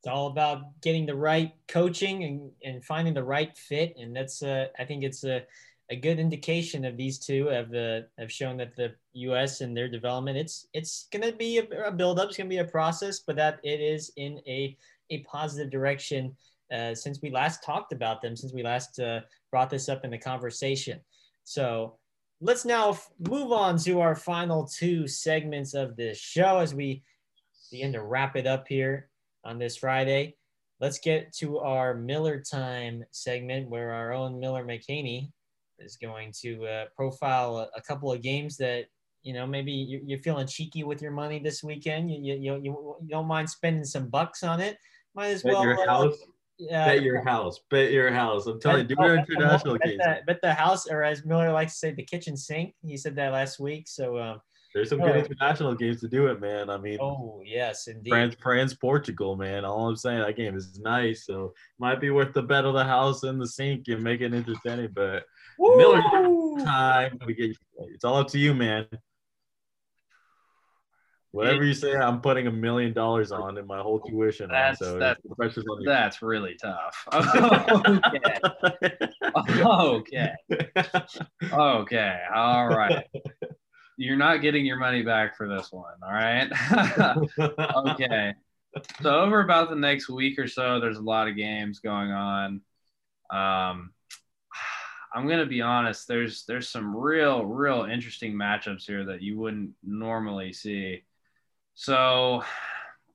It's 0.00 0.06
all 0.06 0.28
about 0.28 0.80
getting 0.80 1.06
the 1.06 1.16
right 1.16 1.52
coaching 1.66 2.22
and, 2.22 2.50
and 2.64 2.84
finding 2.84 3.14
the 3.14 3.24
right 3.24 3.56
fit, 3.56 3.96
and 3.98 4.14
that's 4.14 4.42
uh, 4.42 4.66
I 4.78 4.84
think 4.84 5.02
it's 5.02 5.24
a 5.24 5.44
a 5.90 5.96
good 5.96 6.18
indication 6.18 6.84
of 6.84 6.96
these 6.96 7.18
two 7.18 7.46
have 7.46 7.74
uh, 7.74 8.00
have 8.18 8.30
shown 8.30 8.58
that 8.58 8.76
the 8.76 8.94
U.S. 9.14 9.60
and 9.60 9.76
their 9.76 9.88
development 9.88 10.36
it's 10.36 10.66
it's 10.72 11.08
going 11.10 11.28
to 11.28 11.36
be 11.36 11.58
a, 11.58 11.86
a 11.86 11.92
build 11.92 12.18
up, 12.18 12.28
it's 12.28 12.36
going 12.36 12.48
to 12.48 12.54
be 12.54 12.58
a 12.58 12.64
process, 12.64 13.20
but 13.20 13.36
that 13.36 13.58
it 13.62 13.80
is 13.80 14.12
in 14.16 14.40
a 14.46 14.76
a 15.10 15.18
positive 15.20 15.70
direction 15.70 16.36
uh, 16.72 16.94
since 16.94 17.20
we 17.22 17.30
last 17.30 17.62
talked 17.64 17.92
about 17.92 18.20
them, 18.20 18.36
since 18.36 18.52
we 18.52 18.62
last 18.62 18.98
uh, 19.00 19.20
brought 19.50 19.70
this 19.70 19.88
up 19.88 20.04
in 20.04 20.10
the 20.10 20.18
conversation. 20.18 21.00
So 21.44 21.96
let's 22.40 22.64
now 22.64 22.90
f- 22.90 23.10
move 23.26 23.52
on 23.52 23.78
to 23.78 24.00
our 24.00 24.14
final 24.14 24.66
two 24.66 25.08
segments 25.08 25.74
of 25.74 25.96
this 25.96 26.18
show 26.18 26.58
as 26.58 26.74
we 26.74 27.02
begin 27.70 27.92
to 27.92 28.02
wrap 28.02 28.36
it 28.36 28.46
up 28.46 28.68
here 28.68 29.08
on 29.44 29.58
this 29.58 29.76
Friday. 29.76 30.36
Let's 30.80 30.98
get 30.98 31.32
to 31.38 31.58
our 31.58 31.94
Miller 31.94 32.40
Time 32.40 33.04
segment 33.10 33.68
where 33.68 33.90
our 33.92 34.12
own 34.12 34.38
Miller 34.38 34.64
McKinney 34.64 35.30
is 35.78 35.96
going 35.96 36.32
to 36.42 36.66
uh, 36.66 36.84
profile 36.96 37.58
a, 37.58 37.78
a, 37.78 37.82
couple 37.82 38.12
of 38.12 38.20
games 38.20 38.56
that 38.56 38.86
you 39.22 39.32
know 39.32 39.46
maybe 39.46 39.72
you're, 39.72 40.18
feeling 40.18 40.46
cheeky 40.46 40.84
with 40.84 41.00
your 41.00 41.12
money 41.12 41.38
this 41.38 41.62
weekend. 41.64 42.10
You, 42.10 42.34
you, 42.34 42.60
you, 42.62 42.96
you 43.02 43.08
don't 43.08 43.26
mind 43.26 43.48
spending 43.48 43.84
some 43.84 44.08
bucks 44.08 44.42
on 44.42 44.60
it 44.60 44.76
might 45.18 45.30
as 45.30 45.42
bet 45.42 45.52
well. 45.52 45.64
Your 45.64 45.80
uh, 45.80 45.86
house. 45.86 46.18
Yeah. 46.58 46.86
Bet 46.86 47.02
your 47.02 47.22
house. 47.24 47.60
Bet 47.70 47.92
your 47.92 48.12
house. 48.12 48.46
I'm 48.46 48.60
telling 48.60 48.86
bet, 48.86 48.90
you, 48.90 48.96
do 48.96 49.02
oh, 49.02 49.14
international 49.14 49.78
bet 49.78 49.96
the, 49.96 50.18
bet 50.26 50.40
the 50.42 50.54
house, 50.54 50.88
or 50.88 51.02
as 51.02 51.24
Miller 51.24 51.52
likes 51.52 51.72
to 51.74 51.78
say, 51.78 51.92
the 51.92 52.02
kitchen 52.02 52.36
sink. 52.36 52.74
He 52.84 52.96
said 52.96 53.16
that 53.16 53.32
last 53.32 53.60
week. 53.60 53.86
So 53.88 54.18
um, 54.18 54.40
there's 54.74 54.90
some 54.90 55.00
good 55.00 55.16
international 55.16 55.74
games 55.74 56.00
to 56.00 56.08
do 56.08 56.26
it, 56.28 56.40
man. 56.40 56.70
I 56.70 56.78
mean, 56.78 56.98
oh 57.00 57.42
yes, 57.44 57.86
indeed. 57.86 58.10
France, 58.10 58.36
France, 58.40 58.74
Portugal, 58.74 59.36
man. 59.36 59.64
All 59.64 59.88
I'm 59.88 59.96
saying, 59.96 60.20
that 60.20 60.36
game 60.36 60.56
is 60.56 60.78
nice. 60.80 61.26
So 61.26 61.52
might 61.78 62.00
be 62.00 62.10
worth 62.10 62.32
the 62.32 62.42
bet 62.42 62.64
of 62.64 62.74
the 62.74 62.84
house 62.84 63.22
and 63.22 63.40
the 63.40 63.46
sink 63.46 63.88
and 63.88 64.02
make 64.02 64.20
it 64.20 64.34
entertaining. 64.34 64.90
But 64.94 65.24
Woo! 65.58 65.76
Miller 65.76 66.02
time, 66.64 67.18
we 67.26 67.34
get 67.34 67.56
it's 67.94 68.04
all 68.04 68.16
up 68.16 68.28
to 68.28 68.38
you, 68.38 68.54
man. 68.54 68.86
Whatever 71.32 71.62
you 71.64 71.74
say, 71.74 71.94
I'm 71.94 72.20
putting 72.20 72.46
a 72.46 72.50
million 72.50 72.94
dollars 72.94 73.32
on 73.32 73.58
in 73.58 73.66
my 73.66 73.80
whole 73.80 74.00
tuition. 74.00 74.46
on, 74.46 74.52
That's- 74.52 74.78
so 74.78 74.98
that's- 74.98 75.20
pressure's 75.36 75.66
on 75.70 75.82
you. 75.82 75.86
That's 75.88 76.22
really 76.22 76.56
tough. 76.60 77.06
okay. 79.38 79.62
okay. 79.66 80.32
Okay. 81.52 82.18
All 82.34 82.68
right. 82.68 83.04
You're 83.96 84.16
not 84.16 84.38
getting 84.38 84.64
your 84.64 84.78
money 84.78 85.02
back 85.02 85.36
for 85.36 85.48
this 85.48 85.70
one. 85.70 85.94
All 86.02 86.12
right. 86.12 86.48
okay. 87.92 88.34
So 89.02 89.20
over 89.20 89.40
about 89.40 89.70
the 89.70 89.76
next 89.76 90.08
week 90.08 90.38
or 90.38 90.46
so, 90.46 90.80
there's 90.80 90.98
a 90.98 91.02
lot 91.02 91.28
of 91.28 91.36
games 91.36 91.80
going 91.80 92.10
on. 92.10 92.60
Um, 93.30 93.92
I'm 95.14 95.26
gonna 95.26 95.46
be 95.46 95.62
honest. 95.62 96.06
There's 96.06 96.44
there's 96.46 96.68
some 96.68 96.94
real 96.94 97.44
real 97.44 97.84
interesting 97.90 98.34
matchups 98.34 98.84
here 98.86 99.04
that 99.06 99.22
you 99.22 99.38
wouldn't 99.38 99.70
normally 99.82 100.52
see. 100.52 101.02
So, 101.80 102.42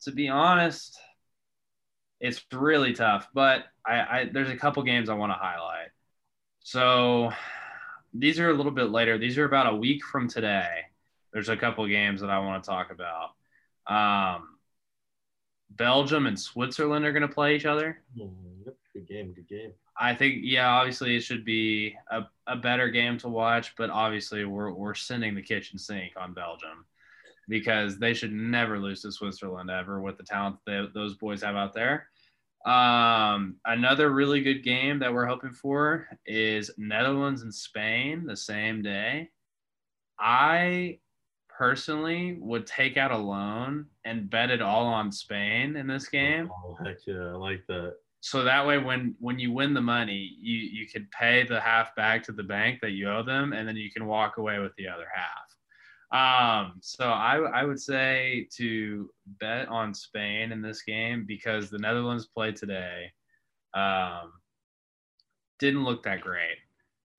to 0.04 0.12
be 0.12 0.30
honest, 0.30 0.98
it's 2.22 2.46
really 2.54 2.94
tough. 2.94 3.28
But 3.34 3.66
I, 3.86 3.94
I 3.94 4.30
there's 4.32 4.50
a 4.50 4.56
couple 4.56 4.82
games 4.84 5.10
I 5.10 5.16
want 5.16 5.32
to 5.34 5.38
highlight. 5.38 5.90
So 6.62 7.32
these 8.14 8.40
are 8.40 8.50
a 8.50 8.54
little 8.54 8.72
bit 8.72 8.90
later. 8.90 9.18
These 9.18 9.38
are 9.38 9.44
about 9.44 9.74
a 9.74 9.76
week 9.76 10.06
from 10.06 10.30
today. 10.30 10.70
There's 11.34 11.50
a 11.50 11.58
couple 11.58 11.86
games 11.88 12.22
that 12.22 12.30
I 12.30 12.40
want 12.40 12.64
to 12.64 12.70
talk 12.70 12.90
about. 12.90 13.32
Um, 13.86 14.58
Belgium 15.72 16.26
and 16.26 16.40
Switzerland 16.40 17.04
are 17.04 17.12
going 17.12 17.28
to 17.28 17.28
play 17.28 17.58
each 17.58 17.66
other. 17.66 18.00
good 18.94 19.08
game, 19.10 19.34
good 19.34 19.50
game. 19.50 19.74
I 20.00 20.16
think, 20.16 20.38
yeah, 20.42 20.70
obviously 20.70 21.18
it 21.18 21.22
should 21.22 21.44
be 21.44 21.98
a, 22.10 22.22
a 22.48 22.56
better 22.56 22.88
game 22.88 23.18
to 23.18 23.28
watch, 23.28 23.76
but 23.76 23.90
obviously 23.90 24.46
we're, 24.46 24.72
we're 24.72 24.94
sending 24.94 25.36
the 25.36 25.42
kitchen 25.42 25.78
sink 25.78 26.14
on 26.16 26.34
Belgium 26.34 26.86
because 27.48 27.98
they 27.98 28.14
should 28.14 28.34
never 28.34 28.80
lose 28.80 29.02
to 29.02 29.12
Switzerland 29.12 29.70
ever 29.70 30.02
with 30.02 30.18
the 30.18 30.24
talent 30.24 30.58
that 30.66 30.92
those 30.94 31.16
boys 31.16 31.42
have 31.44 31.56
out 31.56 31.74
there. 31.74 32.08
Um, 32.66 33.58
another 33.66 34.12
really 34.12 34.42
good 34.42 34.64
game 34.64 35.00
that 35.00 35.14
we're 35.14 35.26
hoping 35.26 35.52
for 35.52 36.08
is 36.26 36.72
Netherlands 36.78 37.42
and 37.42 37.54
Spain 37.54 38.26
the 38.26 38.38
same 38.38 38.82
day. 38.82 39.30
I 40.18 41.00
personally 41.50 42.38
would 42.40 42.66
take 42.66 42.98
out 42.98 43.12
a 43.12 43.18
loan 43.18 43.88
and 44.06 44.30
bet 44.30 44.50
it 44.50 44.62
all 44.62 44.86
on 44.86 45.12
Spain 45.12 45.76
in 45.76 45.88
this 45.88 46.08
game. 46.08 46.50
Oh 46.66 46.78
heck 46.84 46.98
yeah, 47.06 47.32
I 47.32 47.36
like 47.36 47.66
that. 47.68 47.96
So 48.22 48.46
that 48.46 48.66
way, 48.66 48.78
when 48.78 49.16
when 49.20 49.38
you 49.38 49.52
win 49.52 49.74
the 49.74 49.82
money, 49.82 50.38
you 50.40 50.58
you 50.58 50.88
could 50.88 51.12
pay 51.12 51.46
the 51.46 51.60
half 51.60 51.94
back 51.96 52.24
to 52.24 52.32
the 52.32 52.44
bank 52.44 52.80
that 52.82 52.92
you 52.92 53.10
owe 53.10 53.24
them, 53.24 53.52
and 53.52 53.68
then 53.68 53.76
you 53.76 53.92
can 53.92 54.06
walk 54.06 54.38
away 54.38 54.60
with 54.60 54.72
the 54.78 54.88
other 54.88 55.08
half. 55.14 55.43
Um, 56.14 56.74
so 56.80 57.06
I 57.06 57.38
I 57.38 57.64
would 57.64 57.82
say 57.82 58.48
to 58.58 59.10
bet 59.42 59.68
on 59.68 59.96
Spain 59.96 60.52
in 60.52 60.62
this 60.62 60.84
game 60.84 61.26
because 61.26 61.72
the 61.72 61.80
Netherlands 61.80 62.28
played 62.28 62.56
today. 62.56 63.12
Um, 63.74 64.34
didn't 65.58 65.84
look 65.84 66.04
that 66.04 66.22
great. 66.22 66.58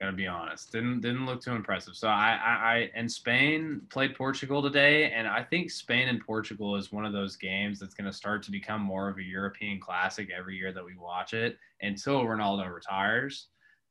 Gonna 0.01 0.13
be 0.13 0.29
honest, 0.29 0.71
didn't 0.71 1.01
didn't 1.01 1.27
look 1.27 1.43
too 1.43 1.53
impressive. 1.53 1.97
So 1.97 2.07
I, 2.07 2.39
I, 2.45 2.53
I 2.53 2.91
and 2.95 3.11
Spain 3.11 3.81
played 3.91 4.15
Portugal 4.15 4.63
today, 4.63 5.11
and 5.11 5.27
I 5.27 5.43
think 5.43 5.73
Spain 5.73 6.07
and 6.09 6.25
Portugal 6.25 6.77
is 6.77 6.93
one 6.93 7.05
of 7.05 7.13
those 7.13 7.37
games 7.37 7.81
that's 7.81 7.95
gonna 7.95 8.13
start 8.13 8.45
to 8.45 8.53
become 8.53 8.81
more 8.81 9.09
of 9.09 9.19
a 9.19 9.23
European 9.23 9.81
classic 9.81 10.29
every 10.37 10.57
year 10.57 10.73
that 10.73 10.85
we 10.85 10.97
watch 10.97 11.35
it 11.35 11.59
until 11.81 12.23
Ronaldo 12.25 12.73
retires, 12.73 13.49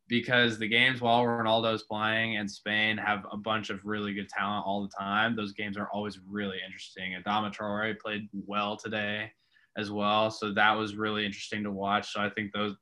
because 0.08 0.60
the 0.60 0.68
games 0.68 1.02
while 1.02 1.24
Ronaldo's 1.24 1.84
playing 1.84 2.38
and 2.38 2.50
Spain 2.50 2.98
have 2.98 3.26
a 3.32 3.38
bunch 3.38 3.70
of 3.70 3.86
really 3.86 4.14
good 4.14 4.30
talent 4.30 4.66
all 4.66 4.82
the 4.82 4.92
time. 4.98 5.36
Those 5.36 5.54
games 5.54 5.78
are 5.78 5.90
always 5.94 6.20
really 6.28 6.58
interesting. 6.66 7.14
Adama 7.14 7.54
Traore 7.54 7.98
played 7.98 8.28
well 8.34 8.76
today 8.76 9.32
as 9.78 9.92
well, 9.92 10.30
so 10.30 10.54
that 10.54 10.74
was 10.74 10.96
really 10.96 11.26
interesting 11.26 11.64
to 11.64 11.72
watch. 11.72 12.12
So 12.12 12.20
I 12.20 12.30
think 12.30 12.52
those 12.52 12.76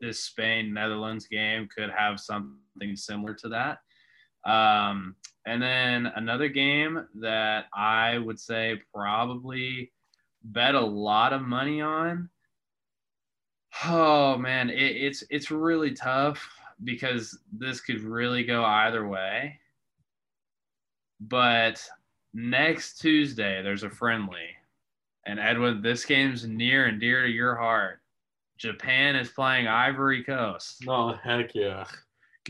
this 0.00 0.24
Spain 0.24 0.72
Netherlands 0.72 1.26
game 1.26 1.68
could 1.74 1.90
have 1.90 2.20
something 2.20 2.94
similar 2.94 3.34
to 3.34 3.48
that. 3.48 3.78
Um, 4.50 5.16
and 5.46 5.60
then 5.60 6.06
another 6.14 6.48
game 6.48 7.06
that 7.20 7.66
I 7.74 8.18
would 8.18 8.38
say 8.38 8.80
probably 8.94 9.92
bet 10.44 10.74
a 10.74 10.80
lot 10.80 11.32
of 11.32 11.42
money 11.42 11.80
on. 11.80 12.30
Oh 13.84 14.38
man, 14.38 14.70
it, 14.70 14.96
it's 14.96 15.24
it's 15.30 15.50
really 15.50 15.92
tough 15.92 16.48
because 16.84 17.38
this 17.52 17.80
could 17.80 18.00
really 18.00 18.44
go 18.44 18.64
either 18.64 19.06
way. 19.06 19.58
But 21.20 21.82
next 22.34 23.00
Tuesday, 23.00 23.62
there's 23.62 23.82
a 23.82 23.90
friendly. 23.90 24.48
And 25.26 25.38
Edwin, 25.38 25.82
this 25.82 26.04
game's 26.04 26.46
near 26.46 26.86
and 26.86 27.00
dear 27.00 27.22
to 27.22 27.28
your 27.28 27.56
heart. 27.56 28.00
Japan 28.56 29.14
is 29.14 29.28
playing 29.28 29.68
Ivory 29.68 30.24
Coast. 30.24 30.84
Oh 30.88 31.12
heck 31.22 31.54
yeah. 31.54 31.84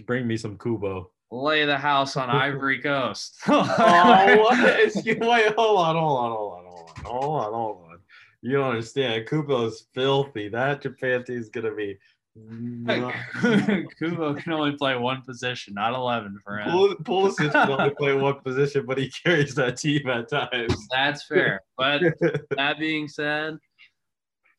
Bring 0.07 0.27
me 0.27 0.37
some 0.37 0.57
Kubo. 0.59 1.11
Lay 1.31 1.67
the 1.67 1.77
house 1.77 2.17
on 2.17 2.31
Ivory 2.31 2.81
Coast. 2.81 3.37
oh, 3.49 4.37
what? 4.39 4.81
Excuse- 4.81 5.19
Wait, 5.21 5.55
hold 5.55 5.79
on, 5.81 5.97
hold 5.97 6.19
on, 6.19 6.31
hold 6.33 6.53
on, 6.53 6.65
hold 6.65 6.89
on, 6.89 7.05
hold 7.05 7.35
on, 7.45 7.53
hold 7.53 7.83
on. 7.91 7.99
You 8.41 8.53
don't 8.53 8.71
understand. 8.71 9.29
Kubo 9.29 9.67
is 9.67 9.87
filthy. 9.93 10.49
That 10.49 10.81
Japan 10.81 11.25
team 11.25 11.39
is 11.39 11.49
gonna 11.51 11.75
be. 11.75 11.99
Kubo 13.99 14.35
can 14.35 14.53
only 14.53 14.77
play 14.77 14.97
one 14.97 15.23
position, 15.23 15.75
not 15.75 15.95
11 15.95 16.39
for 16.45 16.59
him. 16.59 16.71
Pul- 16.71 16.97
Pulisic 16.97 17.53
can 17.53 17.71
only 17.71 17.95
play 17.99 18.15
one 18.15 18.41
position, 18.41 18.87
but 18.87 18.99
he 18.99 19.11
carries 19.11 19.55
that 19.57 19.77
team 19.77 20.09
at 20.09 20.29
times. 20.29 20.89
That's 20.91 21.25
fair. 21.25 21.63
But 21.77 22.03
that 22.57 22.79
being 22.79 23.09
said, 23.09 23.59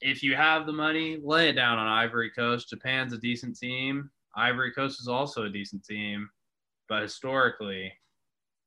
if 0.02 0.24
you 0.24 0.36
have 0.36 0.66
the 0.66 0.74
money, 0.74 1.20
lay 1.24 1.50
it 1.50 1.54
down 1.54 1.78
on 1.78 1.88
Ivory 1.88 2.32
Coast. 2.32 2.70
Japan's 2.70 3.14
a 3.14 3.18
decent 3.18 3.58
team. 3.58 4.10
Ivory 4.36 4.72
Coast 4.72 5.02
is 5.02 5.08
also 5.08 5.44
a 5.44 5.50
decent 5.50 5.84
team. 5.84 6.30
But 6.88 7.02
historically, 7.02 7.92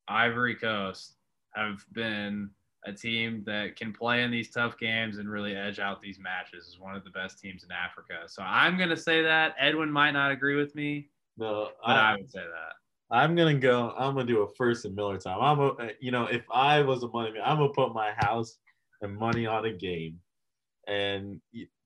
Ivory 0.09 0.55
Coast 0.55 1.17
have 1.55 1.85
been 1.93 2.51
a 2.85 2.93
team 2.93 3.43
that 3.47 3.77
can 3.77 3.93
play 3.93 4.23
in 4.23 4.31
these 4.31 4.51
tough 4.51 4.77
games 4.79 5.19
and 5.19 5.31
really 5.31 5.55
edge 5.55 5.79
out 5.79 6.01
these 6.01 6.19
matches 6.19 6.67
is 6.67 6.81
one 6.81 6.97
of 6.97 7.05
the 7.05 7.11
best 7.11 7.39
teams 7.39 7.63
in 7.63 7.71
Africa. 7.71 8.21
So 8.27 8.43
I'm 8.43 8.77
going 8.77 8.89
to 8.89 8.97
say 8.97 9.23
that. 9.23 9.55
Edwin 9.59 9.91
might 9.91 10.13
not 10.13 10.33
agree 10.33 10.57
with 10.57 10.75
me, 10.75 11.09
No, 11.37 11.69
but 11.87 11.91
I, 11.91 12.13
I, 12.13 12.17
would 12.17 12.31
say 12.31 12.41
that. 12.41 12.75
I'm 13.13 13.37
gonna 13.37 13.55
go. 13.55 13.95
I'm 13.99 14.15
gonna 14.15 14.27
do 14.27 14.41
a 14.41 14.49
first 14.55 14.87
and 14.87 14.97
Miller 14.97 15.19
time. 15.19 15.39
I'm 15.41 15.61
a, 15.61 15.91
you 16.01 16.11
know, 16.11 16.25
if 16.25 16.45
I 16.51 16.81
was 16.81 17.03
a 17.03 17.09
money 17.09 17.33
man, 17.33 17.43
I'm 17.45 17.59
gonna 17.59 17.69
put 17.69 17.93
my 17.93 18.13
house 18.17 18.57
and 19.03 19.15
money 19.15 19.45
on 19.45 19.67
a 19.67 19.73
game, 19.73 20.19
and 20.89 21.39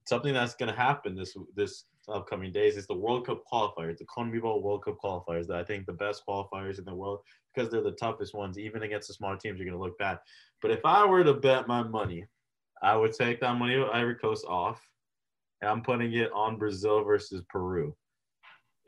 something 0.07 0.33
that's 0.33 0.55
gonna 0.55 0.73
happen 0.73 1.17
this 1.17 1.37
this 1.57 1.87
upcoming 2.09 2.53
days 2.53 2.77
is 2.77 2.87
the 2.87 2.95
World 2.95 3.27
Cup 3.27 3.43
qualifiers, 3.53 3.99
the 3.99 4.05
CONMEBOL 4.05 4.63
World 4.63 4.85
Cup 4.85 4.99
qualifiers. 5.03 5.49
That 5.49 5.57
I 5.57 5.65
think 5.65 5.87
the 5.87 5.93
best 5.93 6.23
qualifiers 6.27 6.79
in 6.79 6.85
the 6.85 6.95
world 6.95 7.19
because 7.57 7.71
they're 7.71 7.83
the 7.83 7.93
toughest 7.93 8.35
ones. 8.35 8.59
Even 8.59 8.83
against 8.83 9.09
the 9.09 9.15
smaller 9.15 9.37
teams, 9.37 9.59
you're 9.59 9.69
gonna 9.69 9.83
look 9.83 9.99
bad. 9.99 10.19
But 10.61 10.71
if 10.71 10.85
I 10.85 11.05
were 11.05 11.25
to 11.25 11.35
bet 11.35 11.67
my 11.67 11.83
money, 11.83 12.27
I 12.83 12.97
would 12.97 13.13
take 13.13 13.41
that 13.41 13.59
money 13.59 13.79
with 13.79 13.89
Ivory 13.89 14.17
Coast 14.17 14.45
off, 14.47 14.81
and 15.61 15.71
I'm 15.71 15.83
putting 15.83 16.13
it 16.13 16.31
on 16.33 16.59
Brazil 16.59 17.03
versus 17.03 17.43
Peru. 17.49 17.97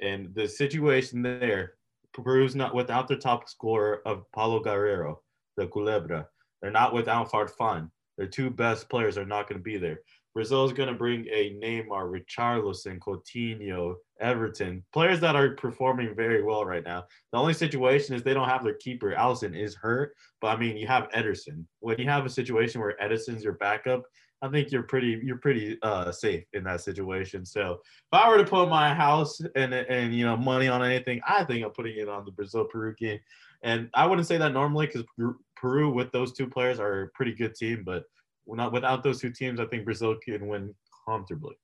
And 0.00 0.34
the 0.34 0.46
situation 0.46 1.22
there, 1.22 1.74
Peru's 2.12 2.54
not 2.54 2.74
without 2.74 3.08
their 3.08 3.16
top 3.16 3.48
scorer 3.48 4.02
of 4.06 4.24
Paolo 4.34 4.60
Guerrero, 4.60 5.22
the 5.56 5.66
Culebra. 5.66 6.26
They're 6.60 6.70
not 6.70 6.92
without 6.92 7.30
Farfan. 7.30 7.90
Their 8.16 8.26
two 8.26 8.50
best 8.50 8.88
players 8.88 9.16
are 9.16 9.24
not 9.24 9.48
going 9.48 9.60
to 9.60 9.62
be 9.62 9.76
there. 9.76 10.00
Brazil 10.34 10.64
is 10.64 10.72
going 10.72 10.88
to 10.88 10.94
bring 10.94 11.26
a 11.32 11.56
Neymar, 11.62 12.12
Richarlison, 12.12 12.98
Coutinho, 12.98 13.94
Everton, 14.20 14.84
players 14.92 15.20
that 15.20 15.36
are 15.36 15.54
performing 15.54 16.14
very 16.14 16.42
well 16.42 16.64
right 16.64 16.84
now. 16.84 17.04
The 17.32 17.38
only 17.38 17.54
situation 17.54 18.14
is 18.14 18.22
they 18.22 18.34
don't 18.34 18.48
have 18.48 18.62
their 18.62 18.74
keeper. 18.74 19.14
Alisson 19.16 19.58
is 19.58 19.74
hurt, 19.74 20.14
but 20.40 20.48
I 20.48 20.56
mean, 20.56 20.76
you 20.76 20.86
have 20.86 21.08
Ederson. 21.10 21.64
When 21.80 21.98
you 21.98 22.08
have 22.08 22.26
a 22.26 22.30
situation 22.30 22.80
where 22.80 22.96
Ederson's 23.02 23.42
your 23.42 23.54
backup, 23.54 24.04
I 24.40 24.48
think 24.48 24.70
you're 24.70 24.84
pretty 24.84 25.20
you're 25.24 25.38
pretty 25.38 25.78
uh, 25.82 26.12
safe 26.12 26.44
in 26.52 26.62
that 26.64 26.80
situation. 26.80 27.44
So 27.44 27.72
if 27.72 28.12
I 28.12 28.28
were 28.28 28.38
to 28.38 28.44
put 28.44 28.68
my 28.68 28.94
house 28.94 29.40
and 29.56 29.74
and 29.74 30.14
you 30.14 30.24
know 30.24 30.36
money 30.36 30.68
on 30.68 30.84
anything, 30.84 31.20
I 31.26 31.44
think 31.44 31.64
I'm 31.64 31.72
putting 31.72 31.96
it 31.98 32.08
on 32.08 32.24
the 32.24 32.30
Brazil 32.30 32.64
Peru 32.64 32.94
game. 32.96 33.18
And 33.62 33.90
I 33.94 34.06
wouldn't 34.06 34.28
say 34.28 34.38
that 34.38 34.52
normally 34.52 34.86
because 34.86 35.04
Peru 35.56 35.90
with 35.90 36.12
those 36.12 36.32
two 36.32 36.46
players 36.46 36.78
are 36.78 37.02
a 37.02 37.08
pretty 37.08 37.34
good 37.34 37.56
team, 37.56 37.82
but 37.84 38.04
not 38.56 38.72
without 38.72 39.02
those 39.02 39.20
two 39.20 39.30
teams, 39.30 39.60
I 39.60 39.66
think 39.66 39.84
Brazil 39.84 40.16
can 40.24 40.46
win 40.48 40.74
comfortably. 41.06 41.56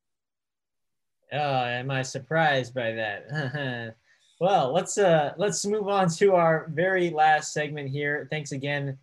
Oh, 1.32 1.64
am 1.64 1.91
I 1.91 2.03
surprised 2.03 2.74
by 2.74 2.93
that? 2.93 3.95
well, 4.41 4.72
let's 4.72 4.99
uh 4.99 5.32
let's 5.37 5.64
move 5.66 5.89
on 5.89 6.09
to 6.11 6.35
our 6.35 6.68
very 6.72 7.11
last 7.11 7.53
segment 7.53 7.89
here. 7.89 8.28
Thanks 8.30 8.53
again, 8.53 8.99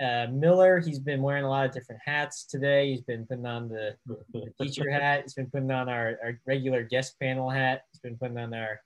uh, 0.00 0.26
Miller. 0.30 0.80
He's 0.80 1.00
been 1.00 1.22
wearing 1.22 1.44
a 1.44 1.50
lot 1.50 1.66
of 1.66 1.72
different 1.72 2.00
hats 2.04 2.44
today. 2.44 2.90
He's 2.90 3.02
been 3.02 3.26
putting 3.26 3.46
on 3.46 3.68
the, 3.68 3.96
the 4.06 4.52
teacher 4.60 4.90
hat. 5.00 5.22
He's 5.22 5.34
been 5.34 5.50
putting 5.50 5.70
on 5.70 5.88
our, 5.88 6.18
our 6.22 6.40
regular 6.46 6.82
guest 6.82 7.18
panel 7.20 7.50
hat. 7.50 7.82
He's 7.92 8.00
been 8.00 8.16
putting 8.16 8.38
on 8.38 8.54
our 8.54 8.80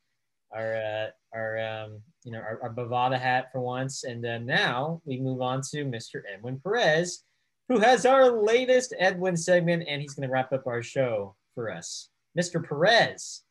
our 0.52 0.74
uh, 0.74 1.06
our 1.32 1.58
um, 1.60 2.02
you 2.24 2.32
know, 2.32 2.38
our, 2.38 2.60
our 2.62 2.74
Bovada 2.74 3.18
hat 3.18 3.50
for 3.52 3.60
once. 3.60 4.04
And 4.04 4.22
then 4.22 4.46
now 4.46 5.00
we 5.04 5.20
move 5.20 5.40
on 5.40 5.62
to 5.70 5.84
Mr. 5.84 6.22
Edwin 6.32 6.60
Perez, 6.62 7.24
who 7.70 7.78
has 7.78 8.04
our 8.04 8.28
latest 8.28 8.92
Edwin 8.98 9.36
segment, 9.36 9.84
and 9.86 10.02
he's 10.02 10.14
going 10.14 10.28
to 10.28 10.32
wrap 10.32 10.52
up 10.52 10.66
our 10.66 10.82
show 10.82 11.36
for 11.54 11.70
us. 11.70 12.08
Mr. 12.36 12.62
Perez. 12.62 13.42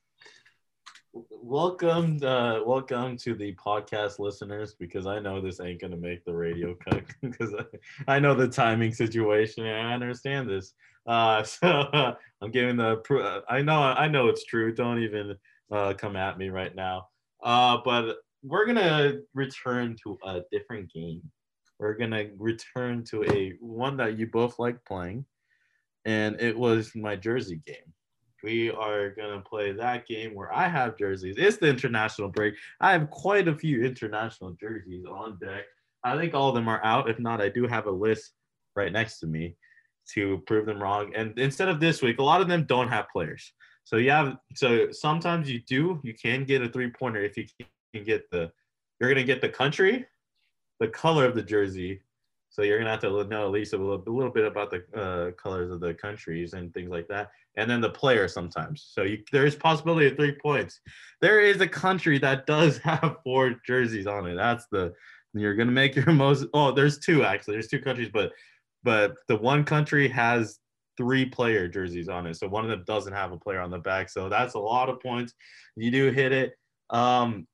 Welcome, 1.13 2.19
uh, 2.21 2.59
welcome 2.65 3.15
to 3.15 3.33
the 3.33 3.55
podcast 3.55 4.19
listeners 4.19 4.75
because 4.77 5.07
I 5.07 5.19
know 5.19 5.39
this 5.39 5.61
ain't 5.61 5.79
gonna 5.81 5.97
make 5.97 6.23
the 6.23 6.35
radio 6.35 6.75
cut 6.75 7.03
because 7.21 7.55
I, 7.55 8.15
I 8.15 8.19
know 8.19 8.35
the 8.35 8.47
timing 8.47 8.93
situation 8.93 9.65
and 9.65 9.87
I 9.87 9.93
understand 9.93 10.49
this. 10.49 10.73
Uh, 11.07 11.41
so 11.43 11.67
uh, 11.67 12.13
I'm 12.41 12.51
giving 12.51 12.75
the. 12.75 13.01
uh, 13.09 13.41
I 13.49 13.61
know, 13.61 13.81
I 13.81 14.09
know 14.09 14.27
it's 14.27 14.43
true. 14.43 14.75
Don't 14.75 14.99
even 14.99 15.35
uh, 15.71 15.93
come 15.93 16.17
at 16.17 16.37
me 16.37 16.49
right 16.49 16.75
now. 16.75 17.07
But 17.41 18.17
we're 18.43 18.65
gonna 18.65 19.13
return 19.33 19.95
to 20.03 20.17
a 20.25 20.41
different 20.51 20.91
game. 20.93 21.21
We're 21.79 21.95
gonna 21.95 22.27
return 22.37 23.03
to 23.05 23.23
a 23.23 23.53
one 23.61 23.97
that 23.97 24.17
you 24.17 24.27
both 24.27 24.59
like 24.59 24.83
playing, 24.85 25.25
and 26.05 26.39
it 26.41 26.57
was 26.57 26.95
my 26.95 27.15
Jersey 27.15 27.61
game 27.65 27.93
we 28.43 28.71
are 28.71 29.09
to 29.11 29.43
play 29.47 29.71
that 29.71 30.07
game 30.07 30.33
where 30.33 30.53
I 30.53 30.67
have 30.67 30.97
jerseys. 30.97 31.35
It's 31.37 31.57
the 31.57 31.67
international 31.67 32.29
break. 32.29 32.55
I 32.79 32.91
have 32.91 33.09
quite 33.09 33.47
a 33.47 33.55
few 33.55 33.83
international 33.83 34.51
jerseys 34.51 35.05
on 35.05 35.37
deck. 35.39 35.65
I 36.03 36.17
think 36.17 36.33
all 36.33 36.49
of 36.49 36.55
them 36.55 36.67
are 36.67 36.83
out. 36.83 37.09
If 37.09 37.19
not, 37.19 37.41
I 37.41 37.49
do 37.49 37.67
have 37.67 37.87
a 37.87 37.91
list 37.91 38.31
right 38.75 38.91
next 38.91 39.19
to 39.19 39.27
me 39.27 39.55
to 40.13 40.41
prove 40.47 40.65
them 40.65 40.81
wrong. 40.81 41.13
And 41.15 41.37
instead 41.37 41.67
of 41.67 41.79
this 41.79 42.01
week, 42.01 42.19
a 42.19 42.23
lot 42.23 42.41
of 42.41 42.47
them 42.47 42.63
don't 42.63 42.87
have 42.87 43.09
players. 43.11 43.51
So 43.83 43.97
you 43.97 44.11
have 44.11 44.37
so 44.55 44.91
sometimes 44.91 45.49
you 45.49 45.61
do, 45.67 45.99
you 46.03 46.13
can 46.13 46.45
get 46.45 46.61
a 46.61 46.69
three 46.69 46.91
pointer 46.91 47.23
if 47.23 47.35
you 47.35 47.45
can 47.93 48.03
get 48.03 48.29
the 48.31 48.51
you're 48.99 49.09
gonna 49.09 49.23
get 49.23 49.41
the 49.41 49.49
country, 49.49 50.05
the 50.79 50.87
color 50.87 51.25
of 51.25 51.35
the 51.35 51.43
jersey. 51.43 52.01
So 52.49 52.63
you're 52.63 52.79
gonna 52.79 52.91
have 52.91 53.01
to 53.01 53.23
know 53.25 53.45
at 53.45 53.51
least 53.51 53.73
a 53.73 53.77
little, 53.77 54.03
a 54.05 54.09
little 54.09 54.31
bit 54.31 54.45
about 54.45 54.71
the 54.71 54.83
uh, 54.99 55.31
colors 55.31 55.71
of 55.71 55.79
the 55.79 55.93
countries 55.93 56.53
and 56.53 56.73
things 56.73 56.89
like 56.89 57.07
that 57.07 57.29
and 57.59 57.69
then 57.69 57.81
the 57.81 57.89
player 57.89 58.27
sometimes. 58.27 58.89
So 58.93 59.03
you, 59.03 59.23
there 59.33 59.45
is 59.45 59.53
possibility 59.53 60.07
of 60.07 60.15
three 60.15 60.31
points. 60.31 60.79
There 61.21 61.41
is 61.41 61.59
a 61.59 61.67
country 61.67 62.17
that 62.19 62.47
does 62.47 62.77
have 62.83 63.17
four 63.23 63.55
jerseys 63.67 64.07
on 64.07 64.27
it. 64.27 64.35
That's 64.35 64.65
the 64.71 64.93
you're 65.33 65.55
gonna 65.55 65.71
make 65.71 65.95
your 65.95 66.11
most. 66.11 66.47
Oh, 66.53 66.71
there's 66.71 66.97
two 66.97 67.23
actually. 67.23 67.55
There's 67.55 67.67
two 67.67 67.81
countries, 67.81 68.09
but 68.11 68.31
but 68.83 69.15
the 69.27 69.35
one 69.35 69.63
country 69.63 70.07
has 70.07 70.59
three 70.97 71.25
player 71.25 71.67
jerseys 71.67 72.09
on 72.09 72.25
it. 72.27 72.35
So 72.35 72.47
one 72.47 72.63
of 72.63 72.69
them 72.69 72.83
doesn't 72.87 73.13
have 73.13 73.31
a 73.31 73.37
player 73.37 73.59
on 73.59 73.71
the 73.71 73.77
back. 73.77 74.09
So 74.09 74.29
that's 74.29 74.53
a 74.53 74.59
lot 74.59 74.89
of 74.89 75.01
points. 75.01 75.33
You 75.75 75.91
do 75.91 76.11
hit 76.11 76.31
it. 76.31 76.53
Um, 76.89 77.45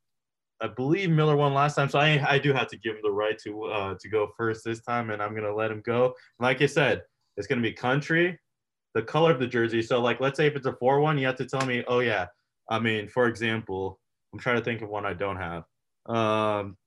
I 0.62 0.68
believe 0.68 1.10
Miller 1.10 1.36
won 1.36 1.54
last 1.54 1.76
time, 1.76 1.90
so 1.90 2.00
I 2.00 2.24
I 2.28 2.40
do 2.40 2.54
have 2.54 2.68
to 2.70 2.78
give 2.78 2.96
him 2.96 3.02
the 3.04 3.12
right 3.12 3.38
to 3.40 3.64
uh, 3.66 3.96
to 4.00 4.10
go 4.10 4.30
first 4.38 4.64
this 4.64 4.82
time, 4.82 5.10
and 5.10 5.22
I'm 5.22 5.36
gonna 5.36 5.54
let 5.54 5.72
him 5.72 5.82
go. 5.86 6.14
Like 6.40 6.62
I 6.62 6.66
said, 6.66 7.04
it's 7.38 7.48
gonna 7.48 7.62
be 7.62 7.74
country, 7.74 8.40
the 8.94 9.02
color 9.02 9.32
of 9.32 9.40
the 9.40 9.48
jersey. 9.48 9.82
So 9.82 10.02
like, 10.02 10.20
let's 10.22 10.38
say 10.38 10.48
if 10.48 10.56
it's 10.56 10.66
a 10.66 10.74
four 10.74 11.02
one, 11.02 11.18
you 11.18 11.26
have 11.28 11.36
to 11.38 11.46
tell 11.46 11.66
me, 11.66 11.84
oh 11.88 12.00
yeah. 12.00 12.28
I 12.70 12.80
mean, 12.80 13.08
for 13.08 13.28
example, 13.28 14.00
I'm 14.34 14.40
trying 14.40 14.58
to 14.58 14.64
think 14.64 14.82
of 14.82 14.90
one 14.90 15.06
I 15.06 15.14
don't 15.14 15.38
have. 15.38 15.64
Um, 16.08 16.78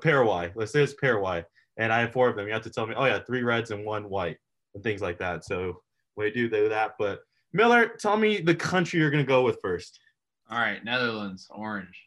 Paraguay. 0.00 0.52
Let's 0.54 0.72
say 0.72 0.82
it's 0.82 0.94
pair 0.94 1.14
Paraguay, 1.14 1.44
and 1.78 1.92
I 1.92 2.00
have 2.00 2.12
four 2.12 2.28
of 2.28 2.36
them. 2.36 2.46
You 2.46 2.52
have 2.52 2.62
to 2.62 2.70
tell 2.70 2.86
me, 2.86 2.94
oh 2.96 3.06
yeah, 3.06 3.20
three 3.20 3.42
reds 3.42 3.70
and 3.70 3.84
one 3.84 4.08
white, 4.08 4.36
and 4.74 4.84
things 4.84 5.00
like 5.00 5.18
that. 5.18 5.44
So 5.44 5.80
we 6.16 6.30
do 6.30 6.48
do 6.48 6.68
that. 6.68 6.92
But 6.98 7.20
Miller, 7.52 7.88
tell 7.98 8.16
me 8.16 8.40
the 8.40 8.54
country 8.54 9.00
you're 9.00 9.10
gonna 9.10 9.24
go 9.24 9.42
with 9.42 9.58
first. 9.62 9.98
All 10.50 10.58
right, 10.58 10.84
Netherlands, 10.84 11.48
orange. 11.50 11.98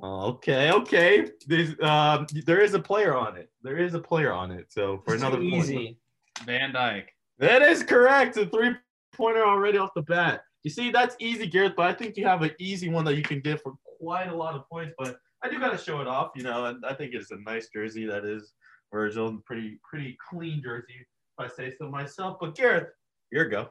Oh, 0.00 0.28
Okay, 0.32 0.72
okay. 0.72 1.28
There's 1.46 1.78
um, 1.80 2.26
there 2.46 2.60
is 2.60 2.74
a 2.74 2.80
player 2.80 3.14
on 3.16 3.36
it. 3.36 3.48
There 3.62 3.78
is 3.78 3.94
a 3.94 4.00
player 4.00 4.32
on 4.32 4.50
it. 4.50 4.66
So 4.72 5.02
for 5.04 5.14
another 5.14 5.36
Two 5.38 5.50
point. 5.50 5.64
easy. 5.64 5.98
Van 6.44 6.72
Dijk. 6.72 7.04
That 7.38 7.62
is 7.62 7.82
correct. 7.82 8.36
A 8.36 8.46
three 8.46 8.74
pointer 9.14 9.44
already 9.44 9.78
off 9.78 9.90
the 9.94 10.02
bat. 10.02 10.42
You 10.64 10.70
see, 10.70 10.90
that's 10.90 11.14
easy, 11.20 11.46
Gareth, 11.46 11.74
but 11.76 11.86
I 11.86 11.92
think 11.92 12.16
you 12.16 12.26
have 12.26 12.42
an 12.42 12.52
easy 12.58 12.88
one 12.88 13.04
that 13.04 13.16
you 13.16 13.22
can 13.22 13.40
get 13.40 13.60
for 13.62 13.74
quite 13.98 14.28
a 14.28 14.34
lot 14.34 14.54
of 14.54 14.68
points. 14.68 14.94
But 14.98 15.16
I 15.42 15.48
do 15.50 15.58
gotta 15.60 15.78
show 15.78 16.00
it 16.00 16.08
off, 16.08 16.32
you 16.34 16.42
know, 16.42 16.64
and 16.66 16.84
I 16.84 16.94
think 16.94 17.14
it's 17.14 17.30
a 17.30 17.36
nice 17.46 17.68
jersey 17.68 18.06
that 18.06 18.24
is 18.24 18.52
Virgil. 18.92 19.38
pretty, 19.44 19.78
pretty 19.88 20.16
clean 20.30 20.62
jersey, 20.62 20.94
if 20.96 21.06
I 21.38 21.48
say 21.54 21.72
so 21.78 21.88
myself. 21.90 22.38
But 22.40 22.54
Gareth, 22.56 22.88
here 23.30 23.44
you 23.44 23.50
go. 23.50 23.68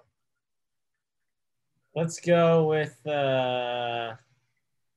Let's 1.95 2.19
go 2.19 2.67
with 2.67 3.05
uh 3.07 4.13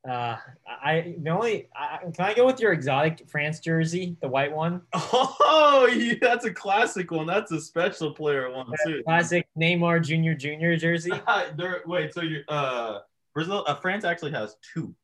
uh 0.09 0.37
I 0.67 1.15
the 1.23 1.31
only 1.31 1.69
I, 1.75 1.99
can 2.15 2.25
I 2.25 2.35
go 2.35 2.47
with 2.47 2.61
your 2.61 2.73
exotic 2.73 3.29
France 3.29 3.61
jersey, 3.61 4.17
the 4.21 4.29
white 4.29 4.53
one? 4.53 4.83
Oh, 4.95 5.87
yeah, 5.87 6.15
that's 6.21 6.45
a 6.47 6.53
classic 6.53 7.11
one. 7.11 7.27
That's 7.27 7.53
a 7.53 7.61
special 7.61 8.13
player 8.13 8.51
one 8.51 8.67
too. 8.85 9.03
Classic 9.05 9.47
Neymar 9.59 10.03
Junior 10.03 10.35
Junior 10.35 10.77
jersey. 10.77 11.13
there, 11.57 11.83
wait, 11.87 12.13
so 12.15 12.23
you 12.23 12.43
uh 12.49 13.01
Brazil, 13.35 13.65
uh, 13.67 13.75
France 13.75 14.05
actually 14.05 14.33
has 14.33 14.57
two. 14.73 14.95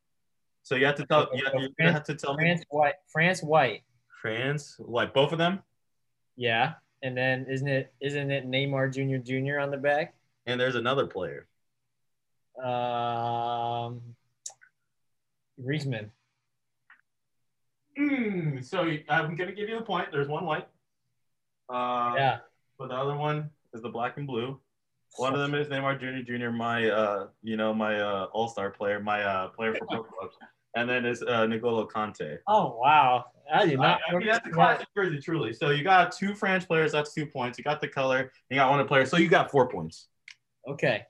So 0.62 0.74
you 0.76 0.86
have 0.86 0.94
to 0.96 1.04
tell, 1.06 1.28
you 1.34 1.44
have, 1.44 1.54
you 1.78 1.86
have 1.88 2.04
to 2.04 2.14
tell 2.14 2.34
me 2.36 2.44
France 2.44 2.64
white. 2.70 2.94
France 3.08 3.42
white. 3.42 3.82
France, 4.22 4.76
like 4.78 5.12
both 5.12 5.32
of 5.32 5.38
them, 5.38 5.62
Yeah. 6.36 6.74
And 7.02 7.16
then 7.16 7.46
isn't 7.50 7.66
it 7.68 7.92
isn't 8.00 8.30
it 8.30 8.46
Neymar 8.48 8.94
Junior 8.94 9.18
Junior 9.18 9.58
on 9.58 9.70
the 9.70 9.76
back? 9.76 10.14
and 10.46 10.58
there's 10.60 10.74
another 10.76 11.06
player. 11.06 11.46
Um 12.62 14.00
Griezmann. 15.60 16.10
Mm, 17.98 18.64
so 18.64 18.80
I'm 19.08 19.36
gonna 19.36 19.52
give 19.52 19.68
you 19.68 19.78
the 19.78 19.84
point. 19.84 20.08
There's 20.12 20.28
one 20.28 20.44
white. 20.44 20.66
Uh, 21.68 22.14
Yeah. 22.16 22.38
But 22.78 22.88
the 22.88 22.94
other 22.96 23.16
one 23.16 23.50
is 23.74 23.82
the 23.82 23.88
black 23.90 24.16
and 24.16 24.26
blue. 24.26 24.58
One 25.16 25.34
of 25.34 25.40
them 25.40 25.54
is 25.54 25.68
Neymar 25.68 26.00
Jr. 26.00 26.32
Jr. 26.32 26.50
My, 26.50 26.88
uh, 26.88 27.26
you 27.42 27.56
know, 27.56 27.74
my 27.74 28.00
uh, 28.00 28.28
All-Star 28.32 28.70
player, 28.70 28.98
my 28.98 29.22
uh, 29.22 29.48
player 29.48 29.74
for 29.74 29.86
pro 29.86 30.02
clubs, 30.02 30.36
and 30.74 30.88
then 30.88 31.04
is 31.04 31.22
uh, 31.22 31.46
N'Golo 31.46 31.88
Kanté. 31.88 32.38
Oh 32.46 32.78
wow. 32.80 33.26
I 33.52 33.66
did 33.66 33.78
not 33.78 34.00
I 34.08 34.16
mean, 34.16 34.26
that's 34.26 34.46
a 34.46 34.50
classic 34.50 34.88
jersey, 34.96 35.20
truly. 35.20 35.52
So 35.52 35.70
you 35.70 35.84
got 35.84 36.12
two 36.12 36.34
French 36.34 36.66
players. 36.66 36.92
That's 36.92 37.12
two 37.12 37.26
points. 37.26 37.58
You 37.58 37.64
got 37.64 37.80
the 37.80 37.88
color. 37.88 38.32
You 38.48 38.56
got 38.56 38.70
one 38.70 38.86
player. 38.88 39.04
So 39.04 39.18
you 39.18 39.28
got 39.28 39.50
four 39.50 39.68
points. 39.68 40.08
Okay. 40.66 41.04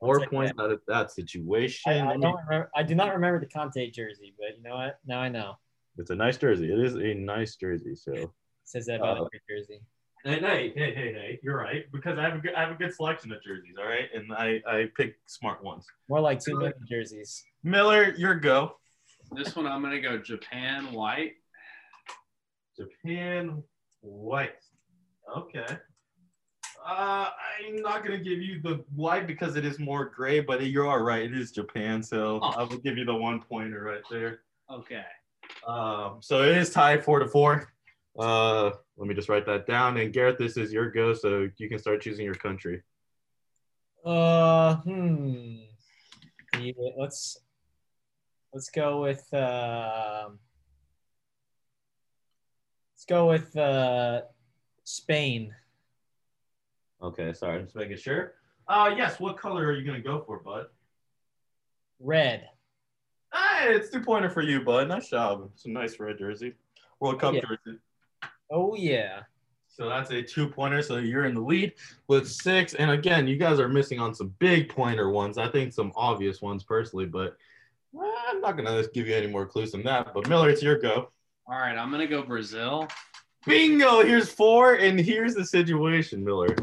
I'll 0.00 0.06
Four 0.06 0.26
points 0.26 0.52
out 0.60 0.70
of 0.70 0.80
that 0.86 1.10
situation. 1.10 1.92
I, 1.92 2.12
I 2.12 2.16
don't 2.16 2.36
remember 2.46 2.70
I 2.76 2.82
do 2.82 2.94
not 2.94 3.12
remember 3.12 3.40
the 3.40 3.46
Kanté 3.46 3.92
jersey, 3.92 4.34
but 4.38 4.56
you 4.56 4.62
know 4.62 4.76
what? 4.76 4.98
Now 5.06 5.20
I 5.20 5.28
know. 5.28 5.54
It's 5.96 6.10
a 6.10 6.14
nice 6.14 6.36
jersey. 6.36 6.72
It 6.72 6.78
is 6.78 6.94
a 6.94 7.14
nice 7.14 7.56
jersey. 7.56 7.96
So. 7.96 8.12
It 8.12 8.30
says 8.64 8.86
that 8.86 9.00
about 9.00 9.18
Uh, 9.18 9.24
every 9.24 9.40
jersey. 9.48 9.80
Hey, 10.24 10.40
hey, 10.40 10.72
hey, 10.74 10.94
hey, 10.94 11.12
hey! 11.12 11.40
You're 11.44 11.56
right 11.56 11.84
because 11.92 12.18
I 12.18 12.22
have 12.22 12.34
a 12.34 12.38
good, 12.38 12.52
I 12.54 12.60
have 12.60 12.72
a 12.72 12.74
good 12.74 12.92
selection 12.92 13.32
of 13.32 13.42
jerseys. 13.42 13.76
All 13.78 13.88
right, 13.88 14.08
and 14.12 14.32
I 14.32 14.60
I 14.66 14.90
pick 14.96 15.16
smart 15.26 15.62
ones. 15.62 15.86
More 16.08 16.20
like 16.20 16.40
two 16.40 16.58
million 16.58 16.74
jerseys. 16.88 17.44
Miller, 17.62 18.14
your 18.16 18.34
go. 18.34 18.76
This 19.30 19.54
one 19.54 19.66
I'm 19.66 19.80
gonna 19.80 20.00
go 20.00 20.18
Japan 20.18 20.92
white. 20.92 21.34
Japan 22.76 23.62
white. 24.00 24.56
Okay. 25.36 25.66
Uh, 26.88 27.28
I'm 27.66 27.82
not 27.82 28.02
gonna 28.02 28.16
give 28.16 28.40
you 28.40 28.62
the 28.62 28.82
white 28.94 29.26
because 29.26 29.56
it 29.56 29.64
is 29.66 29.78
more 29.78 30.06
gray, 30.06 30.40
but 30.40 30.62
you 30.62 30.86
are 30.86 31.04
right. 31.04 31.22
It 31.22 31.36
is 31.36 31.52
Japan, 31.52 32.02
so 32.02 32.40
Oh. 32.42 32.48
I 32.56 32.62
will 32.62 32.78
give 32.78 32.96
you 32.96 33.04
the 33.04 33.14
one 33.14 33.42
pointer 33.42 33.82
right 33.82 34.02
there. 34.10 34.40
Okay. 34.70 35.04
Um, 35.66 36.18
so 36.20 36.42
it 36.42 36.56
is 36.56 36.70
tied 36.70 37.04
four 37.04 37.18
to 37.18 37.28
four. 37.28 37.70
Uh, 38.18 38.70
let 38.96 39.06
me 39.06 39.14
just 39.14 39.28
write 39.28 39.44
that 39.46 39.66
down. 39.66 39.98
And 39.98 40.12
Garrett, 40.14 40.38
this 40.38 40.56
is 40.56 40.72
your 40.72 40.90
go, 40.90 41.12
so 41.12 41.48
you 41.58 41.68
can 41.68 41.78
start 41.78 42.00
choosing 42.00 42.24
your 42.24 42.34
country. 42.34 42.82
Uh 44.02 44.76
hmm. 44.76 45.56
Yeah, 46.58 46.72
let's 46.96 47.36
let's 48.54 48.70
go 48.70 49.02
with 49.02 49.22
um 49.34 50.38
let's 52.94 53.04
go 53.06 53.28
with 53.28 53.54
uh 53.56 54.22
Spain. 54.84 55.54
Okay, 57.02 57.32
sorry, 57.32 57.62
just 57.62 57.76
making 57.76 57.96
sure. 57.96 58.34
Uh, 58.66 58.92
yes. 58.96 59.18
What 59.20 59.38
color 59.38 59.66
are 59.66 59.72
you 59.72 59.84
gonna 59.84 60.00
go 60.00 60.20
for, 60.20 60.40
bud? 60.40 60.66
Red. 62.00 62.48
Hey, 63.32 63.74
it's 63.74 63.90
two 63.90 64.00
pointer 64.00 64.30
for 64.30 64.42
you, 64.42 64.62
bud. 64.62 64.88
Nice 64.88 65.08
job. 65.10 65.48
It's 65.54 65.64
a 65.66 65.70
nice 65.70 65.98
red 66.00 66.18
jersey, 66.18 66.54
World 67.00 67.20
Cup 67.20 67.34
Yeah. 67.34 67.40
jersey. 67.42 67.78
Oh 68.50 68.74
yeah. 68.74 69.22
So 69.68 69.88
that's 69.88 70.10
a 70.10 70.22
two 70.22 70.48
pointer. 70.48 70.82
So 70.82 70.96
you're 70.96 71.26
in 71.26 71.34
the 71.34 71.40
lead 71.40 71.74
with 72.08 72.28
six. 72.28 72.74
And 72.74 72.90
again, 72.90 73.28
you 73.28 73.36
guys 73.36 73.60
are 73.60 73.68
missing 73.68 74.00
on 74.00 74.12
some 74.14 74.34
big 74.38 74.68
pointer 74.68 75.10
ones. 75.10 75.38
I 75.38 75.48
think 75.48 75.72
some 75.72 75.92
obvious 75.94 76.42
ones 76.42 76.64
personally, 76.64 77.06
but 77.06 77.36
well, 77.92 78.12
I'm 78.28 78.40
not 78.40 78.56
gonna 78.56 78.84
give 78.92 79.06
you 79.06 79.14
any 79.14 79.28
more 79.28 79.46
clues 79.46 79.72
than 79.72 79.84
that. 79.84 80.12
But 80.14 80.28
Miller, 80.28 80.50
it's 80.50 80.62
your 80.62 80.78
go. 80.78 81.10
All 81.46 81.58
right, 81.58 81.76
I'm 81.78 81.90
gonna 81.90 82.06
go 82.06 82.22
Brazil. 82.22 82.88
Bingo! 83.46 84.02
Here's 84.04 84.28
four, 84.30 84.74
and 84.74 84.98
here's 84.98 85.34
the 85.34 85.44
situation, 85.46 86.24
Miller. 86.24 86.54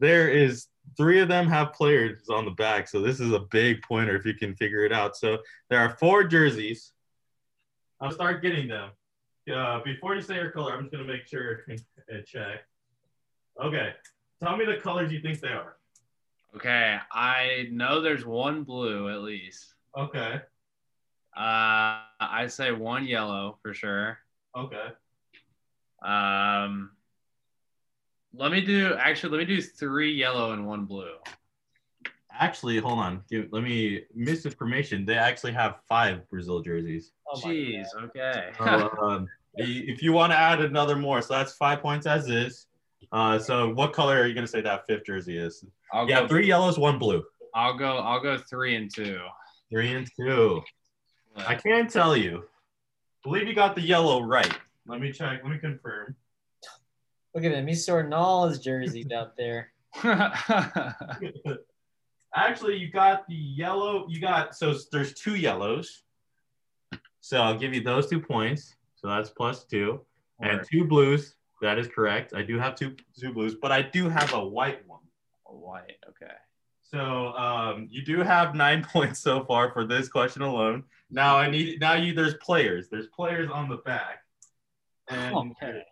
There 0.00 0.28
is 0.28 0.66
three 0.96 1.20
of 1.20 1.28
them 1.28 1.48
have 1.48 1.72
players 1.72 2.28
on 2.28 2.44
the 2.44 2.50
back, 2.50 2.88
so 2.88 3.00
this 3.00 3.20
is 3.20 3.32
a 3.32 3.40
big 3.50 3.82
pointer 3.82 4.16
if 4.16 4.24
you 4.26 4.34
can 4.34 4.54
figure 4.54 4.84
it 4.84 4.92
out. 4.92 5.16
So 5.16 5.38
there 5.70 5.78
are 5.78 5.96
four 5.98 6.24
jerseys, 6.24 6.92
I'll 8.00 8.10
start 8.10 8.42
getting 8.42 8.68
them. 8.68 8.90
Uh, 9.50 9.80
before 9.82 10.14
you 10.14 10.20
say 10.20 10.34
your 10.34 10.50
color, 10.50 10.74
I'm 10.74 10.82
just 10.82 10.92
gonna 10.92 11.04
make 11.04 11.26
sure 11.26 11.60
and 11.68 12.26
check. 12.26 12.64
Okay, 13.62 13.94
tell 14.42 14.56
me 14.56 14.64
the 14.64 14.76
colors 14.76 15.12
you 15.12 15.20
think 15.20 15.40
they 15.40 15.48
are. 15.48 15.76
Okay, 16.56 16.98
I 17.12 17.68
know 17.70 18.00
there's 18.00 18.26
one 18.26 18.62
blue 18.62 19.08
at 19.08 19.22
least. 19.22 19.74
Okay. 19.96 20.40
Uh, 21.36 22.04
I 22.20 22.46
say 22.48 22.72
one 22.72 23.06
yellow 23.06 23.58
for 23.62 23.74
sure. 23.74 24.18
Okay. 24.56 24.86
Um, 26.04 26.90
let 28.36 28.50
me 28.52 28.60
do 28.60 28.94
actually. 28.98 29.38
Let 29.38 29.48
me 29.48 29.56
do 29.56 29.62
three 29.62 30.12
yellow 30.12 30.52
and 30.52 30.66
one 30.66 30.84
blue. 30.84 31.14
Actually, 32.32 32.78
hold 32.78 32.98
on. 32.98 33.22
Give, 33.30 33.46
let 33.52 33.62
me 33.62 34.02
misinformation. 34.14 35.06
They 35.06 35.14
actually 35.16 35.52
have 35.52 35.76
five 35.88 36.28
Brazil 36.28 36.60
jerseys. 36.60 37.12
Oh 37.32 37.40
my 37.44 37.50
Jeez. 37.50 37.86
Okay. 38.04 38.50
um, 38.60 39.28
if 39.54 40.02
you 40.02 40.12
want 40.12 40.32
to 40.32 40.36
add 40.36 40.60
another 40.60 40.96
more, 40.96 41.22
so 41.22 41.34
that's 41.34 41.54
five 41.54 41.80
points 41.80 42.06
as 42.06 42.28
is. 42.28 42.66
Uh, 43.12 43.38
so 43.38 43.72
what 43.74 43.92
color 43.92 44.20
are 44.20 44.26
you 44.26 44.34
gonna 44.34 44.46
say 44.46 44.60
that 44.60 44.86
fifth 44.86 45.06
jersey 45.06 45.38
is? 45.38 45.64
I'll 45.92 46.08
Yeah, 46.08 46.22
go. 46.22 46.28
three 46.28 46.46
yellows, 46.46 46.78
one 46.78 46.98
blue. 46.98 47.22
I'll 47.54 47.76
go. 47.76 47.98
I'll 47.98 48.20
go 48.20 48.38
three 48.38 48.74
and 48.74 48.92
two. 48.92 49.20
Three 49.70 49.92
and 49.92 50.08
two. 50.18 50.62
I 51.36 51.54
can't 51.54 51.90
tell 51.90 52.16
you. 52.16 52.44
Believe 53.22 53.46
you 53.46 53.54
got 53.54 53.74
the 53.74 53.80
yellow 53.80 54.22
right. 54.22 54.52
Let 54.86 55.00
me 55.00 55.12
check. 55.12 55.40
Let 55.42 55.50
me 55.52 55.58
confirm. 55.58 56.16
Look 57.34 57.44
at 57.44 57.52
him. 57.52 57.66
He's 57.66 57.84
sorting 57.84 58.12
all 58.12 58.48
his 58.48 58.60
jerseys 58.60 59.10
out 59.10 59.36
there. 59.36 59.72
Actually, 62.36 62.76
you 62.76 62.90
got 62.90 63.26
the 63.28 63.34
yellow. 63.34 64.06
You 64.08 64.20
got 64.20 64.54
so 64.56 64.74
there's 64.92 65.14
two 65.14 65.34
yellows. 65.34 66.02
So 67.20 67.38
I'll 67.38 67.58
give 67.58 67.74
you 67.74 67.82
those 67.82 68.08
two 68.08 68.20
points. 68.20 68.74
So 68.96 69.08
that's 69.08 69.30
plus 69.30 69.64
two, 69.64 70.00
and 70.40 70.60
two 70.70 70.84
blues. 70.84 71.34
That 71.60 71.78
is 71.78 71.88
correct. 71.88 72.34
I 72.34 72.42
do 72.42 72.58
have 72.58 72.76
two 72.76 72.94
two 73.18 73.32
blues, 73.32 73.56
but 73.60 73.72
I 73.72 73.82
do 73.82 74.08
have 74.08 74.32
a 74.32 74.44
white 74.44 74.86
one. 74.86 75.00
A 75.46 75.54
white. 75.54 75.96
Okay. 76.08 76.34
So 76.82 77.32
um, 77.36 77.88
you 77.90 78.04
do 78.04 78.20
have 78.20 78.54
nine 78.54 78.84
points 78.92 79.18
so 79.20 79.44
far 79.44 79.72
for 79.72 79.84
this 79.84 80.08
question 80.08 80.42
alone. 80.42 80.84
Now 81.10 81.36
I 81.36 81.50
need 81.50 81.80
now 81.80 81.94
you 81.94 82.14
there's 82.14 82.34
players. 82.34 82.88
There's 82.88 83.08
players 83.08 83.50
on 83.50 83.68
the 83.68 83.78
back, 83.78 84.18
and 85.08 85.34
Okay. 85.34 85.82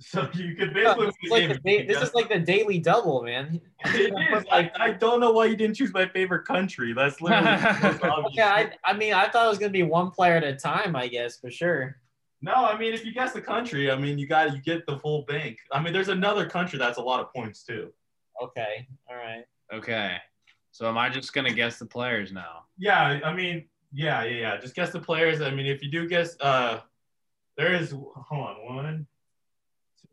So 0.00 0.28
you 0.34 0.56
could 0.56 0.74
Yeah, 0.74 0.94
basically. 0.94 1.06
this, 1.06 1.14
is 1.22 1.30
like 1.30 1.48
the, 1.48 1.58
da- 1.58 1.86
this 1.86 2.02
is 2.02 2.14
like 2.14 2.28
the 2.28 2.38
daily 2.38 2.78
double, 2.78 3.22
man. 3.22 3.60
It 3.84 4.12
is. 4.12 4.44
I, 4.50 4.70
I 4.78 4.90
don't 4.92 5.20
know 5.20 5.32
why 5.32 5.46
you 5.46 5.56
didn't 5.56 5.76
choose 5.76 5.92
my 5.92 6.06
favorite 6.08 6.46
country. 6.46 6.92
That's 6.92 7.20
literally 7.20 7.56
the 7.56 7.78
most 7.82 8.04
obvious. 8.04 8.34
Yeah, 8.34 8.48
I, 8.48 8.72
I 8.84 8.92
mean, 8.94 9.14
I 9.14 9.28
thought 9.28 9.46
it 9.46 9.48
was 9.48 9.58
gonna 9.58 9.70
be 9.70 9.82
one 9.82 10.10
player 10.10 10.36
at 10.36 10.44
a 10.44 10.54
time. 10.54 10.96
I 10.96 11.08
guess 11.08 11.38
for 11.38 11.50
sure. 11.50 11.96
No, 12.42 12.54
I 12.54 12.78
mean 12.78 12.94
if 12.94 13.04
you 13.04 13.12
guess 13.12 13.32
the 13.32 13.42
country, 13.42 13.90
I 13.90 13.96
mean 13.96 14.18
you 14.18 14.26
got 14.26 14.54
you 14.54 14.60
get 14.62 14.86
the 14.86 14.98
full 14.98 15.22
bank. 15.22 15.58
I 15.72 15.82
mean 15.82 15.92
there's 15.92 16.08
another 16.08 16.48
country 16.48 16.78
that's 16.78 16.98
a 16.98 17.02
lot 17.02 17.20
of 17.20 17.32
points 17.32 17.62
too. 17.62 17.92
Okay. 18.42 18.86
All 19.08 19.16
right. 19.16 19.44
Okay. 19.72 20.16
So 20.72 20.88
am 20.88 20.96
I 20.96 21.10
just 21.10 21.32
gonna 21.34 21.52
guess 21.52 21.78
the 21.78 21.86
players 21.86 22.32
now? 22.32 22.64
Yeah, 22.78 23.20
I 23.24 23.34
mean 23.34 23.66
yeah, 23.92 24.22
yeah, 24.24 24.40
yeah. 24.40 24.56
Just 24.56 24.74
guess 24.74 24.90
the 24.90 25.00
players. 25.00 25.42
I 25.42 25.50
mean 25.50 25.66
if 25.66 25.82
you 25.82 25.90
do 25.90 26.08
guess, 26.08 26.36
uh, 26.40 26.80
there 27.56 27.74
is 27.74 27.90
hold 27.90 28.46
on 28.46 28.74
one, 28.74 29.06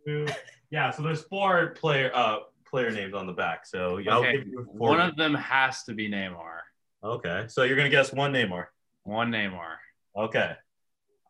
two, 0.08 0.26
yeah. 0.72 0.92
So 0.92 1.04
there's 1.04 1.22
four 1.24 1.68
player 1.72 2.12
uh 2.14 2.38
player 2.66 2.90
names 2.92 3.14
on 3.14 3.28
the 3.28 3.34
back. 3.34 3.66
So 3.66 3.98
yeah, 3.98 4.14
I'll 4.14 4.20
Okay. 4.22 4.38
give 4.38 4.48
you 4.48 4.64
four. 4.78 4.90
One 4.90 5.02
of 5.02 5.16
them 5.16 5.34
has 5.36 5.84
to 5.84 5.94
be 5.94 6.10
Neymar. 6.10 6.60
okay, 7.04 7.46
so 7.48 7.64
you're 7.64 7.78
gonna 7.78 7.90
guess 7.90 8.14
one 8.14 8.32
Neymar. 8.34 8.66
One 9.04 9.32
Neymar. 9.32 9.76
Okay. 10.16 10.54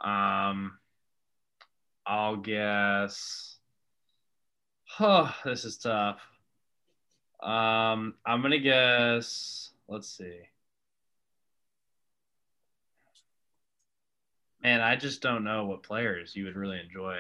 Um, 0.01 0.77
I'll 2.05 2.37
guess. 2.37 3.57
Oh, 4.99 5.33
this 5.43 5.65
is 5.65 5.77
tough. 5.77 6.19
Um, 7.41 8.15
I'm 8.25 8.41
gonna 8.41 8.59
guess. 8.59 9.71
Let's 9.87 10.09
see. 10.09 10.39
Man, 14.63 14.81
I 14.81 14.95
just 14.95 15.21
don't 15.21 15.43
know 15.43 15.65
what 15.65 15.83
players 15.83 16.35
you 16.35 16.45
would 16.45 16.55
really 16.55 16.79
enjoy 16.79 17.17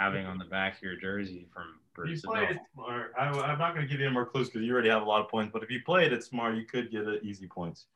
having 0.00 0.26
on 0.26 0.38
the 0.38 0.44
back 0.44 0.76
of 0.76 0.82
your 0.82 0.96
jersey 0.96 1.46
from 1.52 1.64
If 2.02 2.04
you 2.04 2.20
Brazil. 2.20 2.30
play 2.32 2.44
it 2.44 2.58
smart, 2.74 3.12
I, 3.18 3.26
I'm 3.28 3.58
not 3.58 3.74
gonna 3.74 3.86
give 3.86 4.00
you 4.00 4.06
any 4.06 4.14
more 4.14 4.26
clues 4.26 4.48
because 4.48 4.62
you 4.66 4.72
already 4.72 4.88
have 4.88 5.02
a 5.02 5.04
lot 5.04 5.20
of 5.20 5.28
points. 5.28 5.50
But 5.52 5.62
if 5.62 5.70
you 5.70 5.80
played 5.84 6.12
it 6.12 6.24
smart, 6.24 6.56
you 6.56 6.64
could 6.64 6.90
get 6.90 7.06
it 7.06 7.22
easy 7.24 7.46
points. 7.46 7.86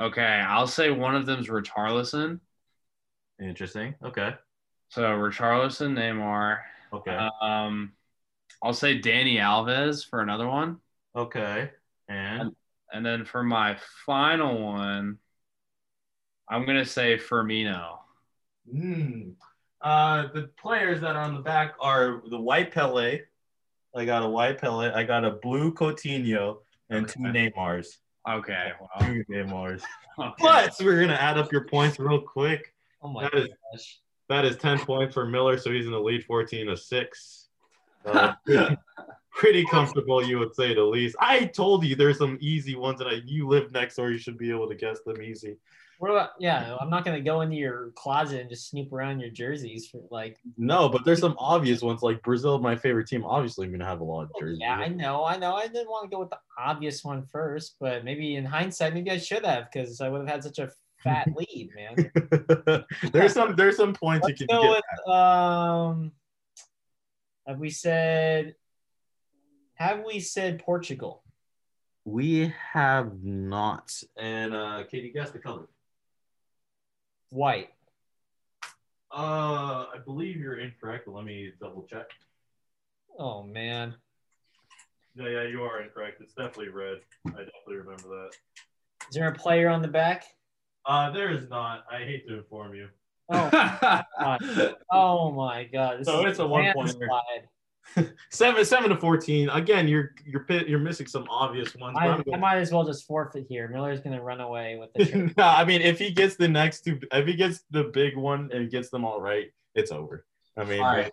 Okay, 0.00 0.22
I'll 0.22 0.66
say 0.66 0.90
one 0.90 1.14
of 1.14 1.26
them's 1.26 1.48
Richarlison. 1.48 2.40
Interesting. 3.40 3.94
Okay. 4.02 4.34
So 4.88 5.02
Richarlison, 5.02 5.94
Neymar. 5.94 6.60
Okay. 6.92 7.26
Um, 7.40 7.92
I'll 8.62 8.74
say 8.74 9.00
Dani 9.00 9.36
Alves 9.36 10.08
for 10.08 10.20
another 10.20 10.48
one. 10.48 10.80
okay. 11.14 11.70
And 12.08 12.54
And 12.92 13.04
then 13.04 13.24
for 13.24 13.42
my 13.42 13.76
final 14.06 14.62
one, 14.62 15.18
I'm 16.48 16.66
gonna 16.66 16.84
say 16.84 17.16
Firmino. 17.16 17.98
Mm. 18.66 19.36
Uh, 19.82 20.28
the 20.32 20.48
players 20.60 21.00
that 21.00 21.16
are 21.16 21.22
on 21.22 21.34
the 21.34 21.40
back 21.40 21.74
are 21.80 22.22
the 22.30 22.40
white 22.40 22.72
Pele. 22.72 23.20
I 23.94 24.04
got 24.04 24.22
a 24.22 24.28
white 24.28 24.58
Pele. 24.60 24.90
I 24.92 25.02
got 25.04 25.24
a 25.24 25.32
blue 25.32 25.72
Coutinho 25.72 26.58
and 26.90 27.08
two 27.08 27.20
Neymars. 27.20 27.98
Okay, 28.28 28.70
well, 28.80 28.88
Two 29.00 29.24
Neymars. 29.28 29.82
okay. 30.18 30.34
But 30.38 30.74
we're 30.80 31.00
gonna 31.00 31.14
add 31.14 31.36
up 31.38 31.50
your 31.50 31.64
points 31.64 31.98
real 31.98 32.20
quick. 32.20 32.72
Oh 33.02 33.08
my 33.08 33.24
That 33.24 33.34
is 33.34 33.48
gosh. 33.72 34.00
that 34.28 34.44
is 34.44 34.56
ten 34.56 34.78
points 34.78 35.14
for 35.14 35.26
Miller, 35.26 35.58
so 35.58 35.72
he's 35.72 35.86
in 35.86 35.92
the 35.92 36.00
lead, 36.00 36.24
fourteen 36.24 36.66
to 36.66 36.76
six. 36.76 37.38
Uh, 38.04 38.34
pretty, 39.30 39.64
comfortable, 39.66 40.24
you 40.26 40.36
would 40.36 40.52
say 40.56 40.74
the 40.74 40.82
least. 40.82 41.14
I 41.20 41.44
told 41.44 41.84
you 41.84 41.94
there's 41.94 42.18
some 42.18 42.36
easy 42.40 42.74
ones, 42.74 43.00
and 43.00 43.08
I, 43.08 43.20
you 43.24 43.46
live 43.46 43.70
next 43.70 43.94
door. 43.94 44.10
You 44.10 44.18
should 44.18 44.36
be 44.36 44.50
able 44.50 44.68
to 44.68 44.74
guess 44.74 44.98
them 45.06 45.22
easy. 45.22 45.56
What 46.02 46.10
about? 46.10 46.30
Yeah, 46.40 46.76
I'm 46.80 46.90
not 46.90 47.04
gonna 47.04 47.20
go 47.20 47.42
into 47.42 47.54
your 47.54 47.92
closet 47.94 48.40
and 48.40 48.50
just 48.50 48.68
snoop 48.68 48.92
around 48.92 49.20
your 49.20 49.30
jerseys 49.30 49.86
for 49.86 50.00
like. 50.10 50.36
No, 50.58 50.88
but 50.88 51.04
there's 51.04 51.20
some 51.20 51.36
obvious 51.38 51.80
ones 51.80 52.02
like 52.02 52.20
Brazil, 52.24 52.58
my 52.58 52.74
favorite 52.74 53.06
team. 53.06 53.24
Obviously, 53.24 53.66
I'm 53.66 53.70
gonna 53.70 53.84
have 53.84 54.00
a 54.00 54.04
lot 54.04 54.24
of 54.24 54.30
jerseys. 54.36 54.58
Yeah, 54.60 54.74
I 54.74 54.88
know, 54.88 55.24
I 55.24 55.36
know. 55.36 55.54
I 55.54 55.68
didn't 55.68 55.88
want 55.88 56.10
to 56.10 56.12
go 56.12 56.18
with 56.18 56.30
the 56.30 56.40
obvious 56.58 57.04
one 57.04 57.22
first, 57.22 57.76
but 57.78 58.04
maybe 58.04 58.34
in 58.34 58.44
hindsight, 58.44 58.94
maybe 58.94 59.12
I 59.12 59.18
should 59.18 59.46
have 59.46 59.68
because 59.72 60.00
I 60.00 60.08
would 60.08 60.22
have 60.22 60.28
had 60.28 60.42
such 60.42 60.58
a 60.58 60.72
fat 61.04 61.28
lead, 61.36 61.70
man. 61.76 62.84
there's 63.12 63.34
some 63.34 63.54
there's 63.54 63.76
some 63.76 63.94
points 63.94 64.26
Let's 64.26 64.40
you 64.40 64.48
can 64.48 64.56
go 64.56 64.62
get. 64.62 64.82
with 65.06 65.14
um. 65.14 66.10
Have 67.46 67.60
we 67.60 67.70
said? 67.70 68.56
Have 69.74 70.02
we 70.04 70.18
said 70.18 70.64
Portugal? 70.64 71.22
We 72.04 72.52
have 72.72 73.22
not. 73.22 74.02
And 74.16 74.52
uh 74.52 74.82
Katie, 74.90 75.12
guess 75.14 75.30
the 75.30 75.38
color. 75.38 75.68
White. 77.32 77.70
Uh 79.10 79.86
I 79.94 79.96
believe 80.04 80.36
you're 80.36 80.58
incorrect, 80.58 81.08
let 81.08 81.24
me 81.24 81.50
double 81.58 81.82
check. 81.90 82.06
Oh 83.18 83.42
man. 83.42 83.94
Yeah, 85.14 85.28
yeah, 85.28 85.42
you 85.44 85.62
are 85.62 85.80
incorrect. 85.82 86.20
It's 86.20 86.34
definitely 86.34 86.68
red. 86.68 86.98
I 87.26 87.30
definitely 87.30 87.76
remember 87.76 88.08
that. 88.08 88.30
Is 89.08 89.14
there 89.14 89.28
a 89.28 89.34
player 89.34 89.70
on 89.70 89.80
the 89.80 89.88
back? 89.88 90.24
Uh 90.84 91.10
there 91.10 91.30
is 91.30 91.48
not. 91.48 91.84
I 91.90 92.00
hate 92.00 92.28
to 92.28 92.36
inform 92.36 92.74
you. 92.74 92.88
Oh, 93.30 93.48
God. 93.50 94.04
oh 94.90 95.30
my 95.30 95.64
God! 95.64 96.00
This 96.00 96.06
So 96.06 96.26
it's 96.26 96.38
a 96.38 96.46
one-pointer. 96.46 96.76
landslide. 97.08 97.48
Seven 98.30 98.64
seven 98.64 98.90
to 98.90 98.96
fourteen. 98.96 99.48
Again, 99.50 99.88
you're 99.88 100.14
you're 100.24 100.46
you're 100.66 100.78
missing 100.78 101.06
some 101.06 101.26
obvious 101.28 101.74
ones. 101.76 101.96
I, 102.00 102.08
I'm 102.08 102.22
I 102.32 102.36
might 102.36 102.58
as 102.58 102.72
well 102.72 102.84
just 102.84 103.06
forfeit 103.06 103.46
here. 103.48 103.68
Miller's 103.68 104.00
gonna 104.00 104.22
run 104.22 104.40
away 104.40 104.78
with 104.78 104.92
the 104.94 105.32
no, 105.36 105.44
I 105.44 105.64
mean, 105.64 105.82
if 105.82 105.98
he 105.98 106.10
gets 106.10 106.36
the 106.36 106.48
next 106.48 106.82
two, 106.82 106.98
if 107.12 107.26
he 107.26 107.34
gets 107.34 107.64
the 107.70 107.84
big 107.84 108.16
one 108.16 108.50
and 108.52 108.70
gets 108.70 108.88
them 108.90 109.04
all 109.04 109.20
right, 109.20 109.52
it's 109.74 109.90
over. 109.92 110.24
I 110.56 110.64
mean, 110.64 110.80
All 110.80 110.86
right. 110.86 111.12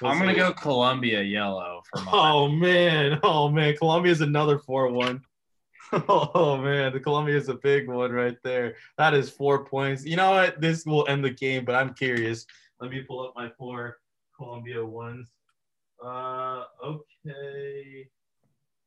we'll 0.00 0.10
I'm 0.10 0.18
gonna 0.18 0.34
go 0.34 0.52
Colombia 0.52 1.22
yellow 1.22 1.82
for 1.90 2.02
mine. 2.02 2.14
Oh 2.14 2.48
man, 2.48 3.20
oh 3.22 3.48
man, 3.48 3.76
Colombia's 3.76 4.20
another 4.20 4.58
four 4.58 4.88
one. 4.88 5.22
Oh 6.08 6.56
man, 6.56 6.92
the 6.92 7.00
Colombia 7.00 7.36
is 7.36 7.48
a 7.48 7.54
big 7.54 7.88
one 7.88 8.12
right 8.12 8.36
there. 8.44 8.76
That 8.96 9.12
is 9.12 9.28
four 9.28 9.64
points. 9.64 10.04
You 10.04 10.14
know 10.14 10.30
what? 10.30 10.60
This 10.60 10.86
will 10.86 11.04
end 11.08 11.24
the 11.24 11.30
game, 11.30 11.64
but 11.64 11.74
I'm 11.74 11.94
curious. 11.94 12.46
Let 12.80 12.92
me 12.92 13.02
pull 13.02 13.26
up 13.26 13.32
my 13.34 13.50
four 13.58 13.98
Colombia 14.36 14.86
ones. 14.86 15.32
Uh, 16.04 16.64
okay. 16.84 18.08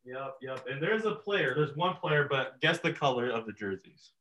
Yep, 0.05 0.35
yep. 0.41 0.65
And 0.69 0.81
there's 0.81 1.05
a 1.05 1.15
player. 1.15 1.53
There's 1.55 1.75
one 1.75 1.95
player, 1.95 2.27
but 2.29 2.59
guess 2.61 2.79
the 2.79 2.91
color 2.91 3.29
of 3.29 3.45
the 3.45 3.53
jerseys. 3.53 4.11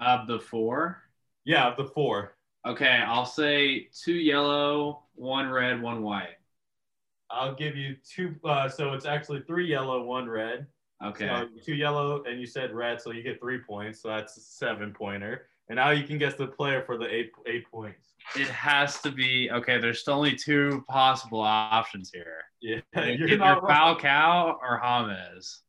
Of 0.00 0.26
the 0.26 0.40
four, 0.40 1.02
Yeah, 1.44 1.68
of 1.68 1.76
the 1.76 1.84
four. 1.84 2.36
okay, 2.66 3.02
I'll 3.06 3.26
say 3.26 3.88
two 4.04 4.14
yellow, 4.14 5.04
one 5.14 5.50
red, 5.50 5.80
one 5.80 6.02
white. 6.02 6.36
I'll 7.30 7.54
give 7.54 7.76
you 7.76 7.96
two. 8.04 8.34
Uh, 8.44 8.68
so 8.68 8.92
it's 8.92 9.06
actually 9.06 9.42
three 9.42 9.66
yellow, 9.68 10.02
one 10.02 10.28
red. 10.28 10.66
Okay. 11.04 11.26
So 11.26 11.48
two 11.64 11.74
yellow, 11.74 12.24
and 12.24 12.40
you 12.40 12.46
said 12.46 12.72
red, 12.72 13.00
so 13.00 13.12
you 13.12 13.22
get 13.22 13.40
three 13.40 13.58
points. 13.58 14.00
So 14.00 14.08
that's 14.08 14.36
a 14.36 14.40
seven 14.40 14.92
pointer. 14.92 15.46
And 15.68 15.76
now 15.76 15.90
you 15.90 16.04
can 16.04 16.18
guess 16.18 16.34
the 16.34 16.46
player 16.46 16.82
for 16.82 16.98
the 16.98 17.12
eight 17.12 17.32
eight 17.46 17.64
points. 17.70 18.14
It 18.36 18.48
has 18.48 19.00
to 19.00 19.10
be 19.10 19.50
okay. 19.50 19.78
There's 19.78 20.06
only 20.08 20.36
two 20.36 20.84
possible 20.88 21.40
options 21.40 22.10
here. 22.12 22.42
Yeah, 22.60 22.80
you're 22.94 23.38
wrong. 23.38 23.60
Falcao 23.62 24.56
or 24.62 24.80
James. 24.82 25.62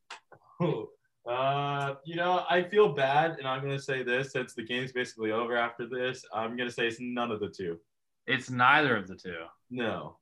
Uh, 1.28 1.96
you 2.06 2.16
know, 2.16 2.46
I 2.50 2.62
feel 2.62 2.90
bad, 2.90 3.38
and 3.40 3.48
I'm 3.48 3.62
gonna 3.62 3.80
say 3.80 4.04
this 4.04 4.32
since 4.32 4.54
the 4.54 4.64
game's 4.64 4.92
basically 4.92 5.32
over 5.32 5.58
after 5.58 5.88
this. 5.88 6.24
I'm 6.34 6.56
gonna 6.56 6.70
say 6.70 6.88
it's 6.88 7.00
none 7.00 7.32
of 7.32 7.40
the 7.40 7.50
two. 7.50 7.80
It's 8.28 8.50
neither 8.50 8.96
of 8.96 9.08
the 9.08 9.16
two. 9.16 9.44
No, 9.72 10.18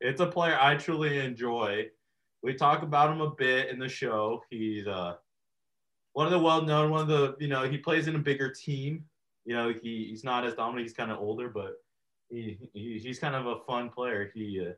it's 0.00 0.20
a 0.20 0.26
player 0.26 0.58
I 0.60 0.74
truly 0.76 1.18
enjoy. 1.18 1.86
We 2.42 2.54
talk 2.54 2.82
about 2.82 3.12
him 3.12 3.20
a 3.20 3.30
bit 3.30 3.68
in 3.68 3.78
the 3.78 3.88
show. 3.88 4.42
He's 4.50 4.86
uh 4.86 5.14
one 6.12 6.26
of 6.26 6.32
the 6.32 6.38
well-known, 6.38 6.90
one 6.90 7.02
of 7.02 7.08
the 7.08 7.36
you 7.38 7.48
know 7.48 7.62
he 7.64 7.78
plays 7.78 8.08
in 8.08 8.16
a 8.16 8.18
bigger 8.18 8.50
team. 8.50 9.04
You 9.44 9.56
know 9.56 9.72
he, 9.72 10.06
he's 10.10 10.24
not 10.24 10.44
as 10.44 10.54
dominant. 10.54 10.86
He's 10.86 10.96
kind 10.96 11.10
of 11.10 11.18
older, 11.18 11.48
but 11.48 11.74
he, 12.28 12.70
he 12.72 12.98
he's 12.98 13.18
kind 13.18 13.34
of 13.34 13.46
a 13.46 13.60
fun 13.66 13.88
player. 13.90 14.30
He 14.34 14.60
uh, 14.60 14.72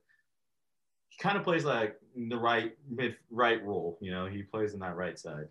he 1.08 1.18
kind 1.18 1.36
of 1.36 1.44
plays 1.44 1.64
like 1.64 1.96
the 2.16 2.36
right 2.36 2.76
mid 2.88 3.16
right 3.30 3.64
role. 3.64 3.98
You 4.00 4.10
know 4.12 4.26
he 4.26 4.42
plays 4.42 4.74
in 4.74 4.80
that 4.80 4.96
right 4.96 5.18
side. 5.18 5.48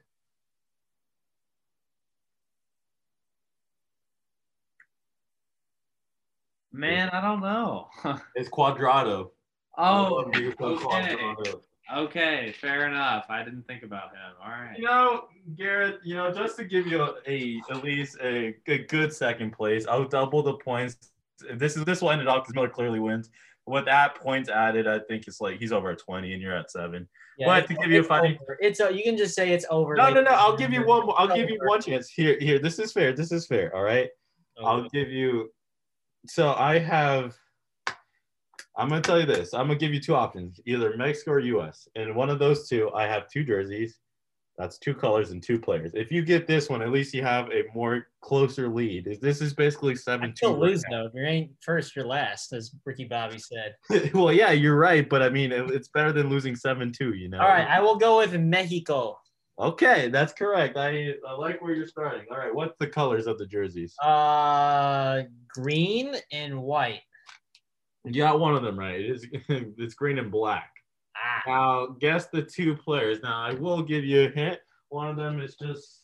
Man, 6.76 7.10
I 7.10 7.22
don't 7.22 7.42
know. 7.42 7.88
It's 8.36 8.50
Cuadrado. 8.50 9.30
oh, 9.78 10.26
Diego 10.32 10.66
okay. 10.70 11.16
Cuadrado. 11.16 11.62
Okay, 11.94 12.54
fair 12.62 12.88
enough. 12.88 13.26
I 13.30 13.44
didn't 13.44 13.68
think 13.68 13.84
about 13.84 14.12
him. 14.12 14.32
All 14.42 14.50
right. 14.52 14.78
You 14.78 14.86
know, 14.86 15.26
Garrett, 15.58 16.00
you 16.04 16.16
know, 16.16 16.32
just 16.32 16.56
to 16.58 16.64
give 16.64 16.88
you 16.88 17.02
a, 17.02 17.14
a 17.28 17.62
at 17.70 17.84
least 17.84 18.18
a, 18.22 18.56
a 18.68 18.80
good 18.86 19.14
second 19.14 19.52
place, 19.52 19.86
I'll 19.88 20.08
double 20.08 20.42
the 20.42 20.54
points. 20.56 21.12
This 21.56 21.76
is 21.76 21.84
this 21.84 22.02
will 22.02 22.12
end 22.12 22.22
it 22.22 22.28
off 22.28 22.44
because 22.44 22.56
Miller 22.56 22.70
clearly 22.70 23.00
wins. 23.00 23.30
With 23.66 23.86
that 23.86 24.16
points 24.16 24.50
added, 24.50 24.88
I 24.88 25.00
think 25.00 25.28
it's 25.28 25.40
like 25.42 25.58
he's 25.60 25.72
over 25.72 25.92
at 25.92 26.00
20 26.00 26.34
and 26.34 26.42
you're 26.42 26.56
at 26.56 26.72
seven. 26.72 27.08
Yeah, 27.38 27.48
But 27.48 27.64
it's- 27.64 27.78
to 27.78 27.84
give 27.84 27.92
you 27.92 28.02
a 28.02 28.04
funny- 28.04 28.38
over. 28.42 28.58
It's 28.62 28.80
uh, 28.80 28.90
you 28.90 29.04
can 29.04 29.18
just 29.18 29.36
say 29.36 29.52
it's 29.52 29.66
over. 29.70 29.96
No, 29.96 30.04
like- 30.04 30.16
no, 30.16 30.22
no. 30.22 30.32
I'll 30.32 30.56
give 30.58 30.72
you 30.72 30.86
one 30.86 31.06
more. 31.06 31.20
I'll 31.20 31.34
give 31.36 31.50
you 31.50 31.60
one 31.66 31.82
chance. 31.82 32.10
Here, 32.10 32.38
here. 32.40 32.60
This 32.60 32.80
is 32.80 32.92
fair. 32.94 33.14
This 33.14 33.32
is 33.32 33.46
fair. 33.46 33.76
All 33.76 33.84
right. 33.84 34.10
I'll 34.64 34.88
give 34.90 35.10
you. 35.10 35.52
So 36.28 36.54
I 36.54 36.80
have. 36.80 37.36
I'm 38.78 38.90
gonna 38.90 39.02
tell 39.02 39.20
you 39.20 39.26
this. 39.26 39.54
I'm 39.54 39.68
gonna 39.68 39.80
give 39.80 39.94
you 39.94 40.00
two 40.00 40.16
options: 40.16 40.60
either 40.66 40.96
Mexico 40.98 41.32
or 41.32 41.40
U.S. 41.40 41.88
And 41.96 42.16
one 42.16 42.30
of 42.30 42.40
those 42.40 42.68
two, 42.68 42.92
I 42.94 43.06
have 43.08 43.30
two 43.30 43.44
jerseys. 43.44 44.00
That's 44.58 44.78
two 44.78 44.94
colors 44.94 45.32
and 45.32 45.42
two 45.42 45.60
players. 45.60 45.92
If 45.96 46.12
you 46.12 46.24
get 46.24 46.46
this 46.46 46.70
one, 46.70 46.84
at 46.84 46.92
least 46.92 47.14
you 47.14 47.24
have 47.24 47.52
a 47.52 47.64
more 47.74 48.08
closer 48.22 48.68
lead. 48.70 49.18
This 49.20 49.42
is 49.42 49.54
basically 49.54 49.96
seven 49.96 50.34
two. 50.40 50.50
lose 50.50 50.84
though. 50.92 51.06
If 51.08 51.14
you 51.16 51.26
ain't 51.26 51.52
first, 51.62 51.96
you're 51.96 52.06
last, 52.06 52.54
as 52.54 52.72
Ricky 52.86 53.06
Bobby 53.06 53.40
said. 53.40 53.76
well, 54.14 54.32
yeah, 54.32 54.52
you're 54.52 54.78
right, 54.78 55.10
but 55.10 55.24
I 55.24 55.30
mean, 55.30 55.52
it's 55.52 55.88
better 55.88 56.12
than 56.12 56.30
losing 56.30 56.56
seven 56.56 56.92
two. 56.92 57.14
You 57.14 57.30
know. 57.30 57.40
All 57.40 57.48
right, 57.48 57.68
I 57.68 57.80
will 57.80 57.96
go 57.96 58.20
with 58.20 58.34
Mexico. 58.40 59.18
Okay, 59.60 60.10
that's 60.10 60.34
correct. 60.34 60.78
I, 60.78 61.14
I 61.28 61.34
like 61.34 61.62
where 61.62 61.74
you're 61.74 61.88
starting. 61.88 62.26
All 62.32 62.38
right, 62.38 62.54
what's 62.54 62.76
the 62.80 62.88
colors 62.88 63.28
of 63.28 63.38
the 63.38 63.46
jerseys? 63.46 63.96
Uh, 64.00 65.24
green 65.48 66.16
and 66.32 66.62
white. 66.62 67.02
You 68.06 68.22
got 68.22 68.40
one 68.40 68.56
of 68.56 68.64
them 68.64 68.78
right. 68.78 69.00
It 69.00 69.10
is 69.10 69.28
it's 69.50 69.94
green 69.94 70.20
and 70.20 70.32
black. 70.32 70.72
Ah, 71.16 71.42
Now 71.48 71.88
guess 72.00 72.28
the 72.28 72.42
two 72.42 72.76
players. 72.76 73.20
Now 73.24 73.42
I 73.42 73.54
will 73.54 73.82
give 73.82 74.04
you 74.04 74.24
a 74.24 74.30
hint. 74.30 74.60
One 74.90 75.10
of 75.10 75.16
them 75.16 75.40
is 75.40 75.56
just 75.56 76.04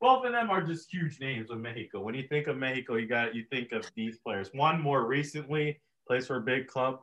both 0.00 0.26
of 0.26 0.32
them 0.32 0.50
are 0.50 0.60
just 0.60 0.92
huge 0.92 1.20
names 1.20 1.50
of 1.50 1.58
Mexico. 1.58 2.00
When 2.00 2.14
you 2.14 2.26
think 2.26 2.48
of 2.48 2.56
Mexico, 2.56 2.96
you 2.96 3.06
got 3.06 3.34
you 3.34 3.44
think 3.50 3.72
of 3.72 3.90
these 3.94 4.18
players. 4.18 4.50
One 4.52 4.80
more 4.80 5.06
recently 5.06 5.80
plays 6.06 6.26
for 6.26 6.36
a 6.36 6.40
big 6.40 6.66
club 6.66 6.98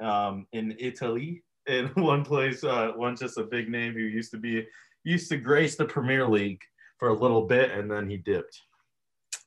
um, 0.00 0.46
in 0.52 0.76
Italy, 0.78 1.42
and 1.66 1.94
one 1.96 2.24
plays 2.24 2.64
uh, 2.64 2.92
one's 2.96 3.20
just 3.20 3.38
a 3.38 3.42
big 3.42 3.68
name 3.68 3.92
who 3.92 4.00
used 4.00 4.30
to 4.30 4.38
be 4.38 4.66
used 5.02 5.28
to 5.30 5.36
grace 5.36 5.76
the 5.76 5.84
Premier 5.84 6.26
League 6.26 6.62
for 6.98 7.08
a 7.08 7.12
little 7.12 7.42
bit, 7.42 7.70
and 7.72 7.90
then 7.90 8.08
he 8.08 8.16
dipped. 8.16 8.62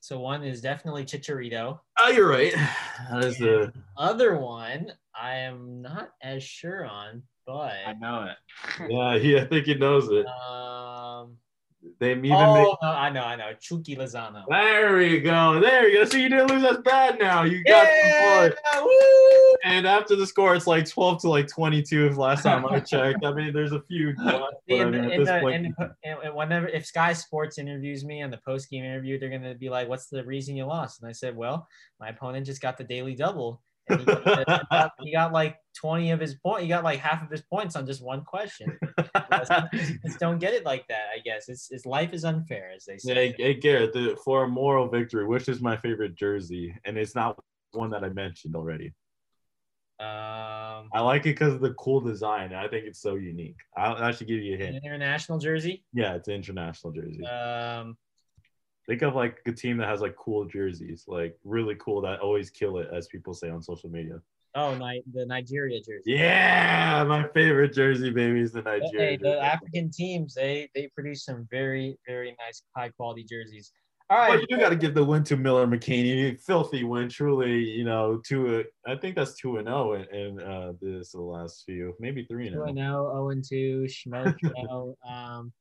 So 0.08 0.18
one 0.18 0.42
is 0.42 0.62
definitely 0.62 1.04
Chicharito. 1.04 1.80
Oh, 2.00 2.10
you're 2.10 2.30
right. 2.30 2.54
That 3.12 3.26
is 3.26 3.38
the 3.38 3.74
Other 3.98 4.38
one, 4.38 4.88
I 5.14 5.34
am 5.40 5.82
not 5.82 6.12
as 6.22 6.44
sure 6.44 6.86
on, 6.86 7.24
but 7.46 7.74
I 7.86 7.94
know 8.00 8.24
it. 8.32 8.90
yeah. 8.90 9.20
He 9.20 9.38
I 9.38 9.44
think 9.46 9.66
he 9.66 9.74
knows 9.76 10.08
it. 10.10 10.26
um, 10.26 10.34
They 12.00 12.12
even 12.12 12.32
oh 12.32 12.54
make 12.54 12.68
no, 12.82 12.90
I 12.90 13.10
know, 13.10 13.24
I 13.24 13.36
know, 13.36 13.54
Chucky 13.60 13.96
Lozano. 13.96 14.44
There 14.50 15.02
you 15.02 15.22
go. 15.22 15.60
There 15.60 15.88
you 15.88 16.00
go. 16.00 16.06
So 16.06 16.18
you 16.18 16.30
didn't 16.30 16.50
lose 16.50 16.64
as 16.64 16.78
bad 16.80 17.20
now. 17.20 17.44
You 17.44 17.64
got 17.64 17.88
Yeah, 17.88 18.50
the! 18.50 19.58
And 19.64 19.88
after 19.88 20.16
the 20.16 20.26
score, 20.26 20.56
it's 20.56 20.68
like 20.68 20.90
12 20.90 21.22
to 21.22 21.30
like 21.30 21.48
22 21.48 22.08
if 22.08 22.18
last 22.18 22.44
time 22.44 22.66
I 22.66 22.80
checked. 22.80 23.24
I 23.24 23.34
mean, 23.34 23.54
there's 23.54 23.72
a 23.74 23.82
few. 23.82 24.14
left, 24.24 24.56
I 24.70 24.86
mean, 24.86 25.24
the, 25.24 25.40
point, 25.42 25.66
in 25.66 25.76
the, 25.78 25.96
and- 26.04 26.20
and 26.24 26.36
whenever 26.36 26.68
if 26.68 26.86
Sky 26.86 27.14
Sports 27.14 27.58
interviews 27.58 28.04
me 28.04 28.22
on 28.22 28.32
the 28.32 28.40
post 28.46 28.70
game 28.70 28.84
interview, 28.84 29.20
they're 29.20 29.30
gonna 29.30 29.56
be 29.56 29.70
like, 29.70 29.88
"What's 29.88 30.08
the 30.08 30.24
reason 30.24 30.56
you 30.56 30.66
lost?" 30.66 31.02
And 31.02 31.10
I 31.10 31.12
said, 31.14 31.36
"Well, 31.36 31.68
my 32.00 32.10
opponent 32.10 32.46
just 32.46 32.62
got 32.62 32.78
the 32.78 32.84
daily 32.84 33.16
double, 33.16 33.62
and 33.90 34.00
he 34.00 34.06
got, 34.06 34.92
he 35.00 35.12
got 35.12 35.32
like 35.32 35.58
twenty 35.76 36.12
of 36.12 36.20
his 36.20 36.36
point. 36.36 36.64
He 36.64 36.68
got 36.68 36.84
like 36.84 37.00
half 37.00 37.24
of 37.24 37.30
his 37.30 37.42
points 37.42 37.76
on 37.76 37.86
just 37.86 38.04
one 38.04 38.24
question. 38.24 38.78
Just 40.06 40.20
don't 40.20 40.40
get 40.40 40.54
it 40.54 40.66
like 40.66 40.88
that. 40.88 41.08
I 41.16 41.20
guess 41.20 41.50
it's, 41.50 41.70
it's 41.72 41.86
life 41.86 42.14
is 42.14 42.26
unfair, 42.26 42.72
as 42.76 42.86
they 42.86 42.98
say. 42.98 43.34
hey, 43.38 43.54
Garrett, 43.54 43.94
the, 43.94 44.18
for 44.24 44.44
a 44.44 44.48
moral 44.48 44.88
victory, 44.88 45.26
which 45.26 45.48
is 45.50 45.62
my 45.62 45.78
favorite 45.78 46.16
jersey? 46.16 46.76
And 46.86 46.98
it's 46.98 47.16
not 47.16 47.40
one 47.72 47.90
that 47.92 48.04
I 48.04 48.10
mentioned 48.10 48.56
already. 48.56 48.94
Um, 50.00 50.90
I 50.94 51.00
like 51.00 51.22
it 51.22 51.30
because 51.30 51.54
of 51.54 51.62
the 51.62 51.74
cool 51.74 52.02
design. 52.02 52.54
I 52.54 52.68
think 52.68 52.86
it's 52.86 53.02
so 53.02 53.16
unique. 53.16 53.58
I, 53.76 54.10
I 54.10 54.12
should 54.12 54.28
give 54.28 54.40
you 54.42 54.54
a 54.54 54.56
an 54.56 54.74
hint. 54.74 54.86
international 54.86 55.40
jersey. 55.40 55.84
Yeah, 55.92 56.14
it's 56.14 56.28
an 56.28 56.36
international 56.36 56.94
jersey. 56.94 57.26
Um, 57.26 57.98
Think 58.88 59.02
of 59.02 59.16
like 59.16 59.40
a 59.46 59.52
team 59.52 59.78
that 59.78 59.90
has 59.90 60.00
like 60.00 60.16
cool 60.16 60.46
jerseys, 60.46 61.04
like 61.08 61.38
really 61.44 61.76
cool 61.76 62.02
that 62.02 62.20
always 62.22 62.50
kill 62.50 62.78
it, 62.78 62.88
as 62.94 63.08
people 63.08 63.34
say 63.34 63.50
on 63.50 63.62
social 63.62 63.90
media. 63.90 64.22
oh, 64.56 64.76
Ni- 64.76 65.04
the 65.14 65.26
Nigeria 65.26 65.80
jersey. 65.80 66.14
Yeah, 66.14 67.04
my 67.04 67.28
favorite 67.34 67.74
jersey, 67.74 68.12
baby, 68.12 68.40
is 68.40 68.54
the 68.54 68.62
Nigeria. 68.62 69.10
Hey, 69.10 69.18
the. 69.18 69.40
African 69.42 69.92
teams 69.92 70.34
they 70.34 70.70
they 70.74 70.90
produce 70.96 71.26
some 71.26 71.48
very 71.52 71.98
very 72.08 72.36
nice 72.40 72.64
high 72.76 72.90
quality 72.90 73.24
jerseys. 73.24 73.72
All 74.10 74.18
right, 74.18 74.36
right, 74.36 74.46
you 74.48 74.58
got 74.58 74.70
to 74.70 74.78
give 74.78 74.94
the 74.94 75.04
win 75.04 75.26
to 75.26 75.36
Miller 75.36 75.68
McKinney. 75.68 76.40
Filthy 76.40 76.86
win, 76.86 77.10
truly. 77.10 77.60
You 77.60 77.84
know, 77.84 78.22
two. 78.26 78.64
I 78.88 78.96
think 78.96 79.18
that's 79.18 79.36
two 79.36 79.58
and 79.58 79.68
zero 79.68 79.96
in, 79.96 80.16
in 80.16 80.40
uh, 80.40 80.72
this 80.82 81.12
the 81.12 81.20
last 81.20 81.64
few, 81.66 81.94
maybe 82.00 82.24
three 82.24 82.48
and 82.48 82.54
two 82.54 82.60
zero. 82.60 82.68
and 82.70 82.78
zero, 82.78 83.12
zero 83.12 83.30
and 83.32 83.44
two, 83.44 83.88
schmo. 83.90 84.96
Um, 85.06 85.52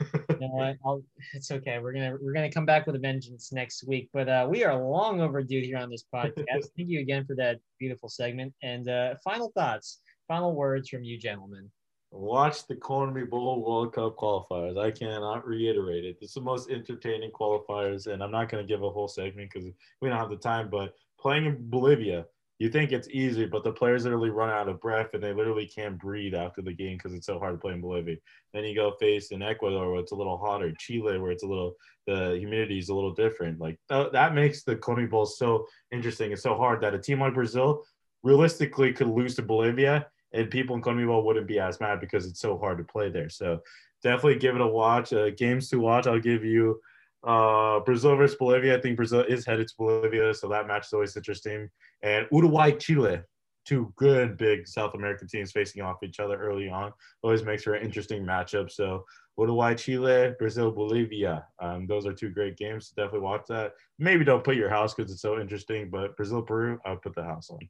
you 0.00 0.36
know 0.40 0.48
what? 0.48 0.76
I'll, 0.84 1.02
it's 1.34 1.50
okay. 1.50 1.78
We're 1.78 1.92
gonna 1.92 2.16
we're 2.20 2.32
gonna 2.32 2.50
come 2.50 2.66
back 2.66 2.86
with 2.86 2.96
a 2.96 2.98
vengeance 2.98 3.52
next 3.52 3.86
week. 3.86 4.08
But 4.12 4.28
uh, 4.28 4.46
we 4.48 4.64
are 4.64 4.76
long 4.76 5.20
overdue 5.20 5.60
here 5.60 5.78
on 5.78 5.90
this 5.90 6.04
podcast. 6.12 6.34
Thank 6.76 6.88
you 6.88 7.00
again 7.00 7.24
for 7.24 7.34
that 7.36 7.58
beautiful 7.78 8.08
segment. 8.08 8.54
And 8.62 8.88
uh, 8.88 9.14
final 9.24 9.52
thoughts, 9.54 10.00
final 10.26 10.54
words 10.54 10.88
from 10.88 11.04
you, 11.04 11.18
gentlemen. 11.18 11.70
Watch 12.10 12.66
the 12.66 12.74
Conmebol 12.74 13.28
Bowl 13.28 13.62
World 13.62 13.92
Cup 13.92 14.16
qualifiers. 14.16 14.78
I 14.78 14.90
cannot 14.90 15.46
reiterate 15.46 16.06
it. 16.06 16.16
It's 16.22 16.32
the 16.32 16.40
most 16.40 16.70
entertaining 16.70 17.30
qualifiers, 17.30 18.06
and 18.06 18.22
I'm 18.22 18.30
not 18.30 18.48
going 18.48 18.66
to 18.66 18.68
give 18.68 18.82
a 18.82 18.88
whole 18.88 19.08
segment 19.08 19.50
because 19.52 19.68
we 20.00 20.08
don't 20.08 20.18
have 20.18 20.30
the 20.30 20.36
time. 20.36 20.70
But 20.70 20.94
playing 21.20 21.44
in 21.44 21.68
Bolivia, 21.68 22.24
you 22.58 22.68
think 22.68 22.90
it's 22.90 23.08
easy, 23.08 23.46
but 23.46 23.62
the 23.62 23.72
players 23.72 24.04
literally 24.04 24.30
run 24.30 24.50
out 24.50 24.68
of 24.68 24.80
breath 24.80 25.10
and 25.14 25.22
they 25.22 25.32
literally 25.32 25.66
can't 25.66 25.98
breathe 25.98 26.34
after 26.34 26.60
the 26.60 26.72
game 26.72 26.96
because 26.96 27.14
it's 27.14 27.26
so 27.26 27.38
hard 27.38 27.54
to 27.54 27.60
play 27.60 27.72
in 27.72 27.80
Bolivia. 27.80 28.16
Then 28.52 28.64
you 28.64 28.74
go 28.74 28.92
face 28.98 29.30
in 29.30 29.42
Ecuador 29.42 29.92
where 29.92 30.00
it's 30.00 30.12
a 30.12 30.16
little 30.16 30.36
hotter, 30.36 30.72
Chile 30.78 31.18
where 31.18 31.30
it's 31.30 31.44
a 31.44 31.46
little 31.46 31.74
the 32.06 32.36
humidity 32.38 32.78
is 32.78 32.88
a 32.88 32.94
little 32.94 33.14
different. 33.14 33.60
Like 33.60 33.78
th- 33.88 34.12
that 34.12 34.34
makes 34.34 34.64
the 34.64 34.76
Conmebol 34.76 35.10
Bowl 35.10 35.26
so 35.26 35.66
interesting 35.92 36.32
and 36.32 36.40
so 36.40 36.56
hard 36.56 36.80
that 36.80 36.94
a 36.94 36.98
team 36.98 37.20
like 37.20 37.34
Brazil 37.34 37.84
realistically 38.22 38.92
could 38.92 39.08
lose 39.08 39.36
to 39.36 39.42
Bolivia 39.42 40.06
and 40.32 40.50
people 40.50 40.76
in 40.76 40.82
CONMEBOL 40.82 41.24
wouldn't 41.24 41.46
be 41.46 41.58
as 41.58 41.80
mad 41.80 42.00
because 42.00 42.26
it's 42.26 42.40
so 42.40 42.58
hard 42.58 42.78
to 42.78 42.84
play 42.84 43.08
there. 43.08 43.28
So 43.28 43.60
definitely 44.02 44.38
give 44.38 44.54
it 44.54 44.60
a 44.60 44.66
watch. 44.66 45.12
Uh, 45.12 45.30
games 45.30 45.68
to 45.70 45.78
watch, 45.78 46.06
I'll 46.06 46.20
give 46.20 46.44
you 46.44 46.80
uh, 47.24 47.80
Brazil 47.80 48.16
versus 48.16 48.36
Bolivia. 48.36 48.76
I 48.76 48.80
think 48.80 48.96
Brazil 48.96 49.20
is 49.20 49.44
headed 49.44 49.68
to 49.68 49.74
Bolivia, 49.76 50.34
so 50.34 50.48
that 50.48 50.66
match 50.66 50.86
is 50.86 50.92
always 50.92 51.16
interesting. 51.16 51.68
And 52.02 52.26
Uruguay, 52.30 52.72
Chile, 52.72 53.20
two 53.64 53.92
good 53.96 54.36
big 54.36 54.66
South 54.66 54.94
American 54.94 55.28
teams 55.28 55.52
facing 55.52 55.82
off 55.82 56.02
each 56.02 56.20
other 56.20 56.40
early 56.40 56.68
on. 56.68 56.92
Always 57.22 57.44
makes 57.44 57.64
for 57.64 57.74
an 57.74 57.84
interesting 57.84 58.24
matchup. 58.24 58.70
So 58.70 59.04
Uruguay, 59.36 59.74
Chile, 59.74 60.34
Brazil, 60.38 60.70
Bolivia. 60.70 61.46
Um, 61.60 61.86
those 61.86 62.06
are 62.06 62.12
two 62.12 62.30
great 62.30 62.56
games. 62.56 62.90
Definitely 62.96 63.20
watch 63.20 63.42
that. 63.48 63.72
Maybe 63.98 64.24
don't 64.24 64.44
put 64.44 64.56
your 64.56 64.70
house 64.70 64.94
because 64.94 65.12
it's 65.12 65.22
so 65.22 65.40
interesting, 65.40 65.90
but 65.90 66.16
Brazil, 66.16 66.42
Peru, 66.42 66.78
I'll 66.84 66.96
put 66.96 67.14
the 67.14 67.24
house 67.24 67.50
on. 67.50 67.68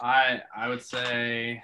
I 0.00 0.40
I 0.56 0.68
would 0.68 0.82
say 0.82 1.62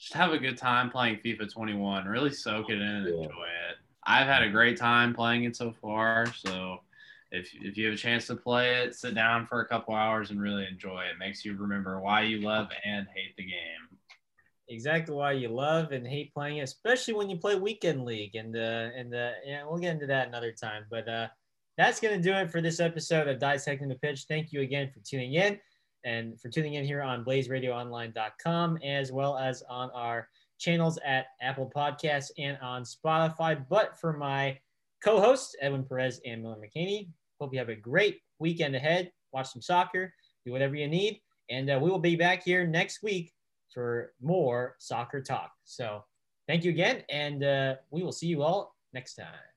just 0.00 0.14
have 0.14 0.32
a 0.32 0.38
good 0.38 0.56
time 0.56 0.90
playing 0.90 1.16
FIFA 1.24 1.52
21. 1.52 2.06
Really 2.06 2.32
soak 2.32 2.70
it 2.70 2.74
in 2.76 2.82
and 2.82 3.06
Yeah. 3.06 3.14
enjoy 3.24 3.46
it. 3.70 3.76
I've 4.04 4.26
had 4.26 4.42
a 4.42 4.50
great 4.50 4.78
time 4.78 5.14
playing 5.14 5.44
it 5.44 5.54
so 5.56 5.72
far. 5.72 6.26
So 6.34 6.78
if 7.30 7.50
if 7.54 7.76
you 7.76 7.84
have 7.86 7.94
a 7.94 7.98
chance 7.98 8.26
to 8.28 8.36
play 8.36 8.82
it, 8.82 8.94
sit 8.94 9.14
down 9.14 9.46
for 9.46 9.60
a 9.60 9.68
couple 9.68 9.94
hours 9.94 10.30
and 10.30 10.40
really 10.40 10.66
enjoy 10.66 11.02
it. 11.02 11.18
Makes 11.18 11.44
you 11.44 11.54
remember 11.56 12.00
why 12.00 12.22
you 12.22 12.40
love 12.40 12.68
and 12.84 13.06
hate 13.14 13.36
the 13.36 13.44
game. 13.44 13.98
exactly 14.68 15.14
why 15.14 15.32
you 15.32 15.48
love 15.48 15.90
and 15.92 16.06
hate 16.06 16.32
playing 16.32 16.58
it, 16.58 16.62
especially 16.62 17.12
when 17.14 17.28
you 17.28 17.36
play 17.36 17.56
weekend 17.56 18.04
league. 18.04 18.36
And 18.36 18.56
uh, 18.56 18.88
and 18.96 19.14
uh, 19.14 19.32
yeah, 19.44 19.64
we'll 19.66 19.78
get 19.78 19.92
into 19.94 20.06
that 20.06 20.28
another 20.28 20.52
time. 20.52 20.86
But 20.90 21.08
uh, 21.08 21.28
that's 21.76 22.00
gonna 22.00 22.20
do 22.20 22.32
it 22.32 22.50
for 22.50 22.60
this 22.62 22.80
episode 22.80 23.28
of 23.28 23.38
Dissecting 23.38 23.88
the 23.88 23.96
Pitch. 23.96 24.24
Thank 24.28 24.52
you 24.52 24.62
again 24.62 24.90
for 24.92 25.00
tuning 25.00 25.34
in 25.34 25.58
and 26.04 26.40
for 26.40 26.48
tuning 26.48 26.74
in 26.74 26.84
here 26.84 27.02
on 27.02 27.24
BlazeRadioOnline.com 27.24 28.78
as 28.78 29.12
well 29.12 29.38
as 29.38 29.62
on 29.68 29.90
our 29.90 30.28
channels 30.58 30.98
at 31.04 31.26
Apple 31.40 31.70
Podcasts 31.74 32.30
and 32.38 32.58
on 32.62 32.82
Spotify. 32.82 33.64
But 33.68 33.98
for 33.98 34.12
my 34.12 34.58
co-hosts 35.02 35.56
Edwin 35.60 35.84
Perez 35.84 36.20
and 36.24 36.42
Miller 36.42 36.56
McKinney, 36.56 37.08
hope 37.40 37.52
you 37.52 37.58
have 37.58 37.68
a 37.68 37.76
great 37.76 38.20
weekend 38.38 38.76
ahead. 38.76 39.10
Watch 39.32 39.52
some 39.52 39.62
soccer, 39.62 40.12
do 40.44 40.52
whatever 40.52 40.76
you 40.76 40.88
need, 40.88 41.20
and 41.48 41.70
uh, 41.70 41.78
we 41.80 41.90
will 41.90 41.98
be 41.98 42.16
back 42.16 42.42
here 42.42 42.66
next 42.66 43.02
week 43.02 43.32
for 43.72 44.12
more 44.20 44.76
soccer 44.78 45.22
talk. 45.22 45.52
So 45.64 46.04
thank 46.46 46.64
you 46.64 46.70
again, 46.70 47.04
and 47.08 47.44
uh, 47.44 47.74
we 47.90 48.02
will 48.02 48.12
see 48.12 48.26
you 48.26 48.42
all 48.42 48.74
next 48.92 49.14
time. 49.14 49.49